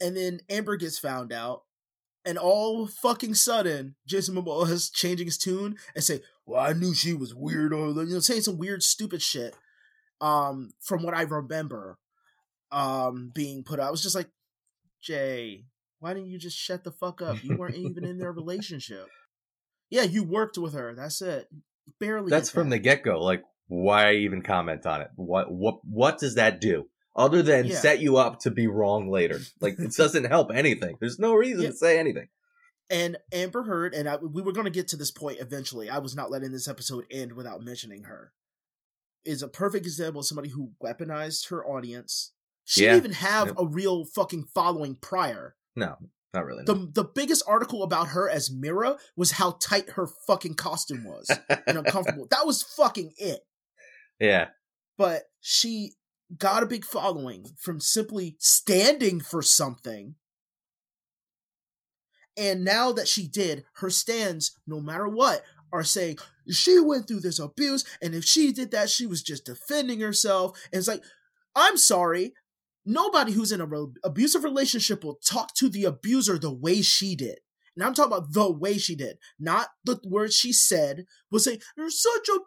and 0.00 0.16
then 0.16 0.38
amber 0.48 0.76
gets 0.76 0.98
found 1.00 1.32
out 1.32 1.62
and 2.24 2.36
all 2.36 2.86
fucking 2.86 3.34
sudden, 3.34 3.94
Jason 4.06 4.34
Momoa 4.34 4.68
is 4.70 4.90
changing 4.90 5.26
his 5.26 5.38
tune 5.38 5.76
and 5.94 6.04
say, 6.04 6.20
"Well, 6.44 6.60
I 6.60 6.74
knew 6.74 6.92
she 6.94 7.14
was 7.14 7.34
weird," 7.34 7.72
or 7.72 7.88
you 7.88 8.04
know, 8.04 8.20
saying 8.20 8.42
some 8.42 8.58
weird, 8.58 8.82
stupid 8.82 9.22
shit. 9.22 9.56
Um, 10.20 10.70
from 10.80 11.02
what 11.02 11.14
I 11.14 11.22
remember, 11.22 11.98
um, 12.72 13.30
being 13.34 13.62
put 13.64 13.78
out, 13.80 13.88
I 13.88 13.90
was 13.90 14.02
just 14.02 14.14
like, 14.14 14.28
Jay, 15.02 15.64
why 16.00 16.14
didn't 16.14 16.28
you 16.30 16.38
just 16.38 16.56
shut 16.56 16.84
the 16.84 16.90
fuck 16.92 17.22
up? 17.22 17.42
You 17.44 17.56
weren't 17.56 17.76
even 17.76 18.04
in 18.04 18.18
their 18.18 18.32
relationship. 18.42 19.06
Yeah, 19.90 20.02
you 20.02 20.22
worked 20.24 20.58
with 20.58 20.74
her. 20.74 20.94
That's 20.94 21.22
it. 21.22 21.48
Barely. 22.00 22.30
That's 22.30 22.50
from 22.50 22.68
that. 22.70 22.76
the 22.76 22.80
get 22.80 23.02
go. 23.02 23.22
Like, 23.22 23.42
why 23.68 24.14
even 24.14 24.42
comment 24.42 24.84
on 24.86 25.00
it? 25.02 25.10
What 25.16 25.50
what 25.50 25.84
what 25.84 26.18
does 26.18 26.34
that 26.34 26.60
do? 26.60 26.88
Other 27.16 27.42
than 27.42 27.66
Yeah. 27.66 27.76
set 27.76 28.00
you 28.00 28.16
up 28.18 28.40
to 28.40 28.50
be 28.50 28.66
wrong 28.66 29.10
later. 29.10 29.40
Like 29.60 29.78
it 29.78 29.92
doesn't 29.96 30.24
help 30.24 30.50
anything. 30.52 30.96
There's 31.00 31.18
no 31.18 31.34
reason 31.34 31.62
Yeah. 31.62 31.70
to 31.70 31.76
say 31.76 31.98
anything. 31.98 32.28
and 32.90 33.16
Amber 33.32 33.62
Heard, 33.64 33.94
and 33.94 34.08
I, 34.08 34.16
we 34.16 34.40
were 34.42 34.52
going 34.52 34.64
to 34.66 34.70
get 34.70 34.88
to 34.88 34.96
this 34.96 35.10
point 35.10 35.38
eventually. 35.40 35.90
I 35.90 35.98
was 35.98 36.14
not 36.16 36.30
letting 36.30 36.52
this 36.52 36.68
episode 36.68 37.04
end 37.10 37.32
without 37.32 37.62
mentioning 37.62 38.04
her. 38.04 38.32
Is 39.28 39.42
a 39.42 39.48
perfect 39.48 39.84
example 39.84 40.20
of 40.20 40.26
somebody 40.26 40.48
who 40.48 40.72
weaponized 40.82 41.48
her 41.50 41.62
audience. 41.66 42.32
She 42.64 42.82
Yeah. 42.84 42.92
didn't 42.94 43.04
even 43.04 43.12
have 43.16 43.48
Yep. 43.48 43.56
a 43.58 43.66
real 43.66 44.04
fucking 44.06 44.46
following 44.54 44.96
prior. 44.96 45.54
No, 45.76 45.96
not 46.32 46.46
really. 46.46 46.64
no. 46.66 46.72
The 46.74 46.86
the 47.02 47.04
biggest 47.04 47.42
article 47.46 47.82
about 47.82 48.08
her 48.08 48.28
as 48.30 48.50
Mera 48.50 48.96
was 49.16 49.32
how 49.32 49.52
tight 49.60 49.90
her 49.90 50.06
fucking 50.06 50.54
costume 50.54 51.04
was 51.04 51.30
and 51.66 51.76
uncomfortable. 51.78 52.26
that 52.30 52.46
was 52.46 52.62
fucking 52.62 53.12
it. 53.18 53.46
yeah. 54.18 54.48
But 54.96 55.24
she 55.40 55.94
got 56.36 56.62
a 56.62 56.66
big 56.66 56.84
following 56.86 57.46
from 57.58 57.80
simply 57.80 58.36
standing 58.40 59.20
for 59.20 59.42
something. 59.42 60.16
And 62.36 62.64
now 62.64 62.92
that 62.92 63.08
she 63.08 63.26
did, 63.28 63.64
her 63.74 63.90
stans, 63.90 64.56
no 64.66 64.80
matter 64.80 65.08
what, 65.08 65.44
are 65.72 65.84
saying 65.84 66.18
she 66.50 66.80
went 66.80 67.08
through 67.08 67.20
this 67.20 67.38
abuse, 67.38 67.84
and 68.02 68.14
if 68.14 68.24
she 68.24 68.52
did 68.52 68.70
that, 68.72 68.90
she 68.90 69.06
was 69.06 69.22
just 69.22 69.44
defending 69.44 70.00
herself. 70.00 70.58
And 70.72 70.78
it's 70.78 70.88
like, 70.88 71.02
I'm 71.54 71.76
sorry. 71.76 72.34
Nobody 72.84 73.32
who's 73.32 73.52
in 73.52 73.60
a 73.60 73.66
re- 73.66 73.92
abusive 74.02 74.44
relationship 74.44 75.04
will 75.04 75.18
talk 75.24 75.54
to 75.56 75.68
the 75.68 75.84
abuser 75.84 76.38
the 76.38 76.52
way 76.52 76.80
she 76.80 77.14
did. 77.14 77.38
And 77.76 77.84
I'm 77.84 77.94
talking 77.94 78.12
about 78.12 78.32
the 78.32 78.50
way 78.50 78.78
she 78.78 78.96
did, 78.96 79.18
not 79.38 79.68
the 79.84 80.00
words 80.04 80.34
she 80.34 80.52
said. 80.52 81.04
Was 81.30 81.44
say, 81.44 81.60
"You're 81.76 81.90
such 81.90 82.28
a 82.28 82.40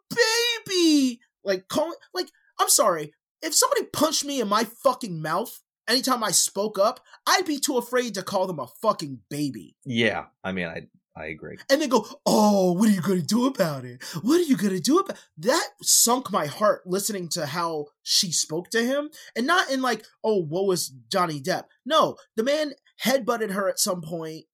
baby," 0.65 1.19
like 1.43 1.67
calling, 1.69 1.93
like 2.13 2.27
I'm 2.59 2.69
sorry. 2.69 3.13
If 3.41 3.55
somebody 3.55 3.85
punched 3.93 4.25
me 4.25 4.41
in 4.41 4.47
my 4.47 4.65
fucking 4.65 5.21
mouth 5.21 5.61
anytime 5.87 6.23
I 6.23 6.31
spoke 6.31 6.77
up, 6.77 6.99
I'd 7.25 7.45
be 7.45 7.59
too 7.59 7.77
afraid 7.77 8.13
to 8.15 8.23
call 8.23 8.47
them 8.47 8.59
a 8.59 8.67
fucking 8.81 9.19
baby. 9.29 9.75
Yeah. 9.85 10.25
I 10.43 10.51
mean 10.51 10.67
I 10.67 10.87
I 11.15 11.25
agree. 11.25 11.57
And 11.69 11.81
they 11.81 11.87
go, 11.87 12.07
oh, 12.25 12.71
what 12.71 12.87
are 12.87 12.93
you 12.93 13.01
gonna 13.01 13.21
do 13.21 13.45
about 13.45 13.83
it? 13.83 14.01
What 14.21 14.39
are 14.39 14.43
you 14.43 14.55
gonna 14.55 14.79
do 14.79 14.99
about 14.99 15.17
that? 15.39 15.67
Sunk 15.81 16.31
my 16.31 16.45
heart 16.45 16.83
listening 16.85 17.27
to 17.29 17.45
how 17.45 17.87
she 18.01 18.31
spoke 18.31 18.69
to 18.69 18.83
him, 18.83 19.09
and 19.35 19.45
not 19.45 19.69
in 19.69 19.81
like, 19.81 20.05
oh, 20.23 20.41
what 20.41 20.65
was 20.65 20.93
Johnny 21.11 21.41
Depp? 21.41 21.65
No, 21.85 22.15
the 22.35 22.43
man 22.43 22.73
headbutted 23.03 23.51
her 23.51 23.67
at 23.67 23.79
some 23.79 24.01
point, 24.01 24.45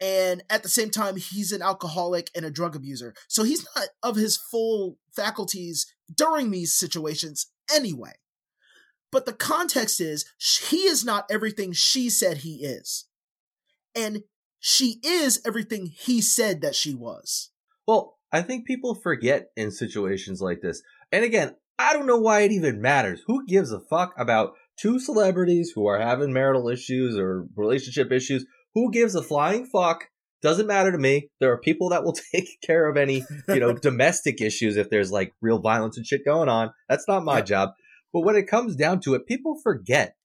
and 0.00 0.42
at 0.50 0.64
the 0.64 0.68
same 0.68 0.90
time, 0.90 1.16
he's 1.16 1.52
an 1.52 1.62
alcoholic 1.62 2.30
and 2.34 2.44
a 2.44 2.50
drug 2.50 2.74
abuser, 2.74 3.14
so 3.28 3.44
he's 3.44 3.64
not 3.76 3.88
of 4.02 4.16
his 4.16 4.36
full 4.36 4.98
faculties 5.14 5.86
during 6.12 6.50
these 6.50 6.72
situations 6.72 7.46
anyway. 7.72 8.14
But 9.12 9.24
the 9.24 9.32
context 9.32 10.00
is 10.00 10.24
he 10.68 10.78
is 10.78 11.04
not 11.04 11.26
everything 11.30 11.72
she 11.72 12.10
said 12.10 12.38
he 12.38 12.64
is. 12.64 13.06
And 13.94 14.24
she 14.68 14.98
is 15.04 15.40
everything 15.46 15.86
he 15.86 16.20
said 16.20 16.60
that 16.60 16.74
she 16.74 16.92
was. 16.92 17.50
Well, 17.86 18.16
I 18.32 18.42
think 18.42 18.66
people 18.66 18.96
forget 18.96 19.46
in 19.56 19.70
situations 19.70 20.40
like 20.40 20.60
this. 20.60 20.82
And 21.12 21.24
again, 21.24 21.54
I 21.78 21.92
don't 21.92 22.08
know 22.08 22.16
why 22.18 22.40
it 22.40 22.50
even 22.50 22.80
matters. 22.80 23.20
Who 23.28 23.46
gives 23.46 23.70
a 23.70 23.78
fuck 23.78 24.12
about 24.18 24.54
two 24.76 24.98
celebrities 24.98 25.70
who 25.72 25.86
are 25.86 26.00
having 26.00 26.32
marital 26.32 26.68
issues 26.68 27.16
or 27.16 27.46
relationship 27.54 28.10
issues? 28.10 28.44
Who 28.74 28.90
gives 28.90 29.14
a 29.14 29.22
flying 29.22 29.66
fuck? 29.66 30.08
Doesn't 30.42 30.66
matter 30.66 30.90
to 30.90 30.98
me. 30.98 31.28
There 31.38 31.52
are 31.52 31.60
people 31.60 31.90
that 31.90 32.02
will 32.02 32.16
take 32.34 32.48
care 32.66 32.90
of 32.90 32.96
any, 32.96 33.22
you 33.48 33.60
know, 33.60 33.72
domestic 33.80 34.40
issues 34.40 34.76
if 34.76 34.90
there's 34.90 35.12
like 35.12 35.32
real 35.40 35.60
violence 35.60 35.96
and 35.96 36.04
shit 36.04 36.24
going 36.24 36.48
on. 36.48 36.72
That's 36.88 37.06
not 37.06 37.22
my 37.24 37.38
Yeah. 37.38 37.44
job. 37.44 37.68
But 38.12 38.22
when 38.22 38.34
it 38.34 38.48
comes 38.48 38.74
down 38.74 38.98
to 39.02 39.14
it, 39.14 39.26
people 39.28 39.60
forget. 39.62 40.16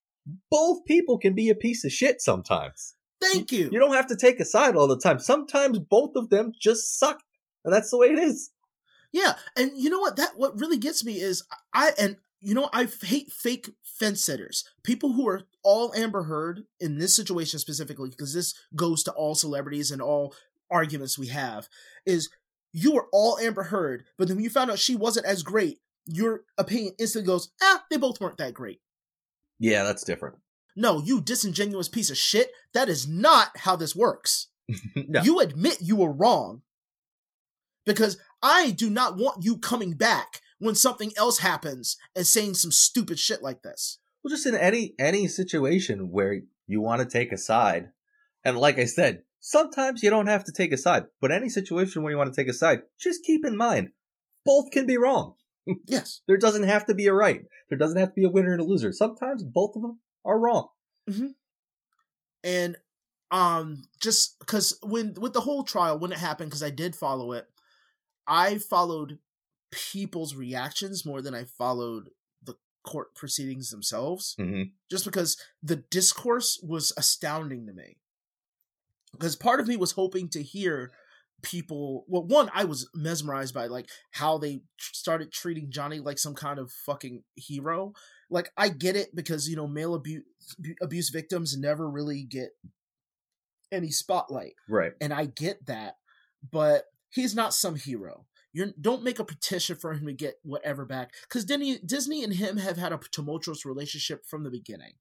Both 0.49 0.85
people 0.87 1.19
can 1.19 1.35
be 1.35 1.49
a 1.49 1.55
piece 1.55 1.85
of 1.85 1.91
shit 1.91 2.21
sometimes. 2.21 2.95
Thank 3.21 3.51
you. 3.51 3.69
You 3.71 3.79
don't 3.79 3.93
have 3.93 4.07
to 4.07 4.15
take 4.15 4.39
a 4.39 4.45
side 4.45 4.75
all 4.75 4.87
the 4.87 4.97
time. 4.97 5.19
Sometimes 5.19 5.79
both 5.79 6.15
of 6.15 6.29
them 6.29 6.53
just 6.59 6.97
suck. 6.97 7.21
And 7.63 7.73
that's 7.73 7.91
the 7.91 7.97
way 7.97 8.07
it 8.07 8.19
is. 8.19 8.51
Yeah, 9.11 9.33
and 9.57 9.71
you 9.75 9.89
know 9.89 9.99
what? 9.99 10.15
That 10.15 10.31
what 10.37 10.59
really 10.59 10.77
gets 10.77 11.03
me 11.03 11.19
is 11.19 11.43
I 11.73 11.91
and 11.99 12.15
you 12.39 12.55
know 12.55 12.69
I 12.71 12.85
hate 12.85 13.31
fake 13.31 13.69
fence 13.83 14.23
sitters. 14.23 14.63
People 14.83 15.13
who 15.13 15.27
are 15.27 15.43
all 15.63 15.93
Amber 15.93 16.23
Heard 16.23 16.63
in 16.79 16.97
this 16.97 17.15
situation 17.15 17.59
specifically, 17.59 18.09
because 18.09 18.33
this 18.33 18.53
goes 18.75 19.03
to 19.03 19.11
all 19.11 19.35
celebrities 19.35 19.91
and 19.91 20.01
all 20.01 20.33
arguments 20.69 21.19
we 21.19 21.27
have. 21.27 21.67
Is 22.05 22.29
you 22.71 22.93
were 22.93 23.07
all 23.11 23.37
Amber 23.37 23.63
Heard, 23.63 24.05
but 24.17 24.27
then 24.27 24.37
when 24.37 24.45
you 24.45 24.49
found 24.49 24.71
out 24.71 24.79
she 24.79 24.95
wasn't 24.95 25.25
as 25.25 25.43
great, 25.43 25.79
your 26.05 26.43
opinion 26.57 26.93
instantly 26.97 27.27
goes, 27.27 27.51
ah, 27.61 27.83
they 27.89 27.97
both 27.97 28.21
weren't 28.21 28.37
that 28.37 28.53
great. 28.53 28.79
Yeah, 29.59 29.83
that's 29.83 30.03
different. 30.03 30.37
No, 30.75 31.01
you 31.01 31.21
disingenuous 31.21 31.89
piece 31.89 32.09
of 32.09 32.17
shit. 32.17 32.51
That 32.73 32.89
is 32.89 33.07
not 33.07 33.49
how 33.57 33.75
this 33.75 33.95
works. 33.95 34.47
no. 34.95 35.21
You 35.21 35.39
admit 35.39 35.77
you 35.81 35.95
were 35.95 36.11
wrong. 36.11 36.61
Because 37.85 38.17
I 38.41 38.71
do 38.71 38.89
not 38.89 39.17
want 39.17 39.43
you 39.43 39.57
coming 39.57 39.93
back 39.93 40.41
when 40.59 40.75
something 40.75 41.11
else 41.17 41.39
happens 41.39 41.97
and 42.15 42.25
saying 42.25 42.53
some 42.53 42.71
stupid 42.71 43.17
shit 43.19 43.41
like 43.41 43.63
this. 43.63 43.97
well, 44.23 44.29
just 44.29 44.45
in 44.45 44.55
any 44.55 44.93
any 44.99 45.27
situation 45.27 46.11
where 46.11 46.41
you 46.67 46.81
want 46.81 47.01
to 47.01 47.07
take 47.07 47.31
a 47.31 47.37
side, 47.37 47.89
and 48.45 48.57
like 48.57 48.77
I 48.77 48.85
said, 48.85 49.23
sometimes 49.39 50.03
you 50.03 50.09
don't 50.11 50.27
have 50.27 50.43
to 50.45 50.51
take 50.51 50.71
a 50.71 50.77
side. 50.77 51.05
But 51.19 51.31
any 51.31 51.49
situation 51.49 52.03
where 52.03 52.11
you 52.11 52.17
want 52.17 52.33
to 52.33 52.39
take 52.39 52.49
a 52.49 52.53
side, 52.53 52.83
just 52.99 53.23
keep 53.23 53.43
in 53.45 53.57
mind, 53.57 53.89
both 54.45 54.71
can 54.71 54.85
be 54.85 54.97
wrong. 54.97 55.35
Yes. 55.85 56.21
There 56.27 56.37
doesn't 56.37 56.63
have 56.63 56.87
to 56.87 56.95
be 56.95 57.05
a 57.05 57.13
right. 57.13 57.41
There 57.69 57.77
doesn't 57.77 57.97
have 57.97 58.09
to 58.09 58.15
be 58.15 58.25
a 58.25 58.29
winner 58.29 58.51
and 58.51 58.61
a 58.61 58.63
loser. 58.63 58.91
Sometimes 58.91 59.43
both 59.43 59.75
of 59.75 59.83
them 59.83 59.99
are 60.25 60.39
wrong. 60.39 60.69
And 62.43 62.77
um 63.31 63.83
just 64.01 64.37
cuz 64.45 64.77
when 64.83 65.13
with 65.15 65.33
the 65.33 65.41
whole 65.41 65.63
trial 65.63 65.97
when 65.99 66.11
it 66.11 66.17
happened 66.17 66.51
cuz 66.51 66.63
I 66.63 66.69
did 66.69 66.95
follow 66.95 67.31
it, 67.31 67.49
I 68.27 68.57
followed 68.57 69.19
people's 69.71 70.35
reactions 70.35 71.05
more 71.05 71.21
than 71.21 71.33
I 71.33 71.45
followed 71.45 72.09
the 72.43 72.55
court 72.83 73.15
proceedings 73.15 73.69
themselves. 73.69 74.35
Mm-hmm. 74.39 74.63
just 74.89 75.05
because 75.05 75.37
the 75.63 75.77
discourse 75.77 76.59
was 76.61 76.91
astounding 76.97 77.65
to 77.67 77.73
me. 77.73 77.97
Because 79.13 79.35
part 79.35 79.59
of 79.59 79.67
me 79.67 79.77
was 79.77 79.91
hoping 79.93 80.29
to 80.29 80.41
hear 80.43 80.91
people. 81.41 82.05
Well, 82.07 82.23
one, 82.23 82.49
I 82.53 82.65
was 82.65 82.89
mesmerized 82.93 83.53
by 83.53 83.67
like 83.67 83.89
how 84.11 84.37
they 84.37 84.61
tr- 84.77 84.93
started 84.93 85.31
treating 85.31 85.71
Johnny 85.71 85.99
like 85.99 86.17
some 86.19 86.35
kind 86.35 86.59
of 86.59 86.71
fucking 86.71 87.23
hero. 87.35 87.93
Like 88.31 88.51
I 88.57 88.69
get 88.69 88.95
it 88.95 89.15
because 89.15 89.47
you 89.47 89.55
know 89.55 89.67
male 89.67 89.93
abuse 89.93 90.23
abuse 90.81 91.09
victims 91.09 91.55
never 91.57 91.87
really 91.89 92.23
get 92.23 92.49
any 93.71 93.91
spotlight, 93.91 94.53
Right. 94.67 94.93
and 94.99 95.13
I 95.13 95.25
get 95.25 95.65
that, 95.67 95.97
but 96.51 96.85
he's 97.09 97.35
not 97.35 97.53
some 97.53 97.75
hero. 97.75 98.25
You 98.53 98.73
don't 98.79 99.03
make 99.03 99.19
a 99.19 99.23
petition 99.23 99.77
for 99.77 99.93
him 99.93 100.05
to 100.07 100.13
get 100.13 100.35
whatever 100.43 100.85
back 100.85 101.13
because 101.23 101.45
Disney, 101.45 101.77
Disney 101.79 102.23
and 102.23 102.33
him 102.33 102.57
have 102.57 102.77
had 102.77 102.91
a 102.91 102.99
tumultuous 103.11 103.65
relationship 103.65 104.25
from 104.25 104.43
the 104.43 104.49
beginning. 104.49 104.93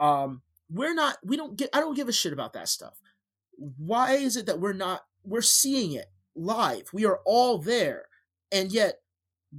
Um, 0.00 0.42
we're 0.68 0.94
not. 0.94 1.18
We 1.24 1.36
don't 1.36 1.56
get. 1.56 1.70
I 1.72 1.80
don't 1.80 1.94
give 1.94 2.08
a 2.08 2.12
shit 2.12 2.32
about 2.32 2.54
that 2.54 2.68
stuff. 2.68 2.98
Why 3.56 4.14
is 4.14 4.36
it 4.36 4.46
that 4.46 4.58
we're 4.58 4.72
not? 4.72 5.02
We're 5.24 5.42
seeing 5.42 5.92
it 5.92 6.06
live. 6.34 6.88
We 6.92 7.04
are 7.04 7.20
all 7.24 7.58
there, 7.58 8.06
and 8.50 8.72
yet 8.72 9.01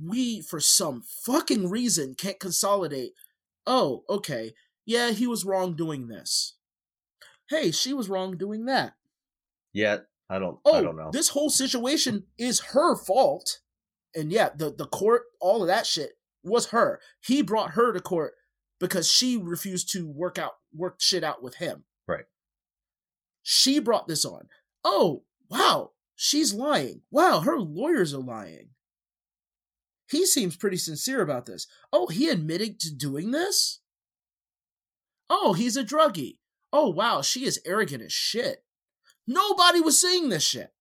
we, 0.02 0.42
for 0.42 0.60
some 0.60 1.02
fucking 1.02 1.70
reason, 1.70 2.16
can't 2.16 2.40
consolidate. 2.40 3.12
Oh, 3.66 4.04
okay. 4.10 4.54
Yeah, 4.86 5.12
he 5.12 5.28
was 5.28 5.46
wrong 5.46 5.76
doing 5.76 6.08
this. 6.08 6.56
Hey, 7.50 7.72
she 7.72 7.94
was 7.94 8.10
wrong 8.10 8.38
doing 8.38 8.66
that. 8.66 8.94
Yet 9.72 10.06
I 10.30 10.40
don't. 10.40 10.60
Oh, 10.66 10.76
I 10.76 10.82
don't 10.82 10.96
know. 10.96 11.10
this 11.12 11.30
whole 11.30 11.50
situation 11.50 12.24
is 12.38 12.60
her 12.72 12.96
fault. 12.96 13.60
And 14.16 14.32
yeah, 14.32 14.50
the 14.56 14.74
the 14.74 14.86
court, 14.88 15.24
all 15.40 15.62
of 15.62 15.68
that 15.68 15.86
shit 15.86 16.14
was 16.44 16.68
her. 16.68 17.00
He 17.22 17.42
brought 17.42 17.72
her 17.72 17.92
to 17.94 18.00
court 18.00 18.34
because 18.80 19.12
she 19.12 19.38
refused 19.38 19.92
to 19.94 20.08
work 20.08 20.38
out 20.38 20.54
work 20.74 20.96
shit 21.00 21.24
out 21.24 21.42
with 21.42 21.56
him. 21.56 21.84
Right. 22.08 22.26
She 23.42 23.80
brought 23.80 24.08
this 24.08 24.26
on. 24.26 24.48
Oh, 24.84 25.24
wow, 25.50 25.92
she's 26.16 26.54
lying. 26.54 27.02
Wow, 27.12 27.42
her 27.42 27.60
lawyers 27.60 28.14
are 28.14 28.22
lying. 28.22 28.70
He 30.10 30.26
seems 30.26 30.56
pretty 30.56 30.78
sincere 30.78 31.22
about 31.22 31.46
this. 31.46 31.68
Oh, 31.92 32.08
he 32.08 32.30
admitted 32.30 32.80
to 32.82 32.94
doing 32.94 33.32
this? 33.32 33.80
Oh, 35.30 35.54
he's 35.54 35.78
a 35.78 35.84
druggie. 35.84 36.38
oh 36.72 36.90
wow, 36.90 37.22
she 37.22 37.46
is 37.46 37.62
arrogant 37.66 38.04
as 38.04 38.14
shit. 38.14 38.64
Nobody 39.28 39.80
was 39.80 40.00
saying 40.00 40.30
this 40.30 40.44
shit. 40.44 40.74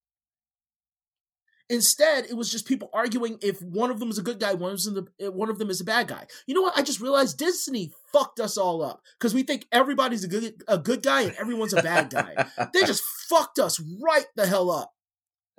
Instead, 1.73 2.27
it 2.27 2.36
was 2.36 2.51
just 2.53 2.66
people 2.66 2.90
arguing 2.93 3.39
if 3.40 3.62
one 3.62 3.90
of 3.90 3.99
them 3.99 4.11
is 4.11 4.19
a 4.19 4.23
good 4.23 4.39
guy, 4.39 4.53
one 4.53 4.73
of 4.73 4.82
them, 4.82 5.09
is 5.19 5.27
a, 5.27 5.31
one 5.31 5.49
of 5.49 5.59
them 5.59 5.70
is 5.70 5.81
a 5.81 5.85
bad 5.85 6.07
guy. 6.09 6.27
You 6.47 6.55
know 6.55 6.61
what? 6.61 6.77
I 6.77 6.82
just 6.82 7.01
realized 7.01 7.39
Disney 7.39 7.93
fucked 8.12 8.40
us 8.40 8.59
all 8.59 8.82
up 8.82 9.01
because 9.19 9.32
we 9.32 9.43
think 9.43 9.66
everybody's 9.73 10.24
a 10.24 10.28
good 10.28 10.62
a 10.69 10.77
good 10.77 11.03
guy 11.03 11.23
and 11.23 11.35
everyone's 11.36 11.73
a 11.73 11.82
bad 11.82 12.11
guy. 12.11 12.35
they 12.74 12.81
just 12.81 13.03
fucked 13.28 13.59
us 13.59 13.81
right 14.03 14.27
the 14.36 14.47
hell 14.47 14.70
up. 14.70 14.93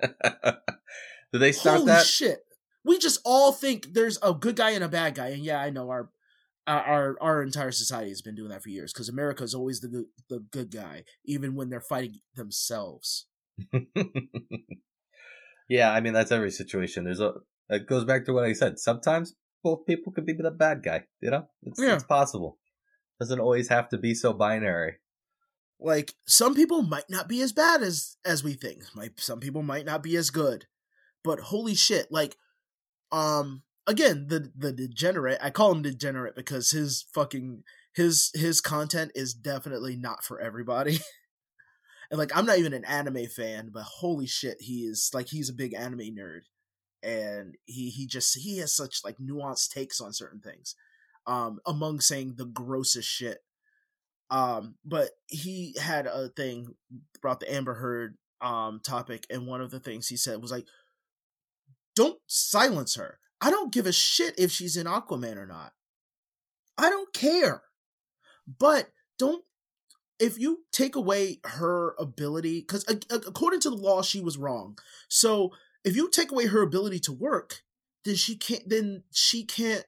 Did 1.32 1.40
they 1.40 1.50
start 1.50 1.78
Holy 1.78 1.86
that? 1.86 2.06
shit! 2.06 2.43
We 2.84 2.98
just 2.98 3.20
all 3.24 3.52
think 3.52 3.94
there's 3.94 4.18
a 4.22 4.34
good 4.34 4.56
guy 4.56 4.70
and 4.70 4.84
a 4.84 4.88
bad 4.88 5.14
guy, 5.14 5.28
and 5.28 5.42
yeah, 5.44 5.60
I 5.60 5.70
know 5.70 5.90
our 5.90 6.10
our 6.66 6.80
our, 6.84 7.16
our 7.20 7.42
entire 7.42 7.72
society 7.72 8.10
has 8.10 8.22
been 8.22 8.34
doing 8.34 8.50
that 8.50 8.62
for 8.62 8.68
years 8.68 8.92
because 8.92 9.08
America 9.08 9.42
is 9.42 9.54
always 9.54 9.80
the 9.80 9.88
good, 9.88 10.04
the 10.28 10.38
good 10.50 10.70
guy, 10.70 11.04
even 11.24 11.54
when 11.54 11.70
they're 11.70 11.80
fighting 11.80 12.20
themselves. 12.34 13.26
yeah, 15.68 15.92
I 15.92 16.00
mean 16.00 16.12
that's 16.12 16.32
every 16.32 16.50
situation. 16.50 17.04
There's 17.04 17.20
a. 17.20 17.32
It 17.70 17.86
goes 17.86 18.04
back 18.04 18.26
to 18.26 18.32
what 18.32 18.44
I 18.44 18.52
said. 18.52 18.78
Sometimes 18.78 19.34
both 19.62 19.86
people 19.86 20.12
could 20.12 20.26
be 20.26 20.34
the 20.34 20.50
bad 20.50 20.82
guy. 20.82 21.04
You 21.20 21.30
know, 21.30 21.46
it's, 21.62 21.80
Yeah. 21.80 21.94
it's 21.94 22.04
possible. 22.04 22.58
Doesn't 23.20 23.40
always 23.40 23.68
have 23.68 23.88
to 23.90 23.98
be 23.98 24.14
so 24.14 24.32
binary. 24.32 24.96
Like 25.80 26.14
some 26.26 26.54
people 26.54 26.82
might 26.82 27.08
not 27.08 27.28
be 27.28 27.40
as 27.40 27.52
bad 27.52 27.82
as 27.82 28.16
as 28.24 28.44
we 28.44 28.52
think. 28.54 28.82
Might 28.94 29.18
some 29.20 29.40
people 29.40 29.62
might 29.62 29.86
not 29.86 30.02
be 30.02 30.16
as 30.16 30.30
good, 30.30 30.66
but 31.22 31.40
holy 31.40 31.74
shit! 31.74 32.08
Like, 32.10 32.36
um, 33.14 33.62
again, 33.86 34.26
the 34.28 34.50
the 34.56 34.72
degenerate. 34.72 35.38
I 35.40 35.50
call 35.50 35.70
him 35.70 35.82
degenerate 35.82 36.34
because 36.34 36.72
his 36.72 37.06
fucking 37.14 37.62
his 37.94 38.32
his 38.34 38.60
content 38.60 39.12
is 39.14 39.34
definitely 39.34 39.96
not 39.96 40.24
for 40.24 40.40
everybody. 40.40 40.98
and 42.10 42.18
like, 42.18 42.36
I'm 42.36 42.44
not 42.44 42.58
even 42.58 42.74
an 42.74 42.84
anime 42.84 43.26
fan, 43.26 43.70
but 43.72 43.84
holy 43.84 44.26
shit, 44.26 44.56
he 44.60 44.80
is 44.80 45.10
like 45.14 45.28
he's 45.28 45.48
a 45.48 45.54
big 45.54 45.74
anime 45.74 46.16
nerd, 46.18 46.40
and 47.04 47.54
he 47.66 47.90
he 47.90 48.08
just 48.08 48.36
he 48.36 48.58
has 48.58 48.74
such 48.74 49.02
like 49.04 49.18
nuanced 49.18 49.70
takes 49.70 50.00
on 50.00 50.12
certain 50.12 50.40
things. 50.40 50.74
Um, 51.26 51.60
among 51.64 52.00
saying 52.00 52.34
the 52.36 52.44
grossest 52.44 53.08
shit 53.08 53.38
um 54.30 54.74
but 54.84 55.10
he 55.26 55.74
had 55.80 56.06
a 56.06 56.28
thing 56.30 56.66
about 57.18 57.40
the 57.40 57.54
amber 57.54 57.74
heard 57.74 58.16
um 58.40 58.80
topic 58.84 59.26
and 59.30 59.46
one 59.46 59.60
of 59.60 59.70
the 59.70 59.80
things 59.80 60.08
he 60.08 60.16
said 60.16 60.40
was 60.40 60.50
like 60.50 60.66
don't 61.94 62.18
silence 62.26 62.96
her. 62.96 63.18
I 63.40 63.50
don't 63.50 63.72
give 63.72 63.86
a 63.86 63.92
shit 63.92 64.38
if 64.38 64.50
she's 64.50 64.76
in 64.76 64.86
aquaman 64.86 65.36
or 65.36 65.46
not. 65.46 65.72
I 66.78 66.90
don't 66.90 67.12
care. 67.12 67.62
But 68.58 68.90
don't 69.18 69.44
if 70.18 70.38
you 70.38 70.60
take 70.72 70.96
away 70.96 71.40
her 71.44 71.94
ability 71.98 72.60
because 72.60 72.84
according 73.10 73.60
to 73.60 73.70
the 73.70 73.76
law 73.76 74.02
she 74.02 74.20
was 74.20 74.38
wrong. 74.38 74.78
So 75.08 75.50
if 75.84 75.96
you 75.96 76.08
take 76.08 76.32
away 76.32 76.46
her 76.46 76.62
ability 76.62 77.00
to 77.00 77.12
work 77.12 77.62
then 78.04 78.14
she 78.14 78.36
can't 78.36 78.68
then 78.68 79.02
she 79.12 79.44
can't 79.44 79.84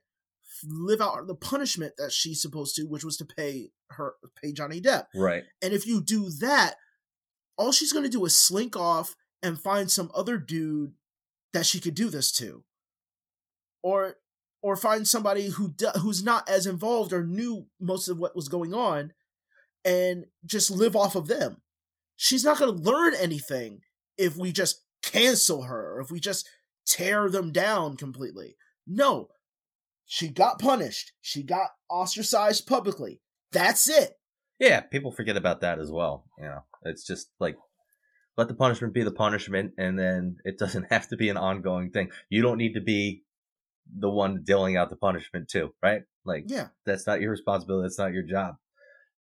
live 0.67 1.01
out 1.01 1.27
the 1.27 1.35
punishment 1.35 1.95
that 1.99 2.13
she's 2.13 2.41
supposed 2.41 2.75
to 2.77 2.85
which 2.85 3.05
was 3.05 3.17
to 3.19 3.25
pay 3.25 3.71
her 3.91 4.15
pay 4.43 4.53
johnny 4.53 4.81
depp. 4.81 5.07
Right. 5.15 5.45
and 5.63 5.73
if 5.73 5.87
you 5.87 6.03
do 6.03 6.31
that, 6.41 6.75
all 7.57 7.73
she's 7.73 7.93
going 7.93 8.05
to 8.05 8.11
do 8.11 8.25
is 8.25 8.37
slink 8.37 8.77
off 8.77 9.15
and 9.43 9.61
find 9.61 9.91
some 9.91 10.11
other 10.15 10.39
dude 10.39 10.93
that 11.53 11.67
she 11.67 11.81
could 11.81 11.95
do 11.95 12.11
this 12.11 12.33
to. 12.33 12.65
Or 13.83 14.17
or 14.63 14.77
find 14.77 15.07
somebody 15.07 15.51
who 15.51 15.75
who's 16.01 16.25
not 16.25 16.49
as 16.49 16.67
involved 16.67 17.13
or 17.13 17.25
knew 17.25 17.67
most 17.81 18.09
of 18.09 18.19
what 18.19 18.35
was 18.35 18.49
going 18.49 18.75
on 18.75 19.13
and 19.85 20.27
just 20.45 20.71
live 20.71 20.97
off 20.97 21.15
of 21.15 21.29
them. 21.29 21.59
She's 22.17 22.45
not 22.45 22.59
going 22.59 22.75
to 22.75 22.83
learn 22.83 23.15
anything 23.15 23.81
if 24.19 24.37
we 24.37 24.51
just 24.51 24.83
cancel 25.03 25.63
her 25.63 25.95
or 25.95 26.01
if 26.01 26.11
we 26.11 26.19
just 26.19 26.49
tear 26.87 27.29
them 27.31 27.53
down 27.53 27.97
completely. 27.97 28.57
No. 28.87 29.29
She 30.07 30.29
got 30.29 30.59
punished. 30.59 31.13
She 31.21 31.43
got 31.43 31.71
ostracized 31.91 32.67
publicly. 32.67 33.21
That's 33.53 33.89
it. 33.89 34.15
Yeah, 34.59 34.81
people 34.81 35.13
forget 35.13 35.37
about 35.37 35.61
that 35.61 35.79
as 35.79 35.91
well. 35.91 36.25
You 36.39 36.47
know, 36.47 36.65
it's 36.83 37.05
just 37.07 37.29
like 37.39 37.57
let 38.37 38.49
the 38.49 38.55
punishment 38.55 38.93
be 38.95 39.03
the 39.03 39.11
punishment, 39.13 39.73
and 39.79 39.99
then 39.99 40.37
it 40.45 40.59
doesn't 40.59 40.87
have 40.93 41.09
to 41.09 41.17
be 41.17 41.29
an 41.29 41.37
ongoing 41.37 41.91
thing. 41.91 42.11
You 42.29 42.43
don't 42.43 42.59
need 42.59 42.75
to 42.75 42.81
be 42.81 43.23
the 43.99 44.11
one 44.11 44.43
dealing 44.43 44.77
out 44.77 44.91
the 44.91 44.97
punishment 44.97 45.49
too, 45.49 45.73
right? 45.83 46.03
Like 46.25 46.45
Yeah. 46.49 46.69
that's 46.85 47.07
not 47.07 47.21
your 47.21 47.31
responsibility. 47.31 47.85
That's 47.87 47.99
not 47.99 48.13
your 48.13 48.25
job. 48.25 48.57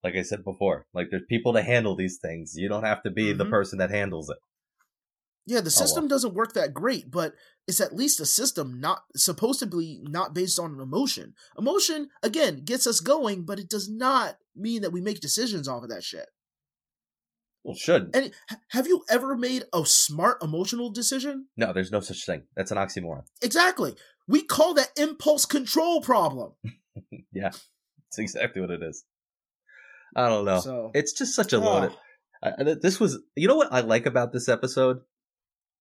Like 0.03 0.15
I 0.16 0.23
said 0.23 0.43
before, 0.45 0.86
like 0.95 1.09
there's 1.11 1.23
people 1.28 1.53
to 1.55 1.62
handle 1.62 1.97
these 1.97 2.19
things. 2.19 2.55
You 2.57 2.69
don't 2.69 2.85
have 2.85 3.03
to 3.05 3.11
be 3.11 3.32
the 3.32 3.45
Mhm. 3.45 3.51
person 3.51 3.78
that 3.78 3.91
handles 3.91 4.31
it. 4.31 4.39
Yeah, 5.47 5.59
the 5.61 5.65
well. 5.65 5.70
system 5.70 6.09
doesn't 6.09 6.35
work 6.35 6.55
that 6.55 6.73
great, 6.73 7.11
but 7.11 7.35
it's 7.66 7.81
at 7.81 7.95
least 7.95 8.20
a 8.20 8.27
system 8.27 8.81
not 8.81 9.05
supposedly 9.15 10.01
not 10.03 10.35
based 10.35 10.59
on 10.59 10.81
emotion. 10.81 11.35
Emotion 11.59 12.09
again 12.23 12.65
gets 12.65 12.86
us 12.86 13.01
going, 13.01 13.45
but 13.45 13.59
it 13.59 13.69
does 13.69 13.89
not 13.91 14.39
mean 14.57 14.81
that 14.82 14.93
we 14.93 15.03
make 15.03 15.20
decisions 15.20 15.69
off 15.69 15.82
of 15.82 15.91
that 15.91 16.03
shit. 16.05 16.28
Well, 17.65 17.74
should 17.74 18.11
And 18.15 18.31
have 18.69 18.86
you 18.86 19.05
ever 19.09 19.36
made 19.36 19.65
a 19.73 19.85
smart 19.86 20.43
emotional 20.43 20.91
decision? 20.91 21.47
no, 21.57 21.73
there's 21.73 21.91
no 21.91 22.01
such 22.01 22.27
thing. 22.27 22.43
That's 22.57 22.70
an 22.70 22.77
oxymoron. 22.78 23.23
Exactly. 23.43 23.95
We 24.28 24.43
call 24.43 24.74
that 24.74 24.91
impulse 24.99 25.47
control 25.47 26.01
problem. 26.03 26.53
yeah, 27.32 27.51
it's 28.09 28.19
exactly 28.19 28.61
what 28.61 28.70
it 28.70 28.82
is. 28.82 29.05
I 30.15 30.28
don't 30.28 30.45
know. 30.45 30.61
So 30.61 30.91
It's 30.95 31.12
just 31.12 31.35
such 31.35 31.53
a 31.53 31.59
loaded. 31.59 31.91
oh, 31.93 31.99
I, 32.43 32.70
I- 32.73 32.74
this 32.81 33.01
was, 33.01 33.19
you 33.35 33.49
know 33.49 33.57
what 33.57 33.73
I 33.73 33.81
like 33.81 34.07
about 34.07 34.32
this 34.32 34.49
episode? 34.49 35.01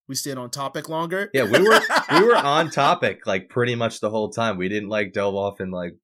we 0.07 0.15
stayed 0.15 0.37
on 0.37 0.49
topic 0.49 0.89
longer. 0.89 1.29
Yeah, 1.33 1.43
we 1.45 1.59
were 1.61 1.79
we 2.11 2.25
were 2.27 2.35
on 2.55 2.69
topic 2.69 3.25
like 3.25 3.47
pretty 3.49 3.75
much 3.75 4.01
the 4.01 4.09
whole 4.09 4.29
time. 4.31 4.57
We 4.57 4.67
didn't 4.67 4.89
like 4.89 5.13
delve 5.13 5.35
off 5.35 5.61
in 5.61 5.71
like 5.71 5.95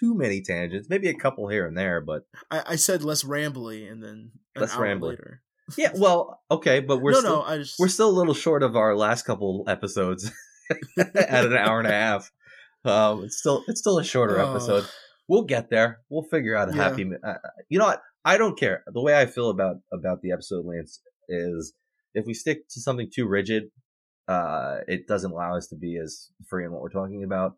too 0.00 0.14
many 0.14 0.42
tangents, 0.42 0.88
maybe 0.90 1.08
a 1.08 1.14
couple 1.14 1.48
here 1.48 1.66
and 1.66 1.76
there, 1.76 2.00
but 2.00 2.22
I, 2.50 2.62
I 2.66 2.76
said 2.76 3.02
less 3.02 3.24
rambly, 3.24 3.90
and 3.90 4.02
then 4.02 4.32
Less 4.56 4.74
rambly. 4.74 5.10
later. 5.10 5.42
yeah, 5.76 5.92
well, 5.96 6.42
okay, 6.50 6.80
but 6.80 6.98
we're 6.98 7.12
no, 7.12 7.18
still 7.20 7.36
no, 7.36 7.42
I 7.42 7.58
just 7.58 7.78
we're 7.78 7.88
still 7.88 8.10
a 8.10 8.16
little 8.18 8.34
short 8.34 8.62
of 8.62 8.76
our 8.76 8.94
last 8.96 9.24
couple 9.24 9.64
episodes 9.68 10.30
at 10.98 11.44
an 11.46 11.56
hour 11.56 11.78
and 11.78 11.88
a 11.88 11.92
half. 11.92 12.30
Um, 12.84 13.24
it's 13.24 13.38
still 13.38 13.64
it's 13.68 13.80
still 13.80 13.98
a 13.98 14.04
shorter 14.04 14.38
Oh. 14.40 14.50
episode. 14.50 14.86
We'll 15.28 15.44
get 15.44 15.68
there. 15.70 16.00
We'll 16.08 16.22
figure 16.22 16.56
out 16.56 16.72
a 16.72 16.76
Yeah. 16.76 16.82
happy. 16.90 17.10
Uh, 17.22 17.34
you 17.68 17.78
know 17.78 17.86
what? 17.86 18.00
I 18.24 18.36
don't 18.38 18.58
care. 18.58 18.82
The 18.92 19.00
way 19.02 19.18
I 19.18 19.26
feel 19.26 19.50
about 19.50 19.76
about 19.92 20.22
the 20.22 20.32
episode, 20.32 20.64
Lance, 20.64 21.00
is 21.28 21.74
if 22.14 22.24
we 22.26 22.34
stick 22.34 22.68
to 22.70 22.80
something 22.80 23.10
too 23.14 23.26
rigid, 23.26 23.64
uh, 24.26 24.78
it 24.86 25.06
doesn't 25.06 25.30
allow 25.32 25.56
us 25.56 25.68
to 25.68 25.76
be 25.76 25.98
as 26.02 26.30
free 26.48 26.64
in 26.64 26.72
what 26.72 26.82
we're 26.82 26.88
talking 26.90 27.24
about. 27.24 27.52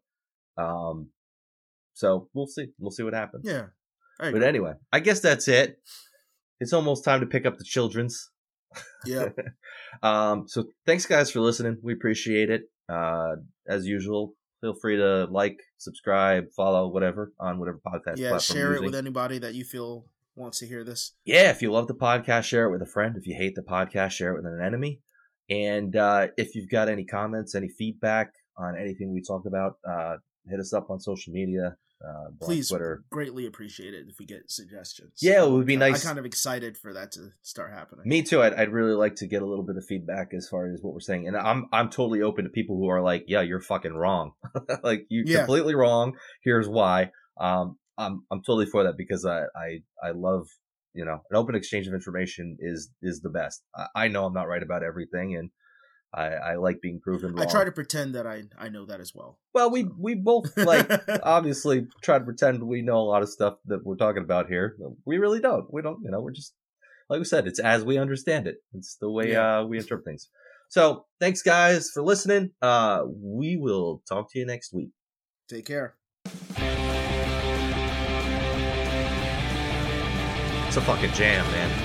Um, 0.56 1.10
so 1.94 2.28
we'll 2.34 2.46
see. 2.46 2.68
We'll 2.78 2.90
see 2.90 3.02
what 3.02 3.14
happens. 3.14 3.44
yeah. 3.46 3.66
But 4.18 4.42
anyway, 4.42 4.74
I 4.92 5.00
guess 5.00 5.20
that's 5.20 5.48
it. 5.48 5.78
It's 6.60 6.74
almost 6.74 7.04
time 7.04 7.20
to 7.20 7.26
pick 7.26 7.46
up 7.46 7.56
the 7.56 7.64
children's. 7.64 8.30
yeah. 9.06 9.28
Um, 10.04 10.44
so 10.46 10.66
thanks 10.86 11.04
guys 11.04 11.32
for 11.32 11.40
listening. 11.40 11.78
We 11.82 11.92
appreciate 11.94 12.48
it. 12.48 12.62
Uh, 12.88 13.36
as 13.66 13.86
usual, 13.86 14.34
feel 14.60 14.74
free 14.80 14.96
to 14.96 15.24
like, 15.24 15.58
subscribe, 15.78 16.44
follow, 16.56 16.86
whatever 16.88 17.32
on 17.40 17.58
whatever 17.58 17.80
podcast 17.84 18.18
yeah, 18.18 18.38
share 18.38 18.74
it 18.74 18.82
with 18.82 18.94
anybody 18.94 19.38
that 19.38 19.54
you 19.54 19.64
feel 19.64 20.06
wants 20.36 20.60
to 20.60 20.66
hear 20.66 20.84
this. 20.84 21.14
yeah, 21.24 21.50
if 21.50 21.60
you 21.60 21.72
love 21.72 21.88
the 21.88 21.94
podcast, 21.94 22.44
share 22.44 22.66
it 22.66 22.70
with 22.70 22.82
a 22.82 22.86
friend. 22.86 23.16
If 23.16 23.26
you 23.26 23.34
hate 23.36 23.56
the 23.56 23.62
podcast, 23.62 24.12
share 24.12 24.32
it 24.32 24.36
with 24.36 24.46
an 24.46 24.60
enemy. 24.64 25.00
And 25.50 25.96
uh, 25.96 26.28
if 26.36 26.54
you've 26.54 26.70
got 26.70 26.88
any 26.88 27.04
comments, 27.04 27.56
any 27.56 27.68
feedback 27.68 28.30
on 28.56 28.78
anything 28.78 29.12
we 29.12 29.22
talked 29.22 29.46
about, 29.48 29.72
uh, 29.86 30.16
hit 30.50 30.60
us 30.60 30.72
up 30.72 30.90
on 30.90 31.00
social 31.00 31.32
media. 31.32 31.76
Uh, 32.02 32.30
Please, 32.40 32.70
Twitter. 32.70 33.04
greatly 33.10 33.44
appreciate 33.46 33.92
it 33.92 34.06
if 34.08 34.16
we 34.18 34.24
get 34.24 34.50
suggestions. 34.50 35.12
Yeah, 35.20 35.44
it 35.44 35.50
would 35.50 35.66
be 35.66 35.76
nice. 35.76 36.02
I'm 36.02 36.08
kind 36.08 36.18
of 36.18 36.24
excited 36.24 36.78
for 36.78 36.94
that 36.94 37.12
to 37.12 37.28
start 37.42 37.72
happening. 37.72 38.08
Me 38.08 38.22
too. 38.22 38.42
I'd, 38.42 38.54
I'd 38.54 38.72
really 38.72 38.94
like 38.94 39.16
to 39.16 39.26
get 39.26 39.42
a 39.42 39.46
little 39.46 39.64
bit 39.66 39.76
of 39.76 39.84
feedback 39.86 40.32
as 40.32 40.48
far 40.48 40.66
as 40.72 40.80
what 40.82 40.94
we're 40.94 41.00
saying, 41.00 41.28
and 41.28 41.36
I'm 41.36 41.66
I'm 41.72 41.90
totally 41.90 42.22
open 42.22 42.44
to 42.44 42.50
people 42.50 42.76
who 42.78 42.88
are 42.88 43.02
like, 43.02 43.24
"Yeah, 43.28 43.42
you're 43.42 43.60
fucking 43.60 43.92
wrong. 43.94 44.32
like 44.82 45.04
you're 45.10 45.26
Yeah. 45.26 45.38
completely 45.40 45.74
wrong. 45.74 46.14
Here's 46.42 46.68
why." 46.68 47.10
Um, 47.38 47.76
I'm 47.98 48.24
I'm 48.30 48.40
totally 48.46 48.66
for 48.66 48.84
that 48.84 48.96
because 48.96 49.26
I 49.26 49.42
I 49.54 49.80
I 50.02 50.10
love 50.12 50.46
you 50.94 51.04
know 51.04 51.20
an 51.30 51.36
open 51.36 51.54
exchange 51.54 51.86
of 51.86 51.92
information 51.92 52.56
is 52.60 52.90
is 53.02 53.20
the 53.20 53.28
best. 53.30 53.62
I, 53.76 54.04
I 54.04 54.08
know 54.08 54.24
I'm 54.24 54.32
not 54.32 54.48
right 54.48 54.62
about 54.62 54.82
everything, 54.82 55.36
and 55.36 55.50
I 56.12 56.26
I 56.26 56.54
like 56.56 56.80
being 56.80 57.00
proven 57.00 57.34
wrong. 57.34 57.46
I 57.46 57.50
try 57.50 57.64
to 57.64 57.72
pretend 57.72 58.14
that 58.14 58.26
I 58.26 58.44
I 58.58 58.68
know 58.68 58.84
that 58.86 59.00
as 59.00 59.14
well. 59.14 59.38
Well, 59.54 59.70
we 59.70 59.84
we 59.98 60.14
both 60.14 60.56
like 60.56 60.90
obviously 61.22 61.86
try 62.02 62.18
to 62.18 62.24
pretend 62.24 62.62
we 62.62 62.82
know 62.82 62.98
a 62.98 63.08
lot 63.08 63.22
of 63.22 63.28
stuff 63.28 63.58
that 63.66 63.84
we're 63.84 63.96
talking 63.96 64.22
about 64.22 64.48
here. 64.48 64.76
We 65.04 65.18
really 65.18 65.40
don't. 65.40 65.72
We 65.72 65.82
don't. 65.82 66.00
You 66.02 66.10
know, 66.10 66.20
we're 66.20 66.32
just 66.32 66.54
like 67.08 67.18
we 67.18 67.24
said. 67.24 67.46
It's 67.46 67.60
as 67.60 67.84
we 67.84 67.98
understand 67.98 68.46
it. 68.46 68.56
It's 68.74 68.96
the 68.96 69.10
way 69.10 69.36
uh, 69.36 69.64
we 69.64 69.78
interpret 69.78 70.04
things. 70.04 70.28
So 70.68 71.06
thanks, 71.18 71.42
guys, 71.42 71.90
for 71.90 72.02
listening. 72.02 72.50
Uh, 72.62 73.02
we 73.06 73.56
will 73.56 74.02
talk 74.08 74.30
to 74.32 74.38
you 74.38 74.46
next 74.46 74.72
week. 74.72 74.90
Take 75.48 75.66
care. 75.66 75.96
It's 80.68 80.76
a 80.76 80.80
fucking 80.80 81.12
jam, 81.14 81.44
man. 81.50 81.79